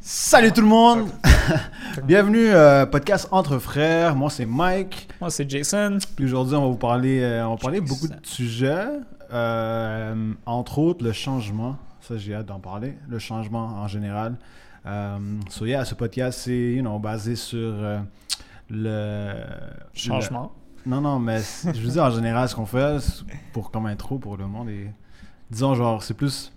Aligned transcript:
Salut 0.00 0.52
tout 0.52 0.60
le 0.60 0.66
monde! 0.66 1.08
Bienvenue 2.04 2.48
euh, 2.50 2.86
podcast 2.86 3.28
Entre 3.30 3.58
Frères. 3.58 4.14
Moi 4.14 4.30
c'est 4.30 4.46
Mike. 4.46 5.08
Moi, 5.20 5.30
c'est 5.30 5.48
Jason. 5.48 5.98
Puis 6.14 6.26
aujourd'hui 6.26 6.56
on 6.56 6.62
va 6.62 6.68
vous 6.68 6.76
parler, 6.76 7.20
euh, 7.22 7.46
on 7.46 7.50
va 7.54 7.56
parler 7.56 7.80
Jason. 7.80 7.94
beaucoup 7.94 8.08
de 8.08 8.26
sujets. 8.26 8.86
Euh, 9.32 10.32
entre 10.44 10.78
autres 10.78 11.04
le 11.04 11.12
changement. 11.12 11.76
Ça 12.00 12.16
j'ai 12.16 12.34
hâte 12.34 12.46
d'en 12.46 12.60
parler. 12.60 12.96
Le 13.08 13.18
changement 13.18 13.66
en 13.66 13.88
général. 13.88 14.36
Euh, 14.86 15.18
so 15.48 15.66
yeah, 15.66 15.84
ce 15.84 15.94
podcast 15.94 16.40
c'est 16.40 16.74
you 16.74 16.82
know, 16.82 16.98
basé 16.98 17.34
sur 17.34 17.74
le 18.70 19.32
Changement. 19.94 20.52
le- 20.84 20.90
non 20.90 21.00
non 21.00 21.18
mais 21.18 21.40
je 21.64 21.80
veux 21.80 21.90
dire 21.90 22.04
en 22.04 22.10
général 22.10 22.48
ce 22.48 22.54
qu'on 22.54 22.66
fait 22.66 22.98
pour 23.52 23.72
comme 23.72 23.86
intro 23.86 24.18
pour 24.18 24.36
le 24.36 24.46
monde 24.46 24.68
et 24.68 24.88
disons 25.50 25.74
genre 25.74 26.00
c'est 26.02 26.14
plus 26.14 26.52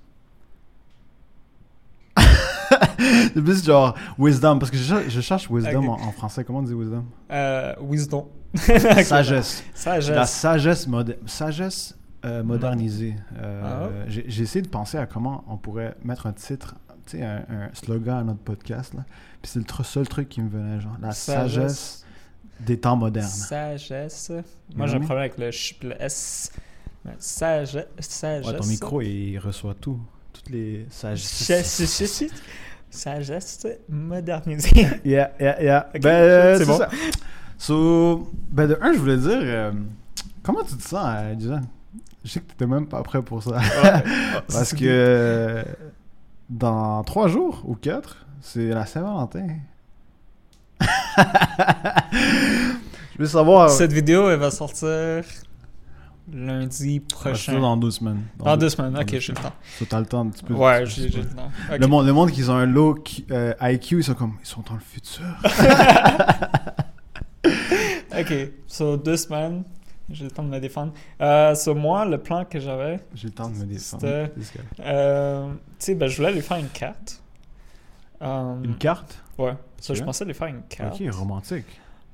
c'est 3.33 3.41
plus 3.41 3.64
genre 3.65 3.96
wisdom 4.18 4.60
parce 4.60 4.71
que 4.71 4.77
je, 4.77 4.83
cher- 4.83 5.10
je 5.10 5.21
cherche 5.21 5.50
wisdom 5.50 5.87
en, 5.89 5.93
en 6.01 6.11
français 6.11 6.43
comment 6.43 6.60
on 6.60 6.64
dit 6.64 6.73
wisdom? 6.73 7.05
Euh, 7.32 7.73
wisdom. 7.82 8.27
sagesse 8.55 9.64
Sagesse. 9.73 10.10
la 10.10 10.25
sagesse 10.25 10.87
mode 10.87 11.18
sagesse 11.27 11.96
euh, 12.25 12.43
modernisée 12.43 13.15
Euh, 13.37 13.87
Ah. 14.04 14.05
j'ai 14.07 14.41
essayé 14.43 14.61
de 14.61 14.68
penser 14.69 14.97
à 14.97 15.05
comment 15.05 15.43
on 15.47 15.57
pourrait 15.57 15.96
mettre 16.04 16.25
un 16.27 16.33
titre 16.33 16.75
tu 17.05 17.18
sais 17.18 17.24
un, 17.24 17.37
un 17.50 17.69
slogan 17.74 18.18
à 18.18 18.24
notre 18.24 18.39
podcast 18.41 18.93
là 18.96 19.05
puis 19.41 19.51
c'est 19.51 19.60
le 19.60 19.83
seul 19.83 20.07
truc 20.07 20.27
qui 20.29 20.41
me 20.41 20.49
venait 20.49 20.82
genre 20.82 20.97
la 21.01 21.11
sagesse, 21.11 22.05
des 22.60 22.77
temps 22.79 22.96
modernes 22.97 23.25
Sagesse. 23.27 24.32
Moi, 24.75 24.86
j'ai 24.88 24.96
un 24.96 24.99
me? 24.99 25.05
problème 25.05 25.19
avec 25.25 25.38
le, 25.38 25.51
ch- 25.51 25.77
le 25.82 25.93
S. 26.01 26.51
Sagesse. 27.19 27.86
Sagesse. 27.99 28.47
ouais, 28.51 28.57
ton 28.57 28.65
micro 28.68 29.01
il 29.01 29.38
reçoit 29.38 29.74
tout 29.75 29.99
toutes 30.50 30.56
les 30.56 30.86
sagesses 30.89 31.24
Sagesse. 31.86 32.23
Sagesse 32.89 33.67
modernisée. 33.88 34.88
Yeah, 35.06 35.31
yeah, 35.39 35.61
yeah. 35.61 35.89
Ben, 35.94 36.06
euh, 36.08 36.58
c'est 36.58 36.66
c'est 36.66 36.72
bon. 36.72 36.78
ça. 36.78 36.89
So, 37.58 38.31
ben, 38.50 38.67
de 38.67 38.78
un, 38.81 38.94
je 38.94 39.00
voulais 39.00 39.17
dire, 39.17 39.39
euh, 39.41 39.72
comment 40.44 40.64
tu 40.64 40.75
te 40.75 40.81
sens, 40.81 41.06
euh, 41.06 41.36
Jason? 41.39 41.61
Je 42.23 42.30
sais 42.31 42.39
que 42.39 42.45
tu 42.45 42.52
n'étais 42.53 42.67
même 42.67 42.88
pas 42.88 43.02
prêt 43.03 43.22
pour 43.22 43.44
ça. 43.44 43.59
Parce 44.52 44.73
que 44.73 44.86
euh, 44.86 45.64
dans 46.50 47.03
trois 47.03 47.28
jours 47.28 47.61
ou 47.66 47.75
quatre, 47.75 48.25
c'est 48.41 48.69
la 48.69 48.86
Saint-Valentin. 48.86 49.47
je 50.81 50.88
veux 53.19 53.25
savoir. 53.25 53.69
Cette 53.69 53.94
vidéo, 53.94 54.30
elle 54.30 54.39
va 54.39 54.52
sortir 54.52 55.23
lundi 56.33 57.02
Ça 57.09 57.16
prochain. 57.16 57.35
sortir 57.35 57.61
dans 57.61 57.77
deux 57.77 57.91
semaines. 57.91 58.23
Dans 58.38 58.58
deux 58.58 58.69
semaines. 58.69 58.94
dans 58.94 59.02
Ok, 59.02 59.17
j'ai 59.19 59.33
le 59.33 59.38
temps. 59.41 59.53
So, 59.77 59.85
t'as 59.85 59.99
le 59.99 60.05
temps 60.05 60.22
un 60.22 60.30
petit 60.30 60.44
peu. 60.44 60.53
Ouais, 60.53 60.85
j'ai 60.85 61.09
le 61.09 61.25
temps. 61.25 61.52
Le 61.77 61.88
monde, 61.88 62.05
le 62.05 62.13
monde 62.13 62.31
qui 62.31 62.44
ont 62.49 62.53
un 62.55 62.66
low 62.66 62.97
euh, 63.31 63.53
IQ, 63.61 63.97
ils 63.99 64.03
sont 64.03 64.13
comme, 64.13 64.35
ils 64.41 64.47
sont 64.47 64.61
dans 64.67 64.75
le 64.75 64.80
futur. 64.80 65.25
Ok, 68.19 68.33
so 68.67 68.97
deux 68.97 69.17
semaines. 69.17 69.63
J'ai 70.09 70.25
le 70.25 70.31
temps 70.31 70.44
de 70.44 70.50
me 70.50 70.59
défendre. 70.59 70.94
Euh, 71.22 71.53
so 71.53 71.75
moi, 71.75 72.03
le 72.03 72.17
plan 72.17 72.44
que 72.44 72.59
j'avais, 72.59 73.00
J'ai 73.13 73.27
le 73.27 73.33
temps 73.33 73.50
de 73.50 73.55
me 73.55 73.66
défendre. 73.66 74.30
Euh, 74.80 75.47
tu 75.53 75.59
sais, 75.77 75.95
ben, 75.95 76.07
je 76.07 76.17
voulais 76.17 76.33
lui 76.33 76.41
faire 76.41 76.57
une 76.57 76.69
carte. 76.69 77.22
Euh, 78.22 78.55
Une 78.63 78.75
carte? 78.75 79.19
Ouais. 79.38 79.53
So, 79.80 79.94
je 79.94 80.03
pensais 80.03 80.25
lui 80.25 80.33
faire 80.33 80.47
une 80.47 80.63
carte 80.63 81.00
Ok, 81.00 81.13
romantique. 81.13 81.66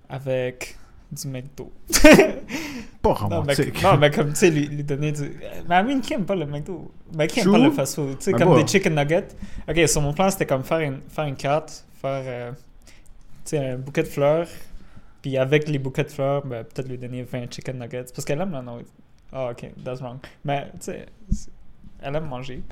avec 0.10 0.78
du 1.16 1.28
McDo. 1.28 1.72
Pas 3.02 3.10
non, 3.22 3.30
mais, 3.30 3.36
romantique. 3.54 3.84
non, 3.84 3.98
mais 3.98 4.10
comme, 4.12 4.30
tu 4.30 4.36
sais, 4.36 4.50
lui, 4.50 4.66
lui 4.68 4.84
donner 4.84 5.12
du... 5.12 5.32
Mais 5.70 5.76
Amine, 5.76 6.02
qui 6.02 6.14
aime 6.14 6.26
pas 6.26 6.34
le 6.36 6.46
McDo? 6.48 6.92
Mais 7.16 7.28
qui 7.28 7.40
aime 7.42 7.52
pas 7.52 7.58
le 7.60 7.70
fast-food? 7.72 8.18
Tu 8.18 8.24
sais, 8.26 8.32
Ben, 8.32 8.40
comme 8.40 8.48
bon. 8.50 8.62
des 8.62 8.66
chicken 8.68 8.96
nuggets. 8.96 9.28
Ok, 9.70 9.88
so 9.88 10.02
mon 10.02 10.12
plan, 10.14 10.30
c'était 10.32 10.48
comme 10.48 10.64
faire 10.64 10.80
une, 10.80 11.02
faire 11.08 11.26
une 11.26 11.36
carte, 11.36 11.86
faire, 12.02 12.24
euh, 12.26 12.52
tu 12.52 12.56
sais, 13.46 13.58
un 13.60 13.78
bouquet 13.78 14.02
de 14.04 14.08
fleurs. 14.08 14.48
Puis 15.22 15.38
avec 15.38 15.68
les 15.68 15.78
bouquets 15.78 16.04
de 16.04 16.10
fleurs, 16.10 16.44
ben, 16.46 16.64
peut-être 16.64 16.88
lui 16.90 16.98
donner 16.98 17.22
20 17.24 17.52
chicken 17.54 17.78
nuggets. 17.78 18.06
Parce 18.14 18.26
qu'elle 18.26 18.42
aime 18.42 18.52
la 18.52 18.62
nourriture. 18.64 18.92
Ah, 19.32 19.52
ok, 19.52 19.70
that's 19.84 20.02
wrong. 20.02 20.18
Mais, 20.44 20.66
tu 20.80 20.92
sais, 20.92 21.06
elle 22.02 22.16
aime 22.16 22.26
manger. 22.28 22.64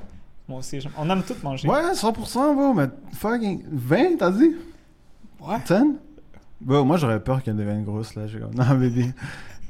Moi 0.48 0.58
aussi, 0.58 0.78
on 0.98 1.08
aime 1.10 1.22
tous 1.22 1.40
manger. 1.44 1.68
Ouais, 1.68 1.92
100%, 1.92 2.54
bro, 2.54 2.74
mais 2.74 2.88
fucking 3.12 3.62
20, 3.70 4.16
t'as 4.18 4.30
dit? 4.30 4.56
Ouais. 5.40 5.56
10? 5.66 5.74
Bon, 6.60 6.84
moi, 6.84 6.96
j'aurais 6.96 7.20
peur 7.22 7.42
qu'elle 7.42 7.56
devienne 7.56 7.84
grosse, 7.84 8.14
là. 8.14 8.26
J'ai 8.26 8.38
comme, 8.38 8.54
non, 8.54 8.74
bébé, 8.76 9.12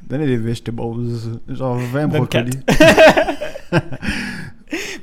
donnez 0.09 0.27
des 0.27 0.37
vegetables, 0.37 1.06
genre 1.49 1.77
20 1.77 2.09
Donne 2.09 2.19
brocolis. 2.19 2.61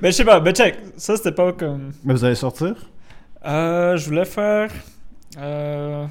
Mais 0.02 0.12
je 0.12 0.18
sais 0.18 0.25
pas, 0.25 0.40
mais 0.41 0.52
check, 0.52 0.75
ça 0.97 1.16
c'était 1.16 1.31
pas 1.31 1.53
comme. 1.53 1.91
Mais 2.03 2.14
vous 2.14 2.25
allez 2.25 2.36
sortir? 2.36 2.75
Euh, 3.46 3.96
je 3.96 4.06
voulais 4.08 4.25
faire. 4.25 4.70
Euh, 5.38 6.06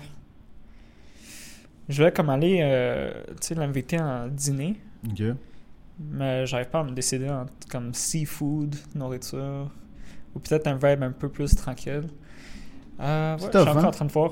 je 1.88 1.96
voulais 1.96 2.12
comme 2.12 2.30
aller, 2.30 2.60
euh, 2.62 3.12
tu 3.40 3.48
sais, 3.48 3.54
l'inviter 3.56 4.00
en 4.00 4.28
dîner, 4.28 4.80
Ok. 5.10 5.22
mais 5.98 6.46
j'arrive 6.46 6.68
pas 6.68 6.80
à 6.80 6.84
me 6.84 6.92
décider 6.92 7.28
entre 7.28 7.52
comme 7.70 7.92
seafood, 7.92 8.76
nourriture, 8.94 9.68
ou 10.34 10.38
peut-être 10.38 10.68
un 10.68 10.74
vibe 10.76 11.02
un 11.02 11.10
peu 11.12 11.28
plus 11.28 11.54
tranquille. 11.54 12.04
Euh, 13.00 13.36
ouais, 13.36 13.50
je 13.52 13.58
suis 13.58 13.68
encore 13.68 13.84
hein? 13.84 13.88
en 13.88 13.90
train 13.90 14.04
de 14.06 14.12
voir. 14.12 14.30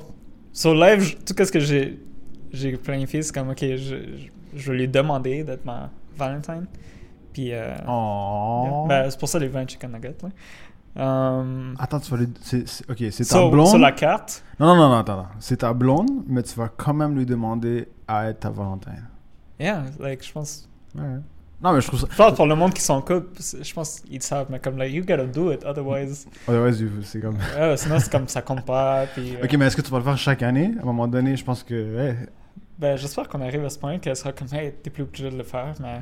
Sur 0.59 0.75
live, 0.75 1.01
je- 1.01 1.15
tout 1.17 1.35
ce 1.45 1.53
que 1.53 1.61
j'ai 1.61 2.01
j'ai 2.51 2.77
planifié, 2.79 3.23
c'est 3.23 3.33
comme, 3.33 3.51
ok, 3.51 3.61
je, 3.61 3.77
je, 3.77 4.29
je 4.57 4.73
vais 4.73 4.79
lui 4.79 4.89
demander 4.89 5.45
d'être 5.45 5.65
ma 5.65 5.91
Valentine. 6.17 6.67
Puis, 7.33 7.53
euh, 7.53 7.77
Oh. 7.87 8.87
ben, 8.89 9.09
c'est 9.11 9.21
pour 9.21 9.29
ça 9.29 9.39
les 9.39 9.47
20 9.49 9.69
chicken 9.71 9.93
nuggets. 9.93 10.17
Là. 10.23 10.31
Um, 11.41 11.77
Attends, 11.79 12.01
tu 12.01 12.11
vas 12.11 12.17
lui. 12.17 12.29
c'est- 12.41 12.67
c'est- 12.67 12.91
ok, 12.91 13.05
c'est 13.13 13.25
ta 13.25 13.49
blonde? 13.49 13.69
sur 13.69 13.79
la 13.79 13.93
carte, 13.93 14.43
Non, 14.59 14.67
non, 14.69 14.77
non, 14.77 14.89
non, 14.89 14.95
attends, 14.97 15.21
attends. 15.21 15.29
C'est 15.39 15.59
ta 15.59 15.73
blonde, 15.73 16.11
mais 16.27 16.43
tu 16.43 16.57
vas 16.57 16.69
quand 16.77 16.95
même 16.95 17.15
lui 17.17 17.25
demander 17.27 17.87
à 18.09 18.29
être 18.31 18.41
ta 18.41 18.51
Valentin. 18.51 18.91
yeah, 19.61 19.85
like, 20.01 20.27
je 20.27 20.33
pense. 20.33 20.69
Ouais. 20.97 21.19
Non, 21.63 21.73
mais 21.73 21.81
je 21.81 21.87
trouve 21.89 22.01
ça. 22.01 22.07
Je 22.11 22.17
pense 22.17 22.35
pour 22.35 22.47
le 22.47 22.55
monde 22.55 22.73
qui 22.73 22.81
sont 22.83 22.95
en 22.95 23.03
couple, 23.03 23.27
c'est- 23.41 23.65
je 23.65 23.75
pense 23.75 24.01
qu'ils 24.01 24.23
savent, 24.23 24.47
mais 24.49 24.61
comme, 24.61 24.79
like, 24.79 24.93
you 24.95 25.03
gotta 25.05 25.27
do 25.27 25.53
it, 25.53 25.65
otherwise. 25.65 26.27
Otherwise, 26.47 26.85
c'est 27.03 27.21
comme. 27.21 27.37
ouais, 27.59 27.77
sinon, 27.77 27.99
c'est 27.99 28.13
comme 28.13 28.29
ça 28.29 28.43
compte 28.43 28.65
pas. 28.65 29.07
Puis, 29.15 29.35
euh, 29.35 29.45
Ok, 29.45 29.53
mais 29.55 29.67
est-ce 29.67 29.77
que 29.77 29.83
tu 29.83 29.91
vas 29.91 29.99
le 29.99 30.05
faire 30.05 30.17
chaque 30.19 30.43
année? 30.43 30.73
À 30.79 30.83
un 30.83 30.87
moment 30.87 31.09
donné, 31.09 31.37
je 31.37 31.45
pense 31.45 31.63
que. 31.65 31.97
ouais, 31.97 32.17
ben, 32.79 32.97
j'espère 32.97 33.29
qu'on 33.29 33.41
arrive 33.41 33.65
à 33.65 33.71
ce 33.71 33.79
point 33.79 33.99
qu'elle 33.99 34.15
sera 34.15 34.31
comme, 34.33 34.47
hey, 34.53 34.73
t'es 34.83 34.91
plus 34.91 35.03
obligé 35.03 35.31
de 35.31 35.37
le 35.37 35.43
faire, 35.43 35.75
mais 35.81 36.01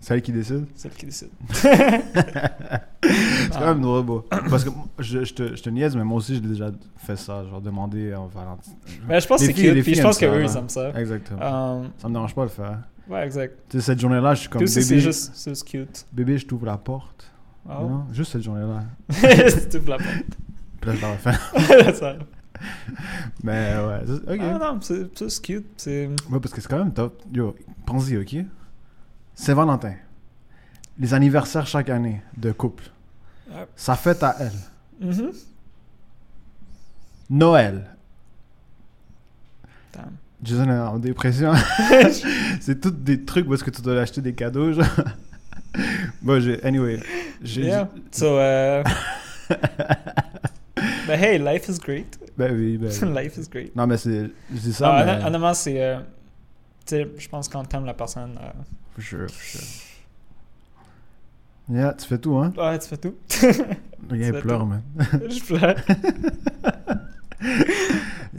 c'est 0.00 0.14
elle 0.14 0.22
qui 0.22 0.32
décide? 0.32 0.64
c'est 0.74 0.88
elle 0.88 0.94
qui 0.94 1.06
décide. 1.06 1.28
C'est 3.02 3.58
quand 3.58 3.66
même 3.66 3.80
drôle, 3.80 4.04
beau. 4.04 4.24
Parce 4.30 4.64
que 4.64 4.70
je, 4.98 5.24
je, 5.24 5.34
te, 5.34 5.56
je 5.56 5.62
te 5.62 5.68
niaise, 5.70 5.96
mais 5.96 6.04
moi 6.04 6.18
aussi, 6.18 6.34
j'ai 6.34 6.40
déjà 6.40 6.70
fait 6.96 7.16
ça. 7.16 7.44
Genre, 7.44 7.60
demander 7.60 8.12
à 8.12 8.18
Valentin. 8.32 8.70
Mais 9.06 9.20
je 9.20 9.26
pense 9.26 9.40
que 9.40 9.46
c'est 9.46 9.52
cute, 9.52 9.82
puis 9.82 9.94
je 9.94 10.02
pense 10.02 10.22
aiment 10.22 10.32
qu'eux, 10.32 10.44
ils 10.44 10.56
aiment 10.56 10.68
ça. 10.68 10.90
Exactement. 10.98 11.80
Um, 11.80 11.90
Ça 11.98 12.08
me 12.08 12.14
dérange 12.14 12.34
pas 12.34 12.42
de 12.42 12.46
le 12.46 12.52
faire. 12.52 12.78
Ouais, 13.12 13.24
exact. 13.26 13.54
Tu 13.68 13.78
sais, 13.78 13.84
cette 13.86 14.00
journée-là, 14.00 14.34
je 14.34 14.40
suis 14.40 14.48
comme 14.48 14.60
Puis 14.60 14.64
aussi, 14.64 14.80
bébé. 14.80 14.88
c'est 14.88 15.00
juste, 15.00 15.30
c'est 15.34 15.50
juste 15.50 15.64
cute. 15.68 16.06
Bébé, 16.12 16.38
je 16.38 16.46
t'ouvre 16.46 16.66
la 16.66 16.76
porte. 16.78 17.30
Oh. 17.66 17.70
Non, 17.88 18.06
juste 18.12 18.32
cette 18.32 18.42
journée-là. 18.42 18.84
c'est 19.10 19.68
tout 19.80 19.88
la 19.88 19.96
Puis 19.98 20.90
là, 20.90 20.94
je 20.96 21.00
la 21.02 21.14
porte. 21.16 21.94
Ça. 21.96 22.16
Mais 23.42 23.74
ouais, 23.76 24.00
c'est- 24.06 24.32
ok. 24.34 24.40
Ah 24.40 24.58
non, 24.58 24.80
c'est 24.80 25.18
juste 25.18 25.44
cute. 25.44 25.66
C'est... 25.76 26.06
Ouais, 26.30 26.40
parce 26.40 26.52
que 26.52 26.60
c'est 26.60 26.68
quand 26.68 26.78
même 26.78 26.92
top. 26.92 27.22
Yo, 27.32 27.54
pense-y, 27.86 28.16
ok? 28.16 28.44
C'est 29.34 29.54
Valentin. 29.54 29.94
Les 30.98 31.14
anniversaires 31.14 31.66
chaque 31.66 31.88
année 31.88 32.22
de 32.36 32.52
couple. 32.52 32.84
Ouais. 33.50 33.66
Ça 33.74 33.96
fête 33.96 34.22
à 34.22 34.36
elle. 34.40 34.52
Mhm. 35.08 35.32
Noël. 37.30 37.91
Jason 40.42 40.68
est 40.68 40.78
en 40.78 40.98
dépression. 40.98 41.52
c'est 42.60 42.80
tous 42.80 42.90
des 42.90 43.24
trucs 43.24 43.50
est-ce 43.52 43.64
que 43.64 43.70
tu 43.70 43.82
dois 43.82 44.00
acheter 44.00 44.20
des 44.20 44.34
cadeaux, 44.34 44.72
genre. 44.72 44.86
bon, 46.22 46.40
j'ai... 46.40 46.62
Anyway. 46.64 47.00
J'ai... 47.42 47.62
Yeah. 47.66 47.88
So, 48.10 48.38
uh, 48.38 48.82
but 49.48 51.16
hey, 51.18 51.38
life 51.38 51.68
is 51.68 51.78
great. 51.78 52.18
Ben 52.36 52.54
oui, 52.56 52.76
ben 52.78 52.90
oui. 52.90 53.22
life 53.22 53.36
is 53.36 53.48
great. 53.48 53.74
Non, 53.76 53.86
mais 53.86 53.96
c'est... 53.98 54.30
Je 54.52 54.58
dis 54.58 54.72
ça, 54.72 54.90
Ah, 54.92 55.04
mais... 55.04 55.12
honn- 55.12 55.26
Honnêtement, 55.26 55.54
c'est. 55.54 55.80
euh, 55.82 55.98
tu 56.86 56.96
sais, 56.96 57.08
je 57.18 57.28
pense 57.28 57.48
quand 57.48 57.62
t'aimes 57.64 57.84
la 57.84 57.94
personne. 57.94 58.38
euh, 58.42 58.50
For 58.94 59.02
sure, 59.02 59.30
for 59.30 59.42
sure. 59.42 59.60
Yeah, 61.70 61.94
tu 61.94 62.06
fais 62.06 62.18
tout, 62.18 62.36
hein? 62.36 62.52
ouais, 62.56 62.78
tu 62.78 62.88
fais 62.88 62.96
tout. 62.96 63.14
Le 64.10 64.16
gars, 64.16 64.26
il 64.26 64.32
pleure, 64.40 64.66
man. 64.66 64.82
je 64.98 65.40
pleure. 65.44 65.76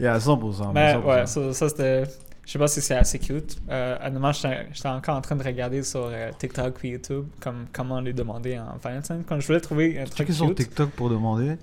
Yeah, 0.04 0.18
100%. 0.18 0.72
Mais 0.74 0.94
100%. 0.94 1.02
ouais, 1.04 1.26
ça, 1.26 1.52
ça, 1.52 1.68
c'était. 1.68 2.04
Je 2.44 2.52
sais 2.52 2.58
pas 2.58 2.68
si 2.68 2.82
c'est 2.82 2.94
assez 2.94 3.18
cute. 3.18 3.56
Euh, 3.70 3.96
honnêtement, 4.06 4.32
j'étais 4.32 4.88
encore 4.88 5.16
en 5.16 5.22
train 5.22 5.34
de 5.34 5.42
regarder 5.42 5.82
sur 5.82 6.10
euh, 6.12 6.30
TikTok 6.38 6.84
et 6.84 6.88
YouTube 6.88 7.24
comme 7.40 7.64
comment 7.72 8.00
les 8.02 8.12
demander 8.12 8.58
en 8.58 8.76
Valentine. 8.82 9.24
Quand 9.26 9.40
je 9.40 9.46
voulais 9.46 9.60
trouver 9.60 9.98
un 9.98 10.04
truc 10.04 10.18
Checker 10.28 10.32
sur. 10.34 10.54
TikTok 10.54 10.90
pour 10.90 11.08
demander. 11.08 11.56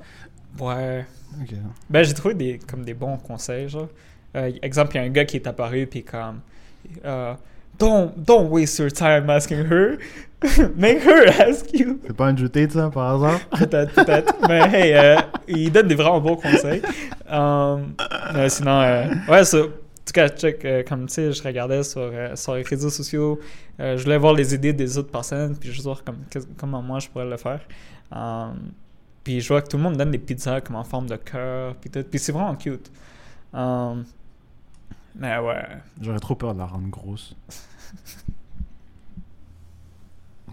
Ouais. 0.59 1.05
Ben, 1.89 2.03
j'ai 2.03 2.13
trouvé 2.13 2.33
des, 2.33 2.59
comme 2.59 2.83
des 2.83 2.95
bons 2.95 3.17
conseils, 3.17 3.69
genre. 3.69 3.89
Euh, 4.35 4.51
exemple, 4.61 4.95
il 4.95 4.97
y 4.97 4.99
a 5.01 5.03
un 5.03 5.09
gars 5.09 5.25
qui 5.25 5.37
est 5.37 5.45
apparu, 5.47 5.85
puis 5.85 6.03
comme... 6.03 6.41
euh, 7.05 7.33
don't, 7.77 8.11
don't 8.17 8.49
waste 8.49 8.79
your 8.79 8.91
time 8.91 9.29
asking 9.29 9.65
her. 9.69 9.97
Make 10.75 11.03
her 11.05 11.27
ask 11.39 11.71
you. 11.73 11.99
C'est 12.05 12.15
pas 12.15 12.31
une 12.31 12.37
jetée 12.37 12.65
de 12.65 12.71
ça, 12.71 12.89
par 12.89 13.15
hasard? 13.15 13.39
Peut-être, 13.51 13.93
peut-être. 13.93 14.33
Mais 14.47 14.61
hey, 14.73 14.93
euh, 14.93 15.21
il 15.47 15.71
donne 15.71 15.87
des 15.87 15.95
vraiment 15.95 16.19
bons 16.19 16.35
conseils. 16.35 16.81
Um, 17.29 17.93
euh, 18.35 18.49
sinon, 18.49 18.81
euh, 18.81 19.05
ouais, 19.29 19.45
ça, 19.45 19.59
en 19.59 19.67
tout 19.67 20.13
cas, 20.13 20.29
check, 20.29 20.87
comme 20.87 21.05
tu 21.05 21.13
sais, 21.13 21.31
je 21.31 21.43
regardais 21.43 21.83
sur, 21.83 22.11
sur 22.33 22.55
les 22.55 22.63
réseaux 22.63 22.89
sociaux, 22.89 23.39
je 23.77 24.01
voulais 24.01 24.17
voir 24.17 24.33
les 24.33 24.55
idées 24.55 24.73
des 24.73 24.97
autres 24.97 25.11
personnes, 25.11 25.55
puis 25.55 25.71
juste 25.71 25.85
voir 25.85 26.03
comme, 26.03 26.17
comment 26.57 26.81
moi 26.81 26.99
je 26.99 27.07
pourrais 27.07 27.29
le 27.29 27.37
faire. 27.37 27.61
Um, 28.11 28.71
puis 29.23 29.39
je 29.39 29.47
vois 29.47 29.61
que 29.61 29.67
tout 29.67 29.77
le 29.77 29.83
monde 29.83 29.95
donne 29.95 30.11
des 30.11 30.17
pizzas 30.17 30.61
comme 30.61 30.75
en 30.75 30.83
forme 30.83 31.07
de 31.07 31.15
cœur, 31.17 31.75
puis 31.75 31.89
tout. 31.89 32.03
Puis 32.03 32.19
c'est 32.19 32.31
vraiment 32.31 32.55
cute. 32.55 32.91
Um, 33.53 34.05
mais 35.15 35.37
ouais. 35.37 35.67
J'aurais 36.01 36.19
trop 36.19 36.35
peur 36.35 36.53
de 36.53 36.59
la 36.59 36.65
rendre 36.65 36.89
grosse. 36.89 37.35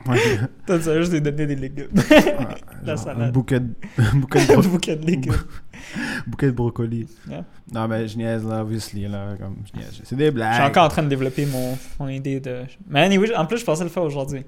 Ouais. 0.07 0.19
Toi, 0.67 0.79
tu 0.79 0.85
vas 0.85 0.99
juste 1.01 1.13
lui 1.13 1.21
donner 1.21 1.47
des 1.47 1.57
légumes. 1.57 1.89
La 2.85 2.97
salade. 2.97 3.23
Un 3.29 3.33
bouquet 3.33 3.61
de, 3.61 3.69
bouquet 4.15 4.47
de, 4.47 4.53
bro- 4.55 4.63
bouquet 4.63 4.97
de 4.97 5.07
légumes. 5.07 5.35
bouquet 6.27 6.47
de 6.47 6.53
brocoli. 6.53 7.07
Yeah. 7.29 7.45
Non, 7.73 7.89
mais 7.89 8.07
je 8.09 8.17
niaise 8.17 8.47
là, 8.47 8.63
obviously. 8.63 9.09
Là, 9.09 9.35
comme, 9.39 9.57
je 9.73 9.79
niaise. 9.79 10.01
C'est 10.05 10.17
des 10.17 10.31
blagues. 10.31 10.53
Je 10.53 10.57
suis 10.57 10.65
encore 10.65 10.85
en 10.85 10.89
train 10.89 11.03
de 11.03 11.09
développer 11.09 11.47
mon, 11.47 11.77
mon 11.99 12.09
idée 12.09 12.41
de. 12.41 12.63
Mais 12.89 13.01
anyway, 13.03 13.35
en 13.37 13.47
plus, 13.47 13.59
je 13.59 13.65
pensais 13.65 13.85
le 13.85 13.91
faire 13.91 14.03
aujourd'hui. 14.05 14.45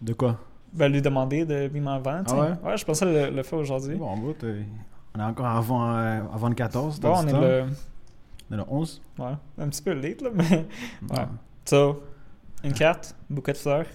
De 0.00 0.12
quoi? 0.12 0.38
Ben, 0.72 0.88
lui 0.92 1.00
demander 1.02 1.44
de 1.44 1.68
vivre 1.72 1.88
en 1.88 1.98
vente. 2.00 2.26
Ah 2.30 2.34
ouais? 2.40 2.70
Ouais, 2.70 2.76
je 2.76 2.84
pensais 2.84 3.04
le, 3.04 3.34
le 3.34 3.42
faire 3.42 3.58
aujourd'hui. 3.58 3.96
Bon, 3.96 4.08
en 4.08 4.18
gros, 4.18 4.34
on 5.14 5.20
est 5.20 5.24
encore 5.24 5.46
avant, 5.46 5.96
euh, 5.96 6.20
avant 6.34 6.48
le 6.48 6.54
14. 6.54 7.00
t'as 7.00 7.08
Bon, 7.08 7.14
on 7.18 7.26
est 7.28 7.32
le. 7.32 7.64
On 8.50 8.54
est 8.54 8.58
le 8.58 8.64
11. 8.68 9.02
Ouais, 9.18 9.26
un 9.58 9.68
petit 9.68 9.82
peu 9.82 9.92
late, 9.94 10.22
là, 10.22 10.30
mais. 10.34 10.66
Ouais. 11.10 11.24
So, 11.64 12.02
une 12.62 12.72
carte, 12.74 13.14
bouquet 13.28 13.52
de 13.52 13.58
fleurs, 13.58 13.86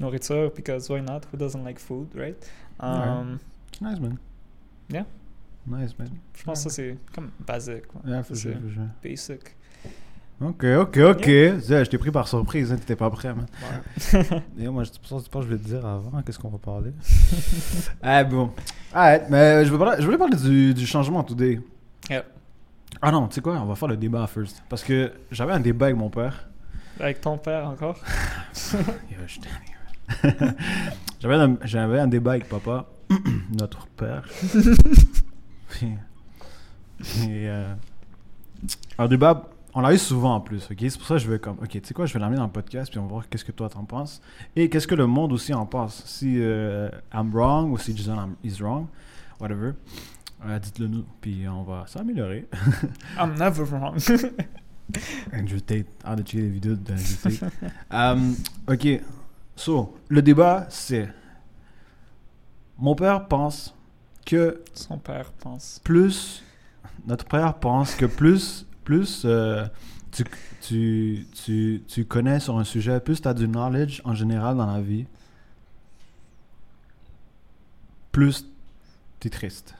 nourriture, 0.00 0.50
because 0.54 0.88
why 0.88 1.00
not? 1.00 1.26
Who 1.32 1.36
doesn't 1.38 1.64
like 1.64 1.78
food, 1.78 2.08
right? 2.14 2.36
Um, 2.80 3.38
Nice, 3.80 4.00
man. 4.00 4.18
Yeah. 4.88 5.04
Nice, 5.66 5.94
man. 5.98 6.08
Je 6.34 6.44
pense 6.44 6.64
que 6.64 6.70
ça, 6.70 6.76
c'est 6.76 6.96
comme 7.14 7.30
quoi. 7.86 8.00
Yeah, 8.06 8.22
for 8.22 8.34
sure, 8.36 8.54
for 8.54 8.70
sure. 8.72 8.88
Basic. 9.02 9.54
Ok, 10.40 10.64
ok, 10.64 10.96
ok. 10.98 11.26
Yeah, 11.26 11.84
je 11.84 11.90
t'ai 11.90 11.98
pris 11.98 12.12
par 12.12 12.28
surprise, 12.28 12.72
hein, 12.72 12.76
t'étais 12.76 12.94
pas 12.96 13.10
prêt, 13.10 13.34
man. 13.34 13.46
Et 14.58 14.68
moi, 14.68 14.84
je 14.84 14.90
pense 15.08 15.24
je 15.24 15.28
pense 15.28 15.44
que 15.44 15.50
je 15.50 15.56
vais 15.56 15.58
te 15.62 15.68
dire 15.68 15.84
avant, 15.84 16.22
qu'est-ce 16.22 16.38
qu'on 16.38 16.48
va 16.48 16.58
parler? 16.58 16.92
ah, 18.00 18.22
bon. 18.30 18.52
Alright, 18.94 19.24
mais 19.28 19.64
je, 19.64 19.70
veux 19.72 19.78
parler- 19.78 19.96
je 20.00 20.04
voulais 20.04 20.16
parler 20.18 20.36
du, 20.36 20.72
du 20.74 20.86
changement 20.86 21.24
today. 21.24 21.60
Yeah. 22.08 22.24
Ah 23.02 23.10
non, 23.10 23.26
tu 23.28 23.34
sais 23.34 23.40
quoi, 23.40 23.54
on 23.60 23.66
va 23.66 23.74
faire 23.74 23.88
le 23.88 23.96
débat 23.96 24.26
first. 24.28 24.62
Parce 24.68 24.82
que 24.84 25.12
j'avais 25.30 25.52
un 25.52 25.60
débat 25.60 25.86
avec 25.86 25.98
mon 25.98 26.08
père. 26.08 26.48
Avec 27.00 27.20
ton 27.20 27.36
père 27.36 27.66
encore? 27.66 27.96
Yo, 28.74 29.18
je 29.26 29.40
t'aime. 29.40 29.52
j'avais, 31.20 31.34
un, 31.34 31.56
j'avais 31.64 32.00
un 32.00 32.06
débat 32.06 32.32
avec 32.32 32.48
papa, 32.48 32.86
notre 33.58 33.86
père. 33.88 34.28
Et, 35.80 37.48
euh, 37.48 37.72
un 38.98 39.06
débat, 39.06 39.48
on 39.74 39.80
l'a 39.80 39.92
eu 39.94 39.98
souvent 39.98 40.34
en 40.34 40.40
plus, 40.40 40.68
ok? 40.70 40.76
C'est 40.80 40.98
pour 40.98 41.06
ça 41.06 41.14
que 41.14 41.20
je 41.20 41.30
vais 41.30 41.38
comme, 41.38 41.58
ok, 41.58 41.68
tu 41.70 41.80
sais 41.84 41.94
quoi, 41.94 42.06
je 42.06 42.14
vais 42.14 42.18
l'amener 42.20 42.38
dans 42.38 42.46
le 42.46 42.50
podcast, 42.50 42.90
puis 42.90 42.98
on 42.98 43.04
va 43.04 43.08
voir 43.08 43.28
qu'est-ce 43.28 43.44
que 43.44 43.52
toi 43.52 43.68
t'en 43.68 43.84
penses. 43.84 44.20
Et 44.56 44.68
qu'est-ce 44.68 44.86
que 44.88 44.94
le 44.96 45.06
monde 45.06 45.32
aussi 45.32 45.54
en 45.54 45.66
pense? 45.66 46.02
Si 46.06 46.36
euh, 46.38 46.88
I'm 47.14 47.30
wrong 47.32 47.70
ou 47.70 47.78
si 47.78 47.96
Jason 47.96 48.30
is 48.42 48.60
wrong, 48.60 48.86
whatever. 49.40 49.72
euh, 50.46 50.58
dites-le 50.58 50.88
nous, 50.88 51.04
puis 51.20 51.46
on 51.48 51.62
va 51.62 51.84
s'améliorer. 51.86 52.48
I'm 53.18 53.34
never 53.38 53.64
wrong. 53.64 53.98
Andrew 55.32 55.60
Tate, 55.60 55.86
hâte 56.04 56.18
de 56.18 56.22
checker 56.26 56.42
les 56.42 56.48
vidéos 56.48 56.74
d'Andrew 56.74 57.16
Tate. 57.22 57.52
Um, 57.90 58.34
ok, 58.66 59.00
so, 59.58 59.96
le 60.08 60.22
débat 60.22 60.66
c'est. 60.70 61.08
Mon 62.78 62.94
père 62.94 63.26
pense 63.26 63.74
que 64.24 64.62
Son 64.74 64.98
père 64.98 65.32
pense. 65.32 65.80
plus. 65.82 66.44
Notre 67.06 67.24
père 67.24 67.54
pense 67.54 67.94
que 67.94 68.06
plus. 68.06 68.66
Plus 68.84 69.22
euh, 69.24 69.66
tu, 70.10 70.24
tu, 70.62 71.26
tu, 71.44 71.82
tu 71.86 72.04
connais 72.04 72.40
sur 72.40 72.58
un 72.58 72.64
sujet, 72.64 73.00
plus 73.00 73.20
tu 73.20 73.28
as 73.28 73.34
du 73.34 73.46
knowledge 73.46 74.00
en 74.04 74.14
général 74.14 74.56
dans 74.56 74.66
la 74.66 74.80
vie, 74.80 75.06
plus 78.12 78.46
tu 79.20 79.28
es 79.28 79.30
triste. 79.30 79.74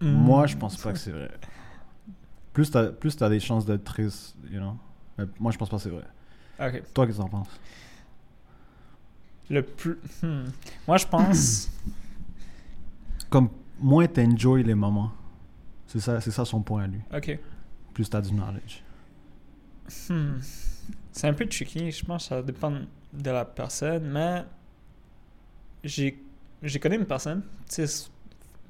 Mm. 0.00 0.10
Moi, 0.10 0.46
je 0.46 0.56
pense 0.56 0.76
pas 0.76 0.92
que 0.92 0.98
c'est 0.98 1.12
vrai. 1.12 1.30
Plus 2.52 2.70
t'as 2.70 2.86
plus 2.86 3.16
t'as 3.16 3.28
des 3.28 3.40
chances 3.40 3.64
d'être 3.64 3.84
triste, 3.84 4.36
you 4.50 4.58
know? 4.58 4.76
Mais 5.18 5.24
moi, 5.38 5.52
je 5.52 5.58
pense 5.58 5.68
pas 5.68 5.76
que 5.76 5.82
c'est 5.82 5.90
vrai. 5.90 6.04
Toi, 6.94 7.06
qu'est-ce 7.06 7.18
que 7.18 7.22
t'en 7.22 7.28
penses? 7.28 7.48
Le 9.48 9.62
plus. 9.62 9.98
hmm. 10.22 10.44
Moi, 10.86 10.96
je 10.96 11.06
pense. 11.06 11.70
Comme 13.30 13.48
moins 13.78 14.06
t'enjoy 14.06 14.62
les 14.62 14.74
moments. 14.74 15.12
C'est 15.86 16.00
ça, 16.00 16.20
c'est 16.20 16.30
ça 16.30 16.44
son 16.44 16.62
point 16.62 16.84
à 16.84 16.86
lui. 16.86 17.00
ok. 17.14 17.38
Plus 17.94 18.08
t'as 18.08 18.20
du 18.20 18.30
knowledge. 18.30 18.82
Hmm. 20.08 20.38
C'est 21.10 21.26
un 21.26 21.34
peu 21.34 21.46
tricky. 21.46 21.90
Je 21.90 22.04
pense 22.04 22.24
que 22.24 22.28
ça 22.28 22.42
dépend 22.42 22.72
de 23.12 23.30
la 23.30 23.44
personne, 23.44 24.08
mais 24.08 24.44
j'ai 25.82 26.22
j'ai 26.62 26.78
connu 26.78 26.96
une 26.96 27.06
personne, 27.06 27.42
tu 27.68 27.86
sais, 27.86 28.08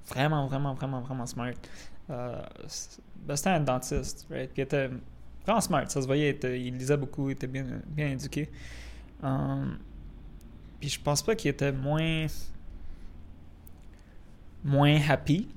vraiment, 0.08 0.46
vraiment, 0.46 0.74
vraiment, 0.74 1.00
vraiment 1.00 1.26
smart. 1.26 1.52
Euh, 2.08 2.40
ben, 3.16 3.36
c'était 3.36 3.50
un 3.50 3.60
dentiste, 3.60 4.26
right? 4.30 4.50
Il 4.56 4.60
était 4.60 4.90
vraiment 5.44 5.60
smart. 5.60 5.90
Ça 5.90 6.00
se 6.00 6.06
voyait, 6.06 6.38
il, 6.42 6.76
lisait 6.76 6.96
beaucoup, 6.96 7.28
il 7.28 7.32
était 7.32 7.46
bien, 7.46 7.64
bien 7.86 8.10
éduqué. 8.10 8.48
Um, 9.22 9.78
puis 10.78 10.88
je 10.88 11.00
pense 11.00 11.22
pas 11.22 11.34
qu'il 11.34 11.50
était 11.50 11.72
moins 11.72 12.26
moins 14.62 15.00
happy, 15.08 15.48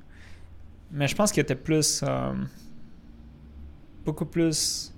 mais 0.91 1.07
je 1.07 1.15
pense 1.15 1.31
qu'il 1.31 1.41
était 1.41 1.55
plus 1.55 2.03
um, 2.03 2.47
beaucoup 4.05 4.25
plus 4.25 4.93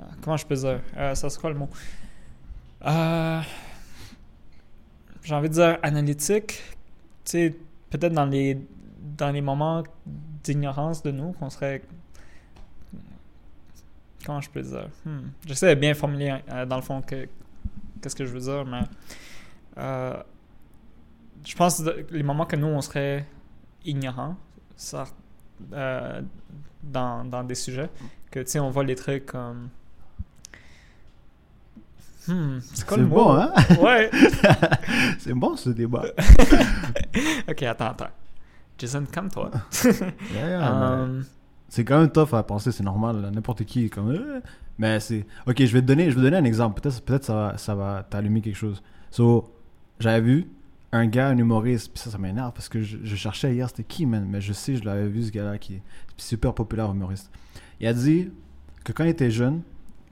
ah, 0.00 0.06
comment 0.20 0.36
je 0.36 0.46
peux 0.46 0.56
dire? 0.56 0.80
Euh, 0.96 1.14
ça 1.14 1.30
c'est 1.30 1.40
quoi 1.40 1.50
le 1.50 1.56
mot? 1.56 1.68
Euh, 2.84 3.40
j'ai 5.22 5.34
envie 5.34 5.48
de 5.48 5.54
dire 5.54 5.78
analytique 5.82 6.62
tu 7.24 7.30
sais 7.30 7.54
peut-être 7.90 8.12
dans 8.12 8.26
les 8.26 8.58
dans 9.16 9.30
les 9.30 9.40
moments 9.40 9.82
d'ignorance 10.42 11.02
de 11.02 11.10
nous 11.10 11.32
qu'on 11.32 11.48
serait 11.48 11.82
comment 14.24 14.40
je 14.40 14.50
peux 14.50 14.62
dire? 14.62 14.88
Hmm. 15.04 15.28
j'essaie 15.46 15.74
de 15.74 15.80
bien 15.80 15.94
formuler 15.94 16.34
euh, 16.52 16.66
dans 16.66 16.76
le 16.76 16.82
fond 16.82 17.02
que 17.02 17.26
qu'est-ce 18.00 18.16
que 18.16 18.24
je 18.24 18.32
veux 18.32 18.40
dire 18.40 18.64
mais 18.64 18.82
euh, 19.78 20.14
je 21.46 21.54
pense 21.54 21.82
que 21.82 22.06
les 22.10 22.22
moments 22.22 22.46
que 22.46 22.56
nous 22.56 22.66
on 22.68 22.80
serait 22.80 23.26
ignorants 23.84 24.36
ça 24.76 25.04
euh, 25.72 26.20
dans, 26.82 27.24
dans 27.24 27.44
des 27.44 27.54
sujets 27.54 27.90
que 28.30 28.40
tu 28.40 28.46
sais 28.50 28.58
on 28.60 28.70
voit 28.70 28.84
les 28.84 28.96
trucs 28.96 29.26
comme 29.26 29.68
Hmm, 32.26 32.58
c'est 32.72 32.86
quoi 32.86 32.96
le 32.96 33.04
mot? 33.06 33.16
bon, 33.16 33.34
hein? 33.36 33.52
Ouais. 33.80 34.10
c'est 35.18 35.34
bon 35.34 35.56
ce 35.56 35.68
débat. 35.68 36.06
ok, 37.48 37.62
attends, 37.64 37.90
attends. 37.90 38.08
Jason, 38.78 39.04
calme-toi. 39.04 39.50
Yeah, 40.32 40.48
yeah, 40.48 41.06
mais 41.06 41.22
C'est 41.74 41.84
quand 41.84 41.98
même 41.98 42.08
tough 42.08 42.32
à 42.34 42.44
penser, 42.44 42.70
c'est 42.70 42.84
normal. 42.84 43.32
N'importe 43.34 43.64
qui 43.64 43.86
est 43.86 43.88
comme. 43.88 44.10
euh, 44.10 44.40
Mais 44.78 45.00
c'est. 45.00 45.26
Ok, 45.44 45.58
je 45.58 45.72
vais 45.72 45.80
te 45.80 45.86
donner, 45.86 46.04
je 46.04 46.10
vais 46.10 46.20
te 46.20 46.20
donner 46.20 46.36
un 46.36 46.44
exemple. 46.44 46.80
Peut-être 46.80 47.02
peut 47.02 47.18
ça 47.20 47.34
va, 47.34 47.58
ça 47.58 47.74
va 47.74 48.06
t'allumer 48.08 48.40
quelque 48.42 48.54
chose. 48.54 48.80
So, 49.10 49.52
j'avais 49.98 50.20
vu 50.20 50.46
un 50.92 51.06
gars, 51.08 51.30
un 51.30 51.36
humoriste, 51.36 51.90
puis 51.92 52.00
ça, 52.00 52.10
ça 52.10 52.18
m'énerve 52.18 52.52
parce 52.52 52.68
que 52.68 52.80
je, 52.80 53.16
cherchais 53.16 53.52
hier, 53.56 53.68
c'était 53.68 53.82
qui, 53.82 54.06
man? 54.06 54.24
Mais 54.24 54.40
je 54.40 54.52
sais, 54.52 54.76
je 54.76 54.84
l'avais 54.84 55.08
vu, 55.08 55.24
ce 55.24 55.32
gars-là, 55.32 55.58
qui 55.58 55.74
est 55.74 55.82
super 56.16 56.54
populaire 56.54 56.92
humoriste. 56.92 57.28
Il 57.80 57.88
a 57.88 57.92
dit 57.92 58.30
que 58.84 58.92
quand 58.92 59.02
il 59.02 59.10
était 59.10 59.32
jeune, 59.32 59.62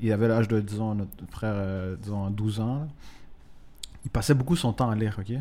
il 0.00 0.10
avait 0.10 0.26
l'âge 0.26 0.48
de, 0.48 0.58
disons, 0.58 0.96
notre 0.96 1.12
frère, 1.30 1.54
euh, 1.54 1.94
disons, 2.02 2.28
12 2.28 2.58
ans, 2.58 2.88
il 4.04 4.10
passait 4.10 4.34
beaucoup 4.34 4.56
son 4.56 4.72
temps 4.72 4.90
à 4.90 4.96
lire, 4.96 5.16
ok? 5.20 5.32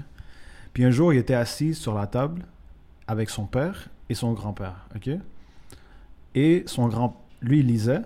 Puis 0.71 0.85
un 0.85 0.91
jour, 0.91 1.13
il 1.13 1.17
était 1.17 1.33
assis 1.33 1.73
sur 1.73 1.95
la 1.95 2.05
table 2.05 2.45
avec 3.07 3.31
son 3.31 3.47
père 3.47 3.89
et 4.07 4.13
son 4.13 4.33
grand-père, 4.33 4.85
ok? 4.95 5.17
Et 6.35 6.63
son 6.65 6.87
grand 6.87 7.21
lui 7.41 7.59
il 7.59 7.67
lisait 7.67 8.01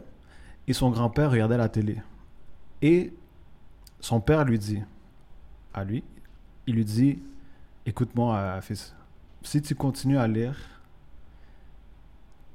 et 0.68 0.74
son 0.74 0.90
grand-père 0.90 1.32
regardait 1.32 1.58
la 1.58 1.70
télé. 1.70 2.02
Et 2.82 3.14
son 4.00 4.20
père 4.20 4.46
lui 4.46 4.60
dit 4.60 4.82
à 5.74 5.84
lui 5.84 6.04
il 6.68 6.76
lui 6.76 6.86
dit 6.86 7.20
écoute-moi 7.86 8.36
euh, 8.36 8.62
fils 8.62 8.96
si 9.44 9.62
tu 9.62 9.76
continues 9.76 10.18
à 10.18 10.28
lire 10.28 10.56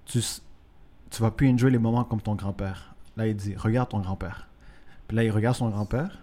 tu 0.06 0.20
tu 1.10 1.22
vas 1.22 1.30
plus 1.30 1.50
enjoyer 1.50 1.72
les 1.72 1.78
moments 1.78 2.04
comme 2.04 2.20
ton 2.20 2.34
grand-père. 2.34 2.94
Là 3.16 3.26
il 3.26 3.36
dit 3.36 3.54
regarde 3.56 3.88
ton 3.88 4.00
grand-père. 4.00 4.48
Là 5.10 5.24
il 5.24 5.30
regarde 5.30 5.56
son 5.56 5.68
grand-père. 5.68 6.20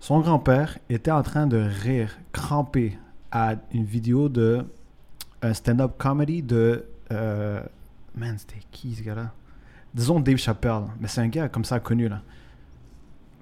Son 0.00 0.20
grand-père 0.20 0.78
était 0.88 1.10
en 1.10 1.22
train 1.22 1.46
de 1.46 1.58
rire 1.58 2.16
crampé 2.32 2.98
à 3.30 3.54
une 3.72 3.84
vidéo 3.84 4.28
de 4.28 4.66
un 5.42 5.52
stand-up 5.52 5.92
comedy 5.98 6.42
de 6.42 6.86
euh, 7.12 7.62
Man, 8.14 8.36
c'était 8.38 8.60
qui 8.70 8.94
ce 8.94 9.02
gars-là? 9.02 9.32
Disons 9.92 10.20
Dave 10.20 10.36
Chappelle, 10.36 10.84
mais 11.00 11.08
c'est 11.08 11.20
un 11.20 11.28
gars 11.28 11.48
comme 11.48 11.64
ça 11.64 11.80
connu 11.80 12.08
là. 12.08 12.22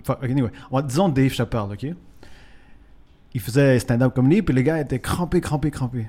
Enfin, 0.01 0.17
anyway, 0.23 0.51
disons 0.85 1.09
Dave 1.09 1.31
Chappelle, 1.31 1.61
ok? 1.73 1.87
Il 3.35 3.41
faisait 3.41 3.79
stand-up 3.79 4.15
comedy, 4.15 4.43
puis 4.43 4.55
le 4.55 4.63
gars 4.63 4.81
était 4.81 4.99
crampé, 4.99 5.41
crampé, 5.41 5.71
crampé. 5.71 6.09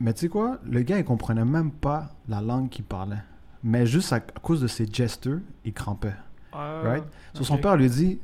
Mais 0.00 0.12
tu 0.12 0.20
sais 0.20 0.28
quoi? 0.28 0.58
Le 0.64 0.82
gars, 0.82 0.98
il 0.98 1.04
comprenait 1.04 1.44
même 1.44 1.70
pas 1.70 2.10
la 2.28 2.40
langue 2.40 2.68
qu'il 2.68 2.84
parlait. 2.84 3.22
Mais 3.62 3.86
juste 3.86 4.12
à, 4.12 4.16
à 4.16 4.20
cause 4.20 4.60
de 4.60 4.66
ses 4.66 4.86
gestures, 4.86 5.40
il 5.64 5.72
crampait. 5.72 6.14
Ah, 6.52 6.80
Right? 6.84 7.04
So, 7.34 7.44
Son 7.44 7.58
père 7.58 7.76
lui 7.76 7.88
dit 7.88 8.18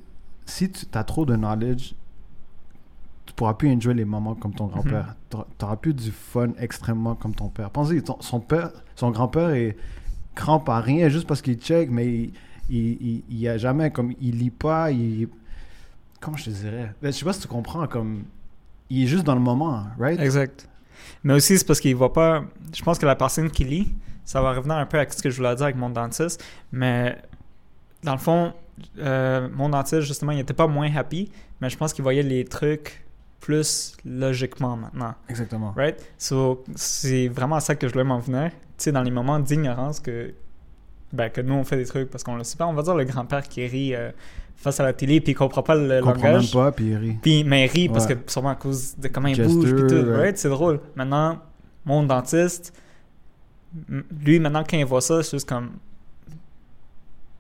si 0.47 0.71
tu 0.71 0.87
as 0.93 1.05
trop 1.05 1.25
de 1.25 1.37
knowledge, 1.37 1.95
tu 3.27 3.33
pourras 3.35 3.55
plus 3.55 3.73
enjoy 3.73 3.95
les 3.95 4.05
moments 4.05 4.35
comme 4.35 4.55
ton 4.55 4.67
grand-père. 4.67 5.15
Tu 5.31 5.37
n'auras 5.61 5.77
plus 5.77 5.95
du 5.95 6.11
fun 6.11 6.49
extrêmement 6.59 7.15
comme 7.15 7.35
ton 7.35 7.49
père. 7.49 7.71
Pensez, 7.71 8.03
ton- 8.03 8.21
son 8.21 8.41
père, 8.41 8.71
son 8.97 9.11
grand-père 9.11 9.51
est 9.51 9.77
crampe 10.35 10.69
à 10.69 10.81
rien 10.81 11.09
juste 11.09 11.27
parce 11.27 11.41
qu'il 11.43 11.57
check, 11.57 11.91
mais 11.91 12.07
il, 12.07 12.33
il, 12.71 12.79
il, 13.01 13.25
il 13.31 13.49
a 13.49 13.57
jamais 13.57 13.91
comme 13.91 14.13
il 14.21 14.39
lit 14.39 14.51
pas, 14.51 14.91
il 14.91 15.29
comment 16.21 16.37
je 16.37 16.47
te 16.47 16.51
dirais? 16.51 16.93
Ben, 17.03 17.13
Je 17.13 17.19
sais 17.19 17.25
pas 17.25 17.33
si 17.33 17.41
tu 17.41 17.49
comprends 17.49 17.87
comme 17.87 18.25
il 18.91 19.05
est 19.05 19.07
juste 19.07 19.25
dans 19.25 19.35
le 19.35 19.41
moment, 19.41 19.85
right? 19.99 20.21
Exact. 20.21 20.69
Mais 21.23 21.35
aussi, 21.35 21.59
c'est 21.59 21.67
parce 21.67 21.81
qu'il 21.81 21.95
voit 21.97 22.13
pas. 22.13 22.45
Je 22.75 22.83
pense 22.83 22.99
que 22.99 23.07
la 23.07 23.17
personne 23.17 23.51
qui 23.51 23.65
lit, 23.65 23.95
ça 24.25 24.41
va 24.43 24.53
revenir 24.53 24.77
un 24.77 24.87
peu 24.87 24.99
à 24.99 25.09
ce 25.09 25.23
que 25.23 25.31
je 25.31 25.37
voulais 25.37 25.55
dire 25.55 25.65
avec 25.65 25.77
mon 25.77 25.91
dentiste. 25.91 26.43
Mais 26.73 27.17
dans 28.03 28.13
le 28.13 28.19
fond, 28.19 28.53
euh, 28.99 29.49
mon 29.55 29.69
dentiste, 29.71 30.03
justement, 30.03 30.33
il 30.33 30.41
était 30.41 30.55
pas 30.55 30.67
moins 30.67 30.95
happy, 30.95 31.31
mais 31.61 31.69
je 31.71 31.77
pense 31.77 31.93
qu'il 31.93 32.03
voyait 32.03 32.23
les 32.23 32.45
trucs 32.45 33.04
plus 33.45 33.95
logiquement 34.07 34.75
maintenant. 34.75 35.15
Exactement. 35.29 35.75
Right? 35.77 35.97
So, 36.17 36.65
c'est 36.75 37.29
vraiment 37.29 37.57
à 37.57 37.61
ça 37.61 37.75
que 37.75 37.87
je 37.87 37.93
voulais 37.93 38.05
m'en 38.05 38.19
venir. 38.19 38.51
Tu 38.51 38.57
sais, 38.79 38.93
dans 38.93 39.03
les 39.03 39.11
moments 39.11 39.39
d'ignorance 39.39 40.01
que, 40.01 40.33
ben, 41.13 41.29
que 41.29 41.43
nous, 41.43 41.53
on 41.53 41.63
fait 41.63 41.77
des 41.77 41.85
trucs 41.85 42.09
parce 42.11 42.25
qu'on 42.25 42.37
le 42.37 42.45
sait 42.45 42.57
pas. 42.57 42.67
On 42.67 42.73
va 42.73 42.83
dire 42.83 42.95
le 42.95 43.05
grand-père 43.05 43.43
qui 43.47 43.67
rit 43.67 43.95
euh, 43.95 44.11
face 44.57 44.81
à 44.81 44.83
la 44.85 44.95
télé 44.95 45.21
puis 45.21 45.33
il 45.33 45.35
comprend 45.35 45.63
pas 45.63 45.75
le 45.75 45.99
Il 45.99 46.01
comprend 46.01 46.23
même 46.23 46.33
langage. 46.37 46.53
pas 46.55 46.73
puis 46.73 46.87
il 46.87 46.97
rit. 46.97 47.19
Puis, 47.21 47.45
mais 47.45 47.67
il 47.67 47.71
rit 47.71 47.89
parce 47.91 48.07
que 48.07 48.15
sûrement 48.27 48.49
à 48.51 48.55
cause 48.55 48.97
de 48.97 49.09
comment 49.09 49.29
il 49.29 49.35
Gesture, 49.35 49.55
bouge 49.61 49.75
puis 49.75 49.87
tout. 49.89 50.07
ouais. 50.09 50.17
Right? 50.17 50.39
C'est 50.39 50.49
drôle. 50.49 50.81
Maintenant, 50.97 51.39
mon 51.85 52.03
dentiste, 52.03 52.73
lui, 54.25 54.39
maintenant, 54.41 54.65
quand 54.69 54.79
il 54.79 54.87
voit 54.87 55.03
ça, 55.03 55.23
c'est 55.23 55.33
juste 55.37 55.49
comme. 55.49 55.73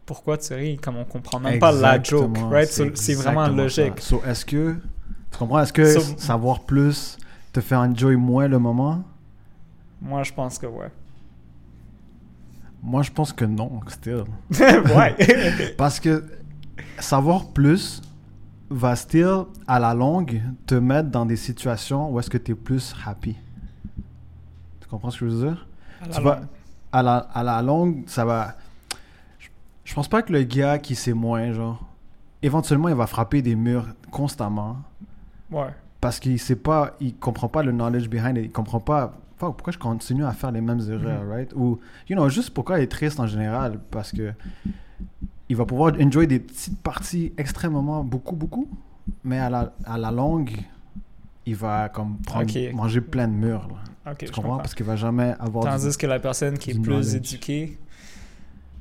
Pourquoi 0.04 0.36
tu 0.36 0.52
ris? 0.52 0.76
Comme 0.76 0.98
on 0.98 1.04
comprend 1.06 1.40
même 1.40 1.58
pas 1.58 1.72
la 1.72 1.94
joke. 2.02 2.24
Exactement, 2.28 2.48
Right? 2.50 2.68
So, 2.68 2.84
C'est 2.94 3.14
vraiment 3.14 3.46
exactement 3.46 3.62
logique. 3.62 4.00
So, 4.00 4.22
est-ce 4.26 4.44
que 4.44 4.76
tu 5.34 5.38
comprends? 5.38 5.58
Est-ce 5.60 5.72
que 5.72 5.84
So- 5.98 6.16
savoir 6.16 6.60
plus 6.60 7.16
te 7.52 7.60
fait 7.60 7.74
enjoy 7.76 8.14
moins 8.16 8.46
le 8.48 8.58
moment? 8.58 9.02
Moi, 10.00 10.22
je 10.22 10.32
pense 10.32 10.58
que 10.58 10.66
ouais. 10.66 10.90
Moi, 12.82 13.02
je 13.02 13.10
pense 13.10 13.32
que 13.32 13.44
non, 13.44 13.80
still. 13.88 14.24
ouais. 14.50 15.74
Parce 15.78 15.98
que 16.00 16.24
savoir 16.98 17.46
plus 17.46 18.02
va 18.70 18.94
still, 18.96 19.44
à 19.66 19.78
la 19.78 19.94
longue, 19.94 20.42
te 20.66 20.74
mettre 20.74 21.10
dans 21.10 21.24
des 21.26 21.36
situations 21.36 22.10
où 22.12 22.18
est-ce 22.20 22.28
que 22.30 22.38
tu 22.38 22.52
es 22.52 22.54
plus 22.54 22.94
happy. 23.06 23.36
Tu 24.80 24.88
comprends 24.88 25.10
ce 25.10 25.20
que 25.20 25.28
je 25.28 25.34
veux 25.34 25.46
dire? 25.48 25.66
Tu 26.12 26.20
vas- 26.20 26.42
à, 26.92 27.02
la, 27.02 27.16
à 27.16 27.42
la 27.42 27.62
longue, 27.62 28.04
ça 28.06 28.24
va... 28.24 28.54
Je, 29.38 29.48
je 29.84 29.94
pense 29.94 30.06
pas 30.08 30.22
que 30.22 30.32
le 30.32 30.42
gars 30.42 30.78
qui 30.78 30.94
sait 30.94 31.12
moins, 31.14 31.52
genre, 31.52 31.82
éventuellement, 32.42 32.88
il 32.88 32.94
va 32.94 33.06
frapper 33.06 33.40
des 33.42 33.54
murs 33.56 33.86
constamment 34.10 34.76
Ouais. 35.54 35.68
parce 36.00 36.18
qu'il 36.20 36.38
sait 36.38 36.56
pas, 36.56 36.96
il 37.00 37.14
comprend 37.16 37.48
pas 37.48 37.62
le 37.62 37.72
knowledge 37.72 38.08
behind 38.08 38.36
it, 38.36 38.44
il 38.46 38.52
comprend 38.52 38.80
pas 38.80 39.14
fuck, 39.38 39.56
pourquoi 39.56 39.72
je 39.72 39.78
continue 39.78 40.24
à 40.24 40.32
faire 40.32 40.50
les 40.52 40.60
mêmes 40.60 40.80
erreurs, 40.90 41.22
Mhm. 41.24 41.30
right? 41.30 41.52
Ou, 41.54 41.78
you 42.08 42.14
know, 42.16 42.28
juste 42.28 42.50
pourquoi 42.50 42.78
il 42.78 42.82
est 42.82 42.86
triste 42.92 43.18
en 43.20 43.26
général, 43.26 43.78
parce 43.90 44.12
que 44.12 44.32
il 45.48 45.56
va 45.56 45.64
pouvoir 45.66 45.92
enjoy 46.00 46.26
des 46.26 46.40
petites 46.40 46.78
parties 46.80 47.32
extrêmement, 47.36 48.02
beaucoup, 48.04 48.36
beaucoup, 48.36 48.68
mais 49.22 49.38
à 49.38 49.50
la, 49.50 49.72
à 49.84 49.98
la 49.98 50.10
longue, 50.10 50.50
il 51.46 51.54
va 51.56 51.88
comme 51.90 52.16
prendre, 52.18 52.50
manger 52.74 53.00
plein 53.00 53.28
de 53.28 53.32
murs, 53.34 53.68
là. 53.68 54.12
Ok, 54.12 54.18
tu 54.18 54.26
je 54.26 54.32
comprends? 54.32 54.42
comprends. 54.50 54.58
Parce 54.58 54.74
qu'il 54.74 54.86
va 54.86 54.96
jamais 54.96 55.34
avoir... 55.38 55.64
du- 55.64 55.70
Tandis 55.82 55.96
que 55.96 56.06
la 56.06 56.18
personne 56.20 56.58
qui 56.58 56.70
est 56.70 56.74
du 56.74 56.80
plus 56.80 56.90
knowledge. 56.92 57.14
éduquée, 57.14 57.78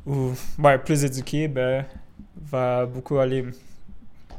ou 0.06 0.32
ouais, 0.60 0.77
plus 0.80 1.03
éduquée, 1.06 1.48
ben, 1.48 1.86
va 2.42 2.86
beaucoup 2.86 3.18
aller, 3.18 3.46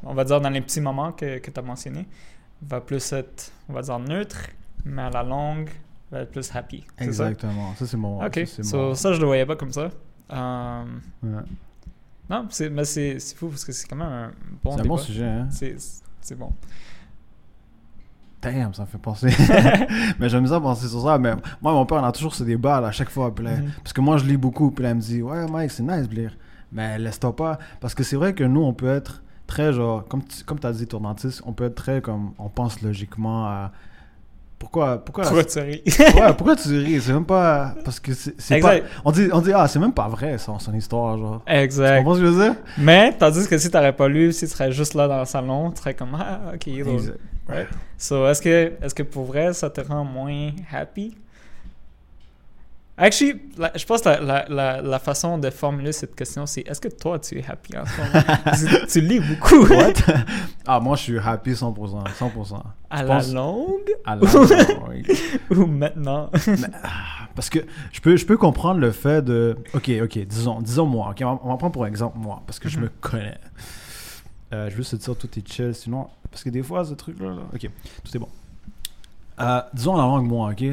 on 0.04 0.14
va 0.14 0.24
dire 0.24 0.40
dans 0.40 0.50
les 0.50 0.60
petits 0.60 0.80
moments 0.80 1.12
que, 1.12 1.38
que 1.38 1.50
tu 1.50 1.58
as 1.58 1.62
mentionnés, 1.62 2.06
va 2.62 2.80
plus 2.80 3.12
être, 3.12 3.52
on 3.68 3.72
va 3.72 3.82
dire, 3.82 3.98
neutre, 3.98 4.38
mais 4.84 5.02
à 5.02 5.10
la 5.10 5.22
longue, 5.22 5.68
va 6.10 6.20
être 6.20 6.30
plus 6.30 6.54
happy. 6.54 6.84
Ça? 6.98 7.04
Exactement. 7.04 7.74
Ça, 7.76 7.86
c'est 7.86 7.96
mon... 7.96 8.24
Ok, 8.24 8.40
ça, 8.46 8.62
so, 8.62 8.76
mon- 8.76 8.94
ça, 8.94 9.12
je 9.12 9.20
le 9.20 9.26
voyais 9.26 9.46
pas 9.46 9.56
comme 9.56 9.72
ça. 9.72 9.90
Euh, 10.32 10.84
Ouais. 11.22 11.42
non, 12.30 12.46
c'est- 12.50 12.70
mais 12.70 12.84
c'est 12.84 13.18
fou 13.36 13.48
parce 13.48 13.64
que 13.64 13.72
c'est 13.72 13.86
quand 13.88 13.96
même 13.96 14.08
un 14.08 14.30
bon 14.62 14.72
C'est 14.76 14.80
un 14.82 14.84
bon 14.84 14.96
sujet, 14.96 15.24
hein? 15.26 15.48
C'est 15.50 16.38
bon. 16.38 16.52
Damn, 18.40 18.74
ça 18.74 18.82
me 18.82 18.86
fait 18.86 18.98
penser. 18.98 19.28
mais 20.18 20.28
j'aime 20.28 20.46
ça 20.46 20.60
penser 20.60 20.86
sur 20.88 21.02
ça. 21.02 21.16
Mais 21.18 21.32
moi, 21.62 21.72
mon 21.72 21.86
père, 21.86 21.98
on 22.02 22.04
a 22.04 22.12
toujours 22.12 22.34
ce 22.34 22.44
débat 22.44 22.78
là, 22.80 22.88
à 22.88 22.92
chaque 22.92 23.08
fois. 23.08 23.34
Puis 23.34 23.42
là, 23.44 23.56
Mhm. 23.56 23.70
Parce 23.82 23.94
que 23.94 24.00
moi, 24.02 24.18
je 24.18 24.26
lis 24.26 24.36
beaucoup. 24.36 24.70
Puis 24.70 24.82
là, 24.84 24.90
il 24.90 24.96
me 24.96 25.00
dit 25.00 25.22
Ouais, 25.22 25.46
Mike, 25.50 25.70
c'est 25.70 25.82
nice 25.82 26.06
de 26.08 26.14
lire. 26.14 26.36
Mais 26.70 26.98
laisse-toi 26.98 27.34
pas. 27.34 27.58
Parce 27.80 27.94
que 27.94 28.02
c'est 28.02 28.16
vrai 28.16 28.34
que 28.34 28.44
nous, 28.44 28.60
on 28.62 28.74
peut 28.74 28.88
être 28.88 29.22
très 29.46 29.72
genre. 29.72 30.04
Comme 30.08 30.22
tu 30.24 30.44
comme 30.44 30.58
as 30.62 30.72
dit, 30.72 30.86
ton 30.86 31.00
dentiste, 31.00 31.42
on 31.46 31.52
peut 31.52 31.64
être 31.64 31.74
très 31.74 32.00
comme. 32.00 32.32
On 32.38 32.48
pense 32.48 32.80
logiquement 32.82 33.46
à. 33.46 33.72
Pourquoi. 34.58 35.04
Pourquoi, 35.04 35.24
Pourquoi 35.24 35.44
tu 35.44 35.58
ris? 35.58 35.82
ouais, 35.98 36.32
pourquoi 36.36 36.56
tu 36.56 36.68
ris? 36.78 37.00
C'est 37.00 37.12
même 37.12 37.26
pas. 37.26 37.74
Parce 37.84 38.00
que 38.00 38.12
c'est 38.14 38.60
pas. 38.60 38.76
On 39.04 39.12
dit, 39.12 39.28
on 39.32 39.40
dit 39.40 39.52
Ah, 39.52 39.68
c'est 39.68 39.78
même 39.78 39.92
pas 39.92 40.08
vrai, 40.08 40.38
son, 40.38 40.58
son 40.58 40.72
histoire. 40.74 41.18
Genre. 41.18 41.42
Tu 41.46 41.52
Exact. 41.52 41.98
comprends 41.98 42.14
ce 42.14 42.20
que 42.20 42.26
je 42.26 42.30
veux 42.30 42.44
dire? 42.44 42.54
Mais, 42.78 43.12
tandis 43.16 43.46
que 43.46 43.58
si 43.58 43.70
t'aurais 43.70 43.94
pas 43.94 44.08
lu, 44.08 44.32
si 44.32 44.46
tu 44.46 44.52
serais 44.52 44.72
juste 44.72 44.94
là 44.94 45.06
dans 45.08 45.18
le 45.18 45.24
salon, 45.26 45.70
tu 45.70 45.80
serais 45.80 45.94
comme, 45.94 46.14
ah, 46.18 46.52
ok, 46.54 46.66
il 46.66 46.80
est. 46.80 47.14
Right? 47.46 47.68
So, 47.98 48.26
est-ce 48.26 48.40
que, 48.40 48.72
est-ce 48.82 48.94
que 48.94 49.02
pour 49.02 49.24
vrai, 49.24 49.52
ça 49.52 49.68
te 49.68 49.80
rend 49.82 50.04
moins 50.04 50.50
happy? 50.72 51.14
Actually, 52.96 53.40
la- 53.58 53.72
je 53.74 53.84
pense 53.86 54.02
que 54.02 54.08
la, 54.08 54.80
la, 54.80 54.98
façon 55.00 55.36
de 55.36 55.50
formuler 55.50 55.90
cette 55.92 56.14
question, 56.14 56.46
c'est 56.46 56.60
est-ce 56.60 56.80
que 56.80 56.86
toi, 56.88 57.18
tu 57.18 57.36
es 57.38 57.44
happy 57.44 57.76
en 57.76 57.84
ce 57.84 58.00
moment? 58.00 58.86
Tu 58.88 59.00
lis 59.00 59.20
beaucoup. 59.20 59.66
What? 59.66 59.94
Ah, 60.66 60.78
moi, 60.80 60.96
je 60.96 61.02
suis 61.02 61.18
happy 61.18 61.50
100%. 61.52 61.74
100%. 61.74 62.62
À 62.90 62.98
Je 62.98 63.02
la 63.02 63.08
pense- 63.16 63.32
longue? 63.34 63.90
À 64.04 64.14
la 64.16 64.22
longue. 64.32 65.12
ou 65.50 65.66
maintenant? 65.66 66.30
Parce 67.34 67.50
que 67.50 67.58
je 67.90 68.00
peux, 68.00 68.16
je 68.16 68.24
peux 68.24 68.36
comprendre 68.36 68.78
le 68.80 68.92
fait 68.92 69.22
de. 69.22 69.56
Ok, 69.74 69.90
ok, 70.02 70.18
disons, 70.26 70.60
disons 70.62 70.86
moi. 70.86 71.10
ok, 71.10 71.22
on, 71.22 71.48
va, 71.50 71.56
prendre 71.56 71.72
pour 71.72 71.86
exemple 71.88 72.16
moi, 72.18 72.42
parce 72.46 72.60
que 72.60 72.68
je 72.68 72.78
me 72.78 72.88
connais. 73.00 73.38
Euh, 74.52 74.70
je 74.70 74.76
veux 74.76 74.84
se 74.84 74.94
dire 74.94 75.16
tout 75.16 75.28
est 75.36 75.52
chill, 75.52 75.74
sinon. 75.74 76.06
Parce 76.30 76.44
que 76.44 76.50
des 76.50 76.62
fois, 76.62 76.84
ce 76.84 76.94
truc-là. 76.94 77.30
là, 77.30 77.42
ok, 77.52 77.68
tout 78.04 78.16
est 78.16 78.20
bon. 78.20 78.28
Euh, 79.40 79.60
disons 79.74 79.96
la 79.96 80.04
langue 80.04 80.28
moi, 80.28 80.50
ok? 80.52 80.64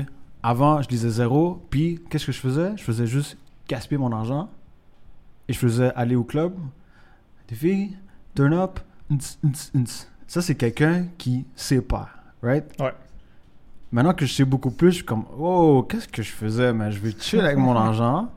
Avant, 0.43 0.81
je 0.81 0.89
lisais 0.89 1.09
zéro, 1.09 1.61
puis 1.69 2.01
qu'est-ce 2.09 2.25
que 2.25 2.31
je 2.31 2.39
faisais? 2.39 2.73
Je 2.77 2.83
faisais 2.83 3.05
juste 3.07 3.37
gaspiller 3.67 3.97
mon 3.99 4.11
argent 4.11 4.49
et 5.47 5.53
je 5.53 5.59
faisais 5.59 5.91
aller 5.95 6.15
au 6.15 6.23
club. 6.23 6.53
Des 7.47 7.55
filles, 7.55 7.97
turn 8.35 8.53
up. 8.53 8.79
Ça, 10.27 10.41
c'est 10.41 10.55
quelqu'un 10.55 11.05
qui 11.17 11.45
sait 11.55 11.81
pas, 11.81 12.09
right? 12.41 12.65
Ouais. 12.79 12.93
Maintenant 13.91 14.13
que 14.13 14.25
je 14.25 14.33
sais 14.33 14.45
beaucoup 14.45 14.71
plus, 14.71 14.91
je 14.91 14.95
suis 14.97 15.03
comme, 15.05 15.25
oh, 15.37 15.85
qu'est-ce 15.87 16.07
que 16.07 16.23
je 16.23 16.31
faisais, 16.31 16.71
mais 16.73 16.91
je 16.91 16.99
vais 16.99 17.11
chill 17.19 17.41
avec 17.41 17.57
mon 17.57 17.75
argent. 17.75 18.29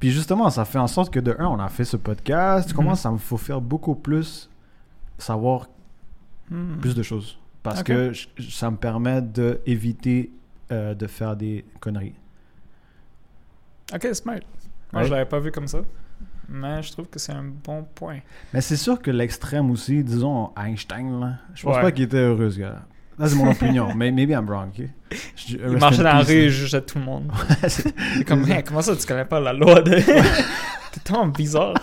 Puis 0.00 0.10
justement, 0.10 0.48
ça 0.48 0.64
fait 0.64 0.78
en 0.78 0.86
sorte 0.86 1.12
que 1.12 1.20
de 1.20 1.36
un, 1.38 1.46
on 1.46 1.58
a 1.58 1.68
fait 1.68 1.84
ce 1.84 1.96
podcast. 1.96 2.70
Mhm. 2.70 2.74
Comment 2.76 2.94
ça 2.94 3.10
me 3.10 3.18
faut 3.18 3.36
faire 3.36 3.60
beaucoup 3.60 3.94
plus 3.94 4.48
savoir 5.18 5.68
Hmm. 6.50 6.78
plus 6.80 6.94
de 6.94 7.02
choses? 7.02 7.38
Parce 7.62 7.80
Ok. 7.80 7.86
que 7.88 8.12
je- 8.14 8.28
ça 8.50 8.70
me 8.70 8.78
permet 8.78 9.20
d'éviter 9.20 10.32
euh, 10.72 10.94
de 10.94 11.06
faire 11.06 11.36
des 11.36 11.64
conneries. 11.80 12.14
Ok, 13.94 14.06
smart. 14.14 14.40
Moi, 14.92 15.02
Ouais. 15.02 15.08
je 15.08 15.12
l'avais 15.12 15.24
pas 15.26 15.38
vu 15.40 15.50
comme 15.50 15.68
ça. 15.68 15.80
Mais 16.48 16.82
je 16.82 16.92
trouve 16.92 17.08
que 17.08 17.18
c'est 17.18 17.32
un 17.32 17.44
bon 17.44 17.84
point. 17.94 18.20
Mais 18.54 18.60
c'est 18.62 18.76
sûr 18.76 19.00
que 19.02 19.10
l'extrême 19.10 19.70
aussi, 19.70 20.02
disons 20.02 20.50
Einstein, 20.56 21.20
là, 21.20 21.32
je 21.54 21.62
pense 21.62 21.76
Ouais. 21.76 21.82
pas 21.82 21.92
qu'il 21.92 22.04
était 22.04 22.16
heureux, 22.18 22.50
ce 22.50 22.58
gars-là. 22.58 22.82
Là, 23.18 23.28
c'est 23.28 23.34
mon 23.36 23.50
opinion, 23.50 23.92
mais 23.96 24.10
maybe 24.10 24.30
I'm 24.30 24.46
wrong, 24.48 24.68
ok? 24.78 24.86
Je- 25.36 25.56
Il 25.56 25.76
marchait 25.78 25.98
dans 25.98 26.04
la 26.14 26.20
rue 26.20 26.32
et 26.32 26.48
jugeait 26.50 26.80
tout 26.82 26.98
le 26.98 27.04
monde. 27.04 27.30
C'est- 27.68 27.92
comme, 28.26 28.48
Hey, 28.50 28.62
comment 28.64 28.80
ça, 28.80 28.96
tu 28.96 29.06
connais 29.06 29.24
pas 29.26 29.40
la 29.40 29.52
loi 29.52 29.82
de. 29.82 29.96
T'es 30.92 31.00
tellement 31.04 31.26
bizarre. 31.26 31.74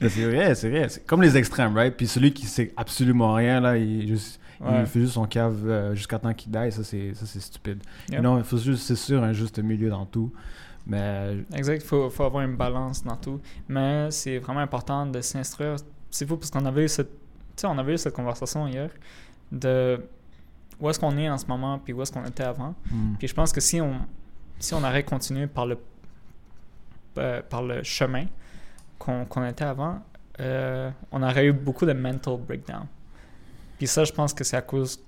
C'est 0.00 0.24
vrai, 0.26 0.54
c'est 0.56 0.68
vrai. 0.68 0.88
C'est 0.88 1.06
comme 1.06 1.22
les 1.22 1.36
extrêmes, 1.36 1.74
right? 1.76 1.96
Puis 1.96 2.08
celui 2.08 2.32
qui 2.32 2.46
sait 2.46 2.72
absolument 2.76 3.34
rien, 3.34 3.60
là, 3.60 3.76
il, 3.78 4.08
juste, 4.08 4.40
Ouais. 4.62 4.80
il 4.80 4.86
fait 4.86 5.00
juste 5.00 5.14
son 5.14 5.26
cave 5.26 5.66
euh, 5.66 5.94
jusqu'à 5.94 6.18
temps 6.18 6.32
qu'il 6.32 6.52
die. 6.52 6.70
Ça, 6.70 6.84
c'est, 6.84 7.14
stupide. 7.40 7.82
Yep. 8.10 8.22
Non, 8.22 8.38
il 8.38 8.44
faut 8.44 8.58
juste, 8.58 8.82
c'est 8.84 8.96
sûr, 8.96 9.22
un 9.22 9.32
juste 9.32 9.58
milieu 9.58 9.90
dans 9.90 10.06
tout. 10.06 10.32
Mais 10.86 11.36
Exact, 11.54 11.82
il 11.82 11.86
faut, 11.86 12.10
faut 12.10 12.24
avoir 12.24 12.44
une 12.44 12.56
balance 12.56 13.02
dans 13.02 13.16
tout. 13.16 13.40
Mais 13.68 14.10
c'est 14.10 14.38
vraiment 14.38 14.60
important 14.60 15.06
de 15.06 15.20
s'instruire. 15.20 15.76
C'est 16.10 16.26
fou 16.26 16.36
parce 16.36 16.50
qu'on 16.50 16.64
avait 16.64 16.84
eu 16.84 16.88
cette, 16.88 17.10
on 17.64 17.78
avait 17.78 17.94
eu 17.94 17.98
cette 17.98 18.14
conversation 18.14 18.66
hier 18.66 18.90
de 19.50 20.00
où 20.80 20.88
est-ce 20.88 20.98
qu'on 20.98 21.16
est 21.16 21.28
en 21.28 21.38
ce 21.38 21.46
moment 21.46 21.78
puis 21.78 21.92
où 21.92 22.02
est-ce 22.02 22.12
qu'on 22.12 22.24
était 22.24 22.42
avant. 22.42 22.74
hmm, 22.90 23.14
Puis 23.18 23.28
je 23.28 23.34
pense 23.34 23.52
que 23.52 23.60
si 23.60 23.80
on, 23.80 24.00
si 24.58 24.74
on 24.74 24.82
aurait 24.82 25.04
continué 25.04 25.46
par 25.46 25.66
le 25.66 25.78
euh, 27.18 27.42
par 27.48 27.62
le 27.62 27.82
chemin 27.82 28.24
qu'on 28.98 29.24
qu'on 29.26 29.44
était 29.46 29.64
avant, 29.64 30.00
euh, 30.40 30.90
on 31.10 31.22
aurait 31.22 31.46
eu 31.46 31.52
beaucoup 31.52 31.84
de 31.86 31.92
mental 31.92 32.38
breakdown. 32.38 32.86
Puis 33.82 33.88
ça, 33.88 34.04
je 34.04 34.12
pense 34.12 34.32
que 34.32 34.44
c'est 34.44 34.56
à 34.56 34.62
cause 34.62 35.00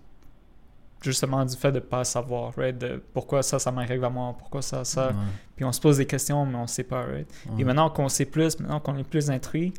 justement 1.00 1.44
du 1.44 1.54
fait 1.56 1.70
de 1.70 1.76
ne 1.76 1.80
pas 1.80 2.02
savoir, 2.02 2.52
right? 2.56 2.76
De 2.76 3.00
pourquoi 3.12 3.40
ça, 3.44 3.60
ça 3.60 3.70
m'arrive 3.70 4.02
à 4.02 4.10
moi, 4.10 4.34
pourquoi 4.36 4.62
ça, 4.62 4.84
ça. 4.84 5.10
Ouais. 5.10 5.14
Puis 5.54 5.64
on 5.64 5.70
se 5.70 5.80
pose 5.80 5.98
des 5.98 6.06
questions, 6.06 6.44
mais 6.44 6.56
on 6.56 6.62
ne 6.62 6.66
sait 6.66 6.82
pas, 6.82 7.02
right? 7.04 7.28
Ouais. 7.50 7.60
Et 7.60 7.64
maintenant 7.64 7.88
qu'on 7.88 8.08
sait 8.08 8.24
plus, 8.24 8.58
maintenant 8.58 8.80
qu'on 8.80 8.96
est 8.96 9.04
plus 9.04 9.30
instruit, 9.30 9.72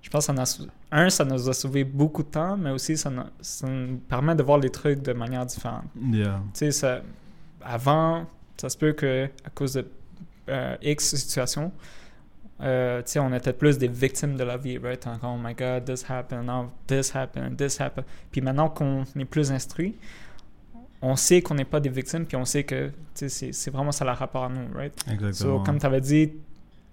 je 0.00 0.08
pense 0.10 0.20
que 0.20 0.26
ça 0.26 0.32
nous 0.32 0.42
a 0.42 0.46
sau- 0.46 0.62
un, 0.92 1.10
ça 1.10 1.24
nous 1.24 1.48
a 1.48 1.52
sauvé 1.54 1.82
beaucoup 1.82 2.22
de 2.22 2.28
temps, 2.28 2.56
mais 2.56 2.70
aussi 2.70 2.96
ça, 2.96 3.10
nous- 3.10 3.24
ça 3.40 3.66
nous 3.66 3.96
permet 3.98 4.36
de 4.36 4.44
voir 4.44 4.58
les 4.58 4.70
trucs 4.70 5.02
de 5.02 5.12
manière 5.12 5.44
différente. 5.44 5.82
Yeah. 6.00 6.40
Tu 6.54 6.58
sais, 6.60 6.70
ça, 6.70 7.00
avant, 7.64 8.26
ça 8.56 8.68
se 8.68 8.78
peut 8.78 8.92
que 8.92 9.28
à 9.44 9.50
cause 9.50 9.72
de 9.72 9.88
euh, 10.50 10.76
X 10.82 11.16
situation, 11.16 11.72
euh, 12.62 13.02
tu 13.02 13.12
sais, 13.12 13.18
on 13.18 13.32
était 13.34 13.52
plus 13.52 13.76
des 13.78 13.88
victimes 13.88 14.36
de 14.36 14.44
la 14.44 14.56
vie, 14.56 14.78
right? 14.78 15.06
Encore, 15.06 15.36
oh 15.36 15.40
my 15.42 15.54
God, 15.54 15.84
this 15.84 16.08
happened, 16.08 16.48
oh, 16.50 16.66
this 16.86 17.14
happened, 17.14 17.56
this 17.56 17.80
happened. 17.80 18.06
Puis 18.30 18.40
maintenant 18.40 18.68
qu'on 18.70 19.04
est 19.18 19.24
plus 19.26 19.52
instruit, 19.52 19.94
on 21.02 21.16
sait 21.16 21.42
qu'on 21.42 21.54
n'est 21.54 21.64
pas 21.66 21.80
des 21.80 21.90
victimes, 21.90 22.24
puis 22.26 22.36
on 22.36 22.44
sait 22.44 22.64
que, 22.64 22.88
tu 22.88 22.92
sais, 23.14 23.28
c'est- 23.28 23.52
c'est 23.52 23.70
vraiment 23.70 23.92
ça 23.92 24.04
le 24.04 24.12
rapport 24.12 24.44
à 24.44 24.48
nous, 24.48 24.66
right? 24.74 24.94
Exactement. 25.10 25.58
So, 25.58 25.62
comme 25.64 25.78
tu 25.78 25.86
avais 25.86 26.00
dit, 26.00 26.32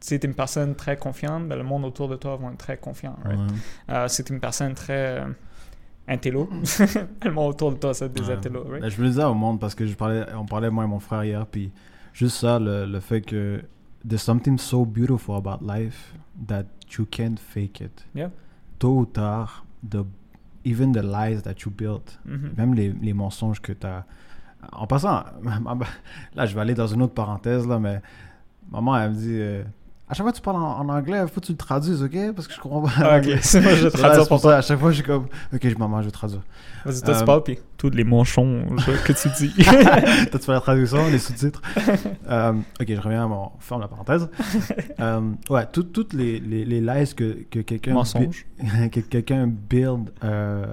si 0.01 0.20
tu 0.20 0.25
es 0.25 0.29
une 0.29 0.36
personne 0.36 0.75
très 0.75 0.98
confiante, 0.98 1.48
ben, 1.48 1.55
le 1.55 1.63
monde 1.63 1.86
autour 1.86 2.10
de 2.10 2.17
toi 2.17 2.36
va 2.36 2.50
être 2.51 2.58
très 2.58 2.75
confiant. 2.77 3.15
Right? 3.24 3.39
Ouais. 3.39 3.46
Euh, 3.96 4.08
si 4.10 4.22
tu 4.24 4.34
es 4.34 4.36
une 4.36 4.41
personne 4.41 4.74
très 4.74 5.22
euh, 5.22 5.25
intello, 6.10 6.50
le 7.24 7.32
monde 7.32 7.51
autour 7.51 7.72
de 7.72 7.77
toi, 7.77 7.93
c'est 7.93 8.12
des 8.12 8.22
Ouais. 8.24 8.34
intellos. 8.34 8.65
Right? 8.70 8.82
Ben, 8.82 8.89
je 8.89 9.01
le 9.01 9.08
disais 9.08 9.24
au 9.24 9.34
monde 9.34 9.62
parce 9.62 9.74
que 9.75 9.86
je 9.86 9.96
parlais, 9.96 10.25
on 10.36 10.46
parlait 10.46 10.70
moi 10.70 10.84
et 10.84 10.88
mon 10.88 11.00
frère 11.00 11.24
hier, 11.24 11.46
puis 11.48 11.72
juste 12.12 12.36
ça, 12.36 12.60
le, 12.60 12.86
le 12.86 13.00
fait 13.00 13.22
que 13.22 13.62
there's 14.08 14.22
something 14.24 14.58
so 14.58 14.86
beautiful 14.86 15.36
about 15.36 15.62
life 15.62 16.14
that 16.48 16.66
you 16.98 17.06
can't 17.06 17.40
fake 17.40 17.82
it. 17.82 18.06
Yeah. 18.14 18.30
Tôt 18.80 18.98
ou 18.98 19.06
tard, 19.06 19.50
the, 19.88 20.04
even 20.66 20.92
the 20.92 21.02
lies 21.04 21.42
that 21.44 21.64
you 21.66 21.72
built, 21.72 22.20
Mhm. 22.26 22.54
même 22.58 22.74
les, 22.74 22.92
les 23.02 23.14
mensonges 23.14 23.62
que 23.62 23.74
tu 23.74 23.88
as. 23.88 24.06
En 24.72 24.88
passant, 24.88 25.24
là, 26.36 26.46
je 26.46 26.54
vais 26.56 26.62
aller 26.62 26.74
dans 26.76 26.88
une 26.88 27.02
autre 27.02 27.14
parenthèse, 27.14 27.68
là, 27.68 27.80
mais 27.80 28.02
maman, 28.72 28.98
elle 28.98 29.12
me 29.12 29.16
dit 29.16 29.38
euh, 29.40 29.64
À 30.10 30.14
chaque 30.16 30.24
fois 30.26 30.32
que 30.34 30.38
tu 30.38 30.44
parles 30.44 30.58
en, 30.58 30.80
en 30.80 30.90
anglais, 30.90 31.24
faut 31.34 31.40
que 31.40 31.46
tu 31.46 31.54
le 31.54 31.58
traduises, 31.58 32.04
ok? 32.04 32.34
Parce 32.36 32.48
que 32.48 32.54
je 32.54 32.60
comprends 32.60 32.82
pas. 32.82 32.92
Ah, 32.98 33.18
ok, 33.20 33.38
c'est 33.42 33.62
moi, 33.62 33.74
je 33.74 33.88
c'est 33.90 34.28
pour 34.28 34.40
ça, 34.40 34.58
à 34.58 34.62
chaque 34.62 34.78
fois, 34.78 34.92
je 34.92 34.96
suis 34.98 35.04
comme 35.04 35.28
Ok, 35.54 35.62
je- 35.68 35.76
maman, 35.78 36.02
je 36.02 36.08
vais 36.08 36.12
traduire. 36.12 36.42
Vas-y, 36.86 37.02
toi, 37.02 37.16
Euh, 37.16 37.20
tu 37.20 37.26
parles, 37.26 37.44
puis 37.44 37.60
tous 37.78 37.90
les 37.90 38.04
mensonges 38.04 38.86
que 39.06 39.14
tu 39.14 39.30
dis. 39.38 39.54
Toi, 39.64 40.40
tu 40.40 40.46
fais 40.46 40.52
la 40.52 40.60
traduction, 40.60 41.08
les 41.10 41.18
sous-titres. 41.20 41.62
Euh, 42.30 42.52
ok, 42.82 42.88
je 42.90 43.00
reviens 43.00 43.24
à 43.24 43.28
mon. 43.28 43.52
Ferme 43.60 43.80
la 43.82 43.88
parenthèse. 43.88 44.30
Euh, 45.00 45.22
ouais, 45.50 45.66
tout- 45.72 45.84
toutes 45.84 46.12
les, 46.14 46.40
les, 46.42 46.66
les 46.66 46.82
lies 46.82 47.16
que, 47.16 47.38
que 47.50 47.60
quelqu'un. 47.60 47.94
Mensonges. 47.94 48.46
que 48.92 49.00
quelqu'un 49.00 49.48
build 49.48 50.10
euh, 50.26 50.66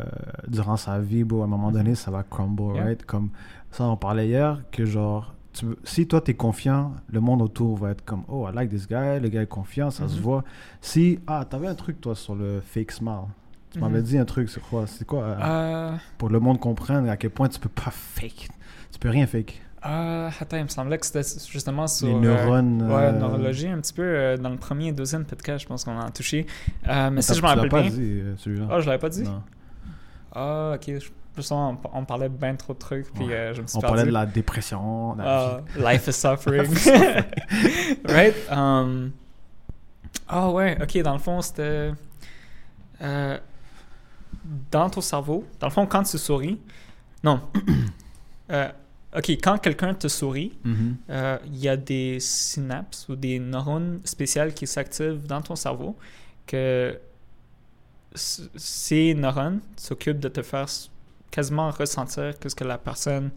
durant 0.49 0.77
sa 0.77 0.99
vie, 0.99 1.23
bro, 1.23 1.43
à 1.43 1.45
un 1.45 1.49
moment 1.49 1.71
donné, 1.71 1.95
ça 1.95 2.11
va 2.11 2.25
crumble, 2.25 2.75
Yeah. 2.75 2.85
right? 2.85 3.05
Comme 3.07 3.31
ça, 3.71 3.85
on 3.85 3.97
parlait 3.97 4.27
hier 4.27 4.61
que 4.73 4.85
genre. 4.85 5.35
Tu 5.61 5.67
si 5.85 6.07
toi 6.07 6.21
t'es 6.21 6.35
confiant, 6.35 6.93
le 7.13 7.21
monde 7.21 7.43
autour 7.43 7.77
va 7.77 7.91
être 7.91 8.05
comme 8.05 8.23
Oh, 8.29 8.47
I 8.51 8.55
like 8.55 8.71
this 8.71 8.87
guy, 8.89 9.21
le 9.21 9.29
gars 9.29 9.43
est 9.43 9.47
confiant, 9.47 9.91
ça 9.91 10.09
se 10.09 10.17
Mhm. 10.17 10.21
voit. 10.23 10.45
Si, 10.81 11.19
ah, 11.27 11.45
t'avais 11.49 11.67
un 11.69 11.75
truc 11.75 12.01
toi 12.01 12.15
sur 12.15 12.35
le 12.35 12.61
fake 12.65 12.93
smile. 12.93 13.27
Tu 13.73 13.79
m'avais 13.79 13.99
Mhm. 13.99 14.05
dit 14.05 14.19
un 14.19 14.25
truc 14.25 14.49
sur 14.49 14.63
quoi 14.63 14.87
C'est 14.87 15.07
quoi 15.07 15.23
euh, 15.23 15.37
Euh, 15.43 15.97
Pour 16.19 16.29
le 16.31 16.41
monde 16.41 16.59
comprenne 16.59 17.09
à 17.09 17.17
quel 17.17 17.31
point 17.31 17.49
tu 17.49 17.61
peux 17.61 17.69
pas 17.69 17.91
fake. 17.91 18.49
Tu 18.93 18.99
peux 18.99 19.11
rien 19.11 19.27
fake. 19.27 19.61
euh, 19.87 20.29
attends, 20.41 20.57
il 20.59 20.65
me 20.65 20.69
semblait 20.69 20.99
que 20.99 21.07
c'était 21.07 21.23
justement 21.51 21.87
sur. 21.87 22.09
Les 22.09 22.15
euh, 22.15 22.19
neurones. 22.21 22.83
Ouais, 22.91 23.13
neurologie, 23.13 23.69
un 23.69 23.79
petit 23.81 23.93
peu 23.95 24.03
euh, 24.03 24.37
dans 24.37 24.49
le 24.51 24.57
premier 24.57 24.89
et 24.89 24.93
deuxième 24.93 25.25
podcast, 25.25 25.63
je 25.63 25.69
pense 25.69 25.85
qu'on 25.85 25.99
a 25.99 26.11
touché. 26.11 26.47
Mais 26.87 27.23
si 27.23 27.29
t'as- 27.29 27.35
je 27.35 27.39
me 27.39 27.41
tu 27.41 27.43
l'as 27.43 27.49
rappelle 27.55 27.69
pas 27.71 27.83
bien. 27.83 27.91
dit. 27.91 28.23
Ah, 28.71 28.81
je 28.81 28.87
l'avais 28.87 28.99
pas 28.99 29.09
dit? 29.09 29.25
Ah, 30.33 30.73
ok. 30.77 30.85
Je, 30.99 31.09
justement, 31.37 31.79
on, 31.93 31.99
on 32.01 32.05
parlait 32.05 32.29
bien 32.29 32.55
trop 32.57 32.73
de 32.75 32.79
trucs, 32.79 33.13
puis 33.13 33.25
Ouais. 33.27 33.33
euh, 33.35 33.55
je 33.55 33.63
me 33.63 33.67
suis 33.67 33.77
On 33.77 33.81
perdu. 33.81 33.95
parlait 33.97 34.09
de 34.09 34.15
la 34.15 34.27
dépression. 34.27 35.15
la 35.17 35.25
Ah, 35.27 35.61
vie. 35.77 35.83
life 35.85 36.07
is 36.09 36.13
suffering. 36.13 36.69
right? 38.09 38.35
Um, 38.51 39.13
Ah 40.29 40.51
ouais, 40.51 40.79
ok, 40.81 41.03
dans 41.03 41.13
le 41.15 41.19
fond, 41.19 41.41
c'était... 41.43 41.93
euh, 43.03 43.39
dans 44.71 44.89
ton 44.91 45.01
cerveau, 45.01 45.45
dans 45.59 45.67
le 45.69 45.73
fond, 45.73 45.87
quand 45.87 46.03
tu 46.05 46.19
souris... 46.19 46.59
Non. 47.23 47.41
Euh, 48.53 48.69
ok, 49.17 49.29
quand 49.41 49.59
quelqu'un 49.59 49.95
te 49.95 50.09
sourit, 50.09 50.53
Mhm. 50.65 50.97
euh, 51.11 51.39
il 51.47 51.59
y 51.59 51.69
a 51.69 51.77
des 51.77 52.19
synapses 52.19 53.09
ou 53.09 53.15
des 53.15 53.39
neurones 53.39 54.01
spéciales 54.03 54.53
qui 54.55 54.67
s'activent 54.67 55.25
dans 55.25 55.41
ton 55.41 55.55
cerveau 55.55 55.97
que 56.49 56.99
ces 58.13 59.15
neurones 59.15 59.61
s'occupent 59.77 60.19
de 60.19 60.29
te 60.29 60.43
faire 60.43 60.67
quasiment 61.31 61.71
ressentir 61.71 62.39
que 62.39 62.49
ce 62.49 62.55
que 62.55 62.65
la 62.65 62.79
personne 62.79 63.31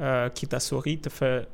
euh, 0.00 0.28
qui 0.30 0.46
t'a 0.46 0.60
souri 0.60 0.98
te 0.98 1.08
fait 1.08 1.48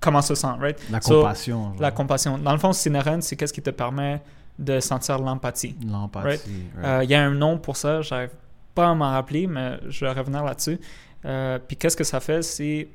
comment 0.00 0.22
se 0.22 0.34
sent, 0.34 0.48
right? 0.60 0.78
La 0.90 1.00
So, 1.00 1.20
compassion. 1.22 1.62
genre. 1.72 1.76
La 1.80 1.90
compassion. 1.90 2.38
Dans 2.38 2.52
le 2.52 2.58
fond, 2.58 2.72
neurones, 2.90 3.22
c'est 3.22 3.36
qu'est-ce 3.36 3.52
qui 3.52 3.62
te 3.62 3.70
permet 3.70 4.20
de 4.58 4.80
sentir 4.80 5.18
l'empathie. 5.18 5.76
L'empathie. 5.86 6.26
Right. 6.26 6.40
right. 6.76 6.84
Euh, 6.84 7.04
Il 7.04 7.10
y 7.10 7.14
a 7.14 7.22
un 7.24 7.30
nom 7.30 7.58
pour 7.58 7.76
ça, 7.76 8.02
j'arrive 8.02 8.30
pas 8.74 8.88
à 8.90 8.94
m'en 8.94 9.10
rappeler, 9.10 9.46
mais 9.46 9.78
je 9.88 10.04
vais 10.04 10.12
revenir 10.12 10.42
là-dessus. 10.44 10.78
Euh, 11.24 11.58
puis 11.66 11.76
qu'est-ce 11.76 11.96
que 11.96 12.04
ça 12.04 12.20
fait, 12.20 12.42
c'est 12.42 12.88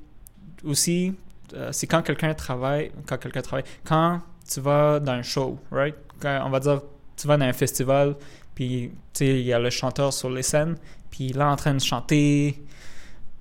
aussi, 0.63 1.15
euh, 1.53 1.71
c'est 1.71 1.87
quand 1.87 2.01
quelqu'un 2.01 2.33
travaille, 2.33 2.91
quand 3.05 3.17
quelqu'un 3.17 3.41
travaille, 3.41 3.65
quand 3.85 4.21
tu 4.49 4.59
vas 4.59 4.99
dans 4.99 5.13
un 5.13 5.21
show, 5.23 5.57
right? 5.71 5.95
Quand, 6.19 6.41
on 6.45 6.49
va 6.49 6.59
dire, 6.59 6.81
tu 7.15 7.27
vas 7.27 7.37
dans 7.37 7.45
un 7.45 7.53
festival, 7.53 8.15
puis 8.53 8.91
il 9.21 9.41
y 9.41 9.53
a 9.53 9.59
le 9.59 9.69
chanteur 9.69 10.11
sur 10.13 10.29
les 10.29 10.43
scènes, 10.43 10.75
puis 11.17 11.33
là 11.33 11.49
en 11.51 11.55
train 11.55 11.73
de 11.73 11.79
chanter, 11.79 12.63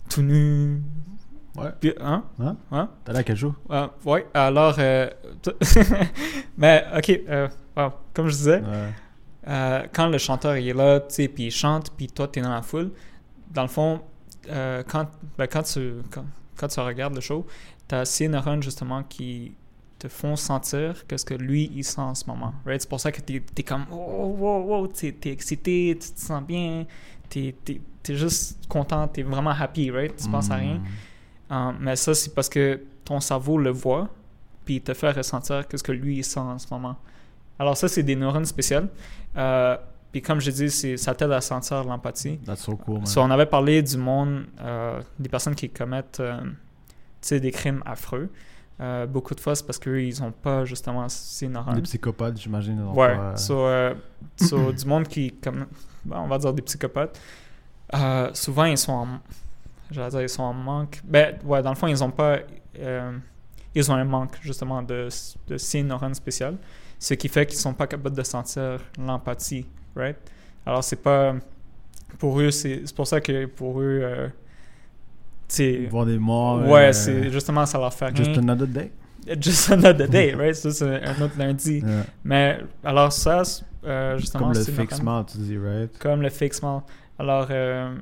tout 0.09 0.23
nu. 0.23 0.83
Ouais. 1.57 1.71
Puis, 1.79 1.93
hein? 2.01 2.25
Hein? 2.41 2.57
Hein? 2.73 2.89
T'as 3.05 3.13
là 3.13 3.23
quel 3.23 3.37
jour 3.37 3.55
Ah, 3.69 3.91
ouais, 4.07 4.27
alors, 4.33 4.77
euh, 4.79 5.11
mais 6.57 6.85
ok, 6.97 7.21
euh, 7.29 7.49
wow, 7.77 7.91
comme 8.15 8.29
je 8.29 8.33
disais, 8.35 8.61
Ouais. 8.61 8.93
euh, 9.49 9.87
quand 9.93 10.09
le 10.09 10.17
chanteur 10.19 10.57
il 10.57 10.69
est 10.69 10.75
là, 10.75 11.01
tu 11.01 11.15
sais, 11.15 11.29
puis 11.29 11.45
il 11.45 11.51
chante, 11.51 11.91
puis 11.97 12.09
toi, 12.09 12.29
tu 12.29 12.39
es 12.39 12.43
dans 12.43 12.51
la 12.55 12.63
foule, 12.63 12.93
dans 13.51 13.63
le 13.63 13.69
fond, 13.69 14.01
euh, 14.49 14.83
quand, 14.89 15.07
ben, 15.37 15.47
quand, 15.47 15.63
tu, 15.65 15.97
quand, 16.11 16.25
quand 16.57 16.69
tu 16.69 16.81
regardes 16.81 17.15
le 17.15 17.21
show, 17.21 17.47
tu 17.89 17.95
as 17.95 18.05
ces 18.07 18.29
neurones 18.29 18.63
justement 18.63 19.03
qui 19.03 19.53
te 19.99 20.09
font 20.09 20.37
sentir 20.37 21.07
que 21.07 21.17
ce 21.17 21.25
que 21.25 21.35
lui, 21.35 21.71
il 21.75 21.85
sent 21.85 22.01
en 22.03 22.15
ce 22.15 22.27
moment. 22.27 22.53
Right? 22.67 22.83
C'est 22.83 22.89
pour 22.89 23.01
ça 23.01 23.11
que 23.13 23.21
tu 23.23 23.43
es, 23.57 23.63
comme, 23.63 23.87
oh, 23.91 24.35
wow, 24.39 24.63
wow, 24.63 24.89
tu 24.89 25.07
es 25.07 25.31
excité, 25.33 25.97
tu 25.99 26.11
te 26.13 26.21
sens 26.21 26.43
bien, 26.43 26.85
tu 27.29 27.55
es, 27.69 28.15
juste 28.15 28.67
content, 28.69 29.09
tu 29.09 29.21
es 29.21 29.23
vraiment 29.23 29.51
happy, 29.51 29.91
right? 29.91 30.15
Tu 30.17 30.29
penses 30.29 30.51
à 30.51 30.57
rien? 30.57 30.75
Mm. 30.75 30.85
Euh, 31.53 31.73
mais 31.81 31.97
ça, 31.97 32.15
c'est 32.15 32.35
parce 32.35 32.49
que 32.49 32.81
ton 33.05 33.21
cerveau 33.21 33.59
le 33.59 33.71
voit, 33.71 34.09
puis 34.65 34.77
il 34.77 34.81
te 34.83 34.95
fait 34.95 35.13
ressentir 35.13 35.67
que 35.69 35.77
ce 35.77 35.83
que 35.83 35.93
lui 35.93 36.19
il 36.19 36.25
sent 36.25 36.41
en 36.41 36.59
ce 36.59 36.67
moment. 36.71 36.97
Alors 37.59 37.77
ça, 37.77 37.89
c'est 37.89 38.03
des 38.03 38.17
neurones 38.17 38.45
spéciales. 38.45 38.89
Euh, 39.37 39.77
puis 40.13 40.23
comme 40.23 40.41
je 40.41 40.51
dis, 40.51 40.99
ça 40.99 41.15
t'aide 41.15 41.33
à 41.33 41.41
sentir 41.41 41.85
l'empathie. 41.85 42.39
That's 42.39 42.63
so 42.63 42.77
cool. 42.77 43.07
So, 43.07 43.21
on 43.21 43.31
avait 43.31 43.47
parlé 43.47 43.83
du 43.83 43.97
monde, 43.97 44.47
euh, 44.61 45.01
des 45.19 45.29
personnes 45.29 45.55
qui 45.55 45.69
commettent 45.69 46.21
euh, 46.21 46.41
des 47.31 47.51
crimes 47.51 47.83
affreux. 47.85 48.31
Euh, 48.79 49.07
beaucoup 49.07 49.35
de 49.35 49.41
fois, 49.41 49.55
c'est 49.55 49.65
parce 49.65 49.79
qu'eux, 49.79 50.03
ils 50.03 50.21
n'ont 50.21 50.33
pas 50.33 50.65
justement 50.65 51.09
ces 51.09 51.49
neurones. 51.49 51.75
Des 51.75 51.83
psychopathes, 51.83 52.39
j'imagine. 52.39 52.83
Ouais, 52.89 53.17
pas, 53.17 53.23
euh, 53.23 53.37
so, 53.37 53.59
euh, 53.61 53.95
so, 54.37 54.71
du 54.73 54.85
monde 54.85 55.09
qui, 55.09 55.33
comme, 55.33 55.67
bon, 56.05 56.17
on 56.17 56.27
va 56.29 56.37
dire 56.37 56.53
des 56.53 56.63
psychopathes, 56.63 57.19
euh, 57.95 58.31
souvent 58.35 58.65
ils 58.65 58.77
sont 58.77 58.93
en, 58.93 59.09
dire, 59.91 60.21
ils 60.21 60.29
sont 60.29 60.43
en 60.43 60.53
manque. 60.53 61.01
Ben, 61.05 61.39
ouais, 61.45 61.63
dans 61.63 61.71
le 61.71 61.77
fond, 61.77 61.87
ils 61.87 62.05
ont 62.05 62.11
pas, 62.11 62.41
ils 63.75 63.91
ont 63.91 63.95
un 63.95 64.05
manque 64.05 64.37
justement 64.43 64.83
de, 64.83 65.09
de 65.49 65.57
ces 65.57 65.83
neurones 65.83 66.15
spéciales, 66.15 66.57
ce 66.99 67.15
qui 67.15 67.29
fait 67.29 67.47
qu'ils 67.47 67.59
sont 67.59 67.73
pas 67.73 67.87
capables 67.87 68.17
de 68.17 68.23
sentir 68.23 68.79
l'empathie, 68.99 69.67
right? 69.95 70.17
Alors 70.67 70.85
c'est 70.85 70.97
pas, 70.97 71.35
pour 72.19 72.39
eux, 72.41 72.51
c'est 72.51 72.83
c'est 72.85 72.95
pour 72.95 73.07
ça 73.07 73.23
que 73.23 73.47
pour 73.47 73.81
eux, 73.81 74.31
tu 75.49 75.87
Voir 75.87 76.07
des 76.07 76.19
morts. 76.19 76.63
ouais, 76.67 76.89
euh, 76.89 76.93
c'est 76.93 77.31
justement 77.31 77.65
ça 77.67 77.79
leur 77.79 77.93
fait 77.95 78.15
Just 78.17 78.31
rien. 78.31 78.39
another 78.39 78.67
day. 78.67 78.91
Just 79.41 79.71
another 79.71 80.09
day, 80.09 80.35
right? 80.35 80.55
Ça 80.55 80.71
c'est 80.71 81.05
un 81.05 81.23
autre 81.23 81.35
lundi. 81.39 81.79
Yeah. 81.81 82.05
Mais 82.25 82.59
alors 82.85 83.13
ça, 83.13 83.43
euh, 83.85 84.17
justement, 84.19 84.53
Comme 84.53 84.55
le 84.55 84.63
smile, 84.63 85.25
tu 85.31 85.39
dis, 85.39 85.59
right? 85.59 85.99
Comme 85.99 86.23
le 86.23 86.31
smile. 86.31 86.81
Alors, 87.19 87.47
euh, 87.51 87.95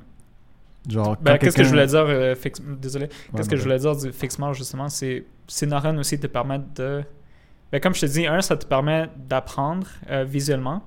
Genre, 0.87 1.17
ben, 1.19 1.37
qu'est-ce 1.39 1.55
que 1.57 1.63
je 1.63 1.69
voulais 1.69 1.87
dire, 1.87 2.05
euh, 2.07 2.35
fake- 2.35 2.61
désolé, 2.79 3.05
Ouais, 3.05 3.11
qu'est-ce 3.37 3.49
que 3.49 3.55
je 3.55 3.63
voulais 3.63 3.79
dire 3.79 3.95
du 3.95 4.11
smile, 4.29 4.53
justement, 4.53 4.87
c'est 4.87 5.25
ces 5.47 5.65
neurones 5.65 5.97
aussi 5.97 6.19
te 6.19 6.27
permettent 6.27 6.75
de... 6.75 7.03
Ben, 7.71 7.81
comme 7.81 7.95
je 7.95 8.01
te 8.01 8.05
dis, 8.05 8.27
un, 8.27 8.41
ça 8.41 8.55
te 8.55 8.65
permet 8.67 9.09
d'apprendre 9.27 9.87
visuellement, 10.27 10.83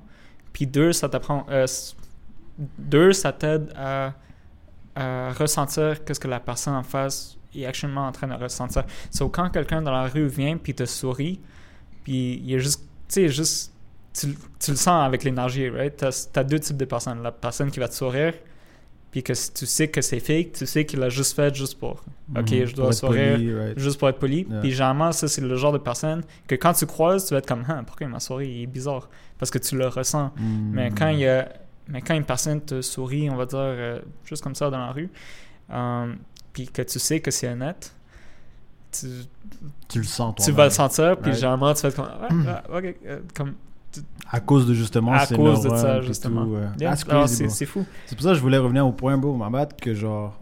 puis 0.52 0.66
deux, 0.68 0.92
ça 0.92 1.08
t'apprend... 1.08 1.44
deux, 2.78 3.12
ça 3.12 3.32
t'aide 3.32 3.72
à, 3.76 4.12
ressentir 5.38 6.04
qu'est-ce 6.04 6.20
que 6.20 6.28
la 6.28 6.40
personne 6.40 6.74
en 6.74 6.82
face 6.82 7.36
est 7.54 7.64
actuellement 7.66 8.06
en 8.06 8.12
train 8.12 8.28
de 8.28 8.34
ressentir. 8.34 8.84
So, 9.10 9.28
quand 9.28 9.48
quelqu'un 9.50 9.82
dans 9.82 9.92
la 9.92 10.04
rue 10.08 10.26
vient 10.26 10.56
puis 10.56 10.74
te 10.74 10.84
sourit, 10.84 11.40
Puis 12.04 12.42
il 12.44 12.54
a 12.54 12.58
juste, 12.58 12.82
tu 13.08 13.28
juste, 13.28 13.72
tu, 14.18 14.34
tu 14.58 14.70
le 14.70 14.76
sens 14.76 15.06
avec 15.06 15.24
l'énergie, 15.24 15.68
right? 15.68 15.94
T'as 15.96 16.28
as 16.40 16.44
deux 16.44 16.58
types 16.58 16.76
de 16.76 16.84
personnes. 16.86 17.22
La 17.22 17.32
personne 17.32 17.70
qui 17.70 17.80
va 17.80 17.88
te 17.88 17.94
sourire, 17.94 18.32
puis 19.10 19.22
que 19.22 19.32
tu 19.54 19.66
sais 19.66 19.88
que 19.88 20.00
c'est 20.00 20.20
fake, 20.20 20.52
tu 20.52 20.66
sais 20.66 20.84
qu'il 20.86 21.00
l'a 21.00 21.08
juste 21.10 21.34
fait 21.36 21.54
juste 21.54 21.78
pour, 21.78 22.02
ok, 22.36 22.50
Mhm. 22.50 22.64
je 22.66 22.74
dois 22.74 22.92
sourire, 22.92 23.32
poli, 23.34 23.54
right. 23.54 23.78
juste 23.78 23.98
pour 23.98 24.08
être 24.08 24.18
poli. 24.18 24.46
Yeah. 24.48 24.60
Puis 24.60 24.70
généralement, 24.72 25.12
ça, 25.12 25.28
c'est 25.28 25.40
le 25.42 25.56
genre 25.56 25.72
de 25.72 25.78
personne 25.78 26.22
que 26.46 26.54
quand 26.54 26.72
tu 26.74 26.86
croises, 26.86 27.26
tu 27.26 27.34
vas 27.34 27.38
être 27.38 27.46
comme, 27.48 27.64
hein, 27.68 27.84
pourquoi 27.86 28.06
il 28.06 28.10
m'a 28.10 28.20
souri? 28.20 28.48
Il 28.48 28.62
est 28.62 28.66
bizarre. 28.66 29.08
Parce 29.38 29.50
que 29.50 29.58
tu 29.58 29.76
le 29.76 29.88
ressens. 29.88 30.32
Mm. 30.36 30.70
Mais 30.72 30.90
quand 30.90 31.08
il 31.08 31.20
y 31.20 31.26
a, 31.26 31.48
mais 31.88 32.00
quand 32.02 32.14
une 32.14 32.24
personne 32.24 32.60
te 32.60 32.80
sourit, 32.82 33.28
on 33.30 33.36
va 33.36 33.46
dire, 33.46 33.58
euh, 33.58 34.00
juste 34.24 34.42
comme 34.42 34.54
ça 34.54 34.70
dans 34.70 34.78
la 34.78 34.92
rue, 34.92 35.10
euh, 35.70 36.14
puis 36.52 36.68
que 36.68 36.82
tu 36.82 36.98
sais 36.98 37.20
que 37.20 37.30
c'est 37.30 37.48
honnête, 37.48 37.92
tu, 38.92 39.06
Tu 39.88 39.98
le 39.98 40.04
sens, 40.04 40.34
toi. 40.36 40.44
tu 40.44 40.52
vas 40.52 40.64
le 40.64 40.70
sentir, 40.70 41.16
puis 41.18 41.30
Right. 41.30 41.40
généralement, 41.40 41.74
tu 41.74 41.82
vas 41.82 41.88
être 41.88 41.96
comme, 41.96 42.08
ah, 42.10 42.28
ah, 42.70 42.76
ok, 42.78 42.94
euh, 43.06 43.20
comme 43.34 43.54
À 44.30 44.40
cause 44.40 44.66
de 44.66 44.74
justement 44.74 45.12
à 45.12 45.26
cause 45.26 45.62
de 45.62 45.70
ça, 45.70 46.02
justement. 46.02 46.46
euh. 46.54 46.68
Yeah. 46.78 46.94
C'est 47.28 47.66
fou. 47.66 47.84
C'est 48.06 48.14
pour 48.14 48.22
ça 48.22 48.30
que 48.30 48.34
je 48.36 48.40
voulais 48.40 48.58
revenir 48.58 48.86
au 48.86 48.92
point, 48.92 49.16
bro, 49.16 49.34
ma 49.34 49.48
bad, 49.50 49.74
que 49.80 49.94
genre, 49.94 50.38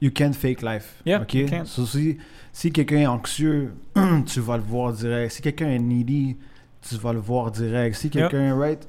you 0.00 0.10
can't 0.10 0.32
fake 0.34 0.60
life. 0.62 0.94
Yeah, 1.06 1.22
ok? 1.22 1.34
you 1.34 1.48
can't. 1.48 1.66
So, 1.66 1.86
si 1.86 2.18
si 2.52 2.70
quelqu'un 2.72 2.98
est 2.98 3.06
anxieux, 3.06 3.72
tu 4.26 4.40
vas 4.40 4.56
le 4.56 4.62
voir 4.64 4.92
direct. 4.92 5.32
Si 5.32 5.42
quelqu'un 5.42 5.68
est 5.68 5.78
needy, 5.78 6.36
tu 6.82 6.96
vas 6.96 7.12
le 7.12 7.20
voir 7.20 7.50
direct. 7.50 7.96
Si 7.96 8.08
Yeah. 8.08 8.28
quelqu'un 8.28 8.44
est 8.48 8.52
right, 8.52 8.88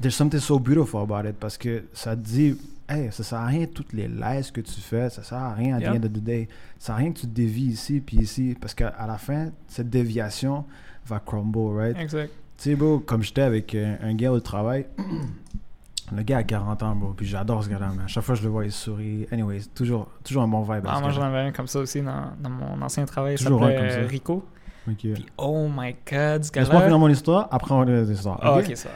there's 0.00 0.14
something 0.14 0.40
so 0.40 0.58
beautiful 0.58 1.00
about 1.00 1.28
it 1.28 1.36
parce 1.38 1.56
que 1.58 1.84
ça 1.92 2.14
te 2.16 2.20
dit, 2.22 2.56
hey, 2.88 3.10
ça 3.12 3.22
sert 3.22 3.38
à 3.38 3.46
rien 3.46 3.66
toutes 3.66 3.92
les 3.92 4.08
lies 4.08 4.50
que 4.52 4.60
tu 4.60 4.80
fais, 4.80 5.10
ça 5.10 5.22
sert 5.22 5.38
à 5.38 5.52
rien 5.54 5.76
à 5.76 5.80
Yeah. 5.80 5.92
the 5.92 5.96
end 5.96 6.04
of 6.06 6.12
the 6.12 6.22
day. 6.22 6.48
Ça 6.78 6.86
sert 6.86 6.94
à 6.94 6.98
rien 6.98 7.12
que 7.12 7.18
tu 7.20 7.26
te 7.26 7.34
dévies 7.34 7.66
ici 7.72 8.00
puis 8.00 8.18
ici 8.18 8.56
parce 8.60 8.74
qu'à 8.74 8.88
à 8.88 9.06
la 9.06 9.18
fin, 9.18 9.50
cette 9.66 9.90
déviation 9.90 10.64
va 11.06 11.20
crumble, 11.20 11.76
right? 11.78 11.96
Exact. 11.98 12.30
Tu 12.58 12.70
sais, 12.70 12.74
bro, 12.76 12.98
comme 13.00 13.22
j'étais 13.22 13.42
avec 13.42 13.74
un, 13.74 13.98
un 14.02 14.14
gars 14.14 14.32
au 14.32 14.40
travail, 14.40 14.86
le 16.14 16.22
gars 16.22 16.38
a 16.38 16.42
40 16.42 16.82
ans, 16.82 16.96
bro, 16.96 17.12
puis 17.12 17.26
j'adore 17.26 17.62
ce 17.64 17.68
gars-là, 17.68 17.90
mais 17.96 18.04
à 18.04 18.06
chaque 18.06 18.24
fois 18.24 18.34
que 18.34 18.40
je 18.40 18.44
le 18.46 18.50
vois, 18.50 18.64
il 18.64 18.72
sourit. 18.72 19.26
Anyways, 19.30 19.66
toujours, 19.74 20.08
toujours 20.24 20.42
un 20.42 20.48
bon 20.48 20.62
vibe. 20.62 20.84
Ah, 20.88 21.00
moi, 21.00 21.10
j'en 21.10 21.22
avais 21.22 21.38
un 21.40 21.52
comme 21.52 21.66
ça 21.66 21.78
aussi 21.80 22.00
dans, 22.02 22.32
dans 22.40 22.50
mon 22.50 22.80
ancien 22.82 23.04
travail. 23.04 23.34
Il 23.38 23.44
Toujours 23.44 23.62
un 23.62 23.68
s'appelait 23.70 23.78
comme 23.94 24.02
ça. 24.04 24.08
Rico. 24.08 24.44
Ok. 24.88 24.96
Puis, 25.00 25.26
oh 25.36 25.68
my 25.68 25.94
god, 26.10 26.44
ce 26.44 26.52
Laisse-moi 26.52 26.62
gars-là. 26.64 26.80
finir 26.86 26.98
mon 26.98 27.08
histoire, 27.08 27.48
après 27.50 27.74
on 27.74 27.84
va 27.84 27.84
les 27.84 28.10
histoires. 28.10 28.40
Ok, 28.58 28.72
ça. 28.74 28.88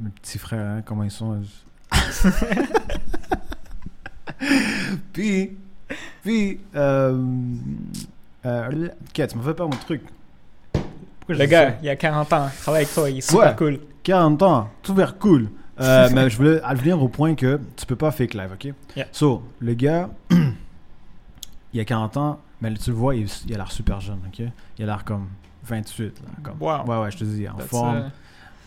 Mes 0.00 0.10
petits 0.10 0.38
frères, 0.38 0.66
hein, 0.78 0.82
comment 0.84 1.04
ils 1.04 1.10
sont. 1.10 1.40
je- 1.42 2.28
puis, 5.12 5.56
puis, 6.22 6.60
euh, 6.74 7.24
euh, 8.46 8.88
ok, 8.88 9.26
tu 9.28 9.36
m'as 9.38 9.44
fait 9.44 9.54
perdre 9.54 9.74
mon 9.74 9.80
truc. 9.80 10.02
Pourquoi 10.72 11.34
Le 11.36 11.46
gars, 11.46 11.70
ça? 11.70 11.76
il 11.82 11.88
a 11.88 11.96
40 11.96 12.32
ans, 12.32 12.48
il 12.52 12.60
travaille 12.60 12.82
avec 12.82 12.94
toi, 12.94 13.10
il 13.10 13.18
est 13.18 13.20
super 13.20 13.40
Ouais. 13.50 13.54
cool. 13.56 13.80
40 14.02 14.42
ans, 14.42 14.70
tout 14.82 14.94
vers 14.94 15.18
cool. 15.18 15.48
Euh, 15.80 16.08
mais 16.14 16.28
je 16.28 16.36
voulais 16.36 16.62
en 16.62 16.74
venir 16.74 17.02
au 17.02 17.08
point 17.08 17.34
que 17.34 17.60
tu 17.76 17.86
peux 17.86 17.96
pas 17.96 18.10
fake 18.10 18.34
live, 18.34 18.50
ok? 18.52 18.72
Yeah. 18.96 19.06
So, 19.12 19.42
le 19.60 19.74
gars, 19.74 20.10
il 21.72 21.80
a 21.80 21.84
40 21.84 22.16
ans, 22.16 22.40
mais 22.60 22.72
tu 22.74 22.90
le 22.90 22.96
vois, 22.96 23.14
il, 23.14 23.26
il 23.46 23.54
a 23.54 23.58
l'air 23.58 23.72
super 23.72 24.00
jeune, 24.00 24.20
ok? 24.26 24.46
Il 24.78 24.84
a 24.84 24.86
l'air 24.86 25.04
comme 25.04 25.28
28, 25.64 26.02
là. 26.02 26.10
Comme, 26.42 26.56
Wow. 26.60 26.84
Ouais, 26.86 27.02
ouais, 27.04 27.10
je 27.10 27.18
te 27.18 27.24
dis, 27.24 27.48
en 27.48 27.54
That's, 27.54 27.68
forme. 27.68 27.96
euh, 27.96 28.08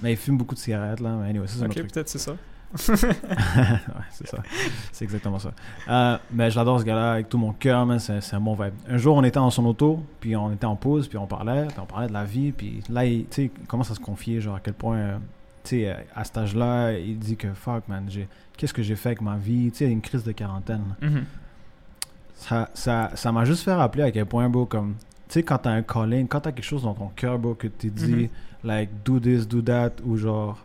Mais 0.01 0.13
il 0.13 0.17
fume 0.17 0.38
beaucoup 0.38 0.55
de 0.55 0.60
cigarettes, 0.60 0.99
là. 0.99 1.15
Mais 1.21 1.29
anyway, 1.29 1.47
ça, 1.47 1.55
c'est 1.60 1.63
un 1.63 1.67
ok, 1.67 1.91
peut-être 1.91 2.10
c'est 2.10 2.19
ça. 2.19 2.33
ouais, 2.89 2.95
c'est 4.12 4.27
ça. 4.27 4.39
C'est 4.91 5.05
exactement 5.05 5.39
ça. 5.39 5.51
Euh, 5.88 6.17
mais 6.31 6.51
j'adore 6.51 6.79
ce 6.79 6.86
gars-là 6.86 7.13
avec 7.13 7.29
tout 7.29 7.38
mon 7.38 7.53
cœur, 7.53 7.86
man. 7.86 7.97
C'est, 7.97 8.19
c'est 8.21 8.36
un 8.36 8.41
bon 8.41 8.55
vibe. 8.55 8.73
Un 8.89 8.97
jour, 8.97 9.15
on 9.15 9.23
était 9.23 9.39
dans 9.39 9.49
son 9.49 9.65
auto, 9.65 10.03
puis 10.19 10.36
on 10.36 10.51
était 10.51 10.65
en 10.65 10.75
pause, 10.75 11.07
puis 11.07 11.17
on 11.17 11.27
parlait, 11.27 11.67
puis 11.67 11.77
on 11.81 11.86
parlait 11.86 12.07
de 12.10 12.13
la 12.13 12.25
vie, 12.25 12.51
puis 12.51 12.83
là, 12.89 13.05
il, 13.05 13.21
tu 13.27 13.27
sais, 13.31 13.51
il 13.62 13.67
commence 13.67 13.89
à 13.91 13.95
se 13.95 13.99
confier, 14.01 14.41
genre 14.41 14.55
à 14.55 14.60
quel 14.60 14.73
point, 14.73 14.97
euh, 14.97 15.17
tu 15.63 15.69
sais, 15.81 15.89
euh, 15.89 15.93
à 16.13 16.25
cet 16.25 16.38
âge-là, 16.39 16.91
il 16.99 17.17
dit 17.17 17.38
que 17.38 17.53
fuck, 17.53 17.88
man, 17.88 18.03
j'ai, 18.10 18.27
qu'est-ce 18.57 18.73
que 18.73 18.83
j'ai 18.83 18.97
fait 18.97 19.10
avec 19.10 19.21
ma 19.21 19.38
vie, 19.38 19.71
tu 19.71 19.77
sais, 19.77 19.86
une 19.91 20.01
crise 20.01 20.23
de 20.25 20.33
quarantaine. 20.33 20.95
Mhm. 21.01 21.23
Ça, 22.36 22.69
ça, 22.73 23.12
ça 23.15 23.31
m'a 23.31 23.45
juste 23.45 23.63
fait 23.63 23.73
rappeler 23.73 24.03
à 24.03 24.12
quel 24.12 24.25
point, 24.25 24.47
bro, 24.49 24.65
comme, 24.65 24.95
tu 25.29 25.33
sais, 25.36 25.43
quand 25.43 25.57
t'as 25.60 25.71
un 25.71 25.81
calling, 25.83 26.27
quand 26.27 26.41
t'as 26.41 26.51
quelque 26.51 26.65
chose 26.65 26.83
dans 26.83 26.93
ton 26.93 27.07
cœur, 27.15 27.39
bro, 27.39 27.53
que 27.55 27.67
tu 27.67 27.89
dis, 27.89 28.12
Mhm. 28.13 28.29
Like, 28.63 28.89
do 29.06 29.20
this, 29.20 29.48
do 29.48 29.62
that, 29.62 29.91
ou 30.06 30.17
genre, 30.17 30.58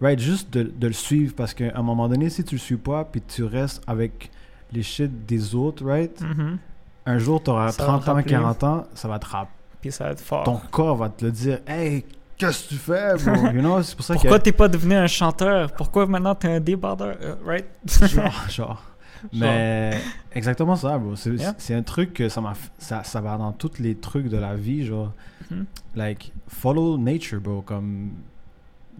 right, 0.00 0.18
juste 0.18 0.52
de, 0.52 0.62
de 0.64 0.86
le 0.86 0.92
suivre, 0.92 1.34
parce 1.36 1.54
qu'à 1.54 1.72
un 1.74 1.82
moment 1.82 2.08
donné, 2.08 2.28
si 2.30 2.44
tu 2.44 2.54
le 2.56 2.60
suis 2.60 2.76
pas, 2.76 3.04
puis 3.04 3.22
tu 3.22 3.44
restes 3.44 3.82
avec 3.86 4.30
les 4.72 4.82
shit 4.82 5.26
des 5.26 5.54
autres, 5.54 5.84
right, 5.84 6.20
Mhm. 6.20 6.58
un 7.06 7.18
jour, 7.18 7.42
t'auras 7.42 7.72
Ça 7.72 7.82
va 7.84 7.88
30 7.92 8.04
te 8.04 8.10
ans, 8.10 8.14
rappeler. 8.14 8.30
40 8.30 8.64
ans, 8.64 8.86
ça 8.94 9.08
va 9.08 9.18
te 9.18 9.26
rappeler. 9.26 9.52
Puis 9.80 9.92
ça 9.92 10.04
va 10.04 10.10
être 10.10 10.20
fort. 10.20 10.44
Ton 10.44 10.60
corps 10.70 10.96
va 10.96 11.08
te 11.08 11.24
le 11.24 11.30
dire, 11.30 11.60
hey, 11.66 12.04
qu'est-ce 12.36 12.64
que 12.64 12.68
tu 12.70 12.74
fais, 12.76 13.14
bro, 13.16 13.46
you 13.52 13.60
know, 13.60 13.82
c'est 13.82 13.94
pour 13.94 14.04
ça 14.04 14.14
Pourquoi 14.14 14.38
que, 14.38 14.44
t'es 14.44 14.52
pas 14.52 14.68
devenu 14.68 14.94
un 14.94 15.06
chanteur? 15.06 15.72
Pourquoi 15.72 16.06
maintenant 16.06 16.34
t'es 16.34 16.48
un 16.48 16.60
débardeur? 16.60 17.16
Euh, 17.22 17.34
right? 17.44 17.66
genre, 18.08 18.44
genre. 18.48 18.82
Mais 19.32 19.98
exactement 20.34 20.76
ça, 20.76 20.98
bro. 20.98 21.16
C'est 21.16 21.30
Yeah. 21.36 21.54
un 21.78 21.82
truc 21.82 22.12
que 22.14 22.28
ça 22.28 22.42
ça, 22.78 23.02
ça 23.02 23.20
va 23.20 23.36
dans 23.38 23.52
tous 23.52 23.78
les 23.78 23.94
trucs 23.94 24.28
de 24.28 24.36
la 24.36 24.54
vie, 24.54 24.84
genre. 24.84 25.12
Mhm. 25.50 25.66
like 25.94 26.32
follow 26.48 26.96
nature 26.98 27.38
bro 27.40 27.62
comme 27.62 28.10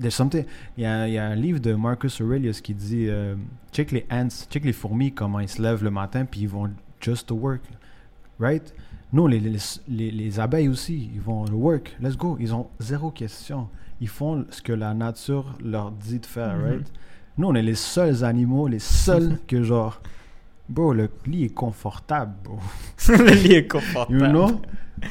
there's 0.01 0.15
something 0.15 0.45
il 0.77 0.83
y 0.83 0.87
a, 0.87 1.09
il 1.09 1.15
y 1.15 1.19
a 1.19 1.27
un 1.27 1.35
livre 1.35 1.59
de 1.61 1.75
Marcus 1.75 2.21
Aurelius 2.21 2.61
qui 2.61 2.75
dit 2.75 3.07
euh, 3.09 3.35
check 3.73 3.91
les 3.93 4.07
ants 4.11 4.29
check 4.51 4.65
les 4.65 4.73
fourmis 4.73 5.13
comment 5.13 5.41
ils 5.41 5.49
se 5.49 5.61
lèvent 5.63 5.83
le 5.85 5.91
matin 5.91 6.25
puis 6.25 6.41
ils 6.43 6.49
vont 6.49 6.71
just 7.01 7.27
to 7.29 7.35
work 7.35 7.63
right? 8.39 8.75
Nous 9.13 9.27
les, 9.29 9.41
les, 9.41 9.59
les, 9.89 10.11
les 10.11 10.41
abeilles 10.41 10.69
aussi 10.69 11.11
ils 11.15 11.21
vont 11.21 11.45
to 11.47 11.55
work. 11.55 11.97
Let's 12.01 12.17
go. 12.17 12.37
Ils 12.41 12.53
ont 12.53 12.67
zéro 12.81 13.11
question. 13.13 13.69
Ils 14.01 14.09
font 14.09 14.45
ce 14.51 14.61
que 14.61 14.73
la 14.73 14.93
nature 14.95 15.57
leur 15.65 15.91
dit 15.93 16.19
de 16.19 16.27
faire 16.27 16.57
Mhm. 16.57 16.65
right? 16.65 16.93
Nous 17.39 17.47
on 17.49 17.55
est 17.55 17.63
les 17.63 17.77
seuls 17.77 18.25
animaux 18.25 18.67
les 18.69 18.79
seuls 18.81 19.39
que 19.47 19.63
genre 19.63 20.01
bro 20.69 20.93
le 20.93 21.09
lit 21.27 21.45
est 21.45 21.55
confortable 21.55 22.33
bro 22.45 22.59
le 23.09 23.35
lit 23.35 23.55
est 23.55 23.67
confortable. 23.69 24.19
you 24.21 24.27
know? 24.29 24.61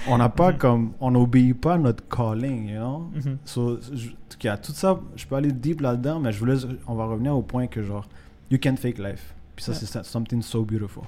On 0.07 0.17
n'a 0.17 0.29
pas 0.29 0.51
comme 0.53 0.93
on 0.99 1.11
n'obéit 1.11 1.53
pas 1.59 1.75
à 1.75 1.77
notre 1.77 2.07
calling 2.07 2.69
you 2.69 2.77
know? 2.77 3.09
Mhm. 3.13 3.37
so 3.45 3.79
je- 3.93 4.09
en 4.49 4.57
tout 4.57 4.73
ça 4.73 4.99
je 5.15 5.25
peux 5.25 5.35
aller 5.35 5.51
deep 5.51 5.81
là-dedans 5.81 6.19
mais 6.19 6.31
je 6.31 6.39
voulais 6.39 6.57
on 6.87 6.95
va 6.95 7.05
revenir 7.05 7.35
au 7.35 7.41
point 7.41 7.67
que 7.67 7.81
genre 7.81 8.07
you 8.51 8.57
can 8.61 8.75
fake 8.75 8.97
life 8.99 9.33
puis 9.55 9.63
ça 9.65 9.71
Yeah. 9.71 9.81
c'est 9.85 10.03
something 10.05 10.41
so 10.41 10.63
beautiful 10.63 11.03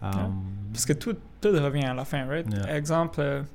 Um, 0.00 0.10
Yeah. 0.14 0.30
Parce 0.72 0.86
que 0.86 0.92
tout, 0.92 1.16
tout 1.40 1.48
revient 1.50 1.86
à 1.86 1.92
la 1.94 2.04
fin, 2.04 2.24
right? 2.26 2.46
Yeah. 2.48 2.76
Exemple, 2.76 3.18
euh, 3.20 3.40
tu 3.42 3.46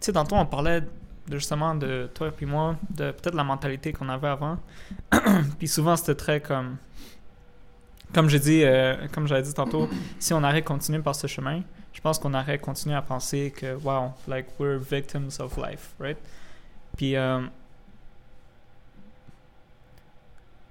sais, 0.00 0.12
tantôt 0.12 0.36
on 0.36 0.44
parlait 0.44 0.82
de, 0.82 0.86
justement 1.30 1.74
de 1.74 2.10
toi 2.12 2.30
et 2.38 2.44
moi, 2.44 2.76
de 2.90 3.10
peut-être 3.12 3.34
la 3.34 3.42
mentalité 3.44 3.94
qu'on 3.94 4.10
avait 4.10 4.28
avant. 4.28 4.58
puis 5.58 5.66
souvent 5.66 5.96
c'était 5.96 6.14
très 6.14 6.40
comme. 6.42 6.76
Comme 8.14 8.28
j'ai 8.28 8.38
dit, 8.38 8.62
euh, 8.64 9.06
comme 9.12 9.26
j'avais 9.26 9.42
dit 9.42 9.52
tantôt, 9.52 9.88
si 10.18 10.32
on 10.32 10.42
aurait 10.42 10.62
continué 10.62 10.98
par 11.00 11.14
ce 11.14 11.26
chemin, 11.26 11.62
je 11.92 12.00
pense 12.00 12.18
qu'on 12.18 12.32
aurait 12.34 12.58
continué 12.58 12.94
à 12.94 13.02
penser 13.02 13.52
que, 13.54 13.74
wow, 13.82 14.12
like, 14.26 14.46
we're 14.58 14.78
victims 14.78 15.38
of 15.40 15.56
life, 15.58 15.94
right? 16.00 16.16
Puis, 16.96 17.16
euh, 17.16 17.40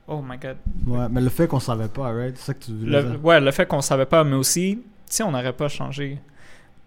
oh 0.08 0.22
my 0.22 0.38
god. 0.38 0.58
ouais, 0.88 1.08
mais 1.10 1.22
le 1.22 1.30
fait 1.30 1.48
qu'on 1.48 1.60
savait 1.60 1.88
pas 1.88 2.12
right? 2.12 2.36
C'est 2.38 2.46
ça 2.46 2.54
que 2.54 2.64
tu 2.66 2.72
voulais 2.74 3.02
Le, 3.02 3.10
dire 3.12 3.26
ouais, 3.26 3.40
le 3.40 3.52
fait 3.52 3.68
qu'on 3.68 3.82
savait 3.82 4.06
pas, 4.06 4.24
mais 4.24 4.36
aussi, 4.36 4.82
si 5.06 5.22
on 5.22 5.32
n'aurait 5.32 5.54
pas 5.54 5.68
changé, 5.68 6.20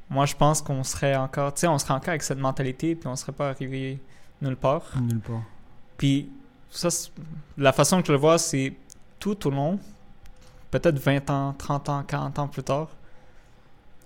moi 0.09 0.27
je 0.27 0.35
pense 0.35 0.61
qu'on 0.61 0.83
serait 0.83 1.17
encore, 1.17 1.55
tu 1.55 1.61
sais, 1.61 1.67
on 1.69 1.79
serait 1.79 1.95
encore 1.95 2.11
avec 2.11 2.23
cette 2.23 2.39
mentalité, 2.39 2.95
puis 2.95 3.09
on 3.09 3.17
serait 3.17 3.33
pas 3.33 3.51
arrivé 3.51 4.01
nulle 4.43 4.57
part. 4.57 4.83
nulle 5.01 5.21
part 5.21 5.43
Puis 5.97 6.29
ça, 6.71 6.89
la 7.57 7.73
façon 7.73 8.01
que 8.01 8.09
je 8.09 8.13
le 8.13 8.19
vois, 8.19 8.39
c'est 8.39 8.73
tout 9.19 9.47
au 9.47 9.51
long, 9.51 9.79
peut-être 10.71 10.99
20 10.99 11.31
ans, 11.31 11.55
30 11.57 11.89
ans, 11.89 12.03
40 12.07 12.39
ans 12.39 12.49
plus 12.49 12.63
tard, 12.63 12.89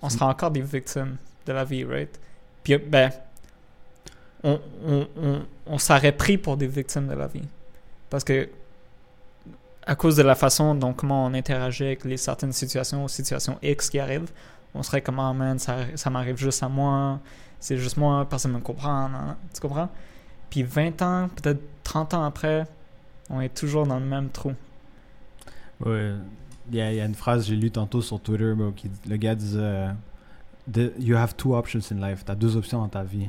on 0.02 0.08
sera 0.08 0.26
encore 0.28 0.50
des 0.50 0.60
victimes 0.60 1.16
de 1.46 1.52
la 1.52 1.64
vie, 1.64 1.84
right? 1.84 2.20
Puis, 2.62 2.76
ben, 2.78 3.10
on, 4.42 4.60
on, 4.86 5.08
on, 5.16 5.42
on 5.66 5.78
serait 5.78 6.12
pris 6.12 6.38
pour 6.38 6.56
des 6.56 6.66
victimes 6.66 7.08
de 7.08 7.14
la 7.14 7.26
vie. 7.26 7.48
Parce 8.10 8.24
que, 8.24 8.48
à 9.86 9.94
cause 9.94 10.16
de 10.16 10.22
la 10.22 10.34
façon 10.34 10.74
dont 10.74 10.94
on 11.02 11.34
interagit 11.34 11.84
avec 11.84 12.04
les 12.04 12.16
certaines 12.16 12.52
situations, 12.52 13.06
situations 13.08 13.58
X 13.62 13.90
qui 13.90 13.98
arrivent, 13.98 14.30
on 14.74 14.82
serait 14.82 15.02
comme, 15.02 15.20
ah 15.20 15.32
man, 15.32 15.58
ça, 15.58 15.78
ça 15.94 16.10
m'arrive 16.10 16.36
juste 16.36 16.62
à 16.62 16.68
moi, 16.68 17.20
c'est 17.60 17.76
juste 17.76 17.96
moi, 17.96 18.26
personne 18.28 18.52
ne 18.52 18.58
me 18.58 18.62
comprend, 18.62 19.08
nan, 19.08 19.26
nan. 19.26 19.36
tu 19.52 19.60
comprends? 19.60 19.88
Puis 20.50 20.62
20 20.62 21.02
ans, 21.02 21.28
peut-être 21.36 21.60
30 21.82 22.14
ans 22.14 22.24
après, 22.24 22.66
on 23.30 23.40
est 23.40 23.54
toujours 23.54 23.86
dans 23.86 23.98
le 23.98 24.06
même 24.06 24.30
trou. 24.30 24.52
ouais 25.84 26.12
il 26.70 26.76
y, 26.76 26.80
a, 26.80 26.92
il 26.92 26.96
y 26.96 27.00
a 27.00 27.04
une 27.04 27.14
phrase 27.14 27.42
que 27.42 27.48
j'ai 27.48 27.56
lue 27.56 27.70
tantôt 27.70 28.00
sur 28.02 28.20
Twitter 28.20 28.52
bro, 28.54 28.72
qui 28.72 28.90
le 29.08 29.16
gars 29.16 29.34
disait 29.34 29.58
euh, 29.60 29.92
The- 30.72 30.92
you 30.98 31.16
have 31.16 31.34
two 31.36 31.54
options 31.54 31.80
in 31.92 31.96
life 32.06 32.24
t'as 32.24 32.34
deux 32.34 32.56
options 32.56 32.78
dans 32.80 32.88
ta 32.88 33.02
vie 33.04 33.28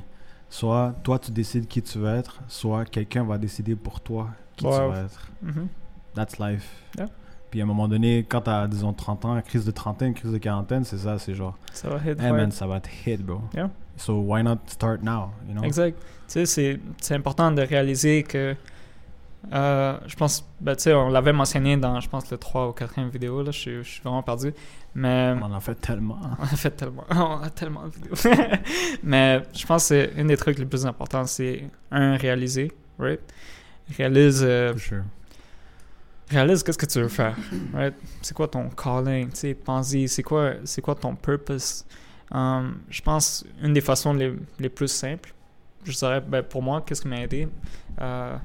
soit 0.49 0.95
toi 1.03 1.19
tu 1.19 1.31
décides 1.31 1.67
qui 1.67 1.81
tu 1.81 1.97
veux 1.99 2.13
être 2.15 2.41
soit 2.47 2.85
quelqu'un 2.85 3.23
va 3.23 3.37
décider 3.37 3.75
pour 3.75 3.99
toi 3.99 4.29
qui 4.55 4.63
tu 4.65 4.71
vas 4.71 5.01
être 5.05 5.27
Mhm. 5.41 5.67
That's 6.13 6.39
life. 6.39 6.65
Yeah. 6.97 7.09
Puis 7.51 7.59
à 7.59 7.65
un 7.65 7.67
moment 7.67 7.89
donné, 7.89 8.19
quand 8.27 8.39
t'as, 8.41 8.67
disons, 8.67 8.93
30 8.93 9.25
ans, 9.25 9.41
crise 9.41 9.65
de 9.65 9.71
trentaine, 9.71 10.13
crise 10.13 10.31
de 10.31 10.37
quarantaine, 10.37 10.85
c'est 10.85 10.97
ça, 10.97 11.19
c'est 11.19 11.33
genre, 11.35 11.57
Ça 11.73 11.89
va 11.89 11.97
hit 11.97 12.17
hey 12.21 12.31
man, 12.31 12.51
ça 12.51 12.65
va 12.67 12.79
te 12.79 12.87
hit, 13.05 13.21
bro. 13.21 13.41
Yeah. 13.53 13.69
So 13.97 14.21
why 14.21 14.41
not 14.43 14.59
start 14.67 15.03
now, 15.03 15.31
you 15.45 15.53
know? 15.53 15.63
Exact. 15.63 15.97
Tu 15.99 16.05
sais, 16.27 16.45
c'est, 16.45 16.79
c'est 17.01 17.15
important 17.15 17.51
de 17.51 17.61
réaliser 17.61 18.23
que. 18.23 18.55
Euh, 19.53 19.97
je 20.07 20.15
pense, 20.15 20.43
ben, 20.59 20.75
tu 20.75 20.83
sais, 20.83 20.93
on 20.93 21.09
l'avait 21.09 21.33
mentionné 21.33 21.77
dans, 21.77 21.99
je 21.99 22.09
pense, 22.09 22.29
le 22.31 22.37
3 22.37 22.67
ou 22.69 22.71
4e 22.71 23.09
vidéo, 23.09 23.43
là, 23.43 23.51
je, 23.51 23.59
suis- 23.59 23.83
je 23.83 23.89
suis 23.89 24.01
vraiment 24.01 24.23
perdu. 24.23 24.53
Mais 24.95 25.35
On 25.39 25.43
en 25.45 25.53
a 25.53 25.59
fait 25.59 25.75
tellement. 25.75 26.19
on 26.39 26.43
a 26.43 26.47
fait 26.47 26.71
tellement, 26.71 27.03
on 27.11 27.41
a 27.43 27.49
tellement 27.49 27.87
de 27.87 27.93
vidéos. 27.93 28.15
Mais 29.03 29.43
je 29.53 29.65
pense 29.65 29.83
que 29.83 29.87
c'est 29.89 30.19
un 30.19 30.25
des 30.25 30.37
trucs 30.37 30.57
les 30.57 30.65
plus 30.65 30.85
importants, 30.85 31.25
c'est 31.25 31.63
un, 31.91 32.15
réaliser, 32.17 32.71
right? 32.97 33.19
Réalise, 33.97 34.41
euh, 34.43 34.75
sure. 34.77 35.03
réalise 36.29 36.63
qu'est-ce 36.63 36.77
que 36.77 36.85
tu 36.85 37.01
veux 37.01 37.07
faire, 37.07 37.35
right? 37.73 37.93
C'est 38.21 38.33
quoi 38.33 38.47
ton 38.47 38.69
calling, 38.69 39.29
tu 39.29 39.35
sais, 39.35 39.53
pense-y, 39.53 40.07
c'est 40.07 40.23
quoi, 40.23 40.53
c'est 40.63 40.81
quoi 40.81 40.95
ton 40.95 41.15
purpose? 41.15 41.85
Um, 42.31 42.79
je 42.89 43.01
pense 43.01 43.45
une 43.61 43.73
des 43.73 43.81
façons 43.81 44.13
les, 44.13 44.33
les 44.59 44.69
plus 44.69 44.87
simples, 44.87 45.33
je 45.83 45.91
dirais, 45.95 46.21
ben, 46.21 46.41
pour 46.41 46.63
moi, 46.63 46.81
qu'est-ce 46.81 47.03
qui 47.03 47.07
m'a 47.07 47.21
aidé? 47.21 47.47
Euh, 48.01 48.35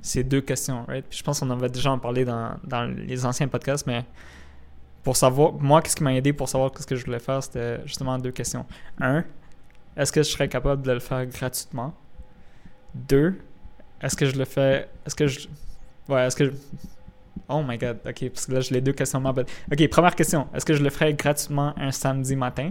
c'est 0.00 0.24
deux 0.24 0.40
questions, 0.40 0.84
right? 0.86 1.04
Puis 1.08 1.18
je 1.18 1.24
pense 1.24 1.40
qu'on 1.40 1.50
avait 1.50 1.68
déjà 1.68 1.90
en 1.90 1.98
parlé 1.98 2.24
dans, 2.24 2.56
dans 2.64 2.84
les 2.84 3.24
anciens 3.24 3.48
podcasts, 3.48 3.86
mais 3.86 4.04
pour 5.02 5.16
savoir, 5.16 5.52
moi, 5.54 5.80
qu'est-ce 5.82 5.96
qui 5.96 6.04
m'a 6.04 6.14
aidé 6.14 6.32
pour 6.32 6.48
savoir 6.48 6.72
qu'est-ce 6.72 6.86
que 6.86 6.96
je 6.96 7.04
voulais 7.04 7.18
faire, 7.18 7.42
c'était 7.42 7.80
justement 7.86 8.18
deux 8.18 8.32
questions. 8.32 8.66
Un, 9.00 9.24
est-ce 9.96 10.12
que 10.12 10.22
je 10.22 10.28
serais 10.28 10.48
capable 10.48 10.82
de 10.82 10.92
le 10.92 11.00
faire 11.00 11.26
gratuitement? 11.26 11.94
Deux, 12.94 13.38
est-ce 14.00 14.16
que 14.16 14.26
je 14.26 14.36
le 14.36 14.44
fais, 14.44 14.88
est-ce 15.06 15.14
que 15.14 15.26
je, 15.26 15.48
ouais, 16.08 16.26
est-ce 16.26 16.36
que 16.36 16.44
je, 16.46 16.50
oh 17.48 17.62
my 17.66 17.78
god, 17.78 17.98
ok, 18.06 18.28
parce 18.30 18.46
que 18.46 18.52
là, 18.52 18.60
j'ai 18.60 18.74
les 18.74 18.80
deux 18.80 18.92
questions. 18.92 19.22
Ok, 19.24 19.88
première 19.88 20.14
question, 20.14 20.48
est-ce 20.54 20.64
que 20.64 20.74
je 20.74 20.82
le 20.82 20.90
ferais 20.90 21.14
gratuitement 21.14 21.74
un 21.76 21.90
samedi 21.90 22.36
matin? 22.36 22.70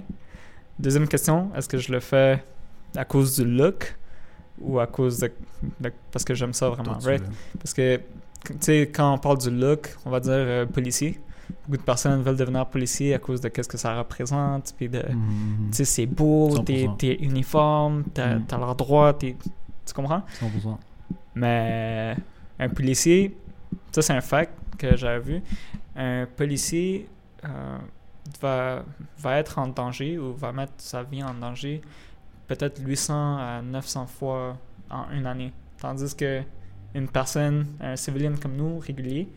Deuxième 0.79 1.07
question, 1.07 1.51
est-ce 1.55 1.67
que 1.67 1.77
je 1.77 1.91
le 1.91 1.99
fais 1.99 2.43
à 2.95 3.03
cause 3.03 3.35
du 3.35 3.45
look? 3.45 3.95
Ou 4.59 4.79
à 4.79 4.87
cause 4.87 5.19
de, 5.19 5.31
de- 5.79 5.91
parce 6.11 6.23
que 6.25 6.33
j'aime 6.33 6.53
ça 6.53 6.69
vraiment, 6.69 6.97
right? 7.03 7.23
Parce 7.59 7.73
que, 7.73 7.97
tu 8.45 8.53
sais, 8.59 8.89
quand 8.93 9.13
on 9.13 9.17
parle 9.17 9.37
du 9.37 9.49
look, 9.51 9.95
on 10.05 10.09
va 10.09 10.19
dire 10.19 10.31
euh, 10.33 10.65
policier. 10.65 11.19
Beaucoup 11.65 11.77
de 11.77 11.85
personnes 11.85 12.21
veulent 12.23 12.35
devenir 12.35 12.65
policier 12.65 13.13
à 13.13 13.19
cause 13.19 13.39
de 13.39 13.47
qu'est-ce 13.47 13.69
que 13.69 13.77
ça 13.77 13.97
représente, 13.97 14.73
puis 14.75 14.89
de, 14.89 14.99
Mhm. 14.99 15.69
tu 15.71 15.77
sais, 15.77 15.85
c'est 15.85 16.05
beau, 16.05 16.57
t'es 16.59 16.85
100%. 16.87 16.95
t'es 16.97 17.13
uniforme, 17.15 18.03
t'as 18.13 18.35
Mm. 18.35 18.45
t'as 18.47 18.57
l'air 18.57 18.75
droit, 18.75 19.13
t'es- 19.13 19.35
tu 19.85 19.93
comprends? 19.93 20.23
100%. 20.39 20.77
Mais 21.35 22.15
un 22.59 22.69
policier, 22.69 23.37
ça 23.91 24.01
c'est 24.01 24.13
un 24.13 24.21
fact 24.21 24.51
que 24.77 24.95
j'avais 24.97 25.19
vu, 25.19 25.41
un 25.95 26.25
policier 26.35 27.07
euh, 27.45 27.77
va, 28.41 28.83
va 29.19 29.37
être 29.37 29.57
en 29.59 29.67
danger 29.67 30.17
ou 30.17 30.33
va 30.33 30.51
mettre 30.51 30.73
sa 30.77 31.03
vie 31.03 31.23
en 31.23 31.33
danger 31.33 31.81
peut-être 32.47 32.81
800 32.85 33.37
à 33.37 33.61
900 33.61 34.05
fois 34.07 34.57
en 34.89 35.05
une 35.11 35.25
année. 35.25 35.53
Tandis 35.79 36.15
que 36.15 36.41
une 36.95 37.07
personne, 37.07 37.65
un 37.81 37.95
civilian 37.95 38.33
comme 38.41 38.55
nous, 38.55 38.79
régulier, 38.79 39.27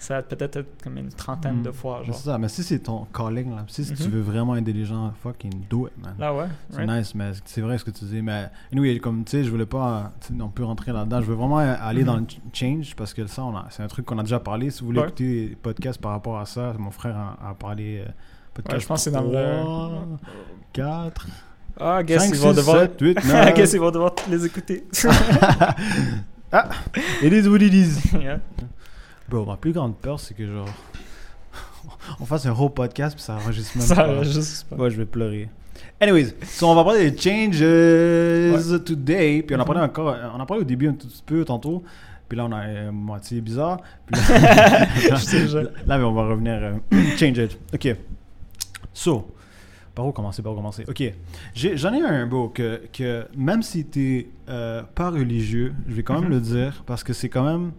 ça 0.00 0.14
va 0.16 0.22
peut-être 0.22 0.56
être 0.58 0.82
comme 0.84 0.96
une 0.98 1.08
trentaine 1.08 1.60
de 1.62 1.72
fois. 1.72 1.98
Mais 2.00 2.06
Genre. 2.06 2.14
C'est 2.14 2.24
ça, 2.26 2.38
mais 2.38 2.46
si 2.48 2.62
c'est 2.62 2.78
ton 2.78 3.04
calling, 3.06 3.50
là, 3.56 3.64
si 3.66 3.84
tu 3.92 4.04
Mhm. 4.04 4.10
veux 4.10 4.20
vraiment 4.20 4.54
aider 4.54 4.72
les 4.72 4.84
gens, 4.84 5.12
fucking 5.24 5.64
do 5.68 5.88
it, 5.88 5.92
man. 6.00 6.14
Là, 6.20 6.32
ouais. 6.32 6.46
C'est 6.70 6.76
right? 6.84 6.88
nice, 6.90 7.14
mais 7.16 7.32
c'est 7.44 7.60
vrai 7.62 7.78
ce 7.78 7.84
que 7.84 7.90
tu 7.90 8.04
dis. 8.04 8.22
Mais 8.22 8.48
anyway, 8.72 9.00
comme 9.00 9.24
tu 9.24 9.32
sais, 9.32 9.42
je 9.44 9.50
voulais 9.50 9.66
pas 9.66 10.12
tu 10.24 10.32
non 10.34 10.50
plus 10.50 10.62
rentrer 10.62 10.92
là-dedans. 10.92 11.20
Je 11.20 11.26
veux 11.26 11.34
vraiment 11.34 11.56
aller 11.56 12.02
Mhm. 12.02 12.06
dans 12.06 12.16
le 12.18 12.26
ch- 12.28 12.40
change 12.52 12.94
parce 12.94 13.12
que 13.12 13.26
ça, 13.26 13.42
on 13.44 13.56
a- 13.56 13.66
c'est 13.70 13.82
un 13.82 13.88
truc 13.88 14.04
qu'on 14.06 14.18
a 14.18 14.22
déjà 14.22 14.38
parlé. 14.38 14.70
Si 14.70 14.82
vous 14.82 14.86
voulez 14.86 15.00
Ouais. 15.00 15.06
écouter 15.06 15.48
les 15.48 15.56
podcasts 15.56 16.00
par 16.00 16.12
rapport 16.12 16.38
à 16.38 16.46
ça, 16.46 16.74
mon 16.78 16.92
frère 16.92 17.16
a, 17.16 17.50
a 17.50 17.54
parlé. 17.54 18.04
euh, 18.06 18.10
podcast 18.54 18.74
Ouais, 18.76 18.80
je 18.80 18.86
pense 18.86 19.00
que 19.04 19.10
c'est 19.10 19.10
dans 19.10 19.22
le. 19.22 20.16
4, 20.72 21.26
Ah, 21.80 22.00
I 22.00 22.04
guess 22.04 22.22
5, 22.24 22.34
ils 22.34 22.40
vont 22.40 22.50
6, 22.50 22.56
devoir. 22.56 22.80
7, 22.80 23.00
8, 23.00 23.10
I 23.18 23.52
guess 23.54 23.72
9. 23.72 23.72
ils 23.74 23.80
vont 23.80 23.90
devoir 23.90 24.14
les 24.30 24.44
écouter. 24.46 24.84
ah, 26.52 26.68
it 27.22 27.32
is 27.32 27.48
what 27.48 27.60
it 27.62 27.72
is. 27.74 27.98
Yeah. 28.20 28.40
Bro, 29.28 29.44
ma 29.44 29.56
plus 29.56 29.72
grande 29.72 29.96
peur, 29.98 30.18
c'est 30.18 30.34
que 30.34 30.46
genre. 30.46 30.68
on 32.20 32.24
fasse 32.24 32.46
un 32.46 32.52
whole 32.52 32.70
podcast 32.72 33.14
puis 33.14 33.22
ça 33.22 33.34
enregistre 33.34 33.76
même 33.76 33.86
Ça 33.86 33.94
pas. 33.94 34.06
va 34.06 34.22
juste 34.22 34.66
pas. 34.68 34.76
Ouais, 34.76 34.90
je 34.90 34.96
vais 34.96 35.04
pleurer. 35.04 35.48
Anyways, 36.00 36.34
so 36.44 36.66
on 36.68 36.74
va 36.74 36.82
parler 36.84 37.10
des 37.10 37.18
changes 37.18 37.58
today. 38.84 39.42
Puis 39.42 39.54
on 39.54 39.60
a 39.60 39.64
parlé 39.64 39.80
encore, 39.82 40.16
on 40.34 40.40
a 40.40 40.46
parlé 40.46 40.62
au 40.62 40.66
début 40.66 40.88
un 40.88 40.92
tout 40.94 41.06
petit 41.06 41.22
peu 41.24 41.44
tantôt. 41.44 41.82
Puis 42.28 42.36
là, 42.36 42.44
on 42.44 42.52
a 42.52 42.60
euh, 42.66 42.92
moitié 42.92 43.40
bizarre. 43.40 43.80
Puis 44.06 44.20
là, 44.20 45.16
déjà. 45.32 45.62
là, 45.62 45.98
mais 45.98 46.04
on 46.04 46.12
va 46.12 46.26
revenir. 46.28 46.52
euh, 46.62 46.74
change 47.16 47.38
it. 47.38 47.58
Ok. 47.72 47.96
So, 48.92 49.30
par 49.98 50.06
où 50.06 50.12
commencer, 50.12 50.42
par 50.42 50.52
où 50.52 50.54
commencer? 50.54 50.84
Ok. 50.88 51.02
J'en 51.56 51.92
ai, 51.92 52.00
un 52.00 52.26
beau 52.28 52.48
que, 52.50 52.82
que 52.92 53.26
même 53.36 53.62
si 53.64 53.84
t'es 53.84 54.28
euh, 54.48 54.84
pas 54.94 55.10
religieux, 55.10 55.74
je 55.88 55.94
vais 55.94 56.04
quand 56.04 56.14
même 56.14 56.28
Mhm. 56.30 56.36
le 56.36 56.40
dire 56.40 56.84
parce 56.86 57.02
que 57.02 57.12
c'est 57.12 57.28
quand 57.28 57.42
même. 57.44 57.72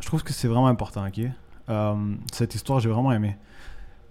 Je 0.00 0.06
trouve 0.08 0.24
que 0.24 0.32
c'est 0.32 0.48
vraiment 0.48 0.66
important, 0.66 1.06
ok? 1.06 1.20
Euh, 1.68 1.94
cette 2.32 2.56
histoire, 2.56 2.80
j'ai 2.80 2.88
vraiment 2.88 3.12
aimé. 3.12 3.36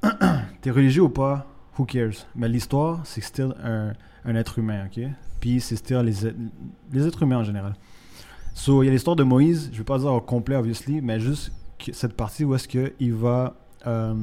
t'es 0.62 0.72
religieux 0.72 1.04
ou 1.04 1.10
pas, 1.10 1.46
who 1.78 1.84
cares? 1.84 2.26
Mais 2.34 2.48
l'histoire, 2.48 3.02
c'est 3.04 3.20
still 3.22 3.54
un, 3.62 3.92
un 4.24 4.36
être 4.36 4.58
humain, 4.60 4.86
ok? 4.86 5.04
Puis 5.42 5.60
c'est 5.60 5.76
still 5.76 5.98
les, 6.06 6.26
êtres- 6.26 6.38
les 6.94 7.06
êtres 7.06 7.24
humains 7.24 7.40
en 7.40 7.44
général. 7.44 7.74
So, 8.54 8.84
il 8.84 8.86
y 8.86 8.90
a 8.90 8.94
l'histoire 8.94 9.18
de 9.18 9.24
Moïse, 9.24 9.70
je 9.74 9.80
vais 9.80 9.84
pas 9.84 9.98
dire 10.00 10.14
au 10.14 10.22
complet, 10.22 10.56
obviously, 10.56 11.02
mais 11.02 11.20
juste 11.20 11.52
cette 11.92 12.14
partie 12.14 12.46
où 12.46 12.56
est-ce 12.56 12.70
qu'il 12.70 13.14
va 13.14 13.56
euh, 13.86 14.14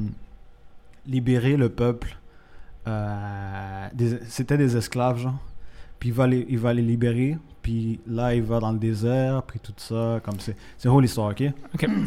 libérer 1.05 1.55
le 1.55 1.69
peuple. 1.69 2.17
Euh, 2.87 3.87
C'était 4.27 4.57
des 4.57 4.75
esclaves, 4.77 5.17
genre. 5.17 5.39
Puis 5.99 6.09
il 6.09 6.15
va, 6.15 6.27
les, 6.27 6.45
il 6.49 6.57
va 6.57 6.73
les 6.73 6.81
libérer. 6.81 7.37
Puis 7.61 7.99
là, 8.07 8.33
il 8.33 8.41
va 8.41 8.59
dans 8.59 8.71
le 8.71 8.79
désert, 8.79 9.43
puis 9.43 9.59
tout 9.59 9.73
ça. 9.77 10.19
Comme 10.23 10.39
c'est 10.39 10.55
c'est 10.77 10.87
une 10.87 10.95
whole 10.95 11.05
histoire, 11.05 11.29
ok? 11.29 11.43
Ok. 11.75 11.87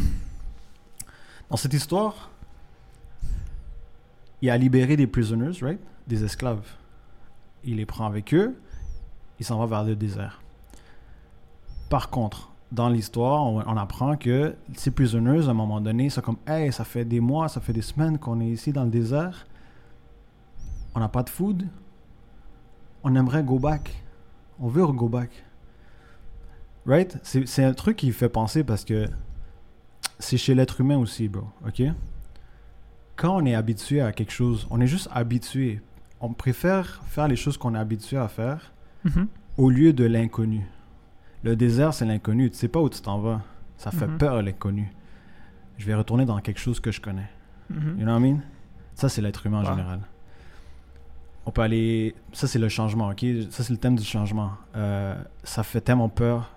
Dans 1.50 1.56
cette 1.56 1.74
histoire, 1.74 2.30
il 4.42 4.50
a 4.50 4.56
libéré 4.56 4.96
des 4.96 5.06
prisoners, 5.06 5.52
right? 5.60 5.78
Des 6.08 6.24
esclaves. 6.24 6.66
Il 7.62 7.76
les 7.76 7.86
prend 7.86 8.06
avec 8.06 8.34
eux. 8.34 8.56
Il 9.38 9.46
s'en 9.46 9.58
va 9.58 9.66
vers 9.66 9.84
le 9.84 9.94
désert. 9.94 10.42
Par 11.88 12.10
contre, 12.10 12.50
dans 12.72 12.88
l'histoire, 12.88 13.44
on, 13.44 13.60
on 13.60 13.76
apprend 13.76 14.16
que 14.16 14.56
ces 14.74 14.90
prisoners, 14.90 15.46
à 15.46 15.50
un 15.50 15.54
moment 15.54 15.80
donné, 15.80 16.10
sont 16.10 16.22
comme 16.22 16.38
Hey, 16.46 16.72
ça 16.72 16.84
fait 16.84 17.04
des 17.04 17.20
mois, 17.20 17.48
ça 17.48 17.60
fait 17.60 17.72
des 17.72 17.82
semaines 17.82 18.18
qu'on 18.18 18.40
est 18.40 18.48
ici 18.48 18.72
dans 18.72 18.84
le 18.84 18.90
désert. 18.90 19.46
On 20.94 21.00
n'a 21.00 21.08
pas 21.08 21.22
de 21.22 21.30
food. 21.30 21.66
On 23.02 23.14
aimerait 23.14 23.42
go 23.42 23.58
back. 23.58 24.02
On 24.60 24.68
veut 24.68 24.86
go 24.86 25.08
back. 25.08 25.44
Right? 26.86 27.18
C'est 27.22 27.64
un 27.64 27.72
truc 27.72 27.96
qui 27.96 28.12
fait 28.12 28.28
penser 28.28 28.62
parce 28.62 28.84
que 28.84 29.08
c'est 30.18 30.36
chez 30.36 30.54
l'être 30.54 30.80
humain 30.80 30.96
aussi, 30.98 31.28
bro. 31.28 31.44
OK? 31.66 31.82
Quand 33.16 33.36
on 33.36 33.44
est 33.46 33.54
habitué 33.54 34.00
à 34.00 34.12
quelque 34.12 34.32
chose, 34.32 34.66
on 34.70 34.80
est 34.80 34.86
juste 34.86 35.08
habitué. 35.12 35.80
On 36.20 36.32
préfère 36.32 37.02
faire 37.06 37.28
les 37.28 37.36
choses 37.36 37.56
qu'on 37.56 37.74
est 37.74 37.78
habitué 37.78 38.16
à 38.16 38.28
faire 38.28 38.72
Mhm. 39.04 39.26
au 39.56 39.70
lieu 39.70 39.92
de 39.92 40.04
l'inconnu. 40.04 40.66
Le 41.42 41.56
désert, 41.56 41.92
c'est 41.94 42.04
l'inconnu. 42.06 42.50
Tu 42.50 42.56
sais 42.56 42.68
pas 42.68 42.80
où 42.80 42.88
tu 42.88 43.00
t'en 43.00 43.18
vas. 43.18 43.42
Ça 43.76 43.90
fait 43.90 44.06
Mhm. 44.06 44.18
peur, 44.18 44.42
l'inconnu. 44.42 44.90
Je 45.78 45.86
vais 45.86 45.94
retourner 45.94 46.24
dans 46.24 46.38
quelque 46.40 46.60
chose 46.60 46.80
que 46.80 46.90
je 46.92 47.00
connais. 47.00 47.28
Mhm. 47.70 47.98
You 47.98 48.04
know 48.04 48.12
what 48.12 48.18
I 48.20 48.22
mean? 48.32 48.40
Ça, 48.94 49.08
c'est 49.08 49.20
l'être 49.22 49.44
humain 49.46 49.60
en 49.60 49.64
général. 49.64 50.00
On 51.46 51.50
peut 51.50 51.62
aller... 51.62 52.14
Ça, 52.32 52.46
c'est 52.46 52.58
le 52.58 52.68
changement, 52.68 53.08
OK? 53.08 53.24
Ça, 53.50 53.62
c'est 53.62 53.72
le 53.72 53.78
thème 53.78 53.96
du 53.96 54.04
changement. 54.04 54.52
Euh, 54.76 55.14
ça 55.42 55.62
fait 55.62 55.80
tellement 55.80 56.08
peur 56.08 56.50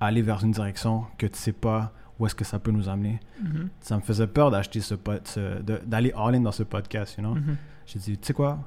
aller 0.00 0.22
vers 0.22 0.42
une 0.44 0.52
direction 0.52 1.04
que 1.18 1.26
tu 1.26 1.38
sais 1.38 1.52
pas 1.52 1.92
où 2.18 2.26
est-ce 2.26 2.34
que 2.34 2.44
ça 2.44 2.58
peut 2.58 2.70
nous 2.70 2.88
amener. 2.88 3.20
Mhm. 3.42 3.68
Ça 3.80 3.96
me 3.96 4.00
faisait 4.00 4.26
peur 4.26 4.50
d'acheter 4.50 4.80
ce, 4.80 4.94
ce- 5.24 5.60
d'aller 5.84 6.12
all-in 6.16 6.40
dans 6.40 6.52
ce 6.52 6.62
podcast, 6.62 7.16
you 7.18 7.22
know? 7.24 7.34
Mhm. 7.34 7.56
J'ai 7.86 7.98
dit, 7.98 8.18
tu 8.18 8.26
sais 8.28 8.32
quoi, 8.32 8.58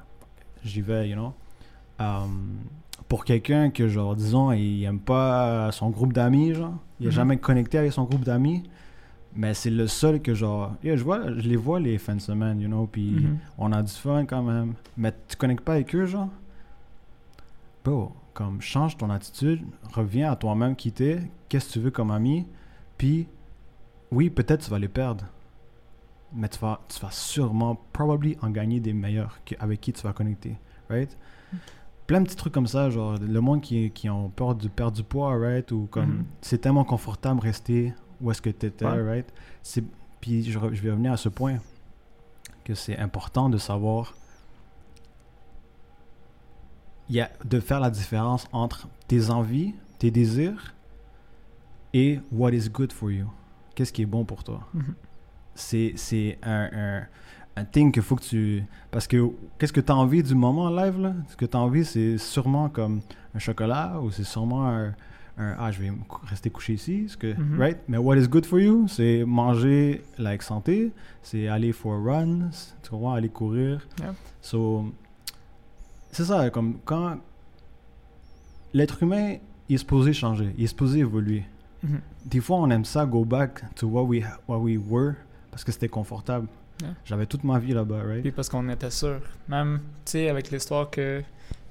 j'y 0.64 0.82
vais, 0.82 1.10
you 1.10 1.16
know? 1.16 1.34
Um, 2.00 2.60
pour 3.08 3.26
quelqu'un 3.26 3.72
que, 3.72 3.88
genre, 3.88 4.16
disons, 4.16 4.52
il 4.52 4.84
aime 4.84 5.00
pas 5.00 5.72
son 5.72 5.90
groupe 5.90 6.14
d'amis, 6.14 6.54
genre, 6.54 6.76
il 7.00 7.08
est 7.08 7.10
Mhm. 7.10 7.16
jamais 7.16 7.38
connecté 7.38 7.78
avec 7.80 7.92
son 7.92 8.04
groupe 8.04 8.24
d'amis, 8.24 8.64
mais 9.36 9.54
c'est 9.54 9.70
le 9.70 9.88
seul 9.88 10.22
que, 10.22 10.34
genre, 10.34 10.74
yeah, 10.84 10.96
je, 10.96 11.04
vois, 11.04 11.32
je 11.38 11.48
les 11.48 11.56
vois 11.56 11.80
les 11.80 11.98
fins 11.98 12.15
de 12.15 12.22
semaine, 12.22 12.60
you 12.60 12.68
know, 12.68 12.88
puis 12.88 13.12
Mhm. 13.12 13.38
on 13.58 13.72
a 13.72 13.82
du 13.84 13.92
fun 13.92 14.26
quand 14.26 14.44
même, 14.44 14.74
mais 14.98 15.13
tu 15.28 15.36
connectes 15.36 15.63
pas 15.63 15.74
avec 15.74 15.94
eux, 15.96 16.06
genre, 16.06 16.30
bro, 17.84 18.12
comme, 18.34 18.62
change 18.62 18.98
ton 18.98 19.10
attitude, 19.10 19.62
reviens 19.94 20.32
à 20.32 20.36
toi-même 20.36 20.76
qui 20.76 20.92
t'es, 20.92 21.20
qu'est-ce 21.48 21.68
que 21.70 21.74
tu 21.74 21.80
veux 21.80 21.92
comme 21.92 22.12
ami, 22.12 22.46
puis, 22.98 23.28
oui, 24.12 24.30
peut-être 24.30 24.63
tu 24.65 24.72
vas 24.72 24.80
les 24.80 24.88
perdre, 24.88 25.26
mais 26.34 26.50
tu 26.50 26.60
vas, 26.60 26.82
tu 26.89 27.00
vas 27.00 27.12
sûrement, 27.12 27.78
probably, 27.94 28.38
en 28.42 28.50
gagner 28.50 28.80
des 28.80 28.94
meilleurs 28.94 29.39
avec 29.60 29.82
qui 29.82 29.94
tu 29.94 30.02
vas 30.04 30.13
connecter, 30.13 30.58
right? 30.89 31.15
Plein 32.08 32.22
de 32.22 32.26
petits 32.26 32.36
trucs 32.36 32.54
comme 32.54 32.65
ça, 32.68 32.89
genre 32.89 33.18
le 33.20 33.39
monde 33.39 33.62
qui, 33.62 33.92
qui 33.92 34.10
ont 34.10 34.30
peur 34.30 34.56
de 34.56 34.68
perdre 34.68 34.98
du 34.98 35.04
poids, 35.04 35.38
right? 35.38 35.72
Ou 35.72 35.88
comme 35.92 36.10
Mhm. 36.10 36.26
c'est 36.42 36.58
tellement 36.60 36.84
confortable 36.84 37.39
rester 37.39 37.94
où 38.22 38.32
est-ce 38.32 38.42
que 38.42 38.50
tu 38.50 38.66
étais, 38.66 38.86
Ouais. 38.86 39.02
right? 39.02 39.34
Puis 40.22 40.44
je, 40.44 40.60
vais 40.60 40.92
revenir 40.92 41.14
à 41.14 41.18
ce 41.18 41.30
point 41.30 41.60
que 42.64 42.76
c'est 42.76 42.98
important 42.98 43.50
de 43.50 43.58
savoir 43.58 44.14
y 47.10 47.22
a 47.22 47.30
de 47.46 47.60
faire 47.60 47.80
la 47.80 47.90
différence 47.90 48.48
entre 48.52 48.88
tes 49.08 49.30
envies, 49.30 49.74
tes 49.98 50.12
désirs 50.12 50.76
et 51.94 52.20
what 52.32 52.52
is 52.52 52.70
good 52.70 52.92
for 52.92 53.10
you. 53.12 53.28
Qu'est-ce 53.74 53.92
qui 53.94 54.04
est 54.04 54.06
bon 54.08 54.26
pour 54.26 54.44
toi? 54.44 54.68
Mhm. 54.74 54.96
C'est 55.56 55.94
c'est 55.96 56.38
un, 56.44 56.70
un, 56.72 57.08
un 57.56 57.66
thing 57.66 57.92
qu'il 57.92 58.04
faut 58.04 58.16
que 58.16 58.24
tu... 58.24 58.64
Parce 58.92 59.08
que 59.08 59.32
qu'est-ce 59.58 59.74
que 59.74 59.82
tu 59.82 59.92
as 59.92 59.96
envie 59.96 60.22
du 60.24 60.36
moment 60.36 60.70
live, 60.70 61.00
là? 61.00 61.14
Ce 61.30 61.36
que 61.36 61.46
tu 61.46 61.58
as 61.58 61.60
envie, 61.60 61.84
c'est 61.86 62.18
sûrement 62.18 62.70
comme 62.70 63.02
un 63.34 63.40
chocolat 63.40 64.00
ou 64.02 64.12
c'est 64.12 64.24
sûrement 64.24 64.68
un, 64.68 64.94
un, 65.39 65.56
Ah, 65.58 65.71
je 65.71 65.80
vais 65.82 65.91
rester 66.25 66.49
couché 66.49 66.73
ici. 66.73 67.08
Ce 67.10 67.15
que, 67.17 67.34
Mhm. 67.34 67.60
right? 67.60 67.78
Mais 67.88 67.97
what 67.97 68.17
is 68.17 68.28
good 68.28 68.45
for 68.45 68.60
you? 68.60 68.88
C'est 68.88 69.23
manger 69.25 70.02
like 70.17 70.41
santé, 70.43 70.91
c'est 71.23 71.47
aller 71.47 71.71
for 71.71 71.93
a 71.95 71.97
run, 71.99 72.49
tu 72.84 72.89
comprends? 72.89 73.13
Aller 73.13 73.30
courir. 73.30 73.88
So, 74.41 74.86
c'est 76.12 76.25
ça, 76.25 76.49
comme 76.49 76.80
quand 76.86 77.17
l'être 78.73 79.02
humain, 79.04 79.38
il 79.67 79.75
est 79.75 79.78
supposé 79.80 80.13
changer, 80.13 80.54
il 80.58 80.63
est 80.63 80.67
supposé 80.67 80.99
évoluer. 80.99 81.43
Mhm. 81.84 81.99
Des 82.25 82.41
fois, 82.41 82.58
on 82.58 82.69
aime 82.69 82.86
ça, 82.86 83.06
go 83.06 83.23
back 83.25 83.63
to 83.75 83.88
what 83.88 84.04
we, 84.04 84.23
what 84.47 84.60
we 84.60 84.78
were, 84.78 85.13
parce 85.52 85.63
que 85.63 85.71
c'était 85.71 85.88
confortable. 85.89 86.47
Yeah. 86.82 86.93
J'avais 87.06 87.25
toute 87.25 87.43
ma 87.43 87.60
vie 87.60 87.73
là-bas, 87.73 88.04
right? 88.04 88.21
Puis 88.21 88.32
parce 88.32 88.47
qu'on 88.49 88.67
était 88.69 88.89
sûr. 88.91 89.19
Même, 89.47 89.80
tu 90.06 90.12
sais, 90.12 90.30
avec 90.30 90.49
l'histoire 90.52 90.89
que, 90.89 91.21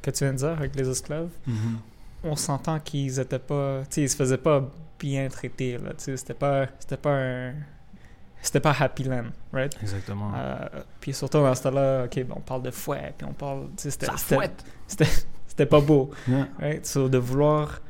que 0.03 0.11
tu 0.11 0.25
viens 0.25 0.33
de 0.33 0.39
dire, 0.39 0.49
avec 0.51 0.75
les 0.77 0.89
esclaves, 0.89 1.31
Mhm. 1.47 1.79
On 2.25 2.37
s'entend 2.37 2.81
qu'ils 2.81 3.19
étaient 3.21 3.39
pas. 3.39 3.81
Tu 3.83 3.87
sais, 3.95 4.03
ils 4.03 4.09
se 4.11 4.17
faisaient 4.17 4.39
pas 4.39 4.63
bien 4.99 5.29
traités, 5.29 5.79
là. 5.79 5.91
Tu 5.91 6.05
sais, 6.05 6.17
c'était 6.17 6.35
pas. 6.35 6.67
C'était 6.79 6.97
pas 6.97 7.13
un. 7.15 7.55
C'était 8.41 8.61
pas 8.61 8.75
Happy 8.79 9.03
Land, 9.05 9.27
right? 9.53 9.77
Exactement. 9.83 10.33
Euh, 10.37 10.59
puis 11.01 11.13
surtout 11.13 11.39
dans 11.39 11.55
ce 11.55 11.63
temps-là, 11.65 12.05
ok, 12.05 12.15
ben, 12.25 12.35
on 12.37 12.41
parle 12.41 12.63
de 12.63 12.71
fouet, 12.71 13.13
puis 13.19 13.27
on 13.29 13.33
parle. 13.33 13.67
Tu 13.77 13.83
sais, 13.85 13.91
c'était. 13.91 14.07
Ça 14.07 14.17
c'était- 14.17 14.35
fouette! 14.37 14.65
C'était 14.87 15.07
c'était 15.47 15.67
pas 15.67 15.81
beau, 15.81 16.11
Yeah. 16.29 16.47
right? 16.61 16.87
So, 16.87 17.09
de 17.09 17.19
vouloir 17.19 17.81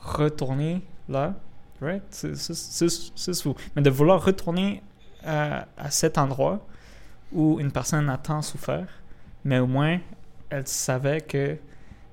retourner 0.00 0.82
là, 1.08 1.34
right? 1.80 2.02
C'est 2.10 2.36
c'est- 2.36 2.54
c'est- 2.54 3.12
c'est 3.14 3.42
fou. 3.42 3.54
Mais 3.74 3.82
de 3.82 3.90
vouloir 3.90 4.24
retourner 4.24 4.82
à, 5.24 5.66
à 5.76 5.90
cet 5.90 6.18
endroit 6.18 6.64
où 7.32 7.58
une 7.60 7.72
personne 7.72 8.08
a 8.08 8.16
tant 8.16 8.42
souffert, 8.42 8.86
mais 9.44 9.58
au 9.58 9.66
moins, 9.66 9.98
elle 10.50 10.66
savait 10.66 11.20
que, 11.20 11.54
tu 11.54 11.58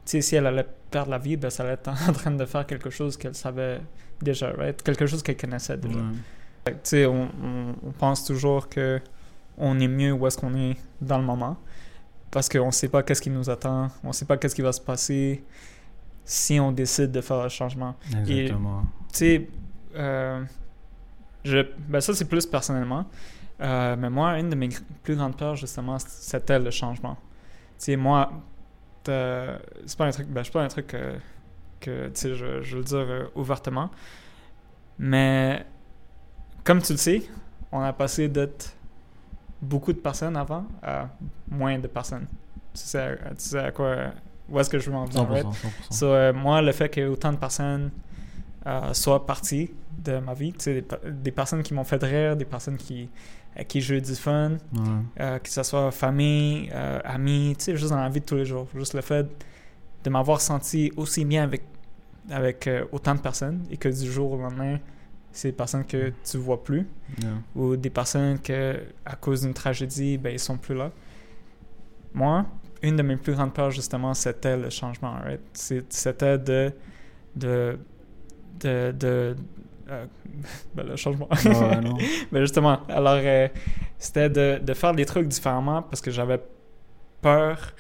sais, 0.06 0.22
si 0.22 0.36
elle 0.36 0.48
allait 0.48 0.68
perdre 0.98 1.12
la 1.12 1.18
vie, 1.28 1.38
ben, 1.38 1.50
ça 1.50 1.64
allait 1.64 1.74
être 1.74 1.90
en 1.90 2.14
train 2.20 2.32
de 2.32 2.46
faire 2.46 2.66
quelque 2.66 2.90
chose 2.90 3.14
qu'elle 3.18 3.36
savait 3.36 3.80
déjà, 4.22 4.52
right? 4.62 4.82
Quelque 4.84 5.06
chose 5.06 5.22
qu'elle 5.24 5.38
connaissait 5.38 5.78
déjà. 5.78 6.00
Ouais. 6.00 6.76
Fait 6.84 7.06
on, 7.06 7.24
on- 7.48 7.76
on 7.90 7.92
pense 8.04 8.26
toujours 8.26 8.68
que 8.68 9.00
on 9.58 9.80
est 9.80 9.88
mieux 9.88 10.12
où 10.18 10.22
est-ce 10.28 10.38
qu'on 10.38 10.54
est 10.56 10.76
dans 11.02 11.18
le 11.18 11.24
moment 11.24 11.56
parce 12.30 12.50
qu'on 12.50 12.68
ne 12.68 12.72
sait 12.82 12.90
pas 12.90 13.02
qu'est-ce 13.04 13.22
qui 13.22 13.30
nous 13.30 13.50
attend, 13.50 13.88
on 14.04 14.10
ne 14.10 14.14
sait 14.14 14.26
pas 14.26 14.36
qu'est-ce 14.38 14.54
qui 14.56 14.62
va 14.62 14.72
se 14.74 14.82
passer 14.82 15.44
si 16.26 16.60
on 16.60 16.72
décide 16.74 17.12
de 17.12 17.22
faire 17.22 17.38
un 17.38 17.50
changement. 17.50 17.96
Exactement. 18.20 18.84
Tu 19.14 19.18
sais, 19.20 19.48
euh, 19.96 20.44
je, 21.46 21.60
ben 21.88 22.02
ça 22.02 22.14
c'est 22.14 22.28
plus 22.34 22.46
personnellement, 22.46 23.06
Euh, 23.60 23.96
mais 23.98 24.10
moi, 24.12 24.38
une 24.40 24.50
de 24.52 24.56
mes 24.56 24.70
plus 25.04 25.16
grandes 25.16 25.36
peurs 25.38 25.56
justement, 25.56 25.98
c'était 26.00 26.60
le 26.60 26.70
changement. 26.72 27.16
Tu 27.80 27.86
sais, 27.86 27.96
moi, 27.96 28.20
t'as- 29.08 29.60
c'est 29.86 29.98
pas 29.98 30.06
un 30.06 30.12
truc, 30.12 30.28
ben, 30.28 30.44
pas 30.52 30.64
un 30.64 30.68
truc 30.68 30.88
que, 30.88 31.14
que 31.80 32.08
tu 32.08 32.12
sais, 32.16 32.36
je, 32.36 32.62
je 32.62 32.72
veux 32.76 32.82
le 32.82 32.84
dire 32.86 32.98
euh, 33.00 33.26
ouvertement, 33.36 33.90
mais 35.00 35.66
comme 36.64 36.82
tu 36.82 36.94
le 36.94 36.98
sais, 36.98 37.24
on 37.72 37.82
a 37.82 37.94
passé 37.94 38.28
d'être 38.28 38.74
beaucoup 39.62 39.94
de 39.94 40.00
personnes 40.00 40.38
avant 40.38 40.66
à 40.82 41.10
moins 41.50 41.78
de 41.80 41.88
personnes. 41.88 42.28
Tu 42.74 42.82
sais, 42.84 43.00
à- 43.00 43.16
tu 43.36 43.44
sais 43.50 43.60
à 43.60 43.72
quoi, 43.72 43.96
où 44.50 44.60
est-ce 44.60 44.70
que 44.70 44.80
je 44.80 44.90
veux 44.90 44.96
en 44.96 45.06
venir, 45.06 45.24
100%. 45.24 45.30
right? 45.34 45.46
100%. 45.46 45.94
So, 45.94 46.06
euh, 46.08 46.34
moi, 46.34 46.62
le 46.62 46.72
fait 46.72 46.90
que 46.90 47.08
autant 47.08 47.32
de 47.34 47.38
personnes 47.38 47.92
euh, 48.66 48.94
soient 48.94 49.26
parties 49.26 49.72
de 49.98 50.20
ma 50.20 50.34
vie, 50.34 50.52
tu 50.54 50.60
sais, 50.60 50.74
des, 50.76 50.82
pe- 50.82 51.10
des 51.10 51.32
personnes 51.32 51.64
qui 51.64 51.74
m'ont 51.74 51.84
fait 51.84 52.02
rire, 52.04 52.36
des 52.36 52.46
personnes 52.46 52.78
qui, 52.78 53.10
qui 53.64 53.80
eu 53.80 54.02
du 54.02 54.16
fun, 54.16 54.52
Ouais. 54.74 54.80
euh, 55.20 55.40
que 55.40 55.50
ce 55.50 55.64
soit 55.64 55.92
famille, 55.92 56.70
euh, 56.74 57.00
amis, 57.04 57.56
tu 57.58 57.66
sais, 57.66 57.76
juste 57.78 57.90
dans 57.92 58.00
la 58.00 58.10
vie 58.10 58.20
de 58.20 58.26
tous 58.26 58.36
les 58.36 58.46
jours. 58.46 58.68
Juste 58.76 58.94
le 58.94 59.02
fait 59.02 59.26
de 60.04 60.10
m'avoir 60.10 60.42
senti 60.42 60.92
aussi 60.96 61.26
bien 61.26 61.44
avec, 61.44 61.64
avec 62.30 62.68
euh, 62.68 62.86
autant 62.92 63.16
de 63.16 63.20
personnes 63.22 63.64
et 63.72 63.78
que 63.78 63.90
du 63.90 64.12
jour 64.12 64.32
au 64.34 64.38
lendemain, 64.38 64.78
c'est 65.32 65.50
des 65.50 65.58
personnes 65.58 65.86
que 65.86 66.12
tu 66.24 66.38
vois 66.38 66.64
plus 66.64 66.88
Yeah. 67.22 67.30
ou 67.56 67.76
des 67.76 67.90
personnes 67.90 68.40
que, 68.40 68.80
à 69.06 69.16
cause 69.16 69.42
d'une 69.42 69.54
tragédie, 69.54 70.18
ben, 70.18 70.32
ils 70.34 70.40
sont 70.40 70.58
plus 70.58 70.76
là. 70.76 70.92
Moi, 72.14 72.46
une 72.82 72.96
de 72.96 73.02
mes 73.04 73.16
plus 73.18 73.34
grandes 73.34 73.54
peurs, 73.54 73.72
justement, 73.72 74.14
c'était 74.14 74.58
le 74.58 74.70
changement. 74.70 75.16
right? 75.24 75.40
C'était 75.54 76.38
de. 76.38 76.72
de. 77.36 77.78
de. 78.60 78.92
de 78.92 79.36
euh, 79.90 80.06
ben, 80.76 80.84
le 80.88 80.96
changement. 80.96 81.28
Ouais, 81.46 81.82
non. 81.82 81.98
Justement, 82.34 82.80
alors, 82.90 83.20
euh, 83.22 83.48
c'était 83.98 84.30
de, 84.30 84.60
de 84.62 84.74
faire 84.74 84.94
des 84.94 85.06
trucs 85.06 85.28
différemment 85.28 85.82
parce 85.82 86.02
que 86.02 86.12
j'avais 86.12 86.42
peur 87.22 87.74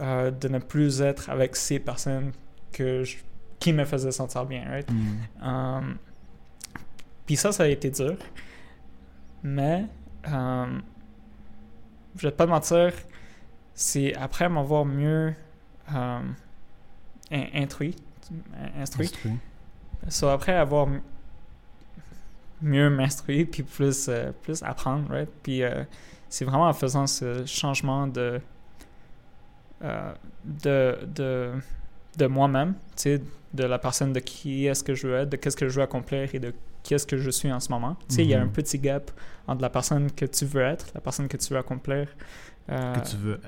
euh, 0.00 0.30
de 0.30 0.48
ne 0.48 0.58
plus 0.58 1.00
être 1.00 1.30
avec 1.30 1.56
ces 1.56 1.78
personnes 1.78 2.32
que 2.72 3.02
je- 3.04 3.16
qui 3.58 3.72
me 3.72 3.84
faisaient 3.84 4.12
sentir 4.12 4.44
bien, 4.44 4.64
right? 4.68 4.90
Mm. 4.90 5.46
Um, 5.46 5.96
Puis 7.24 7.36
ça, 7.36 7.50
ça 7.52 7.62
a 7.64 7.66
été 7.68 7.90
dur. 7.90 8.16
Mais, 9.42 9.86
um, 10.26 10.82
je 12.16 12.28
vais 12.28 12.32
pas 12.34 12.44
te 12.46 12.50
mentir, 12.50 12.92
c'est 13.74 14.14
après 14.16 14.48
m'avoir 14.48 14.84
mieux 14.84 15.34
um, 15.94 16.34
in- 17.30 17.46
instruit, 17.54 17.94
instruit, 18.78 19.06
Instruit. 19.06 19.32
So, 20.08 20.28
après 20.28 20.52
avoir 20.54 20.86
mieux 22.62 22.88
m'instruire 22.90 23.46
puis 23.50 23.62
plus, 23.62 24.06
euh, 24.08 24.32
plus 24.42 24.62
apprendre, 24.62 25.10
right? 25.10 25.28
Puis 25.42 25.62
euh, 25.62 25.84
c'est 26.28 26.44
vraiment 26.44 26.68
en 26.68 26.72
faisant 26.72 27.06
ce 27.06 27.44
changement 27.46 28.06
de, 28.06 28.40
euh, 29.82 30.12
de, 30.44 30.98
de, 31.14 31.50
de 32.16 32.26
moi-même, 32.26 32.74
tu 32.96 33.02
sais, 33.02 33.22
de 33.52 33.64
la 33.64 33.78
personne 33.78 34.12
de 34.12 34.20
qui 34.20 34.66
est-ce 34.66 34.82
que 34.82 34.94
je 34.94 35.06
veux 35.06 35.16
être, 35.16 35.30
de 35.30 35.36
qu'est-ce 35.36 35.56
que 35.56 35.68
je 35.68 35.74
veux 35.76 35.82
accomplir 35.82 36.34
et 36.34 36.38
de 36.38 36.52
qui 36.82 36.94
est-ce 36.94 37.06
que 37.06 37.16
je 37.16 37.30
suis 37.30 37.50
en 37.50 37.58
ce 37.60 37.70
moment. 37.70 37.96
Tu 38.08 38.16
sais, 38.16 38.22
il 38.24 38.28
y 38.30 38.34
a 38.34 38.40
un 38.40 38.44
Mhm. 38.44 38.52
petit 38.52 38.78
gap 38.78 39.10
entre 39.48 39.60
la 39.62 39.70
personne 39.70 40.10
que 40.12 40.24
tu 40.24 40.44
veux 40.44 40.62
être, 40.62 40.86
la 40.94 41.00
personne 41.00 41.26
que 41.28 41.36
tu 41.36 41.52
veux 41.52 41.58
accomplir. 41.58 42.08
Que 42.68 43.08
tu 43.10 43.16
veux. 43.16 43.40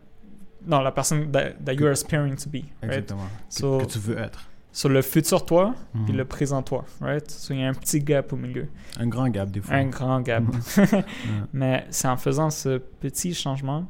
Non, 0.66 0.80
la 0.80 0.90
personne 0.92 1.30
that, 1.30 1.52
that 1.64 1.74
you 1.74 1.86
are 1.86 1.92
aspiring 1.92 2.34
to 2.36 2.48
be, 2.50 2.54
right? 2.82 2.92
Exactement. 2.98 3.22
Que- 3.48 3.54
So- 3.54 3.78
que 3.78 3.84
tu 3.86 3.98
veux 4.00 4.18
être. 4.18 4.40
Sur 4.72 4.90
le 4.90 5.02
futur 5.02 5.44
toi, 5.46 5.74
puis 6.04 6.12
Mhm. 6.12 6.18
le 6.18 6.24
présent 6.24 6.62
toi, 6.62 6.84
right? 7.00 7.28
So, 7.30 7.54
il 7.54 7.60
y 7.60 7.64
a 7.64 7.68
un 7.68 7.74
petit 7.74 8.00
gap 8.00 8.32
au 8.32 8.36
milieu, 8.36 8.68
Un 9.00 9.06
grand 9.08 9.28
gap, 9.28 9.50
des 9.50 9.60
fois. 9.60 9.74
un 9.74 9.86
grand 9.86 10.20
gap. 10.20 10.44
Ouais. 10.76 11.04
Mais 11.52 11.86
c'est 11.90 12.06
en 12.08 12.16
faisant 12.16 12.50
ce 12.50 12.78
petit 12.78 13.34
changement 13.34 13.86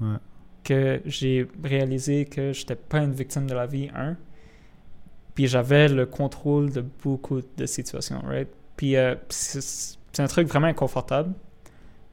Ouais. 0.00 0.16
que 0.62 1.00
j'ai 1.06 1.48
réalisé 1.62 2.26
que 2.26 2.52
j'étais 2.52 2.76
pas 2.76 2.98
une 2.98 3.12
victime 3.12 3.46
de 3.46 3.54
la 3.54 3.66
vie, 3.66 3.90
un. 3.94 4.16
Puis 5.34 5.46
j'avais 5.48 5.88
le 5.88 6.06
contrôle 6.06 6.70
de 6.70 6.84
beaucoup 7.02 7.40
de 7.56 7.66
situations, 7.66 8.20
right? 8.24 8.48
Puis 8.76 8.96
euh, 8.96 9.14
c'est 9.30 9.60
c'est 10.12 10.22
un 10.22 10.26
truc 10.28 10.46
vraiment 10.46 10.68
inconfortable. 10.68 11.32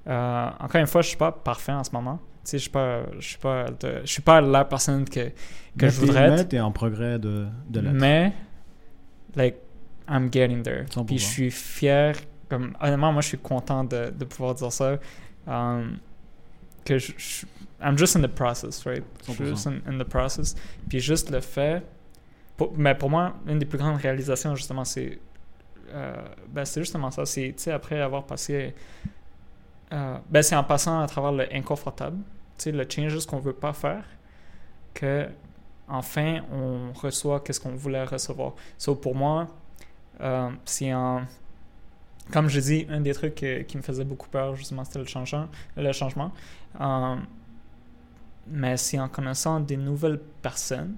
Euh, 0.07 0.49
encore 0.59 0.81
une 0.81 0.87
fois, 0.87 1.01
je 1.03 1.09
suis 1.09 1.17
pas 1.17 1.31
parfait 1.31 1.71
en 1.71 1.83
ce 1.83 1.91
moment. 1.91 2.19
Tu 2.43 2.49
sais, 2.51 2.57
je 2.57 2.61
suis 2.63 2.69
pas, 2.71 3.03
je 3.19 3.27
suis 3.27 3.37
pas, 3.37 3.65
je 4.03 4.11
suis 4.11 4.21
pas 4.21 4.41
la 4.41 4.65
personne 4.65 5.05
que, 5.07 5.29
que 5.29 5.31
Mais 5.81 5.89
je 5.89 5.99
voudrais 5.99 6.29
mais 6.29 6.39
être. 6.41 6.49
t'es 6.49 6.59
en 6.59 6.71
progrès 6.71 7.19
de, 7.19 7.45
de 7.69 7.79
l'être. 7.79 7.93
Mais, 7.93 8.33
like, 9.35 9.55
I'm 10.09 10.29
getting 10.31 10.63
there. 10.63 10.85
100%. 10.85 11.05
Puis 11.05 11.17
je 11.19 11.25
suis 11.25 11.51
fier. 11.51 12.13
Comme, 12.49 12.75
honnêtement, 12.81 13.13
moi, 13.13 13.21
je 13.21 13.27
suis 13.29 13.37
content 13.37 13.83
de, 13.83 14.09
de 14.09 14.25
pouvoir 14.25 14.55
dire 14.55 14.71
ça. 14.71 14.97
Um, 15.47 15.97
que 16.83 16.97
je, 16.97 17.11
je- 17.17 17.45
I'm 17.83 17.97
just 17.97 18.15
in 18.15 18.21
the 18.21 18.27
process, 18.27 18.83
right? 18.85 19.03
Je 19.27 19.31
suis 19.33 19.43
100%. 19.43 19.47
juste 19.47 19.67
in, 19.67 19.79
in 19.87 19.97
the 19.97 20.03
process. 20.07 20.55
Puis 20.89 20.99
juste 20.99 21.29
le 21.29 21.39
fait. 21.41 21.83
Pour, 22.57 22.73
mais 22.77 22.95
pour 22.95 23.09
moi, 23.09 23.35
une 23.47 23.59
des 23.59 23.65
plus 23.65 23.77
grandes 23.77 23.97
réalisations, 24.01 24.55
justement, 24.55 24.83
c'est. 24.83 25.19
euh, 25.93 26.15
ben, 26.49 26.65
c'est 26.65 26.81
justement 26.81 27.11
ça. 27.11 27.25
C'est, 27.25 27.53
tu 27.55 27.63
sais, 27.63 27.71
après 27.71 28.01
avoir 28.01 28.25
passé. 28.25 28.73
Euh, 29.93 30.17
ben, 30.29 30.41
c'est 30.41 30.55
en 30.55 30.63
passant 30.63 31.01
à 31.01 31.07
travers 31.07 31.31
le 31.31 31.53
inconfortable, 31.53 32.17
le 32.65 32.85
changes 32.89 33.25
qu'on 33.25 33.39
veut 33.39 33.53
pas 33.53 33.73
faire, 33.73 34.05
que 34.93 35.27
enfin 35.87 36.41
on 36.51 36.93
reçoit 36.93 37.41
qu'est-ce 37.41 37.59
qu'on 37.59 37.75
voulait 37.75 38.03
recevoir. 38.05 38.53
So, 38.77 38.95
pour 38.95 39.15
moi, 39.15 39.47
euh, 40.21 40.49
c'est 40.65 40.93
en. 40.93 41.23
Comme 42.31 42.47
je 42.47 42.59
dis, 42.61 42.87
un 42.89 43.01
des 43.01 43.13
trucs 43.13 43.35
qui 43.35 43.77
me 43.77 43.81
faisait 43.81 44.05
beaucoup 44.05 44.29
peur, 44.29 44.55
justement, 44.55 44.85
c'était 44.85 44.99
le 44.99 45.05
changement. 45.05 45.47
Le 45.75 45.91
changement. 45.91 46.31
Euh, 46.79 47.15
mais 48.47 48.77
c'est 48.77 48.99
en 48.99 49.09
connaissant 49.09 49.59
des 49.59 49.75
nouvelles 49.75 50.19
personnes 50.41 50.95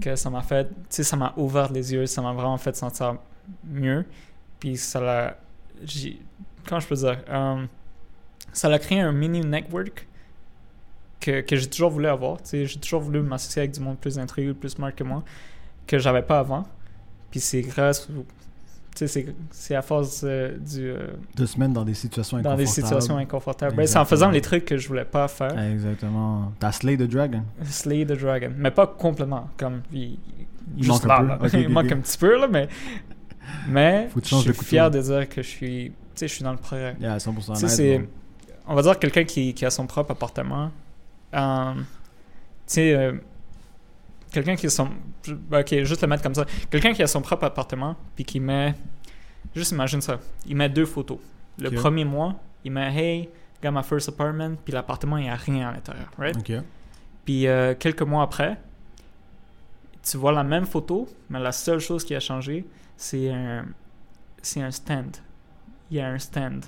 que 0.00 0.16
ça 0.16 0.30
m'a 0.30 0.42
fait, 0.42 0.68
tu 0.68 0.74
sais, 0.90 1.04
ça 1.04 1.16
m'a 1.16 1.34
ouvert 1.36 1.70
les 1.72 1.92
yeux, 1.92 2.06
ça 2.06 2.22
m'a 2.22 2.32
vraiment 2.32 2.56
fait 2.56 2.74
sentir 2.76 3.16
mieux. 3.64 4.06
Puis 4.58 4.76
ça 4.76 5.00
l'a, 5.00 5.36
comment 6.66 6.80
je 6.80 6.86
peux 6.88 6.94
dire? 6.96 7.18
Euh, 7.28 7.64
Ça 8.52 8.68
a 8.68 8.78
créé 8.78 9.00
un 9.00 9.12
mini 9.12 9.40
network 9.40 10.06
que, 11.20 11.40
que 11.40 11.56
j'ai 11.56 11.68
toujours 11.68 11.90
voulu 11.90 12.06
avoir. 12.06 12.38
J'ai 12.50 12.66
toujours 12.80 13.00
voulu 13.00 13.20
m'associer 13.20 13.60
avec 13.62 13.72
du 13.72 13.80
monde 13.80 13.98
plus 13.98 14.18
intrigué, 14.18 14.52
plus 14.54 14.70
smart 14.70 14.94
que 14.94 15.04
moi, 15.04 15.22
que 15.86 15.98
j'avais 15.98 16.22
pas 16.22 16.38
avant. 16.40 16.64
Puis 17.30 17.40
c'est 17.40 17.62
grâce. 17.62 18.08
c'est- 18.94 19.74
à 19.74 19.82
force 19.82 20.22
euh, 20.24 20.56
du. 20.56 20.88
euh, 20.88 21.08
De 21.36 21.44
se 21.44 21.58
mettre 21.58 21.74
dans 21.74 21.84
des 21.84 21.92
situations 21.94 22.38
dans 22.38 22.42
des 22.42 22.62
inconfortables. 22.62 22.86
situations 22.86 23.16
inconfortables. 23.18 23.76
Ben, 23.76 23.86
c'est 23.86 23.98
en 23.98 24.04
faisant 24.06 24.30
les 24.30 24.40
trucs 24.40 24.64
que 24.64 24.78
je 24.78 24.88
voulais 24.88 25.04
pas 25.04 25.28
faire. 25.28 25.58
Exactement. 25.58 26.52
T'as 26.58 26.72
Slay 26.72 26.96
the 26.96 27.02
Dragon. 27.02 27.42
Slay 27.64 28.06
the 28.06 28.12
Dragon. 28.18 28.52
Mais 28.56 28.70
pas 28.70 28.86
complètement. 28.86 29.48
Comme, 29.58 29.82
il, 29.92 30.18
Il 30.78 30.84
juste 30.84 31.04
manque 31.04 31.20
un 31.20 31.22
là, 31.24 31.36
peu. 31.36 31.44
là. 31.44 31.48
Ok, 31.48 31.54
ok, 31.54 31.60
il 31.60 31.68
manque 31.68 31.92
un 31.92 31.98
petit 32.00 32.16
peu, 32.18 32.40
là, 32.40 32.48
mais. 32.48 32.68
Mais 33.68 34.08
Faut 34.10 34.20
je 34.22 34.34
suis 34.34 34.52
fier 34.64 34.90
de 34.90 35.00
dire 35.00 35.28
que 35.28 35.42
je 35.42 35.48
suis. 35.48 35.92
Tu 36.16 36.20
sais, 36.20 36.28
je 36.28 36.34
suis 36.34 36.44
dans 36.44 36.52
le 36.52 36.58
progrès. 36.58 36.96
Yeah, 36.98 37.18
100% 37.18 37.34
Tu 37.34 37.42
sais, 37.42 37.50
honnête, 37.50 37.70
c'est. 37.70 38.08
On 38.66 38.74
va 38.74 38.82
dire 38.82 38.98
quelqu'un 38.98 39.24
qui, 39.24 39.54
qui 39.54 39.64
a 39.64 39.70
son 39.70 39.86
propre 39.86 40.12
appartement. 40.12 40.70
Euh, 41.34 41.74
tu 41.74 41.82
sais, 42.66 42.94
euh, 42.94 43.12
quelqu'un 44.32 44.56
qui 44.56 44.66
a 44.66 44.70
son. 44.70 44.88
Ok, 45.52 45.82
juste 45.84 46.00
le 46.02 46.08
mettre 46.08 46.22
comme 46.22 46.34
ça. 46.34 46.46
Quelqu'un 46.70 46.92
qui 46.92 47.02
a 47.02 47.06
son 47.06 47.20
propre 47.20 47.44
appartement, 47.44 47.96
puis 48.14 48.24
qui 48.24 48.40
met. 48.40 48.74
Juste 49.54 49.72
imagine 49.72 50.00
ça. 50.00 50.18
Il 50.46 50.56
met 50.56 50.68
deux 50.68 50.86
photos. 50.86 51.18
Le 51.58 51.70
premier 51.70 52.04
mois, 52.04 52.34
il 52.64 52.72
met 52.72 52.92
Hey, 52.94 53.28
got 53.62 53.70
my 53.70 53.82
first 53.82 54.08
apartment, 54.08 54.56
puis 54.64 54.72
l'appartement, 54.72 55.18
il 55.18 55.24
n'y 55.24 55.30
a 55.30 55.36
rien 55.36 55.68
à 55.68 55.72
l'intérieur, 55.72 56.10
right? 56.18 56.36
Puis 57.24 57.46
euh, 57.46 57.74
quelques 57.78 58.02
mois 58.02 58.22
après, 58.22 58.58
tu 60.02 60.16
vois 60.16 60.32
la 60.32 60.44
même 60.44 60.64
photo, 60.66 61.08
mais 61.28 61.40
la 61.40 61.52
seule 61.52 61.80
chose 61.80 62.04
qui 62.04 62.14
a 62.14 62.20
changé, 62.20 62.64
c'est 62.96 63.30
un, 63.30 63.66
c'est 64.42 64.62
un 64.62 64.70
stand. 64.70 65.16
Il 65.90 65.96
y 65.96 66.00
a 66.00 66.08
un 66.08 66.18
stand. 66.18 66.64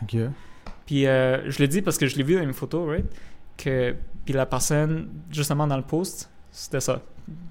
Puis 0.86 1.06
euh, 1.06 1.50
je 1.50 1.60
le 1.60 1.68
dis 1.68 1.82
parce 1.82 1.98
que 1.98 2.06
je 2.06 2.16
l'ai 2.16 2.22
vu 2.22 2.36
dans 2.36 2.42
une 2.42 2.52
photo, 2.52 2.86
right? 2.86 3.06
Que, 3.56 3.94
puis 4.24 4.32
la 4.32 4.46
personne, 4.46 5.08
justement 5.30 5.66
dans 5.66 5.76
le 5.76 5.82
post, 5.82 6.30
c'était 6.50 6.80
ça. 6.80 7.00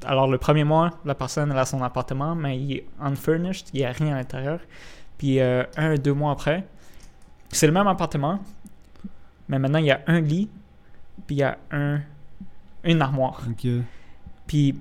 Alors 0.06 0.28
le 0.28 0.38
premier 0.38 0.64
mois, 0.64 0.92
la 1.06 1.14
personne 1.14 1.52
elle 1.52 1.58
a 1.58 1.66
son 1.66 1.84
appartement, 1.84 2.34
mais 2.34 2.58
il 2.58 2.72
est 2.74 2.86
unfurnished, 3.00 3.66
il 3.74 3.82
n'y 3.82 3.86
a 3.86 3.92
rien 3.92 4.14
à 4.14 4.16
l'intérieur. 4.16 4.60
Puis 5.18 5.40
euh, 5.40 5.64
un, 5.76 5.96
deux 5.96 6.14
mois 6.14 6.32
après, 6.32 6.66
c'est 7.50 7.68
le 7.68 7.74
même 7.74 7.88
appartement, 7.88 8.40
mais 9.50 9.60
maintenant 9.60 9.80
il 9.80 9.86
y 9.86 9.92
a 9.92 10.02
un 10.08 10.20
lit, 10.20 10.50
puis 11.28 11.36
il 11.36 11.40
y 11.40 11.44
a 11.44 11.58
un, 11.72 12.00
une 12.84 13.02
armoire. 13.02 13.42
Puis 14.48 14.76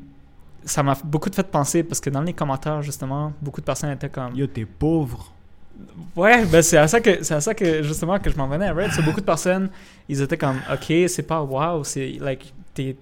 ça 0.64 0.82
m'a 0.82 0.96
beaucoup 1.04 1.30
fait 1.32 1.50
penser 1.50 1.82
parce 1.82 2.00
que 2.00 2.10
dans 2.10 2.22
les 2.22 2.32
commentaires, 2.32 2.82
justement, 2.82 3.32
beaucoup 3.40 3.60
de 3.60 3.66
personnes 3.66 3.90
étaient 3.90 4.08
comme. 4.08 4.34
Yo, 4.34 4.46
t'es 4.46 4.64
pauvre. 4.64 5.32
Ouais, 6.14 6.46
ben 6.46 6.62
c'est 6.62 6.78
à 6.78 6.88
ça 6.88 7.00
que 7.00 7.22
c'est 7.22 7.34
à 7.34 7.40
ça 7.40 7.54
que 7.54 7.82
justement 7.82 8.18
que 8.18 8.30
je 8.30 8.36
m'en 8.36 8.48
venais, 8.48 8.70
right? 8.70 8.90
Beaucoup 9.04 9.20
de 9.20 9.26
personnes, 9.26 9.68
ils 10.08 10.20
étaient 10.22 10.38
comme 10.38 10.56
OK, 10.72 10.92
c'est 11.08 11.26
pas 11.26 11.42
wow, 11.42 11.84
c'est 11.84 12.16
like 12.20 12.52
t'es- 12.74 12.96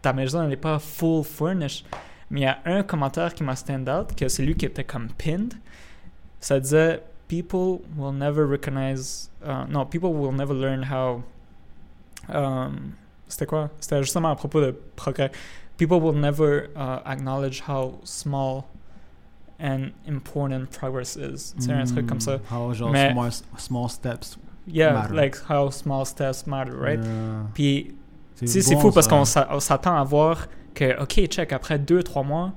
ta 0.00 0.12
maison 0.12 0.42
elle 0.44 0.52
est 0.52 0.56
pas 0.56 0.78
full 0.78 1.22
furnished. 1.24 1.84
Mais 2.30 2.40
il 2.40 2.44
y 2.44 2.46
a 2.46 2.58
un 2.64 2.82
commentaire 2.82 3.34
qui 3.34 3.42
m'a 3.44 3.54
stand 3.54 3.88
out 3.88 4.14
que 4.16 4.28
c'est 4.28 4.44
lui 4.44 4.54
qui 4.56 4.64
était 4.66 4.84
comme 4.84 5.08
pinned. 5.18 5.54
Ça 6.40 6.58
disait 6.58 7.02
people 7.28 7.80
will 7.98 8.14
never 8.14 8.44
recognize 8.46 9.30
uh, 9.44 9.66
no, 9.68 9.84
people 9.84 10.10
will 10.14 10.32
never 10.32 10.54
learn 10.54 10.82
how 10.90 11.22
um, 12.28 12.92
c'était 13.28 13.46
quoi? 13.46 13.70
C'était 13.80 14.02
justement 14.02 14.30
à 14.30 14.36
propos 14.36 14.60
de 14.60 14.74
progrès. 14.96 15.30
People 15.76 15.98
will 16.00 16.14
never 16.18 16.70
uh, 16.76 17.00
acknowledge 17.04 17.62
how 17.68 17.98
small 18.04 18.64
and 19.64 19.90
important 20.06 20.66
progress 20.78 21.16
is. 21.16 21.54
C'est 21.58 21.72
un 21.72 21.84
truc 21.84 22.06
comme 22.06 22.20
ça. 22.20 22.38
How, 22.52 22.72
genre, 22.74 22.90
Mais- 22.90 23.12
small, 23.12 23.30
small 23.56 23.88
steps. 23.88 24.38
Yeah, 24.66 24.92
matter? 24.92 25.14
like 25.14 25.36
how 25.48 25.70
small 25.70 26.04
steps 26.06 26.46
matter, 26.46 26.72
right? 26.72 27.00
Yeah. 27.02 27.46
Puis, 27.54 27.94
sais, 28.34 28.46
bon, 28.46 28.62
c'est 28.68 28.76
fou 28.80 28.90
parce 28.92 29.06
qu'on 29.08 29.24
s'a- 29.24 29.48
on 29.50 29.60
s'attend 29.60 29.96
à 29.96 30.04
voir 30.04 30.46
que, 30.74 31.00
OK, 31.02 31.26
check, 31.28 31.52
après 31.52 31.78
deux, 31.78 32.02
trois 32.02 32.22
mois, 32.22 32.52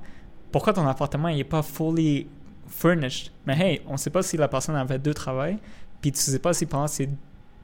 pourquoi 0.52 0.72
ton 0.72 0.86
appartement 0.86 1.28
il 1.28 1.38
est 1.40 1.44
pas 1.44 1.62
fully 1.62 2.26
furnished? 2.66 3.30
Mais 3.46 3.56
hey, 3.58 3.80
on 3.86 3.96
sait 3.96 4.10
pas 4.10 4.22
si 4.22 4.36
la 4.36 4.48
personne 4.48 4.76
avait 4.76 4.98
deux 4.98 5.14
travails, 5.14 5.58
puis 6.00 6.10
tu 6.12 6.18
sais 6.18 6.38
pas 6.38 6.52
si 6.54 6.64
pendant 6.66 6.86
ces 6.86 7.08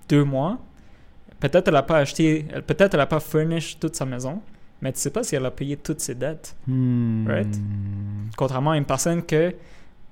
deux 0.09 0.24
mois, 0.24 0.59
peut-être 1.40 1.68
elle 1.68 1.76
a 1.76 1.82
pas 1.82 1.99
acheté, 1.99 2.42
peut-être 2.66 2.95
elle 2.95 3.01
a 3.01 3.07
pas 3.07 3.20
furnished 3.20 3.80
toute 3.80 3.97
sa 3.97 4.05
maison, 4.05 4.40
mais 4.85 4.93
tu 4.93 5.01
sais 5.01 5.11
pas 5.11 5.24
si 5.24 5.35
elle 5.35 5.45
a 5.47 5.51
payé 5.51 5.76
toutes 5.76 5.99
ses 6.01 6.14
dettes. 6.14 6.55
Hmm. 6.68 7.26
Right? 7.26 7.59
Contrairement 8.37 8.70
à 8.72 8.76
une 8.76 8.85
personne 8.85 9.22
que 9.24 9.53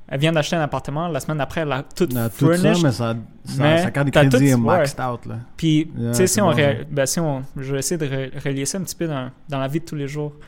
elle 0.09 0.19
vient 0.21 0.33
d'acheter 0.33 0.57
un 0.57 0.61
appartement, 0.63 1.09
la 1.09 1.21
semaine 1.21 1.41
après, 1.41 1.61
elle 1.61 1.73
a 1.73 1.85
tout 1.85 2.05
a 2.05 2.07
tout 2.07 2.13
ça, 2.15 2.31
furnished, 2.31 2.83
mais 2.83 2.91
ça, 2.93 3.15
ça, 3.45 3.63
mais 3.63 3.83
sa 3.83 3.91
carte 3.91 4.07
de 4.09 4.11
crédit 4.11 4.47
est 4.49 4.55
tout- 4.55 4.61
ouais. 4.61 4.79
maxed 4.79 5.01
out, 5.01 5.25
là. 5.27 5.37
Puis, 5.57 5.91
Yeah, 5.97 6.11
tu 6.11 6.17
sais, 6.17 6.27
si, 6.27 6.41
on 6.41 6.51
bon, 6.51 6.57
ben, 6.91 7.07
si 7.07 7.21
on. 7.21 7.43
Je 7.57 7.73
vais 7.73 7.79
essayer 7.79 7.97
de 7.99 8.07
re- 8.07 8.43
relier 8.45 8.67
ça 8.67 8.77
un 8.79 8.83
petit 8.83 8.97
peu 8.97 9.07
dans, 9.07 9.31
dans 9.49 9.59
la 9.59 9.69
vie 9.69 9.81
de 9.81 9.85
tous 9.87 9.95
les 9.95 10.09
jours. 10.09 10.33
Tu 10.39 10.45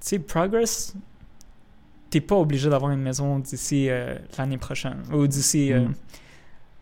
sais, 0.00 0.18
Progress, 0.20 0.94
t'es 2.10 2.20
pas 2.20 2.36
obligé 2.36 2.68
d'avoir 2.70 2.92
une 2.92 3.00
maison 3.00 3.38
d'ici 3.40 3.88
euh, 3.88 4.14
l'année 4.38 4.58
prochaine. 4.58 4.98
Ou 5.12 5.26
d'ici. 5.26 5.72
euh, 5.72 5.80
Mm. 5.80 5.94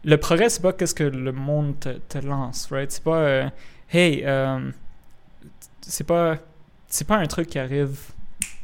le 0.05 0.17
progrès, 0.19 0.51
c'est 0.51 0.61
pas 0.63 0.73
qu'est-ce 0.75 0.95
que 0.97 1.05
le 1.05 1.33
monde 1.33 1.79
te, 1.81 1.91
te 1.91 2.19
lance, 2.19 2.69
right? 2.71 2.91
C'est 2.91 3.05
pas. 3.05 3.17
euh, 3.17 3.49
hey, 3.91 4.23
euh, 4.27 4.71
c'est 5.81 6.05
pas. 6.05 6.37
C'est 6.93 7.07
pas 7.07 7.17
un 7.17 7.27
truc 7.27 7.49
qui 7.49 7.59
arrive 7.59 7.99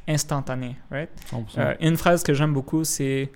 instantané, 0.07 0.77
right? 0.91 1.09
100%. 1.33 1.45
Euh, 1.59 1.75
une 1.81 1.97
phrase 1.97 2.23
que 2.23 2.35
j'aime 2.35 2.53
beaucoup, 2.53 2.85
c'est 2.85 3.31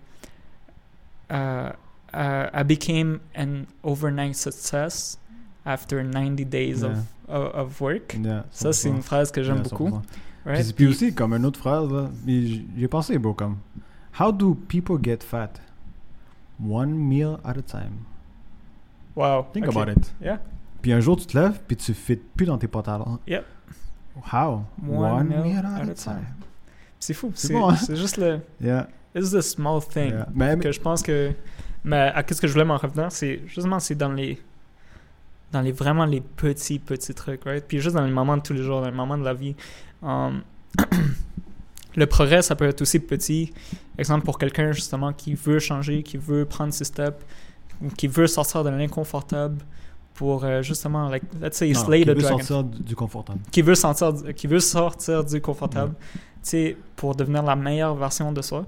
uh, 1.30 1.70
uh, 2.12 2.50
I 2.52 2.62
became 2.62 3.20
an 3.34 3.64
overnight 3.82 4.34
success 4.36 5.18
after 5.64 6.02
90 6.04 6.44
days 6.44 6.82
of, 6.84 6.98
of, 7.26 7.54
of 7.54 7.80
work. 7.80 8.14
Yeah, 8.22 8.44
Ça, 8.50 8.74
c'est 8.74 8.90
100%. 8.90 8.96
une 8.96 9.02
phrase 9.02 9.30
que 9.32 9.42
j'aime 9.42 9.56
Yeah, 9.62 9.68
beaucoup. 9.70 9.88
100%. 9.88 10.02
right? 10.44 10.64
Puis, 10.64 10.72
puis 10.74 10.86
aussi, 10.88 11.14
comme 11.14 11.32
une 11.32 11.46
autre 11.46 11.58
phrase, 11.58 11.88
j'ai 12.26 12.88
pensé, 12.88 13.16
bro, 13.16 13.32
comme 13.32 13.56
How 14.20 14.30
do 14.30 14.54
people 14.54 14.98
get 15.02 15.22
fat? 15.22 15.52
One 16.62 16.92
meal 16.92 17.38
at 17.44 17.56
a 17.56 17.62
time. 17.62 18.04
Wow. 19.16 19.46
Think 19.54 19.68
ok. 19.68 19.74
about 19.74 19.90
it. 19.90 20.12
Yeah. 20.20 20.38
Puis 20.82 20.92
un 20.92 21.00
jour, 21.00 21.16
tu 21.16 21.24
te 21.24 21.38
lèves, 21.38 21.60
puis 21.66 21.76
tu 21.78 21.94
fit 21.94 22.16
plus 22.16 22.44
dans 22.44 22.58
tes 22.58 22.68
pantalons. 22.68 23.18
Yep. 23.26 23.46
How? 24.32 24.64
One 24.86 25.28
meal 25.28 25.58
at 25.64 25.88
a 25.88 25.94
time. 25.94 26.26
C'est 26.98 27.14
fou. 27.14 27.32
C'est 27.34 27.48
C'est 27.48 27.52
bon, 27.54 27.70
hein? 27.70 27.76
c'est 27.76 27.96
juste 27.96 28.16
le. 28.18 28.40
Yeah. 28.60 28.88
It's 29.14 29.30
the 29.32 29.40
small 29.40 29.80
thing. 29.82 30.10
yeah. 30.10 30.26
Mais, 30.34 30.56
mais- 30.56 30.62
Que 30.62 30.72
je 30.72 30.80
pense 30.80 31.02
que. 31.02 31.32
Mais 31.84 32.12
à 32.14 32.22
qu'est-ce 32.22 32.40
que 32.40 32.46
je 32.46 32.52
voulais 32.52 32.64
m'en 32.64 32.76
revenir, 32.76 33.10
c'est 33.10 33.40
justement, 33.46 33.80
c'est 33.80 33.94
dans 33.96 34.12
les. 34.12 34.40
Dans 35.50 35.60
les 35.60 35.72
vraiment 35.72 36.06
les 36.06 36.20
petits, 36.20 36.78
petits 36.78 37.12
trucs, 37.12 37.44
right? 37.44 37.64
Puis 37.66 37.78
juste 37.80 37.94
dans 37.96 38.04
les 38.04 38.10
moments 38.12 38.36
de 38.36 38.42
tous 38.42 38.54
les 38.54 38.62
jours, 38.62 38.80
dans 38.80 38.86
les 38.88 38.96
moments 38.96 39.18
de 39.18 39.24
la 39.24 39.34
vie. 39.34 39.54
Um, 40.02 40.42
le 41.96 42.06
progrès, 42.06 42.40
ça 42.42 42.54
peut 42.56 42.66
être 42.66 42.80
aussi 42.80 42.98
petit. 43.00 43.52
Exemple, 43.98 44.24
pour 44.24 44.38
quelqu'un, 44.38 44.72
justement, 44.72 45.12
qui 45.12 45.34
veut 45.34 45.58
changer, 45.58 46.02
qui 46.02 46.16
veut 46.16 46.46
prendre 46.46 46.72
ses 46.72 46.84
steps, 46.84 47.22
ou 47.82 47.88
qui 47.88 48.06
veut 48.06 48.26
sortir 48.26 48.64
de 48.64 48.70
l'inconfortable 48.70 49.58
pour, 50.14 50.44
euh, 50.44 50.62
justement, 50.62 51.08
like, 51.08 51.22
let's 51.40 51.56
say, 51.56 51.70
non, 51.72 51.80
slay 51.84 52.00
qui 52.00 52.06
the 52.06 52.08
veut 52.14 52.22
dragon 52.22 52.38
sortir 52.38 52.64
du, 52.64 52.82
du 52.82 52.94
confortable. 52.96 53.38
qui 53.50 53.62
veut 53.62 53.74
sortir, 53.74 54.12
du- 54.12 54.34
qui 54.34 54.46
veut 54.46 54.60
sortir 54.60 55.24
du 55.24 55.40
confortable, 55.40 55.94
tu 56.14 56.18
sais, 56.42 56.76
pour 56.96 57.14
devenir 57.14 57.42
la 57.42 57.56
meilleure 57.56 57.94
version 57.94 58.30
de 58.32 58.42
soi, 58.42 58.64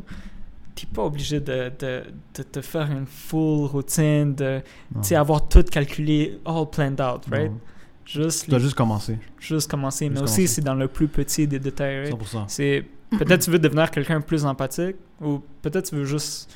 t'es 0.74 0.86
pas 0.86 1.03
obligé 1.05 1.40
de, 1.40 1.70
de, 1.78 2.03
de 2.36 2.42
te 2.42 2.61
faire 2.61 2.90
une 2.90 3.07
full 3.07 3.66
routine, 3.66 4.34
de 4.34 4.61
tu 4.95 5.09
sais, 5.09 5.14
avoir 5.16 5.47
tout 5.49 5.62
calculé, 5.64 6.40
all 6.45 6.66
planned 6.70 7.01
out, 7.01 7.22
right? 7.30 7.51
Non. 7.51 7.61
Juste, 8.07 8.45
Tu 8.45 8.51
dois 8.51 8.59
les- 8.59 8.64
juste 8.64 8.76
commencer. 8.76 9.18
juste 9.38 9.70
commencer. 9.70 10.11
Mais 10.11 10.20
aussi, 10.20 10.47
c'est 10.47 10.61
dans 10.62 10.74
le 10.74 10.88
plus 10.88 11.09
petit 11.09 11.47
des 11.47 11.59
détails, 11.59 12.01
right? 12.11 12.12
100%. 12.12 12.45
C'est 12.49 12.84
peut-être 13.11 13.42
tu 13.45 13.51
veux 13.51 13.59
devenir 13.59 13.90
quelqu'un 13.90 14.18
de 14.20 14.24
plus 14.24 14.45
empathique 14.45 14.97
ou 15.22 15.40
peut-être 15.62 15.88
tu 15.88 15.95
veux 15.95 16.05
juste 16.05 16.51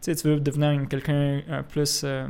tu 0.00 0.12
sais 0.12 0.14
tu 0.14 0.28
veux 0.28 0.40
devenir 0.40 0.86
quelqu'un 0.88 1.40
euh, 1.50 1.62
plus 1.68 2.02
euh, 2.04 2.28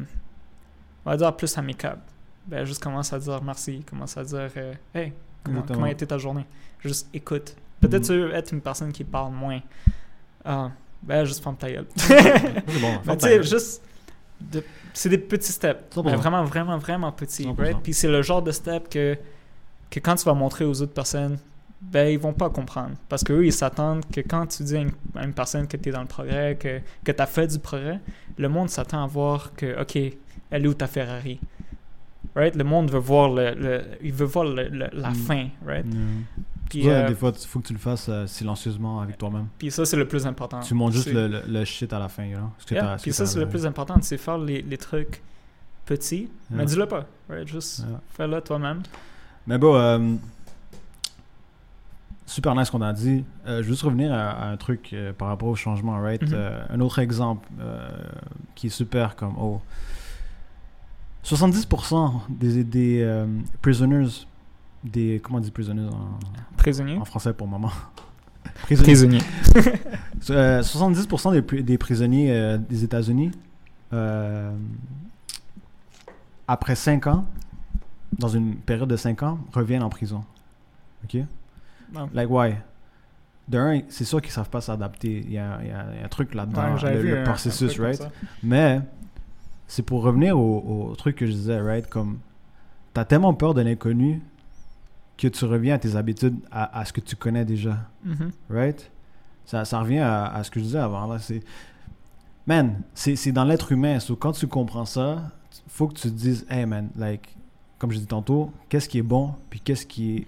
on 1.07 1.11
va 1.11 1.17
dire 1.17 1.35
plus 1.35 1.57
amicable. 1.57 2.01
Ben 2.47 2.65
juste 2.65 2.83
commence 2.83 3.13
à 3.13 3.19
dire 3.19 3.41
merci, 3.43 3.83
commence 3.89 4.17
à 4.17 4.25
dire 4.25 4.51
euh, 4.57 4.75
hey, 4.95 5.13
comment, 5.43 5.63
comment 5.63 5.85
a 5.87 5.91
été 5.91 6.07
ta 6.07 6.19
journée? 6.19 6.45
Juste 6.81 7.09
écoute. 7.15 7.57
Peut-être 7.81 8.03
Mhm. 8.03 8.07
tu 8.07 8.13
veux 8.21 8.35
être 8.35 8.53
une 8.53 8.61
personne 8.61 8.93
qui 8.93 9.05
parle 9.05 9.33
moins. 9.33 9.61
Ah, 10.45 10.71
ben 11.03 11.25
juste 11.25 11.43
ferme 11.43 11.57
ta 11.57 11.71
gueule. 11.71 11.87
C'est 11.97 12.81
bon. 12.81 12.99
Mais 13.07 13.17
tu 13.17 13.27
sais, 13.27 13.43
juste. 13.43 13.83
de- 14.41 14.65
c'est 14.93 15.09
des 15.11 15.19
petits 15.19 15.53
steps. 15.53 15.95
100%. 15.95 16.05
Mais 16.07 16.17
vraiment, 16.17 16.45
vraiment, 16.45 16.79
vraiment 16.79 17.13
petits. 17.13 17.45
100%. 17.45 17.55
Right? 17.59 17.77
Puis 17.83 17.93
c'est 17.93 18.09
le 18.09 18.23
genre 18.23 18.41
de 18.43 18.51
step 18.51 18.89
que, 18.89 19.17
que 19.91 20.01
quand 20.01 20.15
tu 20.15 20.25
vas 20.25 20.33
montrer 20.33 20.65
aux 20.65 20.81
autres 20.81 20.95
personnes, 20.95 21.39
ben 21.83 22.09
ils 22.09 22.19
vont 22.19 22.33
pas 22.33 22.49
comprendre. 22.49 22.93
Parce 23.09 23.23
qu'eux, 23.23 23.45
ils 23.45 23.53
s'attendent 23.53 24.05
que 24.11 24.23
quand 24.23 24.47
tu 24.47 24.63
dis 24.63 24.77
à 24.77 24.81
une, 24.81 24.93
à 25.15 25.25
une 25.25 25.35
personne 25.35 25.67
que 25.69 25.77
tu 25.77 25.91
es 25.91 25.93
dans 25.93 26.01
le 26.01 26.07
progrès, 26.07 26.57
que, 26.59 26.81
que 27.05 27.13
tu 27.13 27.21
as 27.23 27.27
fait 27.27 27.47
du 27.47 27.59
progrès, 27.59 28.01
le 28.39 28.49
monde 28.49 28.71
s'attend 28.71 29.05
à 29.05 29.07
voir 29.07 29.53
que, 29.55 29.79
OK, 29.83 30.17
elle 30.51 30.65
est 30.65 30.69
où 30.69 30.75
ta 30.75 30.87
Ferrari? 30.87 31.39
Right? 32.35 32.55
Le 32.55 32.65
monde 32.65 32.91
veut 32.91 32.99
voir, 32.99 33.31
le, 33.31 33.55
le- 33.55 33.85
il 34.03 34.13
veut 34.13 34.27
voir 34.27 34.45
le- 34.45 34.69
le- 34.69 34.91
la 34.93 35.11
Mm. 35.11 35.15
fin. 35.15 35.49
Right? 35.67 35.87
Yeah. 35.87 36.03
Puis, 36.69 36.83
Ouais, 36.87 36.93
euh, 36.93 37.09
des 37.09 37.15
fois, 37.15 37.33
il 37.41 37.47
faut 37.47 37.61
que 37.61 37.69
tu 37.69 37.73
le 37.73 37.79
fasses 37.79 38.09
euh, 38.09 38.27
silencieusement 38.27 39.01
avec 39.01 39.17
toi-même. 39.17 39.47
puis 39.57 39.71
ça, 39.71 39.85
c'est 39.85 39.97
le 39.97 40.07
plus 40.09 40.27
important. 40.27 40.61
Tu 40.61 40.75
montres 40.75 40.95
juste 40.97 41.13
le, 41.13 41.29
le, 41.29 41.43
le 41.47 41.65
shit 41.65 41.93
à 41.93 41.99
la 42.01 42.09
fin, 42.09 42.25
you 42.25 42.37
know, 42.37 42.51
ce 42.59 42.67
que 42.67 42.75
Yeah, 42.75 42.99
ce 42.99 43.03
Puis 43.05 43.13
ça, 43.13 43.25
c'est 43.25 43.39
le 43.39 43.49
plus 43.49 43.65
important, 43.65 43.97
c'est 44.03 44.19
faire 44.19 44.37
les, 44.39 44.63
les 44.63 44.77
trucs 44.77 45.23
petit, 45.87 46.29
mais 46.51 46.65
dis-le 46.67 46.87
pas. 46.87 47.07
Right? 47.31 47.47
Juste 47.47 47.79
Yeah. 47.89 48.01
fais-le 48.17 48.41
toi-même. 48.41 48.83
Mais 49.47 49.57
bon, 49.59 49.77
euh, 49.77 50.17
super 52.27 52.55
nice 52.57 52.69
qu'on 52.71 52.83
a 52.83 52.93
dit. 52.93 53.25
Je 53.47 53.53
veux 53.53 53.63
juste 53.63 53.83
revenir 53.83 54.13
à, 54.13 54.31
à 54.31 54.49
un 54.49 54.57
truc 54.57 54.95
par 55.17 55.29
rapport 55.29 55.49
au 55.49 55.55
changement, 55.57 55.99
right? 56.01 56.23
Mhm. 56.23 56.31
Euh, 56.35 56.65
un 56.69 56.81
autre 56.81 56.99
exemple 56.99 57.47
qui 58.57 58.67
est 58.67 58.71
super 58.71 59.15
comme, 59.17 59.35
oh, 59.39 59.61
70% 61.27 62.13
des, 62.29 62.63
des 62.65 63.01
euh, 63.03 63.27
prisoners, 63.61 64.07
des, 64.85 65.21
comment 65.23 65.39
on 65.39 65.41
dit 65.41 65.51
prisoners 65.51 65.89
en, 65.89 66.19
Prisonnier. 66.57 66.97
en 66.97 67.05
français 67.05 67.33
pour 67.33 67.47
le 67.47 67.51
moment? 67.53 67.73
Prisonniers. 68.63 68.93
Prisonnier. 68.93 69.21
Euh, 70.31 70.61
70% 70.63 71.33
des, 71.33 71.43
pri- 71.43 71.63
des 71.63 71.79
prisonniers 71.79 72.33
euh, 72.33 72.59
des 72.59 72.83
États-Unis, 72.83 73.31
euh, 73.93 74.51
après 76.49 76.75
5 76.75 77.07
ans, 77.07 77.27
dans 78.19 78.29
une 78.29 78.57
période 78.57 78.89
de 78.89 78.97
5 78.97 79.23
ans, 79.23 79.39
reviennent 79.53 79.83
en 79.85 79.89
prison. 79.91 80.25
OK? 81.05 81.21
Ah. 81.95 82.07
Like, 82.13 82.31
why? 82.31 82.55
De 83.49 83.59
un, 83.59 83.81
c'est 83.89 84.05
sûr 84.05 84.21
qu'ils 84.21 84.33
savent 84.33 84.51
pas 84.51 84.61
s'adapter. 84.61 85.19
Il 85.25 85.31
y 85.33 85.39
a, 85.39 85.59
il 85.63 85.69
y 85.69 85.71
a- 85.71 86.05
un 86.05 86.09
truc 86.09 86.35
là-dedans, 86.35 86.75
Ouais, 86.83 86.95
le, 86.95 87.17
le 87.19 87.25
processus, 87.25 87.79
right? 87.79 88.03
Mais 88.43 88.81
c'est 89.67 89.83
pour 89.83 90.03
revenir 90.03 90.39
au, 90.39 90.89
au 90.91 90.97
truc 90.97 91.17
que 91.17 91.27
je 91.27 91.33
disais, 91.33 91.61
right? 91.61 91.89
Comme, 91.89 92.19
t'as 92.95 93.05
tellement 93.05 93.35
peur 93.35 93.55
de 93.55 93.63
l'inconnu 93.63 94.23
que 95.17 95.29
tu 95.29 95.45
reviens 95.45 95.75
à 95.75 95.79
tes 95.79 95.97
habitudes, 95.97 96.37
à, 96.51 96.79
à 96.79 96.85
ce 96.85 96.93
que 96.93 97.01
tu 97.01 97.17
connais 97.17 97.45
déjà. 97.45 97.79
Mhm. 98.05 98.31
Right? 98.51 98.91
Ça, 99.45 99.65
ça 99.65 99.81
revient 99.81 100.01
à, 100.01 100.27
à 100.27 100.43
ce 100.45 100.51
que 100.51 100.61
je 100.61 100.65
disais 100.65 100.79
avant. 100.79 101.07
Là. 101.07 101.19
C'est, 101.19 101.41
man, 102.47 102.83
c'est, 102.95 103.33
dans 103.33 103.45
l'être 103.45 103.73
humain. 103.73 103.99
So, 104.01 104.17
quand 104.17 104.33
tu 104.33 104.47
comprends 104.47 104.85
ça, 104.85 105.31
faut 105.69 105.89
que 105.89 105.95
tu 105.95 106.03
te 106.11 106.15
dises, 106.15 106.47
hey 106.51 106.67
man, 106.67 106.91
like, 106.97 107.37
comme 107.79 107.93
je 107.93 107.99
dis 107.99 108.07
tantôt, 108.07 108.51
qu'est-ce 108.69 108.89
qui 108.89 108.99
est 108.99 109.03
bon, 109.03 109.35
puis 109.51 109.61
qu'est-ce 109.61 109.87
qui 109.87 110.17
est. 110.17 110.27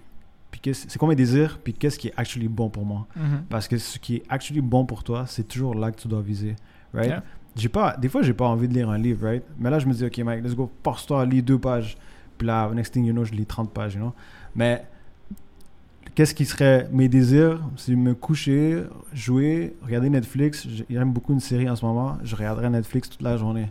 Puis 0.50 0.60
qu'est-ce, 0.62 0.88
c'est 0.88 0.98
quoi 0.98 1.08
mes 1.08 1.16
désirs, 1.16 1.58
puis 1.62 1.74
qu'est-ce 1.74 1.98
qui 1.98 2.08
est 2.08 2.14
actually 2.16 2.48
bon 2.48 2.70
pour 2.70 2.86
moi. 2.86 3.06
Mhm. 3.16 3.44
Parce 3.50 3.68
que 3.68 3.76
ce 3.76 3.98
qui 3.98 4.16
est 4.16 4.22
actually 4.30 4.62
bon 4.62 4.86
pour 4.86 5.04
toi, 5.04 5.26
c'est 5.26 5.46
toujours 5.46 5.74
là 5.74 5.90
que 5.92 6.00
tu 6.00 6.08
dois 6.08 6.22
viser. 6.22 6.56
Right? 6.94 7.10
Yeah. 7.10 7.22
J'ai 7.58 7.68
pas, 7.68 7.96
des 7.96 8.08
fois, 8.08 8.22
j'ai 8.22 8.32
pas 8.34 8.46
envie 8.46 8.68
de 8.68 8.74
lire 8.74 8.88
un 8.90 8.98
livre, 8.98 9.26
right? 9.26 9.42
Mais 9.58 9.68
là, 9.70 9.78
je 9.78 9.86
me 9.86 9.92
dis, 9.92 10.04
OK, 10.04 10.16
Mike, 10.18 10.44
let's 10.44 10.54
go, 10.54 10.70
force-toi, 10.84 11.26
lis 11.26 11.42
deux 11.42 11.58
pages. 11.58 11.96
Puis 12.36 12.46
là, 12.46 12.70
next 12.74 12.92
thing 12.92 13.04
you 13.04 13.12
know, 13.12 13.24
je 13.24 13.32
lis 13.32 13.46
30 13.46 13.72
pages, 13.72 13.94
you 13.94 14.00
know? 14.00 14.12
Mais 14.54 14.84
qu'est-ce 16.14 16.34
qui 16.34 16.44
serait 16.46 16.88
mes 16.92 17.08
désirs? 17.08 17.60
C'est 17.76 17.94
me 17.94 18.14
coucher, 18.14 18.82
jouer, 19.12 19.74
regarder 19.82 20.08
Netflix. 20.10 20.66
J'ai- 20.68 20.86
J'aime 20.88 21.12
beaucoup 21.12 21.32
une 21.32 21.40
série 21.40 21.68
en 21.68 21.76
ce 21.76 21.84
moment. 21.84 22.18
Je 22.22 22.34
regarderai 22.36 22.70
Netflix 22.70 23.10
toute 23.10 23.22
la 23.22 23.36
journée. 23.36 23.68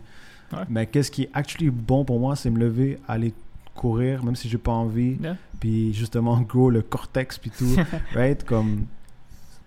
Ouais. 0.52 0.60
Mais 0.68 0.86
qu'est-ce 0.86 1.10
qui 1.10 1.24
est 1.24 1.30
actually 1.34 1.70
bon 1.70 2.04
pour 2.04 2.18
moi, 2.20 2.36
c'est 2.36 2.50
me 2.50 2.58
lever, 2.58 2.98
aller 3.06 3.32
courir, 3.74 4.24
même 4.24 4.34
si 4.36 4.48
j'ai 4.48 4.58
pas 4.58 4.72
envie. 4.72 5.16
Yeah. 5.22 5.36
Puis 5.60 5.92
justement, 5.94 6.40
grow 6.40 6.70
le 6.70 6.82
cortex, 6.82 7.38
puis 7.38 7.50
tout. 7.50 7.76
right? 8.14 8.44
Comme, 8.44 8.86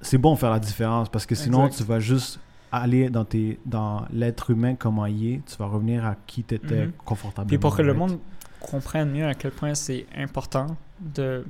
c'est 0.01 0.17
bon 0.17 0.33
de 0.33 0.39
faire 0.39 0.51
la 0.51 0.59
différence 0.59 1.07
parce 1.09 1.25
que 1.25 1.35
sinon, 1.35 1.65
Exact. 1.67 1.77
tu 1.77 1.83
vas 1.87 1.99
juste 1.99 2.39
aller 2.71 3.09
dans, 3.09 3.25
tes, 3.25 3.59
dans 3.65 4.05
l'être 4.13 4.49
humain, 4.51 4.75
comment 4.75 5.05
il 5.05 5.33
est. 5.33 5.41
Tu 5.45 5.57
vas 5.57 5.65
revenir 5.65 6.05
à 6.05 6.15
qui 6.27 6.43
tu 6.43 6.55
étais 6.55 6.85
Mhm. 6.85 6.91
confortablement. 7.05 7.49
Puis 7.49 7.57
pour 7.57 7.75
que 7.75 7.81
le 7.81 7.91
right? 7.91 7.99
monde 7.99 8.19
comprenne 8.59 9.11
mieux 9.11 9.25
à 9.27 9.33
quel 9.33 9.51
point 9.51 9.73
c'est 9.75 10.05
important 10.15 10.67
de, 10.99 11.43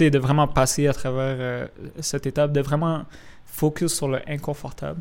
de 0.00 0.18
vraiment 0.18 0.48
passer 0.48 0.88
à 0.88 0.92
travers 0.92 1.36
euh, 1.38 1.66
cette 2.00 2.26
étape, 2.26 2.52
de 2.52 2.60
vraiment 2.60 3.04
focus 3.44 3.92
sur 3.94 4.08
le 4.08 4.18
inconfortable, 4.28 5.00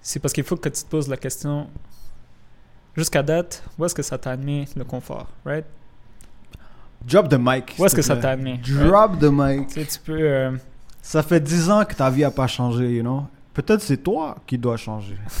c'est 0.00 0.20
parce 0.20 0.32
qu'il 0.32 0.44
faut 0.44 0.56
que 0.56 0.68
tu 0.68 0.82
te 0.84 0.88
poses 0.88 1.08
la 1.08 1.16
question 1.16 1.68
jusqu'à 2.96 3.22
date, 3.22 3.62
où 3.78 3.84
est-ce 3.84 3.94
que 3.94 4.02
ça 4.02 4.16
t'a 4.18 4.30
amené 4.30 4.66
le 4.76 4.84
confort, 4.84 5.26
right? 5.44 5.64
Drop 7.04 7.28
the 7.28 7.36
mic. 7.38 7.74
Où 7.78 7.84
est-ce 7.86 7.94
que 7.94 8.02
ça 8.02 8.16
t'a 8.16 8.30
right? 8.30 8.60
Drop 8.62 9.18
the 9.18 9.30
mic. 9.30 9.66
Tu 9.68 9.74
sais, 9.74 9.86
tu 9.86 9.98
peux. 10.00 10.18
euh, 10.20 10.56
Ça 11.02 11.22
fait 11.22 11.40
10 11.40 11.70
ans 11.70 11.84
que 11.84 11.94
ta 11.94 12.08
vie 12.10 12.24
a 12.24 12.30
pas 12.30 12.46
changé, 12.46 12.94
you 12.96 13.02
know? 13.02 13.24
Peut-être 13.56 13.80
c'est 13.80 13.96
toi 13.96 14.36
qui 14.46 14.58
dois 14.58 14.76
changer. 14.76 15.16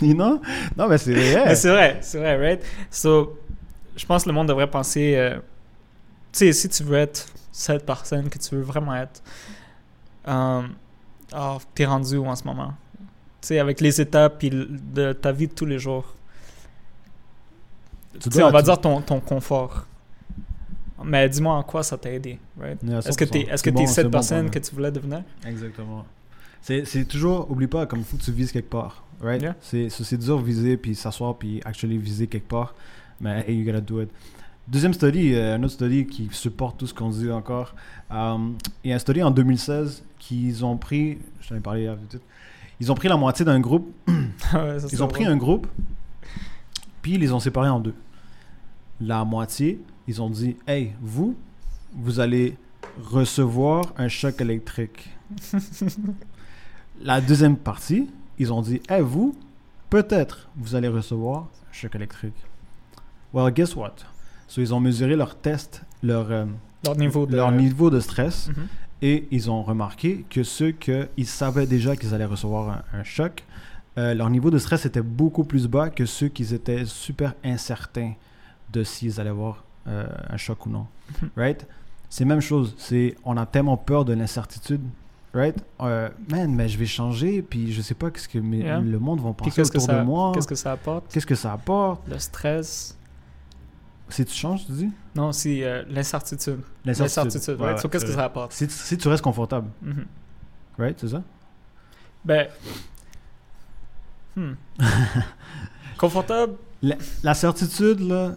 know? 0.00 0.40
Non, 0.76 0.86
mais 0.88 0.96
c'est 0.98 1.12
vrai. 1.12 1.56
C'est 1.56 1.68
vrai, 1.68 1.98
c'est 2.00 2.18
vrai, 2.18 2.36
right? 2.36 2.64
So, 2.92 3.36
je 3.96 4.06
pense 4.06 4.22
que 4.22 4.28
le 4.28 4.34
monde 4.36 4.46
devrait 4.46 4.70
penser, 4.70 5.14
euh, 5.16 5.38
tu 6.32 6.38
sais, 6.38 6.52
si 6.52 6.68
tu 6.68 6.84
veux 6.84 6.96
être 6.98 7.26
cette 7.50 7.84
personne 7.84 8.28
que 8.28 8.38
tu 8.38 8.54
veux 8.54 8.60
vraiment 8.62 8.94
être, 8.94 9.20
euh, 10.28 10.62
ah, 11.32 11.58
t'es 11.74 11.84
rendu 11.86 12.16
où 12.18 12.26
en 12.26 12.36
ce 12.36 12.44
moment? 12.44 12.72
Tu 13.40 13.48
sais, 13.48 13.58
avec 13.58 13.80
les 13.80 14.00
étapes 14.00 14.44
de 14.44 15.12
ta 15.14 15.32
vie 15.32 15.48
de 15.48 15.52
tous 15.54 15.66
les 15.66 15.80
jours. 15.80 16.14
Tu 18.20 18.30
sais, 18.30 18.38
dois- 18.38 18.48
on 18.48 18.52
va 18.52 18.60
tu- 18.60 18.66
dire 18.66 18.80
ton, 18.80 19.00
ton 19.00 19.18
confort. 19.18 19.86
Mais 21.04 21.28
dis-moi 21.28 21.54
en 21.54 21.62
quoi 21.64 21.82
ça 21.82 21.96
t'a 21.98 22.12
aidé, 22.12 22.38
right? 22.60 22.78
Yeah, 22.82 22.98
Est-ce 22.98 23.16
que 23.18 23.24
100%. 23.24 23.30
t'es 23.30 23.40
est-ce 23.40 23.62
que 23.62 23.70
C'est 23.70 23.74
t'es 23.76 23.82
bon, 23.82 23.86
cette 23.86 24.04
bon 24.06 24.10
personne 24.12 24.50
que 24.50 24.58
tu 24.60 24.72
voulais 24.74 24.90
devenir? 24.92 25.22
Exactement. 25.44 26.04
C'est, 26.62 26.84
c'est 26.84 27.04
toujours, 27.04 27.50
oublie 27.50 27.66
pas, 27.66 27.86
comme 27.86 28.00
il 28.00 28.04
faut 28.04 28.16
que 28.16 28.22
tu 28.22 28.32
vises 28.32 28.52
quelque 28.52 28.70
part, 28.70 29.04
right? 29.20 29.40
Yeah. 29.40 29.56
C'est, 29.60 30.16
dur 30.18 30.38
de 30.38 30.44
viser, 30.44 30.76
puis 30.76 30.94
s'asseoir, 30.94 31.36
puis 31.36 31.60
actually 31.64 31.98
viser 31.98 32.26
quelque 32.26 32.48
part, 32.48 32.74
mais 33.20 33.44
hey, 33.46 33.56
you 33.56 33.64
gotta 33.64 33.80
do 33.80 34.02
it. 34.02 34.10
Deuxième 34.66 34.92
study, 34.92 35.34
euh, 35.34 35.54
un 35.56 35.62
autre 35.62 35.74
study 35.74 36.06
qui 36.06 36.28
supporte 36.30 36.78
tout 36.78 36.86
ce 36.86 36.92
qu'on 36.92 37.08
dit 37.08 37.30
encore. 37.30 37.74
Um, 38.10 38.58
il 38.84 38.90
y 38.90 38.92
a 38.92 38.96
un 38.96 38.98
study 38.98 39.22
en 39.22 39.30
2016 39.30 40.04
qu'ils 40.18 40.62
ont 40.64 40.76
pris, 40.76 41.18
je 41.40 41.48
t'en 41.48 41.56
ai 41.56 41.60
parlé 41.60 41.82
hier, 41.82 41.96
ils 42.80 42.92
ont 42.92 42.94
pris 42.94 43.08
la 43.08 43.16
moitié 43.16 43.44
d'un 43.44 43.60
groupe, 43.60 43.92
Ouais, 44.54 44.78
ça, 44.78 44.88
ils 44.92 45.02
ont 45.02 45.08
pris 45.08 45.24
un 45.24 45.36
groupe, 45.36 45.66
puis 47.02 47.14
ils 47.14 47.20
les 47.20 47.32
ont 47.32 47.40
séparés 47.40 47.68
en 47.68 47.80
deux. 47.80 47.94
La 49.00 49.24
moitié, 49.24 49.80
ils 50.06 50.20
ont 50.20 50.30
dit, 50.30 50.56
hey, 50.66 50.92
vous, 51.00 51.36
vous 51.94 52.20
allez 52.20 52.56
recevoir 53.00 53.92
un 53.96 54.08
choc 54.08 54.40
électrique. 54.40 55.08
La 57.02 57.20
deuxième 57.20 57.56
partie, 57.56 58.08
ils 58.38 58.52
ont 58.52 58.62
dit, 58.62 58.80
hey, 58.88 59.00
vous, 59.02 59.34
peut-être, 59.90 60.48
vous 60.56 60.74
allez 60.74 60.88
recevoir 60.88 61.42
un 61.42 61.72
choc 61.72 61.94
électrique. 61.94 62.34
Well, 63.32 63.52
guess 63.52 63.76
what? 63.76 63.94
So, 64.48 64.60
ils 64.60 64.72
ont 64.74 64.80
mesuré 64.80 65.14
leur 65.16 65.36
test, 65.36 65.82
leur, 66.02 66.30
euh, 66.30 66.46
Leur 66.84 66.96
niveau 66.96 67.26
de. 67.26 67.36
leur 67.36 67.52
niveau 67.52 67.90
de 67.90 68.00
stress, 68.00 68.48
Mhm. 68.48 68.66
et 69.02 69.28
ils 69.30 69.50
ont 69.50 69.62
remarqué 69.62 70.24
que 70.30 70.42
ceux 70.42 70.72
qu'ils 70.72 71.26
savaient 71.26 71.66
déjà 71.66 71.96
qu'ils 71.96 72.14
allaient 72.14 72.24
recevoir 72.24 72.82
un, 72.92 72.98
un 73.00 73.04
choc, 73.04 73.44
euh, 73.98 74.14
leur 74.14 74.30
niveau 74.30 74.50
de 74.50 74.58
stress 74.58 74.86
était 74.86 75.02
beaucoup 75.02 75.44
plus 75.44 75.66
bas 75.66 75.90
que 75.90 76.06
ceux 76.06 76.28
qui 76.28 76.54
étaient 76.54 76.84
super 76.84 77.34
incertains 77.44 78.14
de 78.72 78.84
s'ils 78.84 79.20
allaient 79.20 79.30
avoir 79.30 79.64
euh, 79.86 80.06
un 80.30 80.36
choc 80.36 80.66
ou 80.66 80.70
non. 80.70 80.86
Mhm. 81.22 81.30
Right? 81.36 81.66
C'est 82.10 82.24
la 82.24 82.28
même 82.28 82.40
chose. 82.40 82.74
C'est, 82.78 83.16
on 83.24 83.36
a 83.36 83.44
tellement 83.46 83.76
peur 83.76 84.04
de 84.04 84.12
l'incertitude. 84.14 84.80
Right? 85.38 85.56
Euh, 85.80 86.08
man, 86.30 86.52
mais 86.52 86.68
je 86.68 86.76
vais 86.76 86.86
changer, 86.86 87.42
puis 87.42 87.72
je 87.72 87.80
sais 87.80 87.94
pas 87.94 88.10
qu'est-ce 88.10 88.28
que 88.28 88.38
mes- 88.38 88.58
Yeah. 88.58 88.80
le 88.80 88.98
monde 88.98 89.20
va 89.20 89.32
penser 89.32 89.50
que, 89.62 89.66
autour 89.68 89.80
ça, 89.82 90.00
de 90.00 90.04
moi. 90.04 90.32
qu'est-ce 90.34 90.48
que 90.48 90.54
ça 90.56 90.72
apporte? 90.72 91.12
Qu'est-ce 91.12 91.26
que 91.26 91.34
ça 91.36 91.52
apporte? 91.52 92.08
Le 92.08 92.18
stress. 92.18 92.98
Si 94.08 94.24
tu 94.24 94.34
changes, 94.34 94.66
tu 94.66 94.72
dis? 94.72 94.90
Non, 95.14 95.30
c'est 95.32 95.62
euh, 95.62 95.84
l'incertitude. 95.88 96.60
L'incertitude. 96.84 97.60
Right? 97.60 97.78
So, 97.78 97.88
qu'est-ce 97.88 98.06
que 98.06 98.12
ça 98.12 98.24
apporte? 98.24 98.52
Si, 98.52 98.66
tu- 98.66 98.74
si 98.74 98.96
tu 98.98 99.06
restes 99.06 99.22
confortable, 99.22 99.68
Mhm. 99.82 100.06
right? 100.78 100.98
C'est 100.98 101.08
ça? 101.08 101.22
Ben. 102.24 102.48
Hmm. 104.34 104.52
Confortable? 105.98 106.54
La, 106.82 106.96
la 107.22 107.34
certitude, 107.34 108.00
là, 108.00 108.34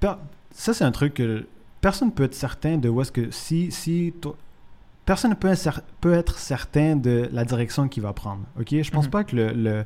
per- 0.00 0.16
ça 0.52 0.74
c'est 0.74 0.84
un 0.84 0.92
truc 0.92 1.14
que 1.14 1.46
personne 1.80 2.12
peut 2.12 2.24
être 2.24 2.34
certain 2.34 2.76
de 2.76 2.88
où 2.88 3.00
est-ce 3.00 3.12
que 3.12 3.30
si, 3.30 3.70
si 3.70 4.12
toi- 4.20 4.36
personne 5.10 5.34
peut, 5.34 5.50
cer- 5.54 5.82
peut 6.00 6.14
être 6.14 6.38
certain 6.38 6.94
de 6.94 7.28
la 7.32 7.44
direction 7.44 7.88
qu'il 7.88 8.02
va 8.04 8.12
prendre. 8.12 8.44
Ok, 8.60 8.68
je 8.80 8.90
pense 8.92 9.06
Mhm. 9.06 9.10
pas 9.10 9.24
que 9.24 9.34
le, 9.34 9.50
le, 9.52 9.84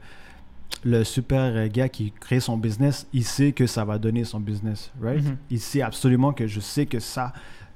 le 0.84 1.02
super 1.04 1.66
gars 1.70 1.88
qui 1.88 2.12
crée 2.12 2.40
son 2.40 2.58
business, 2.58 3.06
il 3.14 3.24
sait 3.24 3.52
que 3.52 3.66
ça 3.66 3.86
va 3.86 3.96
donner 3.98 4.24
son 4.24 4.38
business, 4.40 4.92
right? 5.00 5.24
Mhm. 5.24 5.36
Il 5.50 5.60
sait 5.60 5.80
absolument 5.80 6.32
que 6.34 6.46
je 6.46 6.60
sais 6.60 6.84
que 6.84 7.00
ça, 7.00 7.32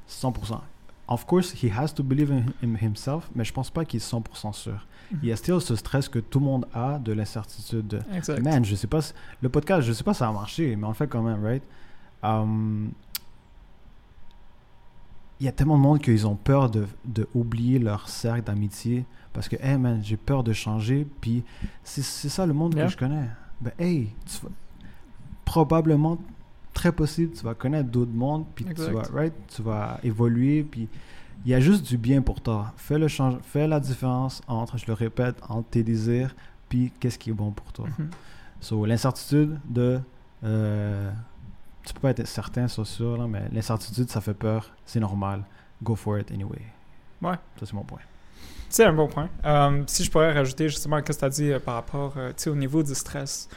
100%. 0.06 0.60
Of 1.08 1.24
course, 1.24 1.54
he 1.62 1.70
has 1.74 1.94
to 1.94 2.02
believe 2.02 2.30
in, 2.30 2.42
in 2.62 2.74
himself, 2.86 3.30
mais 3.34 3.44
je 3.44 3.52
pense 3.54 3.70
pas 3.70 3.86
qu'il 3.86 3.98
est 3.98 4.04
100% 4.04 4.52
sûr. 4.52 4.86
Mhm. 5.10 5.18
Il 5.22 5.28
y 5.30 5.32
a 5.32 5.36
still 5.36 5.58
ce 5.62 5.74
stress 5.74 6.06
que 6.06 6.18
tout 6.18 6.40
le 6.40 6.44
monde 6.44 6.66
a 6.74 6.98
de 6.98 7.12
l'incertitude. 7.12 8.02
Man, 8.42 8.62
je 8.62 8.74
sais 8.74 8.86
pas. 8.86 9.00
Le 9.40 9.48
podcast, 9.48 9.82
je 9.88 9.94
sais 9.94 10.04
pas 10.04 10.12
si 10.12 10.18
ça 10.18 10.28
a 10.28 10.32
marché, 10.32 10.76
mais 10.76 10.84
on 10.84 10.88
le 10.90 10.94
fait 10.94 11.06
quand 11.08 11.22
même, 11.22 11.42
right? 11.42 11.62
Um, 12.22 12.90
Il 15.40 15.46
y 15.46 15.48
a 15.48 15.52
tellement 15.52 15.76
de 15.76 15.82
monde 15.82 16.00
qu'ils 16.00 16.26
ont 16.26 16.34
peur 16.36 16.68
de, 16.70 16.86
de 17.04 17.28
oublier 17.34 17.78
leur 17.78 18.08
cercle 18.08 18.42
d'amitié 18.42 19.04
parce 19.32 19.48
que, 19.48 19.56
hey 19.62 19.78
man, 19.78 20.00
j'ai 20.02 20.16
peur 20.16 20.42
de 20.42 20.52
changer. 20.52 21.06
Puis 21.20 21.44
c'est 21.84 22.02
ça 22.02 22.44
le 22.46 22.52
monde 22.52 22.74
Yeah. 22.74 22.86
que 22.86 22.92
je 22.92 22.96
connais. 22.96 23.28
Ben, 23.60 23.72
hey, 23.78 24.08
tu 24.26 24.44
vas- 24.44 24.50
probablement, 25.44 26.18
très 26.74 26.92
possible, 26.92 27.32
tu 27.34 27.42
vas 27.44 27.54
connaître 27.54 27.88
d'autres 27.90 28.12
mondes, 28.12 28.44
puis 28.54 28.64
tu 28.64 28.74
vas, 28.92 29.02
right? 29.12 29.32
Tu 29.48 29.62
vas 29.62 29.98
évoluer, 30.02 30.62
puis 30.62 30.88
il 31.44 31.50
y 31.50 31.54
a 31.54 31.60
juste 31.60 31.86
du 31.86 31.96
bien 31.98 32.20
pour 32.22 32.40
toi. 32.40 32.72
Fais, 32.76 32.98
le 32.98 33.08
change, 33.08 33.36
fais 33.42 33.66
la 33.66 33.80
différence 33.80 34.42
entre, 34.46 34.76
je 34.78 34.86
le 34.86 34.92
répète, 34.92 35.36
entre 35.48 35.68
tes 35.70 35.82
désirs, 35.82 36.34
puis 36.68 36.92
qu'est-ce 37.00 37.18
qui 37.18 37.30
est 37.30 37.34
bon 37.34 37.50
pour 37.50 37.72
toi. 37.72 37.86
Mhm. 37.98 38.10
So, 38.60 38.84
l'incertitude 38.84 39.58
de 39.68 40.00
Euh, 40.44 41.10
tu 41.88 41.94
peux 41.94 42.00
pas 42.00 42.10
être 42.10 42.26
certain 42.26 42.68
ça, 42.68 42.82
là, 42.82 43.26
mais 43.26 43.48
l'incertitude, 43.52 44.08
ça 44.10 44.20
fait 44.20 44.34
peur. 44.34 44.70
C'est 44.84 45.00
normal. 45.00 45.44
Go 45.82 45.94
for 45.96 46.18
it 46.18 46.30
anyway. 46.30 46.62
Ouais. 47.22 47.36
Ça, 47.58 47.66
c'est 47.66 47.72
mon 47.72 47.84
point. 47.84 48.00
C'est 48.68 48.84
un 48.84 48.92
bon 48.92 49.08
point. 49.08 49.28
Euh, 49.44 49.82
si 49.86 50.04
je 50.04 50.10
pourrais 50.10 50.32
rajouter 50.32 50.68
justement 50.68 50.98
ce 50.98 51.02
que 51.02 51.12
tu 51.12 51.24
as 51.24 51.28
dit 51.30 51.52
euh, 51.52 51.58
par 51.58 51.74
rapport 51.74 52.14
euh, 52.16 52.32
au 52.46 52.54
niveau 52.54 52.82
du 52.82 52.94
stress. 52.94 53.48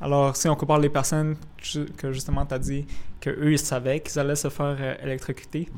Alors, 0.00 0.36
si 0.36 0.48
on 0.48 0.56
compare 0.56 0.78
les 0.78 0.88
personnes 0.88 1.36
que 1.96 2.12
justement 2.12 2.44
tu 2.46 2.54
as 2.54 2.58
dit 2.58 2.86
qu'eux, 3.20 3.52
ils 3.52 3.58
savaient 3.58 4.00
qu'ils 4.00 4.18
allaient 4.18 4.36
se 4.36 4.48
faire 4.50 4.98
électrocuter, 5.02 5.68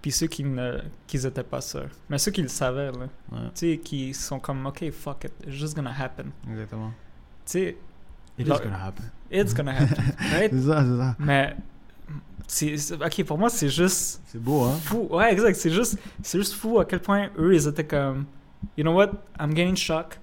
puis 0.00 0.10
ceux 0.10 0.26
qui 0.26 0.44
ne 0.44 0.78
qui 1.06 1.18
étaient 1.18 1.42
pas 1.44 1.60
sûrs. 1.60 1.90
Mais 2.08 2.18
ceux 2.18 2.30
qui 2.30 2.42
le 2.42 2.48
savaient, 2.48 2.90
là, 2.92 3.06
Ouais. 3.32 3.38
tu 3.54 3.72
sais, 3.72 3.78
qui 3.78 4.14
sont 4.14 4.40
comme, 4.40 4.66
OK, 4.66 4.90
fuck 4.90 5.24
it, 5.24 5.32
it's 5.46 5.54
just 5.54 5.76
gonna 5.76 5.92
happen. 5.96 6.30
Exactement. 6.50 6.90
Tu 7.44 7.52
sais, 7.52 7.76
It 8.40 8.46
is 8.46 8.50
gonna 8.50 8.86
happen. 8.86 9.04
it's 9.30 9.54
gonna 9.54 9.72
happen. 9.72 10.04
right? 10.32 10.50
C'est 10.52 10.62
ça, 10.62 10.84
c'est 10.84 10.96
ça. 10.96 11.16
Mais, 11.18 11.56
c'est, 12.46 12.76
c'est- 12.76 12.94
OK, 12.94 13.24
pour 13.24 13.38
moi, 13.38 13.48
c'est 13.48 13.68
juste 13.68 14.20
C'est 14.26 14.42
beau, 14.42 14.64
hein? 14.64 14.76
fou. 14.82 15.06
Ouais, 15.10 15.32
exact. 15.32 15.54
C'est 15.56 15.70
juste, 15.70 15.98
c'est 16.22 16.38
juste 16.38 16.54
fou 16.54 16.78
à 16.80 16.84
quel 16.84 17.00
point 17.00 17.28
eux, 17.38 17.54
ils 17.54 17.66
étaient 17.68 17.86
comme, 17.86 18.24
you 18.76 18.82
know 18.82 18.92
what, 18.94 19.10
I'm 19.38 19.54
getting 19.54 19.76
shock. 19.76 20.18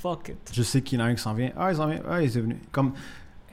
Fuck 0.00 0.30
it. 0.30 0.50
Je 0.52 0.62
sais 0.62 0.82
qu'il 0.82 0.98
y 0.98 1.02
en 1.02 1.04
a 1.04 1.08
un 1.08 1.14
qui 1.14 1.22
s'en 1.22 1.34
vient. 1.34 1.52
Ah, 1.56 1.70
il 1.70 1.76
s'en 1.76 1.86
vient. 1.86 2.00
Ah, 2.08 2.20
il 2.22 2.24
est 2.26 2.40
venu. 2.40 2.58
Comme, 2.72 2.92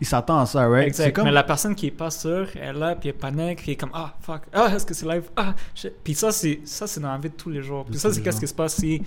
il 0.02 0.08
s'attend 0.08 0.40
à 0.40 0.46
ça, 0.46 0.66
right? 0.68 0.88
Exact. 0.88 1.04
C'est 1.04 1.12
comme... 1.14 1.26
Mais 1.26 1.32
la 1.32 1.44
personne 1.44 1.76
qui 1.76 1.88
est 1.88 1.92
pas 1.92 2.10
sûre, 2.10 2.48
elle 2.56 2.76
est 2.76 2.80
là, 2.80 2.96
puis 2.96 3.10
elle 3.10 3.16
panique, 3.16 3.58
puis 3.58 3.66
elle 3.68 3.74
est 3.74 3.76
comme, 3.76 3.92
ah, 3.94 4.16
fuck, 4.22 4.44
ah, 4.54 4.72
est-ce 4.74 4.86
que 4.86 4.94
c'est 4.94 5.06
live? 5.06 5.30
Ah, 5.36 5.54
shit. 5.76 5.94
Puis 6.04 6.16
ça, 6.16 6.32
c'est, 6.32 6.62
ça, 6.64 6.88
c'est 6.88 7.02
dans 7.02 7.12
la 7.12 7.18
vie 7.18 7.30
de 7.30 7.36
tous 7.36 7.50
les 7.50 7.62
jours. 7.62 7.86
Puis 7.86 8.00
ça, 8.00 8.12
c'est 8.12 8.22
qu'est-ce 8.22 8.40
qui 8.40 8.48
se 8.48 8.54
passe 8.54 8.76
si, 8.76 9.04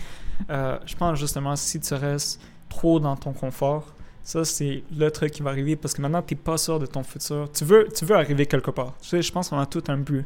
euh, 0.51 0.79
je 0.85 0.95
pense 0.95 1.19
justement, 1.19 1.57
si 1.57 1.81
tu 1.81 1.95
restes 1.95 2.41
trop 2.69 3.01
dans 3.01 3.17
ton 3.17 3.33
confort, 3.33 3.87
ça, 4.25 4.45
c'est 4.45 4.85
le 4.97 5.11
truc 5.11 5.33
qui 5.33 5.43
va 5.43 5.51
arriver 5.51 5.77
parce 5.77 5.95
que 5.95 6.01
maintenant, 6.03 6.23
tu 6.23 6.35
n'es 6.35 6.41
pas 6.41 6.57
sûr 6.57 6.79
de 6.79 6.87
ton 6.87 7.03
futur. 7.03 7.51
Tu 7.53 7.65
veux, 7.65 7.89
tu 7.95 8.05
veux 8.05 8.15
arriver 8.17 8.47
quelque 8.47 8.71
part. 8.71 8.95
Tu 9.03 9.09
sais, 9.09 9.23
je 9.23 9.33
pense 9.33 9.49
qu'on 9.49 9.59
a 9.59 9.67
tout 9.67 9.83
un 9.89 9.97
but. 9.99 10.25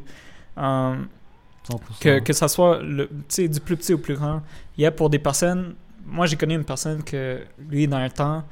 100%. 0.57 1.79
que, 1.99 2.19
que 2.19 2.33
ça 2.33 2.47
soit 2.47 2.81
le, 2.81 3.09
du 3.37 3.59
plus 3.59 3.75
petit 3.77 3.93
au 3.93 3.97
plus 3.97 4.15
grand. 4.15 4.41
Il 4.77 4.83
y 4.83 4.85
a 4.85 4.91
pour 4.91 5.09
des 5.09 5.19
personnes, 5.19 5.75
moi 6.05 6.25
j'ai 6.25 6.35
connu 6.37 6.55
une 6.55 6.63
personne 6.63 7.03
que 7.03 7.41
lui 7.69 7.87
dans 7.87 7.97
un 7.97 8.09
temps, 8.09 8.43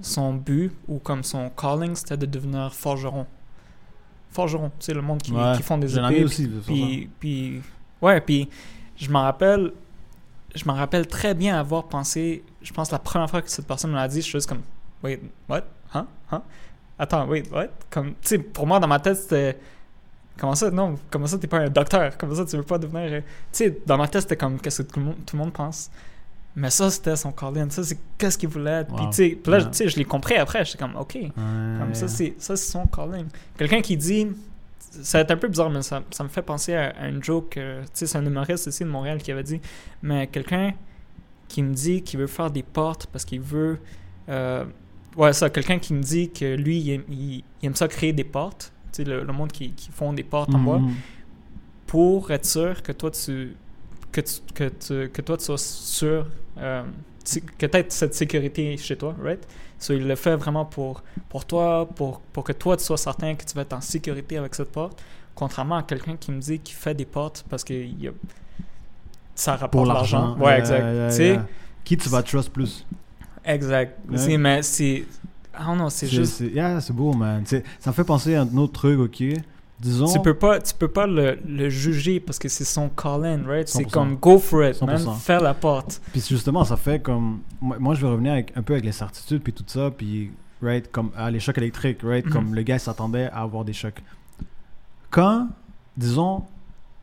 son 0.00 0.34
but 0.34 0.72
ou 0.88 0.98
comme 0.98 1.22
son 1.22 1.50
calling 1.50 1.94
c'était 1.94 2.16
de 2.16 2.26
devenir 2.26 2.72
forgeron. 2.74 3.26
Forgeron, 4.30 4.70
tu 4.80 4.86
sais, 4.86 4.94
le 4.94 5.02
monde 5.02 5.22
qui, 5.22 5.32
Ouais. 5.32 5.52
qui 5.56 5.62
font 5.62 5.78
des 5.78 5.96
épées. 5.96 6.24
aussi. 6.24 6.48
de. 6.48 6.58
Puis, 6.60 7.08
puis, 7.20 7.62
ouais, 8.02 8.20
puis 8.20 8.48
je 8.96 9.08
m'en 9.10 9.22
rappelle, 9.22 9.72
je 10.54 10.64
m'en 10.64 10.74
rappelle 10.74 11.06
très 11.06 11.34
bien 11.34 11.56
avoir 11.58 11.84
pensé, 11.84 12.42
je 12.62 12.72
pense 12.72 12.90
la 12.90 12.98
première 12.98 13.30
fois 13.30 13.42
que 13.42 13.50
cette 13.50 13.66
personne 13.66 13.90
me 13.90 13.96
l'a 13.96 14.08
dit, 14.08 14.16
je 14.16 14.22
suis 14.22 14.32
juste 14.32 14.48
comme, 14.48 14.62
wait, 15.04 15.20
what? 15.48 15.62
Hein? 15.94 16.06
Hein? 16.32 16.42
Attends, 16.98 17.26
wait, 17.28 17.44
what? 17.52 17.68
Comme, 17.90 18.08
tu 18.14 18.14
sais, 18.22 18.38
pour 18.38 18.66
moi, 18.66 18.80
dans 18.80 18.88
ma 18.88 18.98
tête, 19.00 19.16
c'était, 19.16 19.58
comment 20.38 20.54
ça, 20.54 20.70
non, 20.70 20.96
comment 21.10 21.26
ça, 21.26 21.38
t'es 21.38 21.46
pas 21.46 21.58
un 21.58 21.68
docteur? 21.68 22.16
Comment 22.18 22.34
ça, 22.34 22.44
tu 22.44 22.56
veux 22.56 22.62
pas 22.62 22.78
devenir, 22.78 23.12
euh, 23.12 23.20
tu 23.20 23.24
sais, 23.52 23.78
dans 23.86 23.96
ma 23.98 24.08
tête, 24.08 24.22
c'était 24.22 24.36
comme, 24.36 24.58
qu'est-ce 24.60 24.82
que 24.82 24.92
tout 24.92 24.98
le 25.00 25.06
monde, 25.06 25.16
tout 25.26 25.36
le 25.36 25.42
monde 25.42 25.52
pense? 25.52 25.90
Mais 26.56 26.70
ça, 26.70 26.88
c'était 26.88 27.16
son 27.16 27.32
calling. 27.32 27.68
Ça, 27.70 27.82
c'est 27.82 27.98
qu'est-ce 28.16 28.38
qu'il 28.38 28.48
voulait 28.48 28.82
être. 28.82 28.94
Puis, 28.94 29.04
Wow. 29.04 29.10
tu 29.10 29.16
sais, 29.16 29.38
là, 29.50 29.72
sais, 29.72 29.88
je 29.88 29.96
l'ai 29.96 30.04
compris 30.04 30.36
après. 30.36 30.64
J'étais 30.64 30.78
comme, 30.78 30.94
OK. 30.94 31.14
Ouais. 31.16 31.30
Comme 31.34 31.94
ça, 31.94 32.06
c'est 32.06 32.34
ça, 32.38 32.56
c'est 32.56 32.70
son 32.70 32.86
calling. 32.86 33.26
Quelqu'un 33.58 33.80
qui 33.82 33.96
dit, 33.96 34.28
ça 34.78 35.18
va 35.18 35.22
être 35.22 35.32
un 35.32 35.36
peu 35.36 35.48
bizarre, 35.48 35.68
mais 35.70 35.82
ça, 35.82 36.00
ça 36.12 36.22
me 36.22 36.28
fait 36.28 36.42
penser 36.42 36.74
à, 36.76 36.90
à 36.90 37.08
une 37.08 37.20
joke. 37.24 37.56
euh, 37.56 37.82
tu 37.82 37.88
sais, 37.94 38.06
c'est 38.06 38.18
un 38.18 38.24
humoriste 38.24 38.68
ici 38.68 38.84
de 38.84 38.88
Montréal 38.88 39.18
qui 39.20 39.32
avait 39.32 39.42
dit, 39.42 39.60
mais 40.00 40.28
quelqu'un 40.28 40.74
qui 41.48 41.60
me 41.64 41.74
dit 41.74 42.02
qu'il 42.02 42.20
veut 42.20 42.28
faire 42.28 42.52
des 42.52 42.62
portes 42.62 43.06
parce 43.08 43.24
qu'il 43.24 43.40
veut. 43.40 43.80
euh, 44.28 44.64
ouais, 45.16 45.32
ça, 45.32 45.50
quelqu'un 45.50 45.78
qui 45.78 45.94
me 45.94 46.02
dit 46.02 46.30
que 46.30 46.54
lui, 46.56 46.78
il 46.78 46.90
aime, 46.92 47.04
il- 47.10 47.44
il 47.62 47.66
aime 47.66 47.74
ça 47.74 47.88
créer 47.88 48.12
des 48.12 48.24
portes. 48.24 48.72
Tu 48.92 49.02
sais, 49.02 49.04
le, 49.10 49.24
le 49.24 49.32
monde 49.32 49.50
qui, 49.52 49.72
qui 49.72 49.90
font 49.90 50.12
des 50.12 50.22
portes 50.24 50.54
en 50.54 50.58
bois 50.58 50.78
Mhm. 50.78 50.94
pour 51.86 52.30
être 52.30 52.46
sûr 52.46 52.82
que 52.82 52.92
toi 52.92 53.10
tu 53.10 53.56
que 54.12 54.20
tu, 54.20 54.32
que 54.54 54.68
tu- 54.68 55.08
que 55.10 55.22
toi 55.22 55.36
tu 55.36 55.44
sois 55.44 55.58
sûr 55.58 56.26
euh, 56.58 56.82
que 57.58 57.66
tu 57.66 57.76
aies 57.76 57.86
cette 57.88 58.14
sécurité 58.14 58.76
chez 58.76 58.96
toi, 58.96 59.14
right? 59.22 59.44
So, 59.78 59.92
il 59.94 60.06
le 60.06 60.14
fait 60.14 60.36
vraiment 60.36 60.64
pour, 60.64 61.02
pour 61.28 61.44
toi, 61.44 61.88
pour, 61.96 62.20
pour 62.20 62.44
que 62.44 62.52
toi 62.52 62.76
tu 62.76 62.84
sois 62.84 62.96
certain 62.96 63.34
que 63.34 63.44
tu 63.44 63.54
vas 63.54 63.62
être 63.62 63.72
en 63.72 63.80
sécurité 63.80 64.36
avec 64.38 64.54
cette 64.54 64.70
porte, 64.70 65.02
contrairement 65.34 65.76
à 65.78 65.82
quelqu'un 65.82 66.16
qui 66.16 66.30
me 66.30 66.40
dit 66.40 66.60
qu'il 66.60 66.76
fait 66.76 66.94
des 66.94 67.04
portes 67.06 67.44
parce 67.50 67.64
que 67.64 67.74
il 67.74 68.00
y 68.02 68.08
a- 68.08 68.12
ça 69.34 69.56
rapporte 69.56 69.88
l'argent. 69.88 70.36
Ouais, 70.36 70.44
Yeah, 70.52 70.58
exact. 70.58 71.18
yeah, 71.18 71.32
yeah. 71.34 71.46
Qui 71.84 71.96
tu 71.96 72.08
vas 72.08 72.22
trust 72.22 72.50
plus? 72.50 72.86
Exact. 73.44 73.98
Ouais. 74.10 74.18
C'est- 74.18 74.38
Mais 74.38 74.62
c'est. 74.62 75.04
Ah 75.54 75.74
non, 75.74 75.88
c'est 75.88 76.06
juste. 76.08 76.34
c'est- 76.34 76.48
yeah, 76.48 76.80
c'est 76.80 76.92
beau, 76.92 77.12
man. 77.12 77.44
Ça 77.46 77.60
me 77.86 77.92
fait 77.92 78.04
penser 78.04 78.34
à 78.34 78.42
un 78.42 78.56
autre 78.56 78.72
truc, 78.72 78.98
ok? 78.98 79.22
Disons. 79.80 80.06
Tu 80.12 80.20
peux 80.20 80.34
pas, 80.34 80.60
tu 80.60 80.72
peux 80.74 80.88
pas 80.88 81.06
le, 81.06 81.38
le 81.46 81.68
juger 81.68 82.20
parce 82.20 82.38
que 82.38 82.48
c'est 82.48 82.64
son 82.64 82.88
call-in, 82.88 83.42
right? 83.46 83.68
C'est 83.68 83.82
100%. 83.84 83.90
comme 83.90 84.16
go 84.16 84.38
for 84.38 84.64
it, 84.64 84.80
man. 84.82 84.96
100%. 84.96 85.14
Fais 85.16 85.40
la 85.40 85.52
porte. 85.54 86.00
Puis 86.12 86.24
justement, 86.28 86.64
ça 86.64 86.76
fait 86.76 87.00
comme. 87.00 87.40
Moi, 87.60 87.94
je 87.94 88.00
vais 88.00 88.08
revenir 88.08 88.32
avec, 88.32 88.52
un 88.56 88.62
peu 88.62 88.72
avec 88.74 88.84
les 88.84 88.92
certitudes, 88.92 89.42
puis 89.42 89.52
tout 89.52 89.64
ça, 89.66 89.90
puis, 89.90 90.30
right, 90.62 90.90
comme 90.90 91.10
ah, 91.16 91.30
les 91.30 91.40
chocs 91.40 91.58
électriques, 91.58 91.98
right, 92.02 92.26
comme 92.28 92.54
le 92.54 92.62
gars 92.62 92.78
s'attendait 92.78 93.26
à 93.30 93.42
avoir 93.42 93.64
des 93.64 93.72
chocs. 93.72 94.00
Quand, 95.10 95.48
disons, 95.96 96.44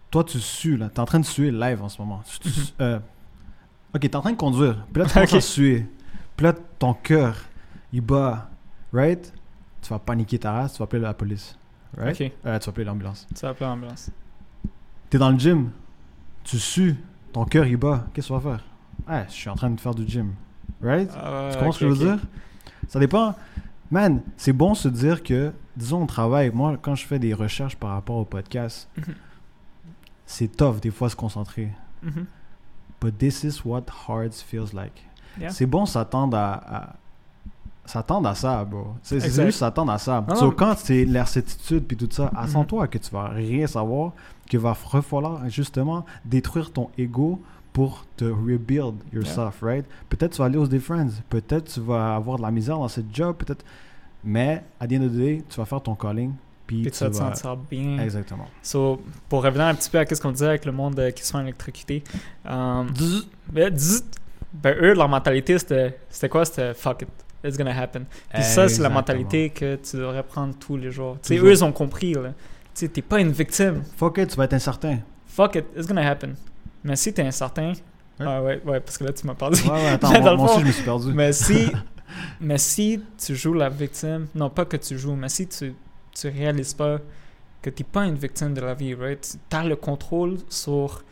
toi, 0.10 0.24
tu 0.24 0.40
sues, 0.40 0.78
là, 0.78 0.90
t'es 0.94 1.00
en 1.00 1.06
train 1.06 1.20
de 1.20 1.26
suer 1.26 1.52
live 1.52 1.82
en 1.82 1.90
ce 1.90 2.02
moment. 2.02 2.22
Tu- 2.26 2.40
tu- 2.40 2.50
Mhm. 2.50 2.66
euh, 2.82 3.00
ok, 3.96 4.02
t'es 4.02 4.16
en 4.16 4.22
train 4.22 4.32
de 4.32 4.38
conduire, 4.38 4.86
puis 4.92 5.02
là, 5.02 5.08
tu 5.08 5.14
commences 5.14 5.32
Ok. 5.32 5.38
à 5.38 5.42
suer. 5.42 5.86
Puis 6.38 6.46
là, 6.46 6.54
ton 6.80 6.94
cœur, 6.94 7.36
il 7.94 8.02
bat, 8.02 8.50
right? 8.94 9.34
Tu 9.82 9.90
vas 9.90 10.00
paniquer 10.00 10.40
ta 10.40 10.52
race, 10.54 10.74
tu 10.74 10.80
vas 10.80 10.84
appeler 10.86 11.02
la 11.02 11.14
police, 11.14 11.58
right? 11.98 12.20
Euh, 12.22 12.60
tu 12.60 12.66
vas 12.66 12.70
appeler 12.70 12.86
l'ambulance. 12.86 13.28
tu 13.34 13.42
vas 13.42 13.50
appeler 13.50 13.66
l'ambulance. 13.68 14.10
T'es 15.10 15.18
dans 15.18 15.30
le 15.32 15.38
gym, 15.38 15.72
tu 16.44 16.58
sues, 16.60 16.96
ton 17.34 17.46
cœur 17.46 17.66
il 17.66 17.78
bat, 17.78 18.06
qu'est-ce 18.14 18.28
que 18.30 18.34
tu 18.34 18.40
vas 18.40 18.52
faire? 18.58 18.66
Ouais, 19.10 19.26
je 19.28 19.34
suis 19.34 19.50
en 19.50 19.56
train 19.56 19.70
de 19.70 19.80
faire 19.80 19.94
du 19.96 20.08
gym, 20.08 20.34
right? 20.82 21.10
Ah, 21.16 21.50
Tu 21.52 21.58
comprends 21.58 21.72
ce 21.72 21.80
que 21.80 21.90
je 21.90 21.94
veux 21.94 22.16
dire? 22.16 22.20
Ça 22.88 23.00
dépend. 23.00 23.36
Man, 23.90 24.22
c'est 24.38 24.54
bon 24.54 24.74
se 24.74 24.88
dire 24.88 25.22
que, 25.22 25.52
disons, 25.76 26.04
on 26.04 26.06
travaille. 26.06 26.50
Moi, 26.52 26.78
quand 26.82 26.96
je 26.96 27.06
fais 27.06 27.20
des 27.20 27.34
recherches 27.34 27.76
par 27.76 27.90
rapport 27.92 28.16
au 28.18 28.26
podcast, 28.26 28.90
Mhm. 28.98 29.16
c'est 30.26 30.56
tough 30.56 30.80
des 30.80 30.92
fois 30.92 31.10
se 31.10 31.16
concentrer. 31.16 31.72
Mhm. 32.02 32.26
But 33.02 33.18
this 33.18 33.44
is 33.44 33.62
what 33.66 33.84
hard 34.08 34.34
feels 34.34 34.74
like. 34.74 35.04
Yeah. 35.40 35.50
C'est 35.50 35.66
bon 35.66 35.86
s'attendre 35.86 36.38
à, 36.38 36.54
à- 36.54 36.96
s'attendre 37.86 38.28
à 38.30 38.36
ça, 38.36 38.64
bro. 38.64 38.88
C'est 39.02 39.20
juste 39.20 39.60
s'attendre 39.60 39.92
à 39.92 39.98
ça. 39.98 40.24
Non, 40.28 40.36
So, 40.36 40.52
quand 40.52 40.76
c'est 40.78 41.06
l'incertitude 41.06 41.84
puis 41.86 41.98
tout 41.98 42.08
ça, 42.12 42.32
attends-toi 42.36 42.88
que 42.88 42.98
tu 42.98 43.10
vas 43.12 43.30
rien 43.30 43.66
savoir, 43.68 44.12
que 44.50 44.58
va 44.58 44.74
falloir 44.74 45.50
justement 45.50 46.06
détruire 46.26 46.72
ton 46.72 46.90
ego 46.98 47.42
pour 47.74 48.06
te 48.18 48.26
rebuild 48.26 48.96
yourself, 49.14 49.62
right? 49.62 49.86
Peut-être 50.10 50.34
tu 50.34 50.40
vas 50.40 50.46
aller 50.46 50.58
aux 50.58 50.68
Day 50.68 50.80
Friends, 50.80 51.22
peut-être 51.30 51.72
tu 51.74 51.80
vas 51.80 52.16
avoir 52.16 52.38
de 52.38 52.42
la 52.44 52.52
misère 52.52 52.78
dans 52.78 52.90
ce 52.90 53.00
job, 53.14 53.36
peut-être, 53.38 53.64
mais 54.24 54.64
à 54.80 54.88
the 54.88 54.94
end 54.94 55.04
of 55.06 55.12
the 55.12 55.16
day, 55.16 55.44
tu 55.50 55.58
vas 55.58 55.66
faire 55.66 55.82
ton 55.82 55.96
calling, 55.96 56.34
puis 56.68 56.84
tu 56.84 56.92
tu 56.92 57.04
vas 57.04 57.10
te 57.10 57.16
sentir 57.16 57.56
bien. 57.56 57.98
Exactement. 58.00 58.48
So, 58.62 59.02
pour 59.30 59.42
revenir 59.44 59.66
un 59.68 59.74
petit 59.74 59.90
peu 59.90 60.00
à 60.00 60.06
ce 60.06 60.22
qu'on 60.22 60.32
disait 60.32 60.48
avec 60.48 60.66
le 60.66 60.74
monde 60.74 61.02
qui 61.16 61.24
se 61.26 61.32
fait 61.32 61.40
électrocuter, 61.42 62.04
euh, 62.46 62.84
ben, 64.54 64.76
eux, 64.82 64.94
leur 64.94 65.08
mentalité, 65.08 65.58
c'était 65.60 66.30
quoi? 66.30 66.46
C'était 66.46 66.74
fuck 66.74 67.04
it, 67.04 67.10
it's 67.44 67.58
gonna 67.58 67.78
happen. 67.80 68.04
Puis 68.34 68.44
ça, 68.44 68.68
c'est 68.68 68.82
la 68.82 68.90
mentalité 68.90 69.50
que 69.50 69.76
tu 69.76 69.98
devrais 69.98 70.24
prendre 70.24 70.56
tous 70.60 70.78
les 70.78 70.92
jours. 70.92 71.18
Tu 71.24 71.36
sais, 71.36 71.42
eux, 71.42 71.52
ils 71.52 71.64
ont 71.64 71.72
compris, 71.72 72.14
là. 72.14 72.30
Tu 72.74 72.86
sais, 72.86 72.88
t'es 72.88 73.02
pas 73.02 73.20
une 73.20 73.32
victime. 73.32 73.84
Fuck 73.98 74.18
it, 74.18 74.30
tu 74.30 74.36
vas 74.38 74.46
être 74.46 74.54
incertain. 74.54 75.00
Fuck 75.28 75.56
it, 75.56 75.66
it's 75.76 75.88
gonna 75.88 76.10
happen. 76.10 76.36
Mais 76.84 76.96
si 76.96 77.14
t'es 77.14 77.24
incertain, 77.24 77.74
Ouais. 78.20 78.28
ah 78.28 78.44
ouais, 78.44 78.62
ouais, 78.66 78.80
parce 78.80 78.98
que 78.98 79.04
là, 79.06 79.14
tu 79.14 79.26
m'as 79.26 79.34
perdu. 79.34 79.62
Ouais, 79.64 79.72
ouais, 79.72 79.88
attends, 79.94 80.12
Mais 80.12 80.20
moi, 80.20 80.36
moi 80.36 80.52
aussi, 80.52 80.62
je 80.62 80.66
me 80.68 80.72
suis 80.72 80.84
perdu. 80.84 81.12
Mais 81.16 81.34
si, 81.34 81.72
mais 82.42 82.58
si 82.58 83.02
tu 83.18 83.36
joues 83.36 83.54
la 83.54 83.70
victime, 83.70 84.28
non 84.36 84.50
pas 84.50 84.66
que 84.66 84.78
tu 84.78 84.98
joues, 84.98 85.16
mais 85.16 85.30
si 85.30 85.48
tu, 85.48 85.74
tu 86.14 86.28
réalises 86.28 86.74
pas 86.74 87.00
que 87.62 87.70
tu 87.70 87.84
n'es 87.84 87.90
pas 87.90 88.06
une 88.06 88.16
victime 88.16 88.54
de 88.54 88.62
la 88.62 88.74
vie, 88.74 88.94
right? 88.94 89.38
Tu 89.50 89.56
as 89.56 89.64
le 89.64 89.76
contrôle 89.76 90.38
sur 90.50 91.04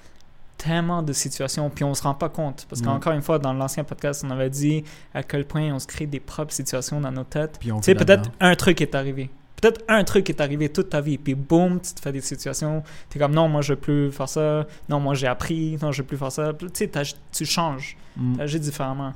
tellement 0.59 1.01
de 1.01 1.13
situations, 1.13 1.69
puis 1.69 1.83
on 1.83 1.93
se 1.93 2.03
rend 2.03 2.13
pas 2.13 2.29
compte. 2.29 2.67
Parce 2.69 2.81
qu'encore 2.81 3.13
une 3.13 3.21
fois, 3.21 3.39
dans 3.39 3.53
l'ancien 3.53 3.83
podcast, 3.83 4.23
on 4.27 4.29
avait 4.29 4.49
dit 4.49 4.83
à 5.13 5.23
quel 5.23 5.45
point 5.45 5.73
on 5.73 5.79
se 5.79 5.87
crée 5.87 6.05
des 6.05 6.19
propres 6.19 6.53
situations 6.53 6.99
dans 7.01 7.11
nos 7.11 7.23
têtes. 7.23 7.57
Tu 7.61 7.71
sais, 7.81 7.95
peut-être 7.95 8.29
un 8.39 8.55
truc 8.55 8.81
est 8.81 8.93
arrivé. 8.93 9.29
Peut-être 9.61 9.81
un 9.87 10.03
truc 10.03 10.29
est 10.29 10.39
arrivé 10.39 10.69
toute 10.69 10.89
ta 10.89 11.01
vie, 11.01 11.17
puis 11.17 11.33
boum, 11.35 11.81
tu 11.81 11.93
te 11.93 11.99
fais 11.99 12.11
des 12.11 12.21
situations. 12.21 12.83
Tu 13.09 13.17
es 13.17 13.21
comme 13.21 13.33
non, 13.33 13.49
moi 13.49 13.61
je 13.61 13.73
veux 13.73 13.79
plus 13.79 14.11
faire 14.11 14.29
ça. 14.29 14.65
Non, 14.87 14.99
moi 14.99 15.15
j'ai 15.15 15.27
appris. 15.27 15.77
Non, 15.81 15.91
je 15.91 16.01
veux 16.01 16.07
plus 16.07 16.17
faire 16.17 16.31
ça. 16.31 16.53
Tu 16.53 16.67
sais, 16.73 16.91
tu 17.31 17.45
changes 17.45 17.97
Mm. 18.19 18.35
tu 18.35 18.41
agis 18.41 18.59
différemment. 18.59 19.13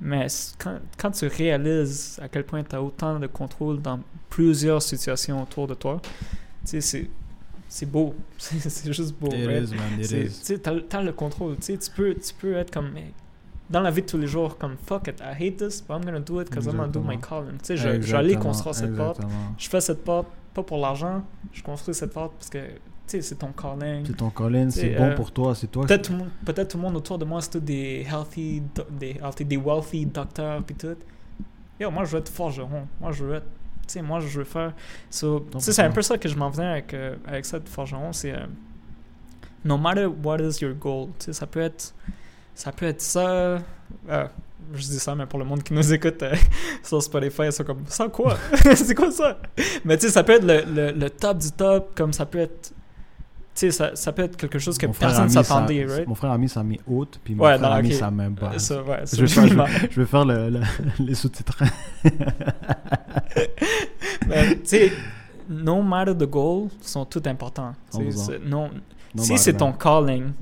Mais 0.00 0.26
quand, 0.58 0.78
quand 0.96 1.10
tu 1.10 1.26
réalises 1.26 2.18
à 2.22 2.28
quel 2.28 2.44
point 2.44 2.62
tu 2.62 2.74
as 2.74 2.82
autant 2.82 3.18
de 3.18 3.26
contrôle 3.26 3.82
dans 3.82 4.00
plusieurs 4.30 4.80
situations 4.80 5.42
autour 5.42 5.66
de 5.66 5.74
toi, 5.74 6.00
tu 6.66 6.80
sais, 6.80 7.10
c'est, 7.70 7.86
beau. 7.86 8.14
C'est, 8.38 8.92
juste 8.92 9.14
beau. 9.18 9.28
Tu 9.28 10.58
t'as 10.58 11.02
le 11.02 11.12
contrôle. 11.12 11.56
Tu 11.58 11.78
peux, 11.94 12.14
tu 12.14 12.34
peux 12.34 12.56
être 12.56 12.72
comme, 12.72 12.90
dans 13.70 13.80
la 13.80 13.90
vie 13.90 14.02
de 14.02 14.06
tous 14.06 14.18
les 14.18 14.26
jours, 14.26 14.58
comme 14.58 14.76
fuck 14.76 15.06
it, 15.06 15.20
I 15.20 15.32
hate 15.32 15.56
this, 15.56 15.80
but 15.80 15.94
I'm 15.94 16.04
gonna 16.04 16.18
do 16.18 16.40
it 16.40 16.48
because 16.50 16.66
I'm 16.66 16.76
gonna 16.76 16.88
do 16.88 17.00
my 17.00 17.18
calling. 17.18 17.58
Tu 17.58 17.76
sais, 17.76 17.76
je, 17.76 18.16
vais 18.16 18.34
construire 18.34 18.74
cette 18.74 18.96
porte. 18.96 19.20
Je 19.56 19.68
fais 19.68 19.80
cette 19.80 20.04
porte 20.04 20.26
pas 20.52 20.64
pour 20.64 20.78
l'argent, 20.78 21.22
je 21.52 21.62
construis 21.62 21.94
cette 21.94 22.12
porte 22.12 22.32
parce 22.32 22.50
que, 22.50 22.58
tu 22.58 22.72
sais, 23.06 23.22
c'est 23.22 23.36
ton 23.36 23.52
calling. 23.52 24.04
C'est 24.04 24.16
ton 24.16 24.30
Colin, 24.30 24.68
c'est 24.70 24.96
bon 24.96 25.04
euh, 25.04 25.14
pour 25.14 25.30
toi, 25.30 25.54
c'est 25.54 25.68
toi. 25.68 25.86
Peut-être 25.86 26.10
peut-être 26.44 26.72
tout 26.72 26.76
le 26.76 26.82
monde 26.82 26.96
autour 26.96 27.18
de 27.18 27.24
moi, 27.24 27.40
c'est 27.40 27.50
tous 27.50 27.60
des 27.60 28.04
healthy, 28.10 28.62
des, 28.90 29.16
healthy, 29.22 29.44
des 29.44 29.56
wealthy 29.56 30.06
docteurs 30.06 30.64
puis 30.64 30.74
tout. 30.74 30.96
Yo, 31.78 31.90
moi, 31.90 32.04
je 32.04 32.10
veux 32.10 32.18
être 32.18 32.28
forgeron. 32.28 32.86
Moi, 33.00 33.12
je 33.12 33.24
veux 33.24 33.34
être... 33.36 33.46
Sais, 33.90 34.02
moi, 34.02 34.20
je 34.20 34.38
veux 34.38 34.44
faire... 34.44 34.72
So, 35.10 35.46
c'est 35.58 35.82
un 35.82 35.90
peu 35.90 36.02
ça 36.02 36.16
que 36.16 36.28
je 36.28 36.36
m'en 36.36 36.50
venais 36.50 36.68
avec, 36.68 36.94
euh, 36.94 37.16
avec 37.26 37.44
ça 37.44 37.58
de 37.58 37.68
forgeron. 37.68 38.12
C'est... 38.12 38.32
euh, 38.32 38.46
no 39.64 39.76
matter 39.76 40.06
what 40.06 40.38
is 40.38 40.60
your 40.62 40.74
goal. 40.74 41.08
Tu 41.18 41.26
sais, 41.26 41.32
ça 41.32 41.46
peut 41.46 41.60
être... 41.60 41.94
Ça 42.54 42.72
peut 42.72 42.86
être 42.86 43.00
ça... 43.00 43.58
euh, 44.08 44.28
je 44.74 44.82
dis 44.82 44.98
ça, 45.00 45.14
mais 45.14 45.26
pour 45.26 45.38
le 45.38 45.44
monde 45.44 45.62
qui 45.62 45.72
nous 45.74 45.92
écoute 45.92 46.22
euh, 46.22 46.34
sur 46.82 47.02
Spotify, 47.02 47.44
ils 47.46 47.52
sont 47.52 47.64
comme... 47.64 47.84
Ça 47.86 48.08
quoi? 48.08 48.36
c'est 48.74 48.94
quoi 48.94 49.10
ça? 49.10 49.38
Mais 49.84 49.96
tu 49.96 50.06
sais, 50.06 50.12
ça 50.12 50.22
peut 50.22 50.34
être 50.34 50.44
le, 50.44 50.62
le, 50.72 50.92
le 50.92 51.10
top 51.10 51.38
du 51.38 51.50
top, 51.50 51.92
comme 51.96 52.12
ça 52.12 52.26
peut 52.26 52.38
être... 52.38 52.72
Tu 53.52 53.66
sais, 53.66 53.70
ça, 53.72 53.96
ça 53.96 54.12
peut 54.12 54.22
être 54.22 54.36
quelque 54.36 54.58
chose 54.58 54.78
que 54.78 54.86
personne 54.86 55.28
s'attendait, 55.28 55.84
right? 55.84 56.06
Mon 56.06 56.14
frère 56.14 56.30
a 56.30 56.38
mis 56.38 56.48
sa 56.48 56.62
main 56.62 56.76
haute, 56.86 57.18
puis 57.22 57.34
mon 57.34 57.44
Ouais, 57.44 57.56
frère 57.58 57.68
non, 57.70 57.76
a 57.76 57.82
mis 57.82 57.92
sa 57.92 58.10
main 58.10 58.30
basse. 58.30 58.64
ça, 58.68 58.82
ouais, 58.82 59.00
Je 59.12 59.20
vais 59.20 59.26
je 59.26 59.34
faire, 59.34 59.46
je 59.48 59.54
vais- 59.54 59.88
je 59.90 60.00
vais 60.00 60.06
faire 60.06 60.24
le, 60.24 60.50
le- 60.50 60.60
les 61.04 61.14
sous-titres. 61.14 61.58
Mais, 64.28 64.54
tu 64.56 64.60
sais, 64.64 64.92
no 65.48 65.82
matter 65.82 66.14
the 66.14 66.28
goal, 66.30 66.68
sont 66.80 67.04
tout 67.04 67.22
importants. 67.26 67.74
Tu 67.92 67.98
sais, 67.98 68.18
100%. 68.18 68.26
c'est- 68.26 68.38
non, 68.48 68.70
si 69.18 69.36
c'est 69.38 69.54
ton 69.54 69.72
calling, 69.72 70.32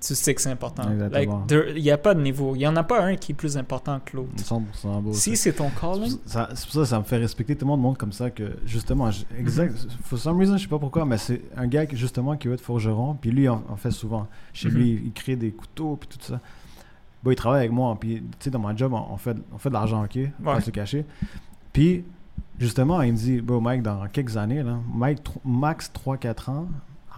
tu 0.00 0.14
sais 0.14 0.34
que 0.34 0.40
c'est 0.40 0.50
important. 0.50 0.84
Il 0.90 1.82
n'y 1.82 1.90
a 1.90 1.98
pas 1.98 2.14
de 2.14 2.20
niveau. 2.22 2.54
Il 2.54 2.58
n'y 2.58 2.66
en 2.66 2.76
a 2.76 2.82
pas 2.84 3.02
un 3.04 3.16
qui 3.16 3.32
est 3.32 3.34
plus 3.34 3.56
important 3.56 4.00
que 4.04 4.16
l'autre. 4.16 4.30
100% 4.36 5.02
beau. 5.02 5.12
Si 5.12 5.36
c'est 5.36 5.52
ton 5.52 5.70
calling, 5.70 6.16
C'est 6.26 6.46
pour 6.46 6.56
ça 6.72 6.80
que 6.80 6.84
ça 6.84 6.98
me 6.98 7.04
fait 7.04 7.16
respecter 7.18 7.56
tout 7.56 7.66
le 7.66 7.76
monde, 7.76 7.98
comme 7.98 8.12
ça 8.12 8.30
que 8.30 8.56
justement, 8.64 9.10
exact, 9.36 9.74
for 10.04 10.18
some 10.18 10.38
reason, 10.38 10.56
je 10.56 10.62
sais 10.62 10.68
pas 10.68 10.78
pourquoi, 10.78 11.04
mais 11.04 11.18
c'est 11.18 11.42
un 11.56 11.66
gars 11.66 11.84
qui, 11.86 11.96
justement 11.96 12.36
qui 12.36 12.48
veut 12.48 12.54
être 12.54 12.60
forgeron, 12.60 13.14
puis 13.20 13.30
lui 13.30 13.48
en, 13.48 13.62
en 13.68 13.76
fait 13.76 13.90
souvent. 13.90 14.26
Chez 14.52 14.68
Mhm. 14.68 14.74
lui, 14.74 15.02
il 15.06 15.12
crée 15.12 15.36
des 15.36 15.50
couteaux 15.50 15.96
puis 15.96 16.08
tout 16.08 16.24
ça. 16.24 16.40
Bon, 17.24 17.32
il 17.32 17.36
travaille 17.36 17.60
avec 17.60 17.72
moi, 17.72 17.96
puis 17.98 18.22
tu 18.22 18.28
sais 18.38 18.50
dans 18.50 18.60
mon 18.60 18.76
job, 18.76 18.92
on, 18.92 19.16
fait 19.16 19.36
on 19.52 19.58
fait 19.58 19.68
de 19.70 19.74
l'argent, 19.74 20.04
ok, 20.04 20.18
on 20.40 20.44
va 20.44 20.54
Ouais. 20.54 20.60
se 20.60 20.70
cacher. 20.70 21.04
Puis 21.72 22.04
justement, 22.60 23.02
il 23.02 23.12
me 23.12 23.16
dit, 23.18 23.40
bon 23.40 23.60
Mike, 23.60 23.82
dans 23.82 24.06
quelques 24.06 24.36
années 24.36 24.62
là, 24.62 24.78
Mike, 24.94 25.22
max 25.44 25.90
3-4 25.92 26.48
ans, 26.50 26.68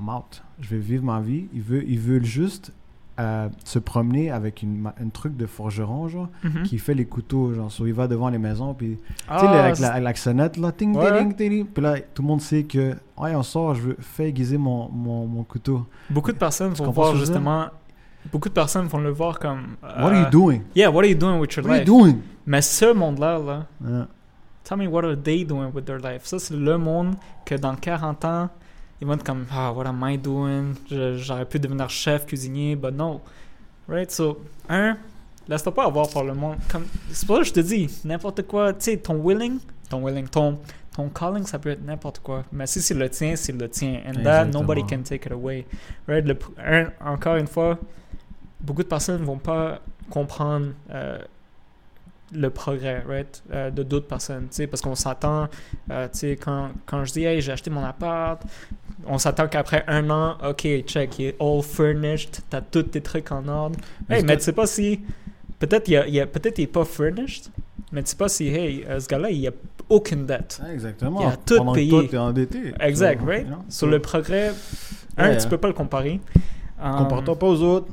I'm 0.00 0.08
out. 0.08 0.42
Je 0.60 0.68
vais 0.68 0.78
vivre 0.78 1.04
ma 1.04 1.20
vie. 1.20 1.46
Il 1.52 1.62
veut, 1.62 1.84
il 1.86 1.98
veut 1.98 2.22
juste 2.22 2.72
euh, 3.18 3.48
se 3.64 3.78
promener 3.78 4.30
avec 4.30 4.62
une, 4.62 4.90
truc 5.12 5.36
de 5.36 5.44
forgeron, 5.46 6.08
genre 6.08 6.28
mhm. 6.42 6.62
qui 6.62 6.78
fait 6.78 6.94
les 6.94 7.04
couteaux, 7.04 7.52
genre, 7.52 7.70
so, 7.70 7.86
il 7.86 7.92
va 7.92 8.08
devant 8.08 8.30
les 8.30 8.38
maisons, 8.38 8.72
puis, 8.72 8.98
Ah, 9.28 9.38
tu 9.38 9.46
sais, 9.46 9.52
le- 9.52 9.58
avec, 9.58 9.78
la, 9.78 10.00
la 10.00 10.14
sonnette, 10.14 10.56
là, 10.56 10.72
ting, 10.72 10.96
Ouais. 10.96 11.18
ting, 11.18 11.34
ting, 11.34 11.50
ting, 11.50 11.66
puis 11.66 11.82
là, 11.82 11.96
tout 12.14 12.22
le 12.22 12.28
monde 12.28 12.40
sait 12.40 12.62
que, 12.62 12.94
ouais, 13.18 13.34
on 13.34 13.42
sort, 13.42 13.74
je 13.74 13.82
veux, 13.82 13.96
fais 14.00 14.28
aiguiser 14.28 14.56
mon, 14.56 14.88
mon, 14.88 15.26
mon 15.26 15.44
couteau. 15.44 15.86
beaucoup 16.08 16.32
de 16.32 16.38
personnes 16.38 16.72
vont 16.72 16.90
voir 16.90 17.14
justement. 17.16 17.66
Beaucoup 18.32 18.48
de 18.48 18.54
personnes 18.54 18.86
vont 18.86 18.98
le 18.98 19.10
voir 19.10 19.38
comme. 19.38 19.76
What 19.82 19.88
are 19.88 20.12
euh, 20.12 20.22
you 20.22 20.30
doing? 20.30 20.60
Yeah, 20.74 20.90
what 20.90 21.00
are 21.04 21.08
you 21.08 21.16
doing 21.16 21.38
with 21.40 21.54
your 21.56 21.64
What 21.64 21.72
are 21.72 21.78
life? 21.78 21.88
you 21.88 21.98
doing? 21.98 22.18
Mais 22.46 22.60
ce 22.62 22.92
monde-là, 22.92 23.38
là, 23.38 23.66
Ouais. 23.80 24.04
Tell 24.64 24.76
me 24.78 24.86
what 24.86 25.04
are 25.04 25.16
they 25.16 25.44
doing 25.44 25.72
with 25.74 25.84
their 25.86 25.98
life? 25.98 26.24
Ça, 26.24 26.38
c'est 26.38 26.54
le 26.54 26.78
monde 26.78 27.14
que 27.44 27.54
dans 27.54 27.74
40 27.74 28.24
ans, 28.24 28.50
ils 29.00 29.06
vont 29.06 29.14
être 29.14 29.24
comme 29.24 29.46
Ah, 29.52 29.72
what 29.72 29.86
am 29.86 30.02
I 30.04 30.16
doing? 30.18 30.74
J'aurais 30.88 31.46
pu 31.46 31.58
devenir 31.58 31.88
chef, 31.90 32.26
cuisinier, 32.26 32.76
but 32.76 32.92
no. 32.92 33.20
Right? 33.88 34.10
So, 34.10 34.40
un, 34.68 34.96
laisse-toi 35.48 35.74
pas 35.74 35.84
avoir 35.86 36.08
par 36.08 36.24
le 36.24 36.34
monde. 36.34 36.56
Comme, 36.70 36.84
c'est 37.10 37.26
pour 37.26 37.36
ça 37.36 37.42
que 37.42 37.48
je 37.48 37.52
te 37.54 37.60
dis, 37.60 37.88
n'importe 38.04 38.42
quoi, 38.46 38.72
tu 38.72 38.84
sais, 38.84 38.96
ton 38.98 39.14
willing, 39.20 39.58
ton 39.88 40.04
willing, 40.04 40.28
ton, 40.28 40.58
ton 40.94 41.08
calling, 41.08 41.44
ça 41.44 41.58
peut 41.58 41.70
être 41.70 41.84
n'importe 41.84 42.20
quoi. 42.20 42.44
Mais 42.52 42.66
si 42.66 42.80
c'est 42.80 42.94
le 42.94 43.08
tien, 43.08 43.34
c'est 43.36 43.52
le 43.52 43.68
tien. 43.68 44.00
And 44.06 44.12
that, 44.12 44.18
Exactement. 44.44 44.60
nobody 44.60 44.82
can 44.84 45.02
take 45.02 45.26
it 45.26 45.32
away. 45.32 45.66
Right? 46.06 46.24
Le 46.26 46.36
un, 46.58 46.92
encore 47.04 47.36
une 47.36 47.46
fois, 47.48 47.78
beaucoup 48.60 48.82
de 48.82 48.88
personnes 48.88 49.22
vont 49.24 49.38
pas 49.38 49.80
comprendre. 50.08 50.68
euh, 50.90 51.18
le 52.32 52.50
progrès, 52.50 53.02
right, 53.08 53.42
euh, 53.52 53.70
de 53.70 53.82
d'autres 53.82 54.06
personnes, 54.06 54.48
parce 54.70 54.80
qu'on 54.82 54.94
s'attend, 54.94 55.48
euh, 55.90 56.08
quand, 56.40 56.68
quand 56.86 57.04
je 57.04 57.12
dis, 57.12 57.24
hey, 57.24 57.40
j'ai 57.40 57.52
acheté 57.52 57.70
mon 57.70 57.84
appart, 57.84 58.40
on 59.06 59.18
s'attend 59.18 59.48
qu'après 59.48 59.84
un 59.88 60.08
an, 60.10 60.36
ok, 60.46 60.66
check, 60.86 61.18
il 61.18 61.26
est 61.26 61.36
all 61.40 61.62
furnished, 61.62 62.40
t'as 62.48 62.60
tous 62.60 62.84
tes 62.84 63.00
trucs 63.00 63.32
en 63.32 63.46
ordre. 63.48 63.78
Mais 64.08 64.20
Hey, 64.20 64.24
tu 64.36 64.40
sais 64.40 64.52
pas 64.52 64.66
si, 64.66 65.00
peut-être 65.58 65.88
il, 65.88 66.02
il 66.08 66.26
peut-être 66.26 66.58
il 66.58 66.62
est 66.62 66.66
pas 66.66 66.84
furnished, 66.84 67.50
mais 67.92 68.02
tu 68.02 68.10
sais 68.10 68.16
pas 68.16 68.28
si, 68.28 68.48
hey, 68.48 68.84
euh, 68.88 69.00
ce 69.00 69.08
gars-là, 69.08 69.30
il 69.30 69.46
a 69.48 69.52
aucune 69.88 70.26
dette. 70.26 70.60
Exactement. 70.72 71.20
Il 71.22 71.26
a 71.26 71.36
tout 71.36 71.56
Pendant 71.56 71.72
que 71.72 71.78
payé. 71.78 71.90
toi, 71.90 72.04
t'es 72.08 72.16
endetté. 72.16 72.74
Exact, 72.78 73.22
right? 73.26 73.46
Sur 73.68 73.86
so, 73.86 73.86
le 73.88 73.98
progrès, 73.98 74.52
un, 75.16 75.30
Ouais, 75.30 75.36
tu 75.36 75.44
hein. 75.44 75.48
peux 75.48 75.58
pas 75.58 75.68
le 75.68 75.74
comparer. 75.74 76.20
Um, 76.82 76.96
Compare-toi 76.98 77.38
pas 77.38 77.46
aux 77.46 77.62
autres. 77.62 77.88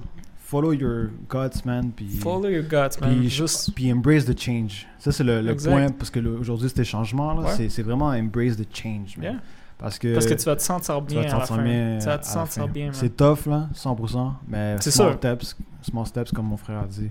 Follow 0.49 0.71
your 0.71 1.09
guts, 1.29 1.65
man. 1.65 1.91
Puis, 1.93 2.07
Follow 2.07 2.47
your 2.47 2.63
guts, 2.63 2.99
man. 3.01 3.09
puis, 3.19 3.29
Juste, 3.29 3.73
puis 3.75 3.91
embrace 3.91 4.23
the 4.25 4.39
change. 4.39 4.87
Ça, 4.97 5.11
c'est 5.11 5.23
le, 5.25 5.41
le 5.41 5.55
point, 5.55 5.89
parce 5.89 6.09
que 6.09 6.19
aujourd'hui, 6.39 6.69
c'était 6.69 6.85
changement, 6.85 7.33
là. 7.33 7.41
Ouais. 7.53 7.67
C'est, 7.69 7.83
vraiment 7.83 8.07
embrace 8.07 8.55
the 8.55 8.65
change, 8.73 9.17
man. 9.17 9.23
yeah. 9.33 9.35
Parce 9.77 9.99
que, 9.99 10.13
Parce 10.13 10.25
que 10.25 10.33
tu 10.35 10.45
vas 10.45 10.55
te 10.55 10.61
sentir 10.61 10.97
tu 11.05 11.13
bien 11.15 11.21
vas 11.23 11.41
te 11.41 11.47
sentir 11.47 11.63
bien. 11.63 11.97
Tu 11.99 12.05
vas 12.05 12.17
te 12.17 12.25
sentir 12.25 12.67
bien. 12.69 12.89
C'est 12.93 13.15
tough, 13.15 13.45
là, 13.45 13.67
100%. 13.75 14.31
Mais 14.47 14.77
C'est 14.79 14.89
small 14.89 15.09
sûr. 15.09 15.17
steps, 15.17 15.55
small 15.81 16.05
steps, 16.07 16.31
comme 16.31 16.45
mon 16.47 16.57
frère 16.57 16.79
a 16.79 16.87
dit. 16.87 17.09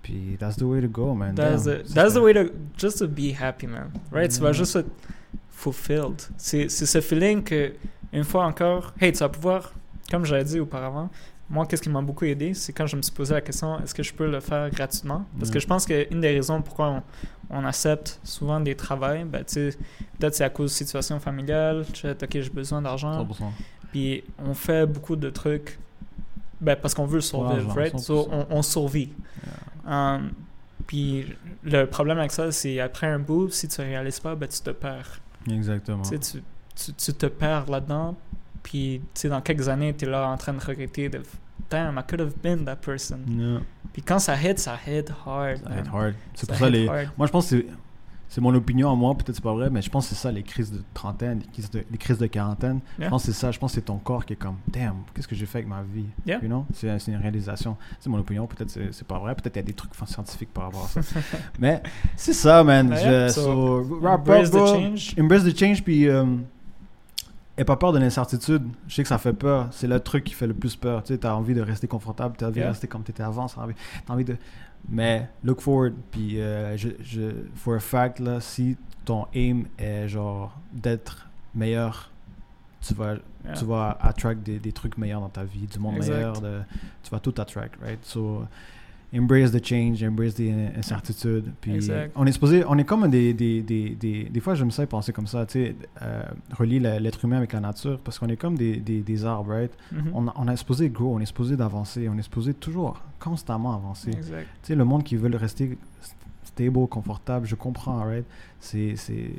Puis, 0.00 0.36
that's 0.38 0.56
the 0.56 0.62
way 0.62 0.80
to 0.80 0.86
go, 0.88 1.12
man. 1.12 1.34
That's 1.34 1.64
Damn. 1.64 1.82
the, 1.82 1.92
that's 1.92 2.14
the 2.14 2.20
way 2.22 2.32
to 2.34 2.52
just 2.78 2.98
to 3.00 3.08
be 3.08 3.32
happy, 3.38 3.66
man. 3.66 3.90
Right? 4.12 4.30
Tu 4.30 4.40
vas 4.40 4.50
Mm. 4.50 4.54
juste 4.54 4.76
être 4.76 4.88
fulfilled. 5.50 6.22
C'est 6.36 6.68
c'est 6.68 6.86
ce 6.86 7.00
feeling 7.00 7.42
que, 7.42 7.72
une 8.12 8.24
fois 8.24 8.44
encore, 8.46 8.94
hey, 9.00 9.12
tu 9.12 9.18
vas 9.18 9.28
pouvoir, 9.28 9.72
comme 10.10 10.24
j'avais 10.24 10.44
dit 10.44 10.60
auparavant, 10.60 11.10
moi, 11.48 11.64
qu'est-ce 11.66 11.82
qui 11.82 11.88
m'a 11.88 12.02
beaucoup 12.02 12.24
aidé, 12.24 12.54
c'est 12.54 12.72
quand 12.72 12.86
je 12.86 12.96
me 12.96 13.02
suis 13.02 13.12
posé 13.12 13.34
la 13.34 13.40
question, 13.40 13.78
est-ce 13.80 13.94
que 13.94 14.02
je 14.02 14.12
peux 14.12 14.28
le 14.28 14.40
faire 14.40 14.68
gratuitement? 14.70 15.24
Parce 15.38 15.50
que 15.50 15.60
je 15.60 15.66
pense 15.66 15.86
qu'une 15.86 16.20
des 16.20 16.34
raisons 16.34 16.60
pourquoi 16.60 16.90
on, 16.90 17.02
on 17.50 17.64
accepte 17.64 18.20
souvent 18.24 18.58
des 18.60 18.74
travails, 18.74 19.24
ben, 19.24 19.44
peut-être 19.44 20.34
c'est 20.34 20.44
à 20.44 20.50
cause 20.50 20.72
de 20.72 20.76
situation 20.76 21.20
familiale, 21.20 21.86
tu 21.92 22.00
sais, 22.00 22.10
ok, 22.10 22.30
j'ai 22.32 22.50
besoin 22.50 22.82
d'argent, 22.82 23.24
100%. 23.24 23.26
puis 23.92 24.24
on 24.44 24.54
fait 24.54 24.86
beaucoup 24.86 25.14
de 25.14 25.30
trucs 25.30 25.78
ben, 26.60 26.74
parce 26.74 26.94
qu'on 26.94 27.06
veut 27.06 27.20
survivre, 27.20 27.68
l'argent, 27.68 27.74
right? 27.74 27.94
100%. 27.94 27.98
So, 27.98 28.28
on, 28.30 28.46
on 28.50 28.62
survit. 28.62 29.12
Um, 29.86 30.32
puis 30.86 31.26
le 31.62 31.84
problème 31.84 32.18
avec 32.18 32.32
ça, 32.32 32.50
c'est 32.50 32.80
après 32.80 33.06
un 33.06 33.18
bout, 33.18 33.50
si 33.50 33.68
tu 33.68 33.80
réalises 33.80 34.20
pas, 34.20 34.34
ben, 34.34 34.48
tu 34.48 34.60
te 34.60 34.70
perds. 34.70 35.20
Exactement. 35.48 36.02
Tu, 36.02 36.18
tu, 36.18 36.92
tu 36.92 37.14
te 37.14 37.26
perds 37.26 37.70
là-dedans. 37.70 38.16
Puis, 38.66 39.00
tu 39.14 39.20
sais, 39.20 39.28
dans 39.28 39.40
quelques 39.40 39.68
années, 39.68 39.94
tu 39.96 40.06
es 40.06 40.08
là 40.08 40.28
en 40.28 40.36
train 40.36 40.52
de 40.52 40.58
regretter 40.58 41.08
de 41.08 41.22
Damn, 41.70 41.98
I 41.98 42.02
could 42.02 42.20
have 42.20 42.34
been 42.42 42.64
that 42.64 42.76
person. 42.76 43.18
Yeah. 43.28 43.60
Puis 43.92 44.02
quand 44.02 44.18
ça 44.18 44.34
hit, 44.36 44.58
ça 44.58 44.76
hit 44.84 45.08
hard. 45.24 45.58
Ça 45.62 45.68
man. 45.68 45.78
hit 45.78 45.86
hard. 45.94 46.14
C'est 46.34 46.48
pour 46.48 46.58
ça 46.58 46.68
les. 46.68 46.88
hard. 46.88 47.08
Moi, 47.16 47.28
je 47.28 47.32
pense 47.32 47.48
que 47.50 47.64
c'est- 48.28 48.40
mon 48.40 48.52
opinion 48.56 48.90
à 48.90 48.96
moi, 48.96 49.14
peut-être 49.14 49.36
c'est 49.36 49.42
pas 49.42 49.52
vrai, 49.54 49.70
mais 49.70 49.82
je 49.82 49.88
pense 49.88 50.08
que 50.08 50.14
c'est 50.16 50.20
ça 50.20 50.32
les 50.32 50.42
crises 50.42 50.72
de 50.72 50.82
trentaine, 50.94 51.38
les 51.38 51.46
crises 51.46 51.70
de, 51.70 51.84
les 51.88 51.96
crises 51.96 52.18
de 52.18 52.26
quarantaine. 52.26 52.80
Yeah. 52.98 53.06
Je 53.06 53.10
pense 53.10 53.24
que 53.24 53.32
c'est 53.32 53.38
ça. 53.38 53.52
Je 53.52 53.58
pense 53.60 53.70
que 53.70 53.76
c'est 53.76 53.84
ton 53.84 53.98
corps 53.98 54.24
qui 54.26 54.32
est 54.32 54.36
comme, 54.36 54.56
damn, 54.66 54.96
qu'est-ce 55.14 55.28
que 55.28 55.36
j'ai 55.36 55.46
fait 55.46 55.58
avec 55.58 55.68
ma 55.68 55.82
vie? 55.82 56.06
Yeah. 56.26 56.40
You 56.42 56.48
know? 56.48 56.66
C'est 56.74 57.06
une 57.06 57.16
réalisation. 57.16 57.76
C'est 58.00 58.10
mon 58.10 58.18
opinion. 58.18 58.48
Peut-être 58.48 58.70
c'est 58.70 58.92
c'est 58.92 59.06
pas 59.06 59.20
vrai. 59.20 59.36
Peut-être 59.36 59.54
il 59.54 59.60
y 59.60 59.62
a 59.62 59.66
des 59.66 59.74
trucs 59.74 59.92
scientifiques 60.06 60.52
par 60.52 60.64
rapport 60.64 60.90
à 60.96 61.02
ça. 61.02 61.20
mais 61.60 61.82
c'est 62.16 62.32
ça, 62.32 62.64
man. 62.64 62.88
Yeah, 62.88 63.28
Je- 63.28 63.32
so, 63.32 63.84
so, 63.84 64.06
Embrace 64.06 64.50
the 64.50 64.58
change. 64.58 65.14
Embrace 65.18 65.44
the 65.44 65.56
change, 65.56 65.82
puis 65.84 66.08
euh, 66.08 66.24
aie 67.56 67.64
pas 67.64 67.76
peur 67.76 67.92
de 67.92 67.98
l'incertitude. 67.98 68.62
Je 68.88 68.94
sais 68.94 69.02
que 69.02 69.08
ça 69.08 69.18
fait 69.18 69.32
peur. 69.32 69.68
C'est 69.70 69.86
le 69.86 69.98
truc 70.00 70.24
qui 70.24 70.34
fait 70.34 70.46
le 70.46 70.54
plus 70.54 70.76
peur. 70.76 71.02
Tu 71.02 71.14
sais, 71.14 71.18
t'as 71.18 71.32
envie 71.34 71.54
de 71.54 71.60
rester 71.62 71.86
confortable, 71.88 72.34
t'as 72.36 72.46
envie 72.48 72.56
Yeah. 72.58 72.66
de 72.66 72.70
rester 72.72 72.86
comme 72.86 73.02
t'étais 73.02 73.22
avant, 73.22 73.46
t'as 73.46 73.62
envie, 73.62 73.74
envie 74.08 74.24
de... 74.24 74.36
Mais 74.88 75.28
look 75.42 75.60
forward, 75.60 75.94
puis 76.12 76.40
euh, 76.40 76.76
je, 76.76 76.90
je, 77.02 77.30
for 77.54 77.74
a 77.74 77.80
fact, 77.80 78.20
là, 78.20 78.40
si 78.40 78.76
ton 79.04 79.26
aim 79.34 79.64
est 79.78 80.06
genre 80.06 80.56
d'être 80.72 81.28
meilleur, 81.54 82.10
tu 82.80 82.94
vas, 82.94 83.14
Yeah. 83.44 83.54
tu 83.54 83.64
vas 83.64 83.96
attract 84.00 84.42
des, 84.42 84.58
des 84.58 84.72
trucs 84.72 84.98
meilleurs 84.98 85.20
dans 85.20 85.28
ta 85.28 85.44
vie, 85.44 85.66
du 85.68 85.78
monde 85.78 85.96
Exact. 85.96 86.14
meilleur, 86.14 86.40
de, 86.40 86.60
tu 87.04 87.10
vas 87.10 87.20
tout 87.20 87.34
attract, 87.38 87.80
right? 87.80 88.04
So, 88.04 88.44
embrace 89.14 89.52
the 89.52 89.64
change, 89.64 90.02
embrace 90.02 90.34
the 90.34 90.50
incertitudes. 90.76 91.52
Puis 91.60 91.74
Exact. 91.74 92.12
on 92.16 92.26
est 92.26 92.32
supposé, 92.32 92.64
on 92.68 92.76
est 92.78 92.84
comme 92.84 93.08
des, 93.08 93.32
des, 93.34 93.62
des, 93.62 93.90
des, 93.90 94.24
des 94.24 94.40
fois 94.40 94.54
j'aime 94.54 94.70
ça 94.70 94.86
penser 94.86 95.12
comme 95.12 95.26
ça, 95.26 95.46
tu 95.46 95.52
sais, 95.52 95.76
euh, 96.02 96.22
relier 96.56 96.80
l'être 96.80 97.24
humain 97.24 97.36
avec 97.38 97.52
la 97.52 97.60
nature, 97.60 97.98
parce 98.00 98.18
qu'on 98.18 98.28
est 98.28 98.36
comme 98.36 98.56
des, 98.56 98.76
des, 98.76 99.00
des 99.00 99.24
arbres, 99.24 99.52
right? 99.52 99.72
Mhm. 99.92 100.10
On, 100.14 100.26
on 100.34 100.48
est 100.48 100.56
supposé 100.56 100.88
grow, 100.90 101.14
on 101.16 101.20
est 101.20 101.26
supposé 101.26 101.56
d'avancer, 101.56 102.08
on 102.12 102.18
est 102.18 102.22
supposé 102.22 102.52
toujours, 102.54 103.00
constamment 103.20 103.74
avancer. 103.74 104.10
Tu 104.10 104.22
sais, 104.62 104.74
le 104.74 104.84
monde 104.84 105.04
qui 105.04 105.16
veut 105.16 105.34
rester 105.36 105.78
stable, 106.44 106.86
confortable, 106.88 107.46
je 107.46 107.54
comprends, 107.54 107.98
right? 108.04 108.24
C'est, 108.60 108.94
c'est, 108.96 109.30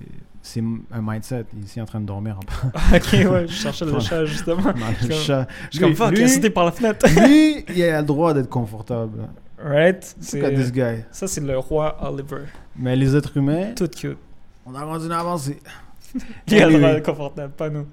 c'est 0.41 0.61
un 0.91 1.01
mindset. 1.01 1.45
Il 1.53 1.59
est 1.61 1.65
ici 1.65 1.81
en 1.81 1.85
train 1.85 1.99
de 1.99 2.05
dormir. 2.05 2.37
un 2.37 2.69
peu. 2.69 2.95
ok, 3.27 3.31
ouais, 3.31 3.47
je 3.47 3.53
cherchais 3.53 3.85
le 3.85 3.99
chat 3.99 4.23
justement. 4.25 4.61
Dans 4.61 4.71
le 4.73 5.07
comme- 5.07 5.11
chat. 5.17 5.47
Je 5.71 5.77
suis 5.77 5.79
comme 5.79 5.89
Lui- 5.89 5.95
fuck, 5.95 6.11
il 6.13 6.17
a 6.19 6.21
lui- 6.25 6.29
sauté 6.29 6.49
par 6.51 6.65
la 6.65 6.71
fenêtre. 6.71 7.05
lui, 7.27 7.65
il 7.75 7.83
a 7.83 7.99
le 8.01 8.05
droit 8.07 8.33
d'être 8.33 8.49
confortable. 8.49 9.27
Right? 9.59 10.15
Look 10.33 10.43
at 10.43 10.49
this 10.51 10.65
C'est, 10.67 10.71
guy. 10.71 11.03
ça, 11.11 11.27
c'est 11.27 11.41
le 11.41 11.57
roi 11.57 11.97
Oliver. 12.07 12.45
Mais 12.75 12.95
les 12.95 13.15
êtres 13.15 13.35
humains, 13.37 13.73
Tout 13.75 13.87
cute. 13.87 14.17
on 14.65 14.75
a 14.75 14.81
continué 14.83 15.15
à 15.15 15.19
avancer. 15.19 15.59
Il 16.47 16.61
a 16.61 16.67
le 16.69 17.01
confortable, 17.01 17.53
pas 17.53 17.69
nous. 17.69 17.87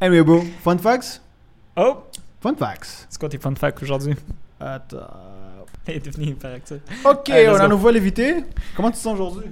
Anyway, 0.00 0.22
bro, 0.22 0.42
fun 0.62 0.76
facts? 0.78 1.22
Oh! 1.76 2.04
Fun 2.40 2.54
facts. 2.54 3.06
C'est 3.08 3.18
quoi 3.18 3.28
tes 3.30 3.38
fun 3.38 3.54
facts 3.54 3.82
aujourd'hui? 3.82 4.14
Attends. 4.60 5.08
Il 5.88 5.94
est 5.94 6.00
devenu 6.04 6.26
hyperactif. 6.26 6.78
Ok, 7.04 7.30
on 7.30 7.54
a 7.54 7.64
un 7.64 7.68
nouvel 7.68 7.96
invité. 7.96 8.44
Comment 8.74 8.90
tu 8.90 8.96
te 8.96 9.02
sens 9.02 9.14
aujourd'hui? 9.14 9.50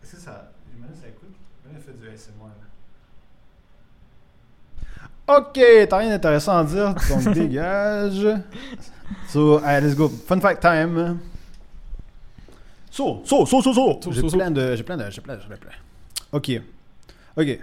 Que 0.00 0.16
ça 0.16 0.50
écoute. 1.06 1.34
J'imagine 1.64 1.82
fait 1.82 1.92
du 2.00 2.08
ASMR. 2.08 2.52
Ok, 5.28 5.60
t'as 5.88 5.96
rien 5.98 6.08
d'intéressant 6.10 6.58
à 6.58 6.64
dire, 6.64 6.94
donc 7.10 7.28
dégage. 7.34 8.26
So, 9.28 9.58
allez, 9.64 9.86
let's 9.86 9.96
go. 9.96 10.08
Fun 10.08 10.40
fact 10.40 10.62
time. 10.62 11.18
So, 12.90 13.22
so, 13.24 13.44
so, 13.46 13.60
so, 13.62 13.72
so. 13.72 14.00
So, 14.02 14.12
J'ai 14.12 14.20
so, 14.22 14.28
so. 14.28 14.36
plein 14.38 14.50
de. 14.50 14.74
J'ai 14.76 14.82
plein 14.82 14.96
de. 14.96 15.10
J'ai 15.10 15.20
plein 15.20 15.36
plein. 15.36 15.56
Ok. 16.32 16.60
Ok. 17.36 17.58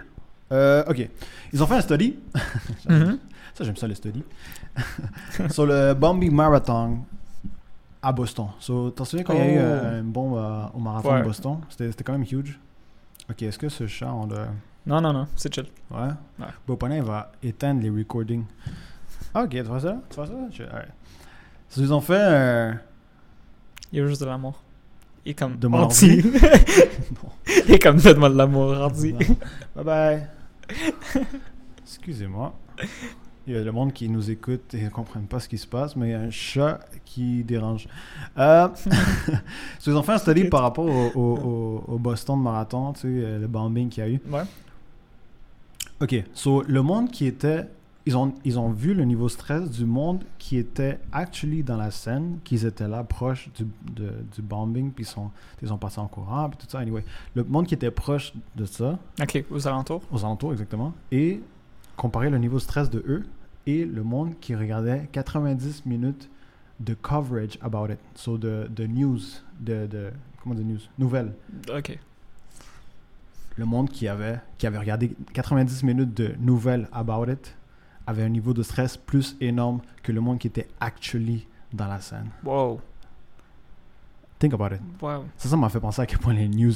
Euh, 0.52 0.84
ok. 0.88 1.08
Ils 1.52 1.62
ont 1.62 1.66
fait 1.66 1.74
un 1.74 1.80
study. 1.80 2.16
Mhm. 2.88 3.18
Ça, 3.54 3.64
j'aime 3.64 3.76
ça, 3.76 3.86
les 3.86 3.94
studies. 3.94 4.22
sur 5.50 5.64
le 5.66 5.94
Bombay 5.94 6.28
Marathon 6.28 6.98
à 8.02 8.12
Boston. 8.12 8.48
So, 8.60 8.90
t'en 8.90 9.04
souviens 9.06 9.24
quand 9.24 9.32
il 9.32 9.38
y 9.38 9.42
a 9.42 9.46
eu 9.54 9.56
Oh. 9.58 9.60
euh, 9.62 10.00
une 10.00 10.10
bombe 10.12 10.36
euh, 10.36 10.62
au 10.74 10.78
marathon 10.78 11.10
Ouais. 11.12 11.20
de 11.20 11.24
Boston? 11.24 11.58
C'était 11.70 12.04
quand 12.04 12.12
même 12.12 12.22
huge. 12.30 12.58
Ok, 13.30 13.42
est-ce 13.42 13.58
que 13.58 13.68
ce 13.70 13.86
chat, 13.86 14.12
on 14.12 14.26
le. 14.26 14.36
Non, 14.86 15.00
non, 15.00 15.12
non, 15.12 15.26
c'est 15.36 15.52
chill. 15.52 15.66
Ouais? 15.90 16.08
Ouais. 16.38 16.46
Bopanin 16.66 17.02
va 17.02 17.32
éteindre 17.42 17.82
les 17.82 17.90
recordings. 17.90 18.44
Ah, 19.34 19.42
ok, 19.44 19.50
tu 19.50 19.62
vois 19.62 19.80
ça? 19.80 19.96
Tu 20.08 20.16
vois 20.16 20.26
ça? 20.26 20.32
Je-. 20.52 20.62
So, 21.68 21.80
ils 21.82 21.92
ont 21.92 22.00
fait 22.00 22.16
un. 22.22 22.78
Il 23.92 23.98
y 23.98 24.02
a 24.02 24.06
juste 24.06 24.20
de 24.20 24.26
l'amour. 24.26 24.62
Il 25.24 25.30
est 25.30 25.34
comme 25.34 25.56
De 25.58 25.66
mon. 25.66 25.88
Il 27.68 27.74
est 27.74 27.78
comme 27.82 27.96
donne-moi 27.98 28.28
de 28.30 28.36
l'amour, 28.36 28.80
anti. 28.80 29.12
bye 29.74 29.84
bye. 29.84 30.26
Excusez-moi. 31.84 32.54
Il 33.46 33.54
y 33.54 33.56
a 33.56 33.62
le 33.62 33.70
monde 33.72 33.92
qui 33.92 34.08
nous 34.08 34.28
écoute 34.30 34.74
et 34.74 34.82
ne 34.82 34.88
comprennent 34.88 35.26
pas 35.26 35.38
ce 35.38 35.48
qui 35.48 35.56
se 35.58 35.66
passe, 35.68 35.94
mais 35.94 36.08
il 36.08 36.10
y 36.12 36.14
a 36.14 36.20
un 36.20 36.30
chat 36.30 36.80
qui 37.04 37.44
dérange. 37.44 37.86
Euh, 38.38 38.68
so, 38.74 38.90
ils 39.92 39.96
ont 39.96 40.02
fait 40.02 40.12
un 40.12 40.18
study 40.18 40.44
par 40.44 40.62
rapport 40.62 40.86
au, 40.86 41.10
au- 41.14 41.38
au- 41.38 41.84
au 41.94 41.98
Boston 41.98 42.40
Marathon, 42.40 42.92
tu 42.92 43.00
sais, 43.02 43.06
euh, 43.08 43.38
le 43.38 43.46
bombing 43.46 43.88
qu'il 43.88 44.02
y 44.04 44.06
a 44.06 44.10
eu. 44.10 44.20
Ouais. 44.30 44.42
Ok, 46.00 46.24
so 46.34 46.62
le 46.62 46.82
monde 46.82 47.10
qui 47.10 47.26
était. 47.26 47.66
Ils 48.08 48.16
ont, 48.16 48.34
ils 48.44 48.56
ont 48.56 48.70
vu 48.70 48.94
le 48.94 49.02
niveau 49.04 49.28
stress 49.28 49.68
du 49.68 49.84
monde 49.84 50.22
qui 50.38 50.58
était 50.58 51.00
actually 51.10 51.64
dans 51.64 51.76
la 51.76 51.90
scène, 51.90 52.38
qu'ils 52.44 52.64
étaient 52.64 52.86
là 52.86 53.02
proche 53.02 53.50
du, 53.56 53.64
de- 53.96 54.12
du 54.32 54.42
bombing, 54.42 54.92
puis 54.92 55.02
ils 55.02 55.08
sont, 55.08 55.32
ils 55.60 55.66
sont 55.66 55.76
passés 55.76 55.98
en 55.98 56.06
courant, 56.06 56.48
puis 56.48 56.56
tout 56.58 56.66
ça. 56.70 56.78
Anyway, 56.78 57.04
le 57.34 57.42
monde 57.42 57.66
qui 57.66 57.74
était 57.74 57.90
proche 57.90 58.32
de 58.54 58.64
ça, 58.64 59.00
Ok, 59.20 59.44
aux 59.50 59.66
alentours. 59.66 60.02
aux 60.12 60.24
alentours 60.24 60.52
exactement, 60.52 60.92
et 61.10 61.40
comparer 61.96 62.30
le 62.30 62.38
niveau 62.38 62.60
stress 62.60 62.90
de 62.90 63.02
eux 63.08 63.24
et 63.66 63.84
le 63.84 64.04
monde 64.04 64.34
qui 64.40 64.54
regardait 64.54 65.08
90 65.10 65.84
minutes 65.84 66.30
de 66.78 66.94
coverage 66.94 67.58
about 67.60 67.90
it, 67.92 67.98
so 68.14 68.38
de, 68.38 68.68
de 68.70 68.86
news, 68.86 69.18
de, 69.58 69.88
de 69.88 70.10
comment 70.40 70.54
dire 70.54 70.64
news, 70.64 70.78
nouvelles. 70.96 71.32
Ok. 71.76 71.98
Le 73.56 73.64
monde 73.64 73.88
qui 73.90 74.06
avait 74.08 74.40
qui 74.58 74.66
avait 74.66 74.78
regardé 74.78 75.14
90 75.32 75.82
minutes 75.82 76.14
de 76.14 76.34
nouvelles 76.38 76.88
about 76.92 77.30
it 77.30 77.56
avait 78.06 78.22
un 78.22 78.28
niveau 78.28 78.52
de 78.52 78.62
stress 78.62 78.96
plus 78.96 79.36
énorme 79.40 79.80
que 80.02 80.12
le 80.12 80.20
monde 80.20 80.38
qui 80.38 80.46
était 80.46 80.68
actually 80.80 81.46
dans 81.72 81.88
la 81.88 82.00
scène. 82.00 82.28
Wow. 82.44 82.80
Think 84.38 84.52
about 84.52 84.74
it. 84.74 84.80
Wow. 85.00 85.24
Ça, 85.38 85.48
ça 85.48 85.56
m'a 85.56 85.68
fait 85.70 85.80
penser 85.80 86.02
à 86.02 86.06
quel 86.06 86.18
point 86.18 86.34
les 86.34 86.46
news, 86.48 86.72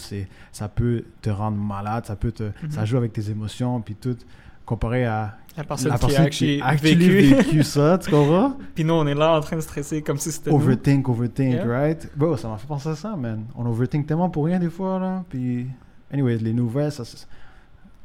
ça 0.51 0.69
peut 0.69 1.05
te 1.21 1.29
rendre 1.29 1.59
malade, 1.59 2.07
ça 2.07 2.17
peut 2.17 2.33
te, 2.33 2.45
Mhm. 2.45 2.71
ça 2.71 2.85
joue 2.87 2.97
avec 2.97 3.13
tes 3.13 3.31
émotions, 3.31 3.81
puis 3.83 3.95
tout, 3.95 4.17
comparé 4.65 5.05
à 5.05 5.37
La 5.59 5.65
personne, 5.65 5.91
la 5.91 5.99
qui 5.99 6.05
a 6.05 6.09
personne 6.09 6.31
qui 6.31 6.61
a 6.63 6.67
actually 6.69 7.09
vécu. 7.11 7.35
vécu 7.35 7.63
ça, 7.63 7.99
tu 7.99 8.11
comprends? 8.11 8.57
Puis 8.75 8.85
nous, 8.85 8.95
on 8.95 9.07
est 9.07 9.15
là 9.15 9.37
en 9.37 9.41
train 9.41 9.57
de 9.57 9.61
stresser 9.61 10.01
comme 10.01 10.17
si 10.17 10.33
c'était 10.33 10.51
nous. 10.51 10.57
Overthink, 10.57 11.07
overthink, 11.09 11.53
Yeah. 11.55 11.67
right? 11.67 12.09
Bro, 12.17 12.37
ça 12.39 12.49
m'a 12.49 12.57
fait 12.57 12.67
penser 12.69 12.89
à 12.89 12.95
ça, 12.97 13.15
man. 13.15 13.45
On 13.55 13.67
overthink 13.67 14.07
tellement 14.07 14.31
pour 14.31 14.47
rien 14.47 14.59
des 14.59 14.71
fois, 14.71 14.99
là. 14.99 15.25
Puis, 15.29 15.67
anyway, 16.13 16.37
les 16.39 16.53
nouvelles, 16.53 16.93
ça, 16.93 17.05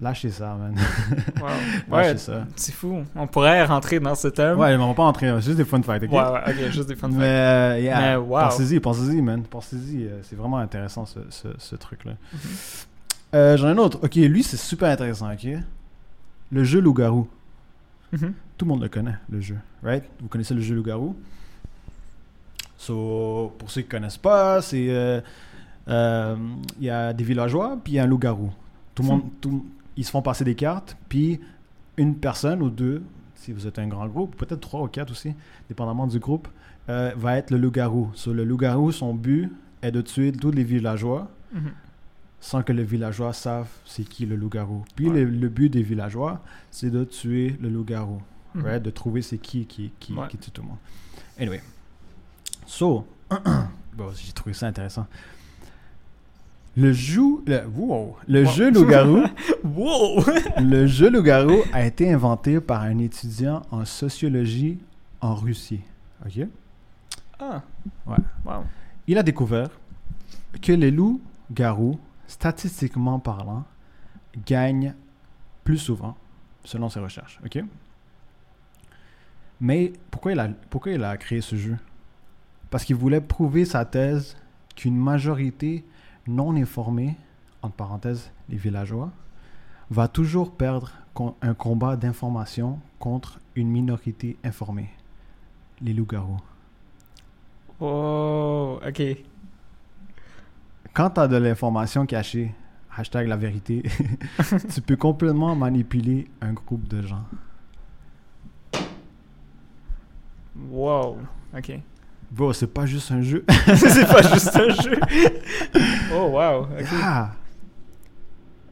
lâchez 0.02 0.30
ça, 0.30 0.56
man. 0.56 0.76
Wow. 1.42 1.48
lâchez 1.98 2.10
Ouais, 2.12 2.18
ça. 2.18 2.46
c'est 2.56 2.74
fou. 2.74 3.04
On 3.16 3.28
pourrait 3.28 3.64
rentrer 3.66 4.00
dans 4.00 4.16
ce 4.16 4.28
thème. 4.28 4.58
Ouais, 4.60 4.76
mais 4.78 4.84
on 4.84 4.90
va 4.90 4.94
pas 4.94 5.04
entrer, 5.04 5.28
c'est 5.40 5.46
juste 5.46 5.58
des 5.58 5.66
fun 5.66 5.82
facts, 5.82 6.04
ok? 6.04 6.12
ouais, 6.12 6.18
ouais, 6.20 6.42
ok, 6.66 6.72
juste 6.72 6.88
des 6.90 6.96
fun 6.96 7.08
Mais, 7.10 7.14
facts. 7.16 7.24
euh, 7.26 7.80
yeah, 7.82 8.02
Mais 8.02 8.16
wow. 8.18 8.40
pensez-y, 8.42 8.80
pensez-y, 8.80 9.22
man. 9.22 9.44
Pensez-y, 9.44 10.06
euh, 10.06 10.20
c'est 10.24 10.36
vraiment 10.36 10.58
intéressant, 10.58 11.06
ce, 11.06 11.20
ce, 11.30 11.48
ce 11.58 11.76
truc-là. 11.76 12.12
Mhm. 12.34 12.40
Euh, 13.36 13.58
J'en 13.58 13.68
ai 13.68 13.72
un 13.72 13.78
autre. 13.78 14.00
Ok, 14.04 14.16
lui, 14.16 14.44
c'est 14.44 14.58
super 14.58 14.90
intéressant, 14.90 15.32
ok? 15.32 15.48
Le 16.52 16.64
jeu 16.64 16.80
loup-garou. 16.80 17.28
Mhm. 18.12 18.34
Tout 18.58 18.66
le 18.66 18.70
monde 18.70 18.82
le 18.84 18.88
connaît, 18.90 19.16
le 19.30 19.42
jeu, 19.42 19.58
right? 19.84 20.04
Vous 20.22 20.28
connaissez 20.30 20.54
le 20.54 20.62
jeu 20.62 20.76
loup-garou? 20.76 21.16
So, 22.78 23.54
pour 23.58 23.72
ceux 23.72 23.82
qui 23.82 23.88
connaissent 23.88 24.18
pas, 24.18 24.62
c'est... 24.62 24.88
euh, 24.90 25.22
Il 25.88 26.84
y 26.84 26.90
a 26.90 27.14
des 27.14 27.24
villageois, 27.24 27.78
puis 27.84 27.94
il 27.94 27.96
y 27.98 28.00
a 28.00 28.04
un 28.04 28.08
loup-garou. 28.08 28.52
Tout 28.94 29.04
le 29.04 29.10
monde... 29.10 29.24
tout- 29.42 29.66
ils 29.98 30.04
se 30.04 30.12
font 30.12 30.22
passer 30.22 30.44
des 30.44 30.56
cartes, 30.56 30.98
puis 31.08 31.40
une 31.98 32.16
personne 32.18 32.62
ou 32.62 32.70
deux, 32.70 33.02
si 33.36 33.54
vous 33.54 33.66
êtes 33.66 33.80
un 33.80 33.88
grand 33.88 34.08
groupe, 34.08 34.36
peut-être 34.36 34.60
trois 34.60 34.82
ou 34.82 34.88
quatre 34.88 35.12
aussi, 35.12 35.34
dépendamment 35.70 36.06
du 36.08 36.20
groupe, 36.20 36.50
euh, 36.90 37.14
va 37.16 37.38
être 37.38 37.50
le 37.52 37.58
loup-garou. 37.58 38.12
So, 38.14 38.34
le 38.34 38.44
loup-garou, 38.44 38.92
son 38.92 39.14
but 39.14 39.50
est 39.82 39.92
de 39.92 40.02
tuer 40.02 40.32
tous 40.34 40.52
les 40.52 40.64
villageois 40.66 41.30
Mhm. 41.54 41.72
sans 42.42 42.62
que 42.62 42.74
les 42.74 42.84
villageois 42.84 43.32
savent 43.32 43.70
c'est 43.86 44.04
qui 44.04 44.26
le 44.26 44.36
loup-garou. 44.36 44.84
Puis 44.96 45.08
Ouais. 45.10 45.24
le, 45.24 45.30
le 45.30 45.48
but 45.50 45.70
des 45.70 45.82
villageois, 45.84 46.42
c'est 46.72 46.90
de 46.92 47.06
tuer 47.06 47.56
le 47.62 47.70
loup-garou, 47.70 48.22
right? 48.56 48.84
de 48.84 48.90
trouver 48.90 49.22
c'est 49.22 49.38
qui 49.38 49.66
qui, 49.66 49.92
qui, 50.00 50.14
Ouais. 50.14 50.28
qui 50.28 50.38
tue 50.38 50.52
tout 50.52 50.62
le 50.62 50.68
monde. 50.68 50.78
Anyway, 51.40 51.62
so, 52.66 53.08
bon, 53.96 54.12
j'ai 54.14 54.34
trouvé 54.34 54.54
ça 54.54 54.68
intéressant. 54.68 55.08
Le, 56.78 56.92
jou, 56.92 57.42
le, 57.48 57.66
wow, 57.68 58.18
le 58.28 58.44
Wow. 58.44 58.52
jeu 58.52 58.72
loup-garou, 58.72 59.24
Wow! 59.64 60.24
le 60.62 60.88
jeu 60.88 61.10
loup-garou 61.10 61.62
a 61.72 61.86
été 61.86 62.12
inventé 62.12 62.60
par 62.60 62.82
un 62.82 62.98
étudiant 62.98 63.62
en 63.72 63.86
sociologie 63.86 64.80
en 65.22 65.36
Russie. 65.36 65.82
Ok? 66.26 66.48
ah. 67.40 67.62
Ouais. 68.06 68.18
Wow. 68.46 68.64
Il 69.08 69.18
a 69.18 69.24
découvert 69.24 69.70
que 70.62 70.72
les 70.74 70.92
loups-garous, 70.92 71.98
statistiquement 72.28 73.20
parlant, 73.20 73.64
gagnent 74.46 74.94
plus 75.64 75.78
souvent, 75.78 76.18
selon 76.66 76.90
ses 76.90 77.00
recherches. 77.00 77.40
OK? 77.46 77.64
Mais 79.62 79.94
pourquoi 80.12 80.34
il 80.34 80.40
a, 80.40 80.50
pourquoi 80.70 80.92
il 80.92 81.04
a 81.04 81.16
créé 81.18 81.40
ce 81.42 81.56
jeu? 81.56 81.78
Parce 82.70 82.84
qu'il 82.84 82.96
voulait 82.96 83.22
prouver 83.22 83.64
sa 83.64 83.86
thèse 83.86 84.36
qu'une 84.76 84.98
majorité 84.98 85.86
non 86.28 86.56
informée, 86.56 87.16
entre 87.62 87.76
parenthèses, 87.76 88.32
les 88.50 88.58
villageois, 88.58 89.12
va 89.90 90.08
toujours 90.08 90.52
perdre 90.52 90.92
un 91.42 91.54
combat 91.54 91.96
d'information 91.96 92.80
contre 93.00 93.40
une 93.56 93.70
minorité 93.70 94.38
informée, 94.44 94.90
les 95.82 95.94
loups-garous. 95.94 96.40
Oh, 97.80 98.80
ok. 98.86 99.02
quand 100.94 101.10
tu 101.10 101.20
as 101.20 101.28
de 101.28 101.36
l'information 101.36 102.06
cachée, 102.06 102.54
hashtag 102.96 103.28
la 103.28 103.38
vérité, 103.38 103.84
tu 104.74 104.82
peux 104.82 104.96
complètement 104.96 105.56
manipuler 105.56 106.28
un 106.42 106.54
groupe 106.54 106.88
de 106.88 107.02
gens. 107.02 107.24
Wow. 110.70 111.18
Ok. 111.56 111.80
Bro, 112.32 112.54
c'est 112.54 112.74
pas 112.74 112.86
juste 112.86 113.12
un 113.12 113.22
jeu. 113.22 113.44
c'est 113.76 114.08
pas 114.08 114.22
juste 114.34 114.56
un 114.56 114.70
jeu. 114.70 115.00
Oh, 116.14 116.28
wow. 116.32 116.62
Ok. 116.64 116.86
Ah, 117.02 117.32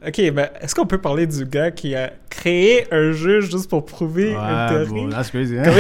Ok, 0.05 0.19
ben, 0.33 0.49
est-ce 0.59 0.75
qu'on 0.75 0.85
peut 0.85 0.97
parler 0.97 1.25
du 1.25 1.45
gars 1.45 1.71
qui 1.71 1.95
a 1.95 2.11
créé 2.29 2.93
un 2.93 3.13
jeu 3.13 3.39
juste 3.39 3.69
pour 3.69 3.85
prouver 3.85 4.31
une 4.31 4.37
ouais, 4.37 4.67
théorie? 4.67 4.89
bro, 4.89 5.09
that's 5.09 5.29
crazy. 5.29 5.57
Hein? 5.57 5.63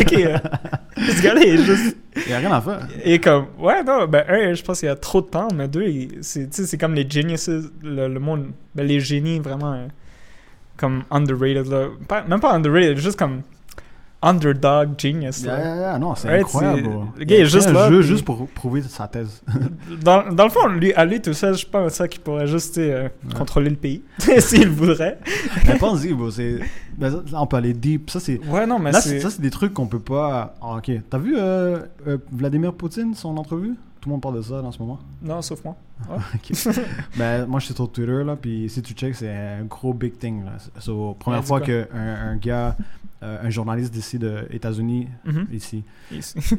Ok. 0.00 0.10
ce 0.98 1.22
gars-là, 1.22 1.40
il 1.42 1.54
est 1.54 1.64
juste. 1.64 1.96
Il 2.26 2.32
a 2.34 2.38
rien 2.40 2.52
à 2.52 2.60
faire. 2.60 2.86
Et 3.02 3.18
comme, 3.18 3.46
ouais, 3.58 3.82
non, 3.82 4.06
ben, 4.06 4.22
un, 4.28 4.52
je 4.52 4.62
pense 4.62 4.80
qu'il 4.80 4.86
y 4.88 4.92
a 4.92 4.96
trop 4.96 5.22
de 5.22 5.28
temps, 5.28 5.48
mais 5.54 5.66
deux, 5.66 5.86
c'est, 6.20 6.78
comme 6.78 6.92
les 6.92 7.08
geniuses, 7.08 7.72
le, 7.82 8.06
le 8.08 8.20
monde, 8.20 8.48
ben, 8.74 8.86
les 8.86 9.00
génies 9.00 9.38
vraiment, 9.38 9.72
euh, 9.72 9.86
comme 10.76 11.04
underrated, 11.10 11.66
là. 11.68 11.86
Pas- 12.06 12.24
même 12.24 12.40
pas 12.40 12.52
underrated, 12.52 12.98
juste 12.98 13.18
comme, 13.18 13.40
underdog 14.22 14.90
genius. 14.98 15.42
Yeah, 15.42 15.58
yeah, 15.58 15.76
yeah, 15.76 15.98
non, 15.98 16.14
c'est 16.14 16.28
Right, 16.28 16.40
incroyable. 16.42 16.82
bro. 16.82 17.04
le 17.16 17.24
gars 17.24 17.36
est 17.38 17.44
juste 17.46 17.68
un 17.68 17.72
là, 17.72 17.88
jeu 17.88 17.98
puis- 18.00 18.08
juste 18.08 18.24
pour 18.24 18.46
prouver 18.48 18.82
sa 18.82 19.08
thèse? 19.08 19.42
Dans, 20.02 20.30
dans 20.32 20.44
le 20.44 20.50
fond, 20.50 20.66
lui, 20.68 20.92
à 20.94 21.04
lui 21.04 21.20
tout 21.20 21.32
seul, 21.32 21.56
je 21.56 21.66
pense 21.66 21.92
ça 21.94 22.06
qu'il 22.08 22.20
pourrait 22.20 22.46
juste 22.46 22.76
euh, 22.78 23.08
contrôler 23.36 23.70
le 23.70 23.76
pays, 23.76 24.02
s'il 24.38 24.68
voudrait. 24.68 25.18
Mais 25.66 25.76
pense-y, 25.78 26.12
bro, 26.12 26.30
c'est. 26.30 26.60
ben, 26.96 27.10
ça, 27.10 27.16
là, 27.32 27.42
on 27.42 27.46
peut 27.46 27.56
aller 27.56 27.72
deep. 27.72 28.10
Ça, 28.10 28.20
c'est. 28.20 28.38
Ouais, 28.46 28.66
non, 28.66 28.78
mais 28.78 28.92
Là, 28.92 29.00
c'est... 29.00 29.20
ça, 29.20 29.30
c'est 29.30 29.40
des 29.42 29.50
trucs 29.50 29.72
qu'on 29.74 29.86
peut 29.86 29.98
pas. 30.00 30.54
Ah, 30.60 30.76
ok. 30.76 30.90
T'as 31.08 31.18
vu 31.18 31.34
euh, 31.36 31.80
euh, 32.06 32.18
Vladimir 32.30 32.72
Poutine, 32.74 33.14
son 33.14 33.36
entrevue? 33.36 33.74
Tout 34.00 34.08
le 34.08 34.12
monde 34.14 34.22
parle 34.22 34.36
de 34.36 34.42
ça 34.42 34.54
en 34.62 34.72
ce 34.72 34.78
moment. 34.78 34.98
Non, 35.22 35.42
sauf 35.42 35.62
moi. 35.64 35.76
Ok. 36.10 36.52
ben, 37.18 37.44
moi, 37.46 37.60
je 37.60 37.66
suis 37.66 37.74
sur 37.74 37.90
Twitter, 37.92 38.24
là, 38.24 38.34
puis 38.40 38.68
si 38.70 38.80
tu 38.80 38.94
checks, 38.94 39.14
c'est 39.16 39.28
un 39.28 39.64
gros 39.64 39.92
big 39.92 40.16
thing. 40.18 40.44
Là. 40.44 40.52
So, 40.78 41.14
première 41.18 41.40
Ouais, 41.40 41.46
fois 41.46 41.60
qu'un 41.60 41.84
un 41.92 42.36
gars, 42.36 42.76
euh, 43.22 43.38
un 43.42 43.50
journaliste 43.50 43.92
d'ici, 43.92 44.18
des 44.18 44.42
États-Unis, 44.50 45.08
Mhm. 45.24 45.46
ici, 45.52 45.84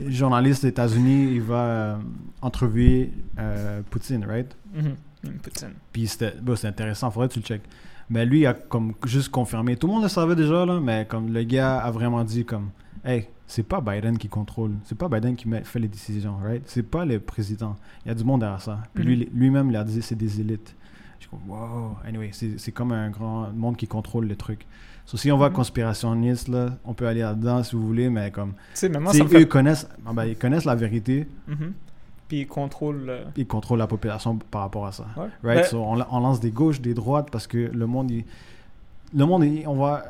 journaliste 0.07 0.63
des 0.63 0.69
États-Unis, 0.69 1.33
il 1.33 1.41
va 1.41 1.63
euh, 1.65 1.97
entrevuer 2.41 3.11
euh, 3.39 3.81
Poutine, 3.89 4.25
right? 4.25 4.55
Mhm. 4.73 4.95
Une 5.23 5.33
Poutine. 5.39 5.73
Puis 5.91 6.07
c'était 6.07 6.33
bon, 6.41 6.55
c'est 6.55 6.67
intéressant, 6.67 7.11
faudrait 7.11 7.27
que 7.29 7.33
tu 7.33 7.39
le 7.39 7.45
check. 7.45 7.61
Mais 8.09 8.25
lui 8.25 8.45
a 8.45 8.53
comme 8.53 8.93
juste 9.05 9.29
confirmé. 9.29 9.77
Tout 9.77 9.87
le 9.87 9.93
monde 9.93 10.03
le 10.03 10.09
savait 10.09 10.35
déjà, 10.35 10.65
là, 10.65 10.79
mais 10.81 11.05
comme 11.07 11.31
le 11.31 11.43
gars 11.43 11.77
a 11.79 11.91
vraiment 11.91 12.23
dit 12.23 12.43
comme 12.45 12.69
Hey, 13.05 13.27
c'est 13.47 13.63
pas 13.63 13.81
Biden 13.81 14.17
qui 14.17 14.27
contrôle, 14.29 14.71
c'est 14.83 14.97
pas 14.97 15.07
Biden 15.09 15.35
qui 15.35 15.47
fait 15.63 15.79
les 15.79 15.87
décisions, 15.87 16.37
right? 16.43 16.61
C'est 16.65 16.83
pas 16.83 17.05
le 17.05 17.19
président. 17.19 17.75
Il 18.05 18.09
y 18.09 18.11
a 18.11 18.15
du 18.15 18.23
monde 18.23 18.41
derrière 18.41 18.61
ça. 18.61 18.79
Puis 18.93 19.03
lui, 19.03 19.29
lui-même, 19.33 19.69
il 19.69 19.75
a 19.75 19.83
dit 19.83 20.01
c'est 20.01 20.15
des 20.15 20.39
élites. 20.41 20.75
Je 21.19 21.25
suis 21.27 21.29
comme 21.29 21.49
wow. 21.49 21.97
Anyway, 22.05 22.29
c'est 22.33 22.57
c'est 22.59 22.71
comme 22.71 22.91
un 22.91 23.09
grand 23.09 23.51
monde 23.53 23.77
qui 23.77 23.87
contrôle 23.87 24.27
le 24.27 24.35
truc. 24.35 24.65
So, 25.11 25.17
si 25.17 25.29
on 25.29 25.37
va 25.37 25.49
Mhm. 25.49 25.55
conspirationniste, 25.55 26.47
là, 26.47 26.67
on 26.85 26.93
peut 26.93 27.05
aller 27.05 27.19
là-dedans 27.19 27.63
si 27.63 27.75
vous 27.75 27.85
voulez, 27.85 28.09
mais 28.09 28.31
comme. 28.31 28.53
Tu 28.73 28.87
sais, 28.87 28.89
fait... 29.27 29.41
ils 29.41 29.47
connaissent, 29.47 29.85
ah 30.05 30.13
ben, 30.13 30.23
ils 30.23 30.37
connaissent 30.37 30.63
la 30.63 30.75
vérité, 30.75 31.27
Mhm. 31.49 31.73
Puis 32.29 32.39
il 32.39 32.47
contrôle... 32.47 33.07
euh, 33.09 33.25
ils 33.35 33.45
contrôlent 33.45 33.79
la 33.79 33.87
population 33.87 34.37
par 34.37 34.61
rapport 34.61 34.85
à 34.87 34.93
ça. 34.93 35.03
Ouais. 35.17 35.23
Right? 35.43 35.63
Ben, 35.63 35.63
So, 35.65 35.83
on, 35.83 35.95
la- 35.95 36.07
on 36.11 36.21
lance 36.21 36.39
des 36.39 36.51
gauches, 36.51 36.79
des 36.79 36.93
droites 36.93 37.29
parce 37.29 37.45
que 37.45 37.57
le 37.57 37.85
monde, 37.87 38.09
il- 38.09 38.23
le 39.13 39.25
monde, 39.25 39.43
il- 39.43 39.67
on 39.67 39.75
va, 39.75 40.05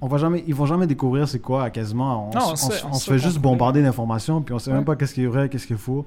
on 0.00 0.06
va 0.06 0.18
jamais, 0.18 0.44
ils 0.46 0.54
vont 0.54 0.66
jamais 0.66 0.86
découvrir 0.86 1.26
c'est 1.26 1.40
quoi 1.40 1.68
quasiment. 1.70 2.28
On, 2.28 2.38
Non, 2.38 2.44
on 2.52 2.54
sait- 2.54 2.84
on 2.88 2.92
se 2.92 3.10
fait 3.10 3.18
juste 3.18 3.40
bombarder 3.40 3.82
d'informations 3.82 4.40
puis 4.40 4.54
on 4.54 4.60
sait 4.60 4.70
Ouais. 4.70 4.76
même 4.76 4.84
pas 4.84 4.94
qu'est-ce 4.94 5.14
qui 5.14 5.24
est 5.24 5.26
vrai, 5.26 5.48
qu'est-ce 5.48 5.66
qu'il 5.66 5.78
faut. 5.78 6.04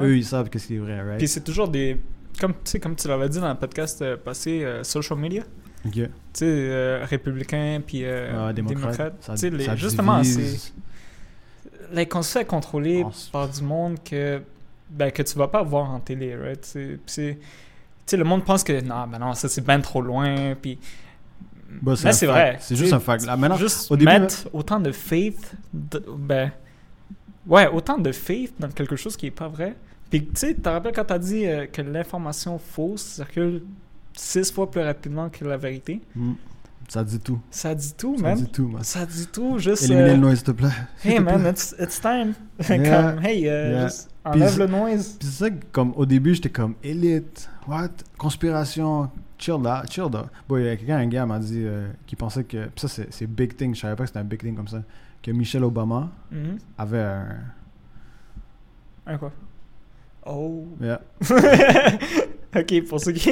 Ouais. 0.00 0.06
Eux, 0.06 0.16
ils 0.16 0.24
savent 0.24 0.48
qu'est-ce 0.48 0.68
qui 0.68 0.76
est 0.76 0.78
vrai, 0.78 1.02
right? 1.02 1.18
Puis 1.18 1.28
c'est 1.28 1.44
toujours 1.44 1.68
des... 1.68 2.00
Comme, 2.40 2.52
tu 2.54 2.58
sais, 2.64 2.80
comme 2.80 2.96
tu 2.96 3.06
l'avais 3.08 3.28
dit 3.28 3.40
dans 3.40 3.50
le 3.50 3.58
podcast 3.58 4.00
euh, 4.00 4.16
passé, 4.16 4.64
euh, 4.64 4.82
social 4.84 5.18
media. 5.18 5.42
Tu 6.32 6.38
sais, 6.38 6.44
euh, 6.46 7.04
républicains 7.04 7.80
puis 7.86 8.04
euh, 8.04 8.48
Ah, 8.48 8.52
démocrate, 8.52 9.14
sais, 9.36 9.50
les- 9.50 9.64
justement, 9.76 10.22
c'est... 10.24 10.72
Like, 11.92 12.14
on 12.14 12.22
se 12.22 12.38
fait 12.38 12.44
contrôler 12.44 13.02
On 13.04 13.10
s- 13.10 13.28
par 13.32 13.48
du 13.48 13.62
monde 13.62 13.98
que, 14.02 14.40
ben, 14.90 15.10
que 15.10 15.22
tu 15.22 15.36
vas 15.36 15.48
pas 15.48 15.62
voir 15.62 15.90
en 15.90 16.00
télé, 16.00 16.34
right? 16.36 16.64
C'est, 16.64 16.98
c'est- 17.06 17.38
tu 17.38 17.46
sais, 18.06 18.16
le 18.16 18.24
monde 18.24 18.44
pense 18.44 18.64
que, 18.64 18.80
non, 18.80 19.06
ben 19.06 19.18
non, 19.18 19.34
ça 19.34 19.48
c'est 19.48 19.60
ben 19.64 19.80
trop 19.80 20.00
loin, 20.00 20.54
puis... 20.60 20.78
Bah, 21.82 21.96
c'est 21.96 22.26
mais 22.26 22.32
vrai. 22.32 22.56
C'est 22.60 22.76
juste 22.76 22.92
un 22.92 23.00
fact. 23.00 23.24
Là, 23.26 23.36
maintenant, 23.36 23.56
juste 23.56 23.90
au 23.90 23.96
début, 23.96 24.10
mettre 24.12 24.48
autant 24.52 24.80
de 24.80 24.92
faith, 24.92 25.52
de- 25.72 26.04
ben... 26.16 26.50
Ouais, 27.46 27.66
autant 27.68 27.98
de 27.98 28.12
faith 28.12 28.54
dans 28.58 28.68
quelque 28.68 28.96
chose 28.96 29.16
qui 29.16 29.26
est 29.26 29.30
pas 29.32 29.48
vrai. 29.48 29.74
Puis, 30.10 30.24
tu 30.26 30.30
sais, 30.34 30.54
tu 30.54 30.60
te 30.60 30.68
rappelles 30.68 30.94
quand 30.94 31.04
t'as 31.06 31.18
dit 31.18 31.46
euh, 31.46 31.66
que 31.66 31.82
l'information 31.82 32.58
fausse 32.58 33.02
circule 33.02 33.62
six 34.14 34.50
fois 34.52 34.70
plus 34.70 34.80
rapidement 34.82 35.28
que 35.30 35.44
la 35.44 35.56
vérité? 35.56 36.00
hmm, 36.14 36.32
ça 36.88 37.02
dit 37.04 37.18
tout. 37.20 37.40
Ça 37.50 37.74
dit 37.74 37.94
tout, 37.96 38.16
Ça 38.16 38.22
man. 38.22 38.36
dit 38.36 38.46
tout, 38.48 38.68
man. 38.68 38.82
Ça 38.84 39.06
dit 39.06 39.26
tout, 39.32 39.58
juste... 39.58 39.84
Éliminer 39.84 40.10
euh, 40.10 40.14
le 40.14 40.20
noise, 40.20 40.36
s'il 40.38 40.46
te 40.46 40.50
plaît. 40.52 40.68
Hey 41.04 41.20
man, 41.20 41.46
it's, 41.46 41.74
it's 41.80 42.00
time. 42.00 42.34
Yeah. 42.68 43.12
comme, 43.12 43.24
hey, 43.24 43.48
euh, 43.48 43.70
Yeah. 43.72 43.86
juste 43.88 44.10
enlève 44.24 44.48
Puis- 44.50 44.58
le 44.58 44.66
noise. 44.66 45.16
Puis 45.18 45.28
c'est 45.28 45.44
ça 45.44 45.50
que, 45.50 45.64
comme, 45.72 45.92
au 45.96 46.04
début, 46.06 46.34
j'étais 46.34 46.50
comme, 46.50 46.74
élite, 46.82 47.48
what, 47.66 47.88
conspiration, 48.18 49.10
chill 49.38 49.62
là, 49.62 49.82
chill 49.90 50.04
là. 50.12 50.26
Bon, 50.48 50.58
il 50.58 50.64
y 50.64 50.68
a 50.68 50.76
quelqu'un, 50.76 50.98
un 50.98 51.06
gars 51.06 51.24
m'a 51.26 51.38
dit, 51.38 51.62
euh, 51.64 51.88
qui 52.06 52.14
pensait 52.16 52.44
que, 52.44 52.66
puis 52.66 52.86
ça, 52.88 53.04
c'est, 53.10 53.26
big 53.26 53.56
thing, 53.56 53.74
je 53.74 53.80
savais 53.80 53.96
pas 53.96 54.02
que 54.04 54.08
c'était 54.08 54.20
un 54.20 54.24
big 54.24 54.40
thing 54.40 54.54
comme 54.54 54.68
ça, 54.68 54.82
que 55.22 55.30
Michelle 55.30 55.64
Obama 55.64 56.10
Mhm. 56.30 56.58
avait 56.78 57.00
un... 57.00 57.26
Un 59.06 59.18
quoi? 59.18 59.32
Oh. 60.26 60.66
Yeah. 60.80 61.00
ok, 62.56 62.84
pour 62.88 63.00
ceux 63.00 63.12
qui. 63.12 63.30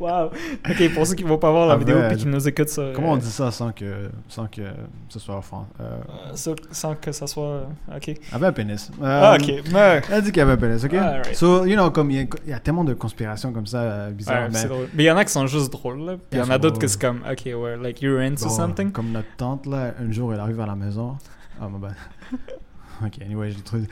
Wow. 0.00 0.30
Ok, 0.68 0.94
pour 0.94 1.06
ceux 1.06 1.14
qui 1.14 1.22
vont 1.22 1.38
pas 1.38 1.50
voir 1.50 1.66
la 1.66 1.74
Ah, 1.74 1.76
vidéo 1.76 1.96
ouais. 1.96 2.08
puis 2.08 2.16
qui 2.18 2.26
nous 2.26 2.46
écoutent 2.48 2.68
sur. 2.68 2.92
Comment 2.92 3.12
on 3.12 3.16
euh, 3.16 3.20
dit 3.20 3.30
ça 3.30 3.50
sans 3.50 3.72
que, 3.72 4.10
sans 4.28 4.46
que 4.46 4.62
ce 5.08 5.18
soit 5.18 5.38
offrant? 5.38 5.66
Euh, 5.80 5.98
euh, 6.30 6.54
sans 6.70 6.94
que 6.94 7.12
ça 7.12 7.26
soit. 7.26 7.44
euh, 7.44 7.64
Ok. 7.96 8.14
avait 8.32 8.46
un 8.46 8.52
pénis. 8.52 8.90
Ah, 9.02 9.32
Euh, 9.34 9.36
ok. 9.36 9.64
Mais. 9.72 10.02
Elle 10.10 10.22
dit 10.22 10.32
qu'il 10.32 10.42
avait 10.42 10.52
un 10.52 10.56
pénis, 10.56 10.84
ok? 10.84 10.94
Alright. 10.94 11.34
So, 11.36 11.64
you 11.66 11.74
know, 11.74 11.90
comme 11.90 12.10
il 12.10 12.16
y, 12.16 12.20
a- 12.20 12.26
il 12.44 12.50
y 12.50 12.52
a 12.54 12.60
tellement 12.60 12.84
de 12.84 12.94
conspirations 12.94 13.52
comme 13.52 13.66
ça, 13.66 13.78
euh, 13.82 14.10
bizarres, 14.10 14.44
Ouais, 14.44 14.48
mais... 14.52 14.64
drôle. 14.66 14.88
Mais 14.94 15.02
il 15.04 15.06
y 15.06 15.10
en 15.10 15.16
a 15.16 15.24
qui 15.24 15.32
sont 15.32 15.46
juste 15.46 15.70
drôles, 15.72 16.00
là. 16.04 16.12
Puis 16.16 16.38
il 16.38 16.38
y 16.38 16.42
en 16.42 16.50
a 16.50 16.58
d'autres 16.58 16.78
que 16.78 16.86
c'est 16.88 17.00
comme, 17.00 17.20
ok, 17.30 17.42
ouais, 17.46 17.76
like 17.76 18.00
you're 18.02 18.20
into 18.20 18.44
Bon, 18.44 18.50
something. 18.50 18.90
Comme 18.92 19.12
notre 19.12 19.34
tante, 19.36 19.66
là, 19.66 19.94
un 20.00 20.10
jour, 20.12 20.32
elle 20.34 20.40
arrive 20.40 20.60
à 20.60 20.66
la 20.66 20.74
maison. 20.76 21.16
Ah, 21.60 21.68
ma 21.68 21.78
bad. 21.78 21.94
ok, 23.04 23.22
anyway, 23.24 23.50
j'ai 23.52 23.60
trouvé... 23.62 23.84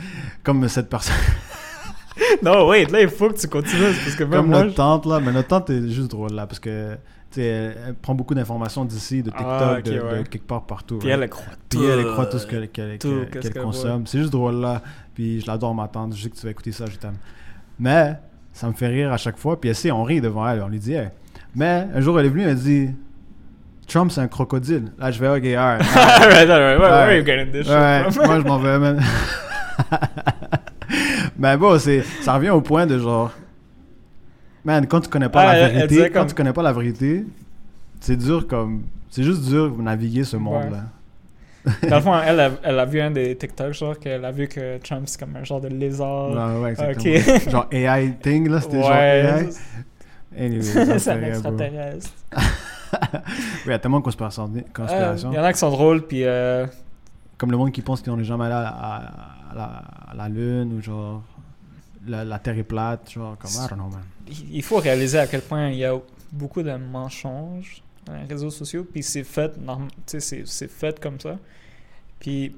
Comme 0.43 0.69
cette 0.69 0.89
personne... 0.89 1.15
non, 2.43 2.69
wait, 2.69 2.91
là, 2.91 3.01
il 3.03 3.09
faut 3.09 3.29
que 3.29 3.39
tu 3.39 3.49
continues. 3.49 3.93
Parce 4.05 4.17
que 4.17 4.25
même 4.25 4.41
Comme 4.41 4.51
moi. 4.51 4.65
notre 4.65 4.75
tante, 4.75 5.07
là. 5.07 5.21
Mais 5.21 5.33
notre 5.33 5.49
tante 5.49 5.71
est 5.71 5.89
juste 5.89 6.11
drôle, 6.11 6.33
là, 6.33 6.47
parce 6.47 6.61
que... 6.61 6.97
Tu 7.31 7.41
sais, 7.41 7.47
elle, 7.47 7.77
elle 7.89 7.95
prend 7.95 8.15
beaucoup 8.15 8.35
d'informations 8.35 8.85
d'ici, 8.85 9.23
de 9.23 9.31
TikTok, 9.31 9.47
Ah, 9.49 9.77
ok, 9.79 9.85
de, 9.85 10.23
quelque 10.29 10.47
part 10.47 10.67
partout. 10.67 10.99
Puis 10.99 11.09
right? 11.09 11.17
elle, 11.17 11.23
elle 11.25 11.31
croit 11.31 11.45
Puis 11.69 11.79
tout. 11.79 11.85
elle, 11.85 11.99
elle 12.01 12.13
croit 12.13 12.27
tout 12.27 12.39
ce 12.39 12.47
qu'elle 12.47 13.55
consomme. 13.63 14.07
C'est 14.07 14.19
juste 14.19 14.33
drôle, 14.33 14.57
là. 14.57 14.83
Puis 15.15 15.41
je 15.41 15.47
l'adore, 15.47 15.75
ma 15.75 15.89
tante. 15.89 16.15
Je 16.15 16.23
sais 16.23 16.29
que 16.29 16.37
tu 16.37 16.43
vas 16.45 16.51
écouter 16.51 16.73
ça, 16.73 16.85
je 16.87 16.97
t'aime. 16.97 17.17
Mais 17.79 18.19
ça 18.53 18.67
me 18.69 18.75
fait 18.75 18.89
rire 18.89 19.13
à 19.13 19.17
chaque 19.17 19.39
fois. 19.39 19.59
Puis 19.59 19.71
elle 19.71 19.77
sait, 19.77 19.91
on 19.91 20.03
rit 20.03 20.21
devant 20.21 20.47
elle. 20.47 20.61
On 20.61 20.69
lui 20.69 20.79
dit, 20.79 20.93
hey. 20.93 21.09
Mais 21.55 21.87
un 21.95 22.01
jour, 22.03 22.21
elle 22.21 22.27
est 22.27 22.31
venue, 22.31 22.43
elle 22.43 22.55
dit, 22.57 22.91
Trump, 23.87 24.11
c'est 24.11 24.21
un 24.21 24.29
crocodile. 24.29 24.93
Là, 24.99 25.11
je 25.11 25.19
vais, 25.19 25.29
ok, 25.29 25.45
alright. 25.59 25.97
alright, 25.97 26.51
alright. 26.51 26.79
Where, 26.79 26.81
where 26.81 26.93
are 26.93 27.17
you 27.17 27.25
getting 27.25 27.51
this 27.51 27.67
shit 27.67 28.27
moi 28.27 28.41
je 28.41 28.47
m'en 28.47 28.59
vais, 28.59 28.79
man. 28.79 29.03
Mais 31.43 31.57
bon, 31.57 31.77
c'est, 31.79 32.03
ça 32.23 32.35
revient 32.37 32.51
au 32.51 32.61
point 32.61 32.87
de 32.87 32.99
genre. 32.99 33.33
Man, 34.65 34.87
quand 34.87 35.01
tu 35.01 35.09
connais 35.11 35.29
pas 35.29 35.41
Ah, 35.41 35.47
la 35.47 35.59
elle- 35.59 35.65
elle 35.83 35.89
vérité, 35.89 36.11
quand 36.11 36.21
comme- 36.21 36.29
tu 36.29 36.35
connais 36.37 36.53
pas 36.53 36.63
la 36.63 36.73
vérité, 36.73 37.27
c'est 38.01 38.17
dur 38.17 38.47
comme. 38.47 38.85
C'est 39.11 39.25
juste 39.25 39.43
dur 39.49 39.71
de 39.77 39.83
naviguer 39.83 40.23
ce 40.25 40.37
monde-là. 40.37 40.85
Dans 41.89 41.97
le 41.97 42.03
fond, 42.03 42.15
elle 42.25 42.41
a, 42.41 42.51
elle 42.63 42.79
a 42.79 42.85
vu 42.85 43.01
un 43.01 43.11
des 43.11 43.37
TikTok, 43.37 43.73
genre, 43.73 43.99
qu'elle 43.99 44.25
a 44.25 44.31
vu 44.33 44.47
que 44.49 44.79
Trump, 44.79 45.03
c'est 45.07 45.19
comme 45.21 45.37
un 45.37 45.45
genre 45.45 45.61
de 45.61 45.69
lézard. 45.69 46.31
Ouais, 46.31 46.61
ouais, 46.63 46.71
exactement. 46.71 47.15
Oh, 47.29 47.33
Ok. 47.37 47.51
genre 47.51 47.67
AI 47.73 48.13
thing, 48.23 48.49
là, 48.49 48.61
c'était 48.61 48.81
genre 48.81 48.91
ouais, 48.91 49.49
AI. 50.37 50.45
Anyway, 50.47 50.63
c'est 50.99 51.11
un 51.11 51.23
extraterrestre. 51.23 52.11
Oui, 52.93 53.21
il 53.67 53.71
y 53.71 53.73
a 53.73 53.79
tellement 53.79 54.01
de 54.01 54.05
conspirations. 54.05 54.51
Euh. 54.55 55.17
Il 55.31 55.33
y 55.35 55.39
en 55.39 55.45
a 55.45 55.53
qui 55.53 55.59
sont 55.59 55.71
drôles, 55.71 56.03
puis 56.07 56.25
euh, 56.25 56.67
Comme 57.39 57.51
le 57.51 57.57
monde 57.57 57.73
qui 57.73 57.81
pense 57.81 58.03
qu'on 58.03 58.17
n'est 58.19 58.25
jamais 58.25 58.45
allé 58.45 58.53
à, 58.55 58.69
à- 58.69 58.97
à 59.51 59.55
la, 59.55 59.65
à 60.11 60.15
la 60.15 60.29
Lune, 60.29 60.75
ou 60.77 60.83
genre. 60.83 61.23
La, 62.07 62.25
la 62.25 62.39
Terre 62.39 62.59
est 62.59 62.63
plate, 62.65 63.11
genre, 63.13 63.37
comme, 63.39 63.51
I 63.51 63.69
don't 63.69 63.79
know, 63.79 63.89
man. 63.89 64.03
il 64.51 64.63
faut 64.63 64.79
réaliser 64.79 65.19
à 65.19 65.27
quel 65.27 65.41
point 65.43 65.69
il 65.69 65.77
y 65.79 65.85
a 65.85 65.97
beaucoup 66.33 66.63
de 66.63 66.73
mensonges 66.75 67.83
dans 68.07 68.15
les 68.17 68.25
réseaux 68.25 68.51
sociaux, 68.51 68.85
puis 68.91 69.03
c'est 69.03 69.23
fait, 69.25 69.53
c'est- 70.19 70.69
fait 70.69 70.99
comme 70.99 71.21
ça. 71.21 71.39
Puis 72.19 72.55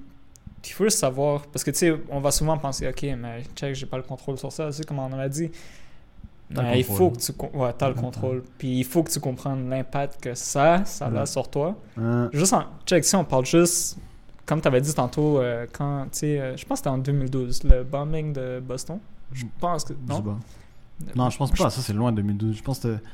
il 0.66 0.72
faut 0.72 0.84
juste 0.84 0.98
savoir, 0.98 1.42
parce 1.48 1.62
que 1.64 1.70
tu 1.70 1.78
sais, 1.78 1.94
on 2.08 2.20
va 2.20 2.30
souvent 2.30 2.56
penser, 2.56 2.88
ok, 2.88 3.02
mais 3.18 3.42
check, 3.54 3.74
j'ai 3.74 3.84
pas 3.86 3.98
le 3.98 4.02
contrôle 4.02 4.38
sur 4.38 4.50
ça, 4.50 4.66
tu 4.68 4.72
sais, 4.74 4.84
comme 4.84 4.98
on 4.98 5.12
avait 5.12 5.28
dit. 5.28 5.50
Mais 6.50 6.78
il 6.78 6.84
faut 6.84 7.10
que 7.10 7.18
tu 7.18 7.32
ouais, 7.54 7.72
t'as 7.76 7.88
le 7.88 7.94
contrôle. 7.94 8.42
Puis 8.58 8.78
il 8.78 8.84
faut 8.84 9.02
que 9.02 9.10
tu 9.10 9.18
comprennes 9.18 9.68
l'impact 9.70 10.20
que 10.22 10.34
ça, 10.34 10.84
ça 10.84 11.06
a 11.06 11.10
Ouais. 11.10 11.26
sur 11.26 11.48
toi. 11.50 11.74
Hein? 11.98 12.30
Juste 12.32 12.52
en 12.52 12.64
check, 12.86 13.04
si 13.04 13.16
on 13.16 13.24
parle 13.24 13.44
juste, 13.46 13.96
comme 14.46 14.60
tu 14.60 14.68
avais 14.68 14.80
dit 14.80 14.94
tantôt, 14.94 15.40
euh, 15.40 15.66
quand, 15.72 16.04
tu 16.12 16.18
sais, 16.18 16.40
euh, 16.40 16.56
je 16.56 16.64
pense 16.64 16.76
que 16.80 16.84
c'était 16.84 16.90
en 16.90 16.98
2012, 16.98 17.64
le 17.64 17.82
bombing 17.82 18.32
de 18.32 18.60
Boston. 18.60 18.98
Je 19.32 19.44
pense 19.60 19.84
que. 19.84 19.94
Je 19.94 20.12
Non, 20.12 20.22
pas. 20.22 20.38
Non, 21.16 21.30
je 21.30 21.36
pense 21.38 21.50
pas. 21.52 21.70
Ça, 21.70 21.80
c'est 21.82 21.92
loin 21.92 22.12
2012. 22.12 22.56
Je 22.56 22.62
pense 22.62 22.78
que 22.78 22.94
c'était 22.94 23.04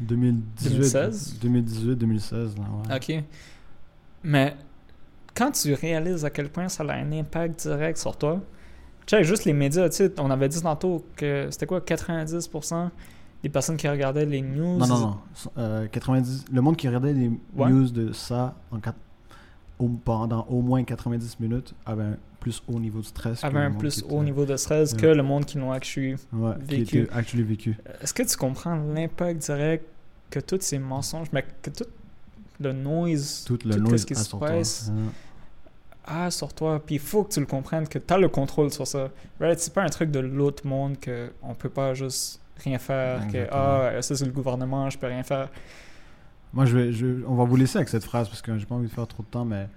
2018. 0.00 0.70
2016? 0.70 1.38
2018, 1.40 1.94
2016. 1.96 2.56
Là, 2.56 2.62
ouais. 2.62 2.96
Ok. 3.18 3.24
Mais 4.24 4.56
quand 5.34 5.50
tu 5.52 5.74
réalises 5.74 6.24
à 6.24 6.30
quel 6.30 6.48
point 6.48 6.68
ça 6.68 6.84
a 6.84 6.92
un 6.94 7.12
impact 7.12 7.66
direct 7.66 7.98
sur 7.98 8.16
toi, 8.16 8.40
check 9.06 9.24
juste 9.24 9.44
les 9.44 9.52
médias, 9.52 9.88
tu 9.88 9.96
sais, 9.96 10.12
on 10.20 10.30
avait 10.30 10.48
dit 10.48 10.62
tantôt 10.62 11.04
que 11.16 11.48
c'était 11.50 11.66
quoi, 11.66 11.80
90% 11.80 12.90
des 13.42 13.48
personnes 13.48 13.76
qui 13.76 13.88
regardaient 13.88 14.26
les 14.26 14.40
news? 14.40 14.78
Non, 14.78 14.86
non, 14.86 14.98
non. 15.00 15.18
Euh, 15.58 15.86
90, 15.88 16.44
le 16.52 16.60
monde 16.60 16.76
qui 16.76 16.86
regardait 16.86 17.12
les 17.12 17.28
Ouais. 17.56 17.70
news 17.70 17.88
de 17.90 18.12
ça 18.12 18.54
en 18.70 18.78
pendant 20.04 20.46
au 20.48 20.60
moins 20.62 20.84
90 20.84 21.40
minutes 21.40 21.74
avait 21.84 22.04
un 22.04 22.16
plus 22.42 22.62
haut 22.68 22.78
niveau 22.78 23.00
de 23.00 23.04
stress. 23.06 23.40
que 23.40 23.46
avait 23.46 23.58
le 23.60 23.64
un 23.66 23.68
monde 23.70 23.78
plus 23.78 24.04
haut 24.08 24.22
niveau 24.22 24.44
de 24.44 24.56
stress 24.56 24.94
que 24.94 25.06
le 25.06 25.22
monde 25.22 25.44
qui 25.44 25.58
l'ont 25.58 25.72
actually. 25.72 26.16
Vécu. 26.32 27.08
vécu. 27.44 27.76
Est-ce 28.00 28.12
que 28.12 28.22
tu 28.22 28.36
comprends 28.36 28.76
l'impact 28.76 29.40
direct 29.40 29.84
que 30.30 30.40
tous 30.40 30.60
ces 30.60 30.78
mensonges, 30.78 31.28
mais 31.32 31.44
que 31.62 31.70
tout 31.70 31.84
le 32.60 32.72
noise, 32.72 33.44
Tout 33.46 33.58
le 33.64 33.76
noise 33.76 34.00
ce 34.02 34.06
qui 34.06 34.14
se 34.14 34.36
passe. 34.36 34.92
Ah. 36.04 36.30
sur 36.30 36.52
toi. 36.52 36.82
Puis 36.84 36.96
il 36.96 37.00
faut 37.00 37.22
que 37.24 37.32
tu 37.32 37.40
le 37.40 37.46
comprennes, 37.46 37.86
que 37.86 37.98
tu 37.98 38.12
as 38.12 38.18
le 38.18 38.28
contrôle 38.28 38.72
sur 38.72 38.86
ça. 38.86 39.10
Right? 39.40 39.58
C'est 39.60 39.72
pas 39.72 39.82
un 39.82 39.88
truc 39.88 40.10
de 40.10 40.18
l'autre 40.18 40.66
monde 40.66 40.98
que 40.98 41.30
on 41.42 41.54
peut 41.54 41.68
pas 41.70 41.94
juste 41.94 42.40
rien 42.58 42.78
faire, 42.78 43.26
que 43.28 43.46
ah, 43.50 44.02
ça 44.02 44.16
c'est 44.16 44.24
le 44.24 44.32
gouvernement, 44.32 44.90
je 44.90 44.98
peux 44.98 45.06
rien 45.06 45.22
faire. 45.22 45.48
Moi, 46.52 46.66
je 46.66 46.76
vais, 46.76 46.92
je- 46.92 47.24
on 47.26 47.34
va 47.34 47.44
vous 47.44 47.56
laisser 47.56 47.78
avec 47.78 47.88
cette 47.88 48.04
phrase 48.04 48.28
parce 48.28 48.42
que 48.42 48.56
j'ai 48.58 48.66
pas 48.66 48.74
envie 48.74 48.88
de 48.88 48.92
faire 48.92 49.06
trop 49.06 49.22
de 49.22 49.28
temps, 49.28 49.44
mais 49.44 49.68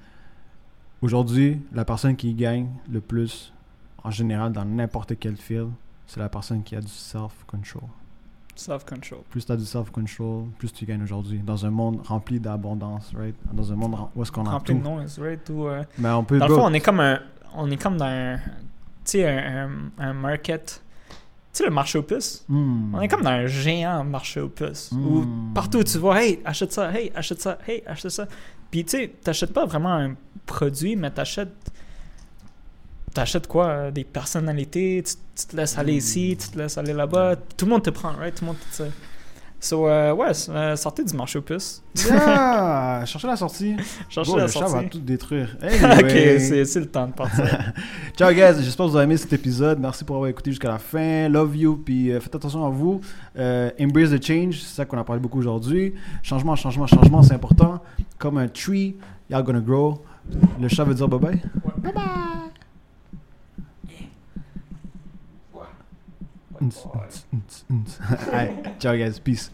aujourd'hui, 1.01 1.61
la 1.73 1.85
personne 1.85 2.15
qui 2.15 2.33
gagne 2.33 2.69
le 2.91 3.01
plus, 3.01 3.53
en 4.03 4.11
général, 4.11 4.51
dans 4.51 4.65
n'importe 4.65 5.17
quel 5.19 5.35
field, 5.35 5.69
c'est 6.07 6.19
la 6.19 6.29
personne 6.29 6.63
qui 6.63 6.75
a 6.75 6.81
du 6.81 6.87
self-control. 6.87 7.83
Self-control. 8.55 9.19
Plus 9.29 9.45
tu 9.45 9.51
as 9.51 9.57
du 9.57 9.65
self-control, 9.65 10.45
plus 10.57 10.71
tu 10.71 10.85
gagnes 10.85 11.03
aujourd'hui. 11.03 11.39
Dans 11.39 11.65
un 11.65 11.69
monde 11.69 11.99
rempli 12.05 12.39
d'abondance, 12.39 13.11
right? 13.13 13.35
Dans 13.51 13.71
un 13.71 13.75
monde 13.75 13.95
où 14.15 14.21
est-ce 14.21 14.31
qu'on 14.31 14.45
a 14.45 14.51
Rempli 14.51 14.73
tout. 14.75 14.79
de 14.79 14.83
noise, 14.83 15.19
right? 15.19 15.49
Euh, 15.49 15.83
Mais 15.97 16.09
on 16.11 16.23
peut 16.23 16.37
Dans 16.37 16.47
le 16.47 16.55
fond, 16.55 16.65
on 16.65 16.73
est 16.73 16.79
comme 16.79 17.01
un, 17.01 17.19
on 17.53 17.69
est 17.69 17.77
comme 17.77 17.97
dans 17.97 18.05
un, 18.05 18.37
tu 18.37 18.41
sais, 19.03 19.27
un, 19.27 19.69
un, 19.97 20.13
market, 20.13 20.81
sais, 21.58 21.64
le 21.66 21.70
marché 21.72 21.97
aux 21.97 22.03
puces? 22.03 22.43
Hmm. 22.49 22.93
On 22.95 23.01
est 23.01 23.08
comme 23.08 23.22
dans 23.24 23.30
un 23.30 23.45
géant 23.47 24.03
marché 24.03 24.39
aux 24.41 24.49
puces. 24.49 24.91
Où 24.91 25.22
Hmm. 25.22 25.53
partout 25.53 25.80
où 25.80 25.84
tu 25.84 25.97
vas, 25.97 26.22
hey, 26.24 26.39
achète 26.45 26.72
ça, 26.72 26.91
hey, 26.93 27.12
achète 27.16 27.41
ça, 27.41 27.58
hey, 27.68 27.84
achète 27.86 28.12
ça. 28.12 28.28
Puis 28.72 28.84
tu 28.84 28.97
sais, 28.97 29.12
t'achètes 29.24 29.53
pas 29.53 29.66
vraiment 29.66 29.93
un 29.93 30.16
produit, 30.45 30.95
mais 30.95 31.12
t'achètes. 31.12 31.53
T'achètes 33.14 33.47
quoi? 33.47 33.91
Des 33.91 34.03
personnalités, 34.03 35.01
tu, 35.06 35.14
tu 35.36 35.45
te 35.47 35.56
laisses 35.56 35.78
aller 35.78 35.93
Hmm. 35.93 35.97
ici, 35.97 36.38
tu 36.39 36.49
te 36.49 36.58
laisses 36.58 36.78
aller 36.78 36.91
là-bas. 36.93 37.38
Tout 37.56 37.66
le 37.66 37.72
monde 37.72 37.84
te 37.84 37.89
prend, 37.89 38.12
right? 38.12 38.36
Tout 38.36 38.43
le 38.43 38.47
monde 38.47 38.58
te. 38.76 38.84
So, 39.66 39.88
euh, 39.88 40.13
ouais, 40.13 40.28
euh, 40.49 40.76
sortez 40.76 41.03
du 41.03 41.16
marché 41.18 41.39
aux 41.39 41.41
puces. 41.41 41.82
Yeah! 42.07 43.03
Cherchez 43.05 43.26
la 43.26 43.36
sortie. 43.36 43.76
Cherchez 44.09 44.36
la 44.36 44.43
le 44.43 44.47
chat 44.47 44.59
va 44.59 44.68
sortie. 44.68 44.89
tout 44.89 44.99
détruire. 44.99 45.57
ok, 45.63 45.82
Anyway. 45.82 46.39
c'est 46.39 46.66
c'est 46.66 46.82
le 46.82 46.86
temps 46.86 47.07
de 47.07 47.13
partir. 47.13 47.74
Ciao 48.16 48.32
guys, 48.32 48.61
j'espère 48.61 48.86
que 48.86 48.91
vous 48.91 48.95
avez 48.95 49.05
aimé 49.05 49.18
cet 49.18 49.34
épisode. 49.34 49.80
Merci 49.80 50.03
pour 50.03 50.18
avoir 50.18 50.30
écouté 50.30 50.51
jusqu'à 50.51 50.68
la 50.68 50.78
fin. 50.78 51.28
Love 51.30 51.57
you, 51.57 51.82
puis 51.84 52.11
euh, 52.11 52.20
faites 52.20 52.36
attention 52.36 52.63
à 52.63 52.70
vous. 52.70 53.01
Euh, 53.39 53.72
embrace 53.82 54.11
the 54.11 54.24
change, 54.24 54.59
c'est 54.61 54.76
ça 54.76 54.86
qu'on 54.86 54.99
a 54.99 55.03
parlé 55.03 55.20
beaucoup 55.20 55.39
aujourd'hui. 55.39 55.95
Changement, 56.22 56.55
changement, 56.55 56.86
changement, 56.86 57.24
c'est 57.24 57.34
important. 57.34 57.82
Comme 58.20 58.38
un 58.38 58.47
tree, 58.47 58.97
y'all 59.32 59.41
gonna 59.41 59.61
grow. 59.61 60.03
Le 60.61 60.68
chat 60.68 60.84
veut 60.84 60.93
dire 60.93 61.07
bye 61.07 61.20
bye. 61.20 61.41
Bye 61.82 61.91
bye. 66.60 67.10
Allez, 68.32 68.53
ciao 68.80 68.95
guys, 68.95 69.20
peace. 69.20 69.51